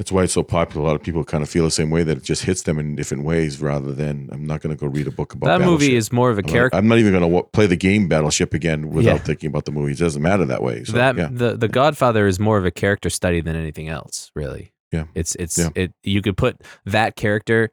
that's 0.00 0.10
why 0.10 0.22
it's 0.22 0.32
so 0.32 0.42
popular. 0.42 0.82
A 0.82 0.88
lot 0.88 0.96
of 0.96 1.02
people 1.02 1.22
kind 1.24 1.42
of 1.42 1.50
feel 1.50 1.62
the 1.62 1.70
same 1.70 1.90
way 1.90 2.02
that 2.04 2.16
it 2.16 2.24
just 2.24 2.44
hits 2.44 2.62
them 2.62 2.78
in 2.78 2.96
different 2.96 3.22
ways, 3.22 3.60
rather 3.60 3.92
than 3.92 4.30
I'm 4.32 4.46
not 4.46 4.62
going 4.62 4.74
to 4.74 4.80
go 4.80 4.86
read 4.86 5.06
a 5.06 5.10
book 5.10 5.34
about 5.34 5.58
that 5.58 5.60
movie 5.62 5.94
is 5.94 6.10
more 6.10 6.30
of 6.30 6.38
a 6.38 6.42
character. 6.42 6.74
I'm 6.74 6.88
not 6.88 6.96
even 6.96 7.12
going 7.12 7.20
to 7.22 7.28
w- 7.28 7.46
play 7.52 7.66
the 7.66 7.76
game 7.76 8.08
Battleship 8.08 8.54
again 8.54 8.88
without 8.88 9.16
Yeah. 9.16 9.18
thinking 9.18 9.48
about 9.48 9.66
the 9.66 9.72
movie. 9.72 9.92
It 9.92 9.98
doesn't 9.98 10.22
matter 10.22 10.46
that 10.46 10.62
way. 10.62 10.84
So, 10.84 10.92
that 10.94 11.18
yeah. 11.18 11.28
the 11.30 11.54
the 11.54 11.68
Godfather 11.68 12.26
is 12.26 12.40
more 12.40 12.56
of 12.56 12.64
a 12.64 12.70
character 12.70 13.10
study 13.10 13.42
than 13.42 13.56
anything 13.56 13.88
else, 13.88 14.30
really. 14.34 14.72
Yeah. 14.90 15.04
It's 15.14 15.34
it's 15.34 15.58
Yeah. 15.58 15.68
it 15.74 15.92
you 16.02 16.22
could 16.22 16.38
put 16.38 16.62
that 16.86 17.14
character 17.16 17.70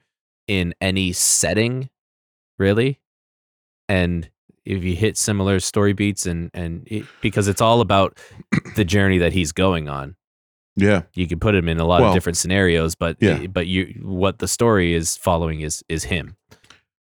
in 0.50 0.74
any 0.82 1.14
setting, 1.14 1.90
really. 2.60 3.00
And 3.88 4.30
if 4.66 4.84
you 4.84 4.98
hit 4.98 5.18
similar 5.18 5.62
story 5.62 5.94
beats 5.94 6.26
and 6.26 6.52
and 6.54 6.86
it, 6.92 7.06
because 7.22 7.48
it's 7.48 7.62
all 7.62 7.80
about 7.80 8.18
the 8.76 8.84
journey 8.84 9.18
that 9.20 9.32
he's 9.32 9.54
going 9.54 9.88
on. 9.88 10.18
Yeah, 10.78 11.02
You 11.14 11.28
can 11.28 11.40
put 11.40 11.56
him 11.56 11.68
in 11.68 11.80
a 11.80 11.86
lot 11.86 12.00
Well, 12.02 12.10
of 12.12 12.14
different 12.16 12.38
scenarios, 12.38 12.96
but 12.96 13.18
yeah. 13.20 13.48
but 13.48 13.68
you 13.68 14.00
what 14.04 14.40
the 14.40 14.48
story 14.48 14.94
is 14.94 15.18
following 15.18 15.62
is 15.62 15.84
is 15.90 16.06
him. 16.06 16.38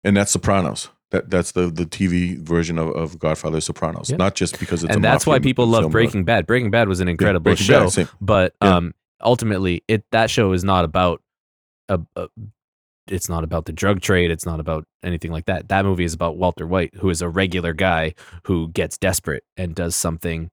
and 0.04 0.16
that's 0.16 0.32
Sopranos. 0.32 0.90
That 1.12 1.30
that's 1.30 1.52
the 1.52 1.68
the 1.68 1.86
TV 1.86 2.38
version 2.40 2.78
of, 2.80 2.90
of 2.92 3.20
Godfather 3.20 3.60
Sopranos. 3.62 4.10
Yeah. 4.10 4.18
Not 4.18 4.36
just 4.36 4.60
because 4.60 4.84
it's 4.84 4.92
a 4.92 4.96
and 4.96 5.04
that's 5.04 5.26
why 5.26 5.40
people 5.40 5.68
love 5.68 5.92
Breaking 5.92 6.24
Bad. 6.24 6.46
Breaking 6.48 6.72
Bad 6.72 6.88
was 6.88 7.00
an 7.00 7.08
incredible 7.08 7.44
Breaking 7.44 7.66
show. 7.66 7.90
Bad, 7.90 8.10
but 8.22 8.56
Yeah. 8.62 8.76
um 8.78 8.94
ultimately 9.24 9.84
it 9.88 10.04
that 10.12 10.30
show 10.30 10.52
is 10.52 10.64
not 10.64 10.84
about 10.86 11.22
a, 11.90 12.00
a 12.16 12.28
it's 13.08 13.30
not 13.30 13.44
about 13.44 13.66
the 13.66 13.72
drug 13.72 14.02
trade 14.02 14.32
it's 14.32 14.46
not 14.48 14.60
about 14.60 14.86
anything 15.04 15.32
like 15.32 15.46
that 15.46 15.70
that 15.70 15.86
movie 15.86 16.04
is 16.04 16.14
about 16.14 16.38
walter 16.38 16.66
white 16.68 16.94
who 16.96 17.10
is 17.10 17.22
a 17.22 17.30
regular 17.30 17.72
guy 17.72 18.14
who 18.46 18.68
gets 18.70 18.98
desperate 18.98 19.44
and 19.56 19.76
does 19.76 19.96
something 19.96 20.50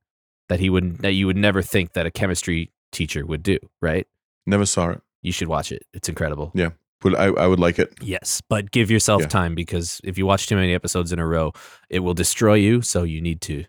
that 0.50 0.60
he 0.60 0.68
would 0.70 0.98
that 0.98 1.12
you 1.12 1.26
would 1.26 1.36
never 1.36 1.62
think 1.62 1.94
that 1.94 2.04
a 2.06 2.10
chemistry 2.10 2.70
teacher 2.92 3.24
would 3.26 3.42
do 3.42 3.58
right 3.80 4.06
Never 4.46 4.66
saw 4.66 4.90
it, 4.90 5.00
you 5.22 5.32
should 5.32 5.48
watch 5.48 5.72
it 5.72 5.84
it's 5.94 6.08
incredible 6.08 6.50
Yeah. 6.54 6.70
but 7.00 7.18
I, 7.18 7.26
I 7.26 7.46
would 7.46 7.60
like 7.60 7.78
it. 7.78 7.92
yes 8.00 8.42
but 8.48 8.70
give 8.70 8.90
yourself 8.90 9.22
Yeah. 9.22 9.28
time 9.28 9.54
because 9.54 10.00
if 10.04 10.18
you 10.18 10.26
watch 10.26 10.46
too 10.46 10.56
many 10.56 10.74
episodes 10.74 11.12
in 11.12 11.18
a 11.18 11.26
row 11.26 11.52
it 11.88 12.00
will 12.00 12.14
destroy 12.14 12.54
you 12.54 12.82
so 12.82 13.02
you 13.04 13.20
need 13.20 13.40
to 13.42 13.64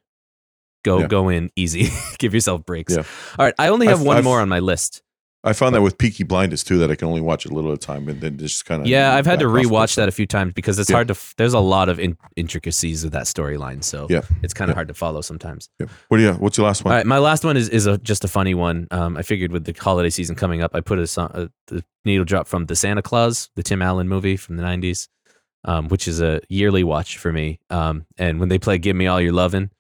go 0.84 0.99
Yeah. 0.99 1.07
go 1.07 1.30
in 1.30 1.51
easy 1.55 1.89
give 2.17 2.34
yourself 2.34 2.65
breaks 2.65 2.93
Yeah. 2.95 3.03
all 3.39 3.45
right 3.45 3.53
i 3.59 3.67
only 3.69 3.88
have 3.88 3.99
I've- 3.99 4.07
one 4.07 4.17
I've- 4.17 4.24
more 4.26 4.41
on 4.41 4.49
my 4.49 4.59
list 4.59 5.02
I 5.45 5.51
found 5.53 5.75
that 5.75 5.81
with 5.81 5.97
Peaky 5.97 6.23
Blinders 6.23 6.63
too, 6.63 6.77
that 6.77 6.89
I 6.89 6.95
can 6.95 7.07
only 7.09 7.19
watch 7.19 7.45
a 7.45 7.49
little 7.53 7.71
at 7.71 7.75
a 7.77 7.79
time 7.79 8.07
and 8.07 8.21
then 8.21 8.37
just 8.37 8.65
kind 8.65 8.81
of 8.81 8.87
Yeah, 8.87 9.13
I've 9.15 9.25
had 9.25 9.39
to 9.39 9.45
rewatch 9.45 9.95
that 9.95 10.07
a 10.07 10.11
few 10.11 10.25
times 10.25 10.53
because 10.53 10.79
it's 10.79 10.89
Yeah. 10.89 10.95
hard 10.95 11.09
to. 11.09 11.17
There's 11.37 11.53
a 11.53 11.59
lot 11.59 11.89
of 11.89 11.99
in- 11.99 12.17
intricacies 12.37 13.03
of 13.03 13.11
that 13.11 13.23
storyline, 13.25 13.83
so 13.83 14.07
Yeah. 14.09 14.21
it's 14.41 14.53
kind 14.53 14.69
of 14.71 14.73
Yeah. 14.73 14.77
hard 14.79 14.87
to 14.87 14.93
follow 14.93 15.19
sometimes. 15.21 15.69
Yeah. 15.79 15.87
What 16.07 16.17
do 16.17 16.23
you? 16.23 16.31
What's 16.33 16.57
your 16.57 16.65
last 16.67 16.85
one? 16.85 16.93
All 16.93 16.97
right, 16.97 17.05
my 17.05 17.17
last 17.17 17.43
one 17.43 17.57
is 17.57 17.67
is 17.69 17.85
a, 17.87 17.97
just 17.97 18.23
a 18.23 18.27
funny 18.27 18.53
one. 18.53 18.87
Um, 18.91 19.17
I 19.17 19.21
figured 19.21 19.51
with 19.51 19.65
the 19.65 19.73
holiday 19.77 20.09
season 20.09 20.35
coming 20.35 20.61
up, 20.61 20.71
I 20.75 20.79
put 20.81 20.97
a, 20.99 21.07
song, 21.07 21.29
a 21.33 21.49
the 21.67 21.83
needle 22.05 22.25
drop 22.25 22.47
from 22.47 22.67
the 22.67 22.75
Santa 22.75 23.01
Claus, 23.01 23.49
the 23.55 23.63
Tim 23.63 23.81
Allen 23.81 24.07
movie 24.07 24.37
from 24.37 24.55
the 24.57 24.63
'90s, 24.63 25.07
um, 25.65 25.89
which 25.89 26.07
is 26.07 26.21
a 26.21 26.39
yearly 26.47 26.83
watch 26.85 27.17
for 27.17 27.33
me. 27.33 27.59
Um, 27.69 28.05
and 28.17 28.39
when 28.39 28.47
they 28.49 28.59
play 28.59 28.77
"Give 28.77 28.95
Me 28.95 29.07
All 29.07 29.19
Your 29.19 29.33
Lovin'," 29.33 29.71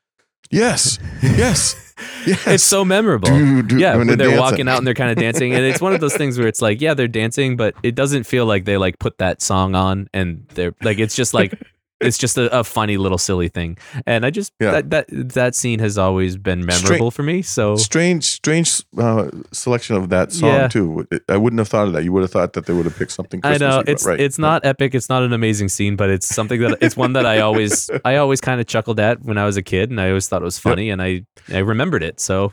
Yes, 0.53 0.99
yes, 1.21 1.95
yes. 2.27 2.47
it's 2.47 2.63
so 2.63 2.85
memorable. 2.85 3.29
Dude, 3.29 3.67
dude, 3.69 3.81
yeah, 3.81 3.95
when, 3.95 4.05
they're, 4.05 4.17
dancing. 4.17 4.39
walking 4.39 4.67
out 4.69 4.77
and 4.77 4.85
they're 4.85 4.93
kind 4.93 5.09
of 5.09 5.17
dancing, 5.17 5.53
and 5.53 5.65
it's 5.65 5.81
one 5.81 5.93
of 5.93 5.99
those 5.99 6.15
things 6.15 6.37
where 6.37 6.47
it's 6.47 6.61
like, 6.61 6.79
yeah, 6.79 6.93
they're 6.93 7.07
dancing, 7.07 7.57
but 7.57 7.75
it 7.81 7.95
doesn't 7.95 8.25
feel 8.25 8.45
like 8.45 8.65
they 8.65 8.77
like 8.77 8.99
put 8.99 9.17
that 9.17 9.41
song 9.41 9.73
on, 9.73 10.09
and 10.13 10.45
they're 10.49 10.75
like, 10.83 10.99
it's 10.99 11.15
just 11.15 11.33
like, 11.33 11.59
it's 12.05 12.17
just 12.17 12.37
a, 12.37 12.59
a 12.59 12.63
funny 12.63 12.97
little 12.97 13.17
silly 13.17 13.47
thing, 13.49 13.77
and 14.05 14.25
I 14.25 14.29
just 14.29 14.51
Yeah. 14.59 14.71
that 14.71 14.89
that 14.91 15.05
that 15.09 15.55
scene 15.55 15.79
has 15.79 15.97
always 15.97 16.37
been 16.37 16.65
memorable 16.65 17.11
for 17.11 17.23
me. 17.23 17.41
So 17.41 17.75
strange, 17.75 18.23
strange 18.25 18.83
uh, 18.97 19.29
selection 19.51 19.95
of 19.95 20.09
that 20.09 20.31
song 20.31 20.49
Yeah. 20.49 20.67
too. 20.67 21.07
I 21.29 21.37
wouldn't 21.37 21.59
have 21.59 21.67
thought 21.67 21.87
of 21.87 21.93
that. 21.93 22.03
You 22.03 22.11
would 22.13 22.21
have 22.23 22.31
thought 22.31 22.53
that 22.53 22.65
they 22.65 22.73
would 22.73 22.85
have 22.85 22.95
picked 22.97 23.11
something. 23.11 23.39
I 23.43 23.57
know 23.57 23.83
it's 23.87 24.05
right. 24.05 24.19
it's 24.19 24.37
not 24.37 24.65
epic, 24.65 24.93
it's 24.95 25.09
not 25.09 25.23
an 25.23 25.33
amazing 25.33 25.69
scene, 25.69 25.95
but 25.95 26.09
it's 26.09 26.27
something 26.27 26.59
that 26.61 26.77
it's 26.81 26.95
one 26.97 27.13
that 27.13 27.25
I 27.25 27.39
always 27.39 27.89
I 28.05 28.17
always 28.17 28.41
kind 28.41 28.59
of 28.61 28.67
chuckled 28.67 28.99
at 28.99 29.21
when 29.23 29.37
I 29.37 29.45
was 29.45 29.57
a 29.57 29.63
kid, 29.63 29.89
and 29.89 29.99
I 29.99 30.09
always 30.09 30.27
thought 30.27 30.41
it 30.41 30.45
was 30.45 30.59
funny, 30.59 30.89
and 30.89 31.01
I 31.01 31.25
I 31.51 31.59
remembered 31.59 32.03
it, 32.03 32.19
so 32.19 32.51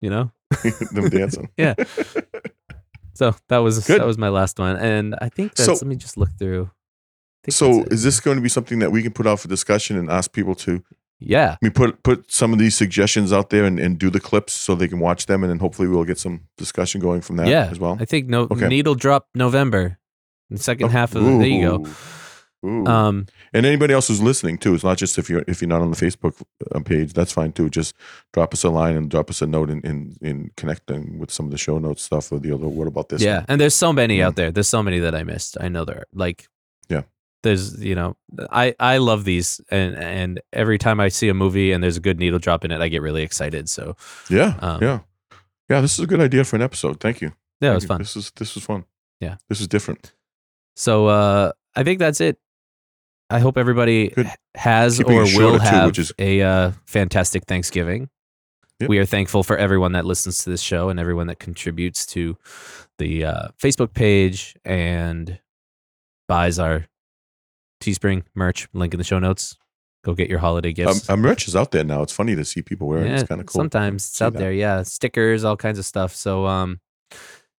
you 0.00 0.10
know. 0.10 0.30
them 0.92 1.08
dancing. 1.10 1.50
Yeah. 1.58 1.74
So 3.14 3.34
that 3.48 3.58
was 3.58 3.84
Good. 3.86 4.00
that 4.00 4.06
was 4.06 4.16
my 4.16 4.28
last 4.28 4.58
one, 4.58 4.76
and 4.76 5.16
I 5.20 5.28
think 5.28 5.54
that's. 5.54 5.66
So- 5.66 5.72
let 5.74 5.86
me 5.86 5.96
just 5.96 6.16
look 6.16 6.30
through. 6.38 6.70
So, 7.50 7.84
is 7.90 8.02
this 8.02 8.20
going 8.20 8.36
to 8.36 8.42
be 8.42 8.48
something 8.48 8.78
that 8.80 8.90
we 8.92 9.02
can 9.02 9.12
put 9.12 9.26
out 9.26 9.40
for 9.40 9.48
discussion 9.48 9.96
and 9.98 10.10
ask 10.10 10.32
people 10.32 10.54
to? 10.56 10.82
yeah, 11.20 11.52
I 11.54 11.58
mean, 11.62 11.72
put 11.72 12.02
put 12.04 12.30
some 12.30 12.52
of 12.52 12.58
these 12.60 12.76
suggestions 12.76 13.32
out 13.32 13.50
there 13.50 13.64
and, 13.64 13.80
and 13.80 13.98
do 13.98 14.08
the 14.10 14.20
clips 14.20 14.52
so 14.52 14.74
they 14.74 14.86
can 14.88 15.00
watch 15.00 15.26
them, 15.26 15.42
and 15.42 15.50
then 15.50 15.58
hopefully 15.58 15.88
we'll 15.88 16.04
get 16.04 16.18
some 16.18 16.42
discussion 16.56 17.00
going 17.00 17.20
from 17.22 17.36
that 17.36 17.48
yeah. 17.48 17.68
as 17.70 17.80
well. 17.80 17.96
I 18.00 18.04
think 18.04 18.28
no 18.28 18.42
Okay. 18.42 18.68
needle 18.68 18.94
drop 18.94 19.26
November, 19.34 19.98
the 20.50 20.58
second 20.58 20.90
half 20.90 21.14
of 21.16 21.24
the, 21.24 21.30
there 21.38 21.46
you 21.48 21.60
go. 21.62 21.86
Ooh. 21.86 21.94
Ooh. 22.66 22.86
Um, 22.86 23.26
and 23.52 23.64
anybody 23.64 23.94
else 23.94 24.08
who's 24.08 24.20
listening 24.20 24.58
too, 24.58 24.74
it's 24.74 24.82
not 24.82 24.96
just 24.98 25.16
if 25.16 25.30
you're 25.30 25.44
if 25.46 25.60
you're 25.60 25.68
not 25.68 25.80
on 25.80 25.90
the 25.90 25.96
Facebook 25.96 26.34
uh, 26.74 26.80
page, 26.80 27.12
that's 27.12 27.32
fine 27.32 27.52
too. 27.52 27.70
Just 27.70 27.94
drop 28.32 28.52
us 28.52 28.64
a 28.64 28.68
line 28.70 28.96
and 28.96 29.08
drop 29.08 29.30
us 29.30 29.40
a 29.42 29.46
note 29.46 29.70
in 29.70 29.80
in, 29.82 30.16
in 30.20 30.50
connecting 30.56 31.18
with 31.20 31.30
some 31.30 31.46
of 31.46 31.52
the 31.52 31.58
show 31.58 31.78
notes 31.78 32.02
stuff 32.02 32.32
or 32.32 32.40
the 32.40 32.52
other. 32.52 32.66
What 32.66 32.88
about 32.88 33.08
this? 33.10 33.22
yeah, 33.22 33.38
one? 33.38 33.46
and 33.48 33.60
there's 33.60 33.74
so 33.76 33.92
many 33.92 34.18
Yeah. 34.18 34.26
out 34.28 34.36
there. 34.36 34.50
There's 34.50 34.68
so 34.68 34.82
many 34.82 34.98
that 35.00 35.14
I 35.14 35.22
missed. 35.22 35.56
I 35.60 35.68
know 35.68 35.84
there 35.84 35.98
are 35.98 36.06
like. 36.12 36.48
There's 37.42 37.82
you 37.84 37.94
know 37.94 38.16
I 38.50 38.74
I 38.80 38.98
love 38.98 39.24
these 39.24 39.60
and 39.70 39.94
and 39.96 40.40
every 40.52 40.76
time 40.78 40.98
I 41.00 41.08
see 41.08 41.28
a 41.28 41.34
movie 41.34 41.72
and 41.72 41.82
there's 41.82 41.96
a 41.96 42.00
good 42.00 42.18
needle 42.18 42.38
drop 42.38 42.64
in 42.64 42.70
it, 42.72 42.80
I 42.80 42.88
get 42.88 43.00
really 43.02 43.22
excited. 43.22 43.68
So 43.68 43.96
yeah, 44.28 44.56
Um, 44.60 44.82
yeah, 44.82 44.98
yeah. 45.68 45.80
This 45.80 45.92
is 45.98 46.00
a 46.04 46.06
good 46.06 46.20
idea 46.20 46.42
for 46.44 46.56
an 46.56 46.62
episode. 46.62 46.98
Thank 47.00 47.20
you. 47.20 47.32
yeah, 47.60 47.70
it 47.70 47.74
was 47.74 47.84
you. 47.84 47.88
fun. 47.88 47.98
This 47.98 48.16
is 48.16 48.32
this 48.36 48.54
was 48.56 48.64
fun. 48.64 48.84
Yeah. 49.20 49.36
this 49.48 49.60
is 49.60 49.68
different. 49.68 50.12
So 50.76 51.06
uh, 51.06 51.52
I 51.76 51.82
think 51.84 51.98
that's 52.00 52.20
it. 52.20 52.38
I 53.30 53.40
hope 53.40 53.58
everybody 53.58 54.08
Good. 54.08 54.30
has 54.54 54.98
Keeping 54.98 55.18
or 55.18 55.22
will 55.36 55.58
have 55.58 55.86
which 55.86 55.98
is- 55.98 56.12
a 56.18 56.40
uh, 56.42 56.72
fantastic 56.86 57.44
Thanksgiving. 57.46 58.08
Yep. 58.80 58.88
We 58.90 58.98
are 58.98 59.04
thankful 59.06 59.42
for 59.42 59.56
everyone 59.56 59.92
that 59.92 60.04
listens 60.06 60.44
to 60.44 60.50
this 60.50 60.60
show 60.62 60.88
and 60.88 61.00
everyone 61.00 61.26
that 61.26 61.40
contributes 61.40 62.06
to 62.06 62.36
the 62.98 63.24
uh, 63.24 63.48
Facebook 63.60 63.92
page 63.92 64.54
and 64.64 65.40
buys 66.28 66.60
our 66.60 66.86
Teespring 67.80 68.22
merch. 68.34 68.68
Link 68.72 68.94
in 68.94 68.98
the 68.98 69.04
show 69.04 69.18
notes. 69.18 69.56
Go 70.04 70.14
get 70.14 70.28
your 70.30 70.38
holiday 70.38 70.68
Um, 70.70 70.74
gifts. 70.74 71.10
our 71.10 71.16
merch 71.16 71.48
is 71.48 71.56
out 71.56 71.70
there 71.72 71.84
now. 71.84 72.02
It's 72.02 72.12
funny 72.12 72.36
to 72.36 72.44
see 72.44 72.62
people 72.62 72.86
wearing. 72.88 73.06
it. 73.06 73.10
yeah, 73.10 73.14
It's 73.20 73.28
kind 73.28 73.40
of 73.40 73.46
cool. 73.48 73.60
sometimes 73.60 74.06
it's 74.08 74.22
out 74.22 74.32
that. 74.34 74.38
there. 74.38 74.52
Yeah, 74.52 74.82
stickers, 74.84 75.44
all 75.44 75.56
kinds 75.56 75.78
of 75.78 75.84
stuff. 75.84 76.14
So, 76.14 76.46
um, 76.46 76.80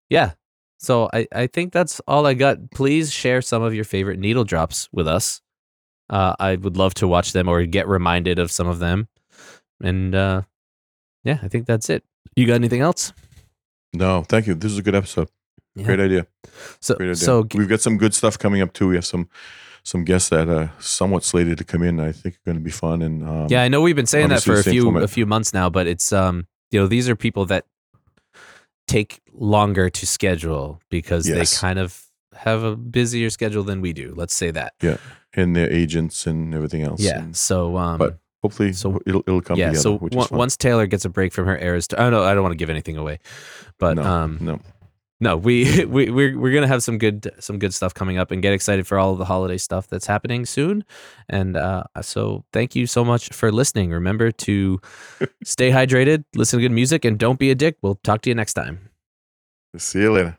yeah. 0.09 0.32
So 0.78 1.09
I, 1.13 1.28
I 1.36 1.47
think 1.47 1.74
that's 1.74 1.99
all 2.07 2.26
I 2.26 2.34
got. 2.34 2.72
Please 2.72 3.11
share 3.11 3.41
some 3.41 3.61
of 3.61 3.74
your 3.76 3.84
favorite 3.84 4.20
needle 4.20 4.45
drops 4.45 4.88
with 4.93 5.07
us. 5.07 5.41
Uh, 6.09 6.34
I 6.39 6.55
would 6.55 6.78
love 6.78 6.93
to 6.95 7.07
watch 7.07 7.34
them 7.34 7.47
or 7.49 7.63
get 7.65 7.88
reminded 7.88 8.39
of 8.39 8.49
some 8.51 8.67
of 8.67 8.80
them. 8.80 9.09
And 9.82 10.15
uh, 10.15 10.43
yeah, 11.26 11.39
I 11.43 11.49
think 11.49 11.65
that's 11.67 11.89
it. 11.89 12.03
You 12.36 12.47
got 12.47 12.55
anything 12.55 12.82
else? 12.82 13.11
No, 13.93 14.24
thank 14.24 14.47
you. 14.47 14.55
This 14.55 14.72
is 14.72 14.78
a 14.78 14.82
good 14.82 14.95
episode. 14.95 15.30
Yeah. 15.76 15.84
Great 15.86 15.99
idea. 15.99 16.28
So, 16.80 16.95
Great 16.95 17.07
idea. 17.07 17.15
so 17.15 17.45
we've 17.53 17.67
got 17.70 17.82
some 17.82 17.97
good 17.97 18.13
stuff 18.13 18.39
coming 18.39 18.61
up 18.61 18.72
too. 18.74 18.88
We 18.88 18.95
have 18.95 19.05
some 19.05 19.30
some 19.84 20.03
guests 20.03 20.30
that 20.30 20.47
are 20.49 20.71
somewhat 20.80 21.23
slated 21.23 21.57
to 21.57 21.63
come 21.63 21.84
in. 21.84 21.99
I 21.99 22.11
think 22.11 22.36
are 22.36 22.39
going 22.45 22.57
to 22.57 22.63
be 22.63 22.71
fun. 22.71 23.01
And 23.01 23.27
um, 23.27 23.47
yeah, 23.49 23.63
I 23.63 23.67
know 23.67 23.82
we've 23.82 23.95
been 23.95 24.05
saying 24.05 24.30
that 24.30 24.43
for 24.43 24.53
a 24.59 24.63
few 24.63 24.84
format. 24.84 25.03
a 25.03 25.07
few 25.07 25.25
months 25.25 25.53
now, 25.53 25.69
but 25.69 25.88
it's 25.88 26.11
um, 26.13 26.47
you 26.71 26.80
know, 26.80 26.88
these 26.88 27.09
are 27.09 27.15
people 27.15 27.45
that 27.45 27.65
take 28.88 29.21
longer 29.34 29.89
to 29.89 30.07
schedule 30.07 30.82
because 30.89 31.27
Yes. 31.27 31.38
they 31.38 31.67
kind 31.67 31.80
of 31.80 32.03
have 32.36 32.63
a 32.63 32.75
busier 32.75 33.30
schedule 33.30 33.63
than 33.63 33.82
we 33.82 33.93
do. 33.93 34.13
Let's 34.15 34.36
say 34.36 34.51
that. 34.51 34.73
Yeah, 34.82 34.97
and 35.34 35.55
their 35.55 35.71
agents 35.71 36.25
and 36.27 36.53
everything 36.55 36.84
else. 36.84 37.01
Yeah. 37.01 37.19
And 37.19 37.36
So 37.36 37.77
um 37.77 37.97
But 37.97 38.17
hopefully, 38.41 38.73
so- 38.73 38.99
it'll 39.05 39.21
it'll 39.27 39.41
come 39.41 39.57
yeah, 39.59 39.67
together. 39.67 39.82
so 39.82 39.97
which 39.97 40.15
on- 40.15 40.21
is 40.21 40.27
fun. 40.27 40.38
once 40.38 40.57
Taylor 40.57 40.88
gets 40.88 41.05
a 41.05 41.09
break 41.09 41.34
from 41.34 41.45
her 41.45 41.57
errors, 41.57 41.88
I 41.93 41.97
don't 42.01 42.11
know, 42.11 42.23
I 42.23 42.34
don't 42.34 42.41
want 42.43 42.53
to 42.53 42.57
give 42.57 42.69
anything 42.69 42.97
away. 42.97 43.19
But 43.77 43.95
no, 43.97 44.03
um 44.03 44.38
no, 44.41 44.59
no, 45.20 45.38
we 45.38 45.86
we 45.86 46.09
we're, 46.09 46.38
we're 46.39 46.51
going 46.51 46.61
to 46.63 46.67
have 46.67 46.84
some 46.84 46.97
good 46.97 47.32
some 47.39 47.59
good 47.59 47.74
stuff 47.74 47.93
coming 47.93 48.17
up 48.17 48.32
and 48.32 48.41
get 48.41 48.53
excited 48.53 48.88
for 48.88 48.97
all 48.97 49.13
of 49.13 49.17
the 49.20 49.26
holiday 49.26 49.57
stuff 49.57 49.88
that's 49.88 50.07
happening 50.07 50.45
soon. 50.45 50.84
And 51.28 51.57
uh 51.57 51.84
so 52.01 52.45
thank 52.53 52.76
you 52.76 52.88
so 52.88 53.03
much 53.03 53.30
for 53.30 53.51
listening. 53.51 53.91
Remember 53.91 54.32
to 54.32 54.80
stay 55.43 55.72
hydrated, 55.72 56.24
listen 56.36 56.59
to 56.59 56.63
good 56.63 56.72
music 56.72 57.05
and 57.05 57.17
don't 57.17 57.39
be 57.39 57.51
a 57.51 57.55
dick. 57.55 57.78
We'll 57.82 57.99
talk 58.03 58.22
to 58.22 58.30
you 58.30 58.36
next 58.36 58.53
time. 58.53 58.89
see 59.78 59.99
you 59.99 60.11
later. 60.11 60.39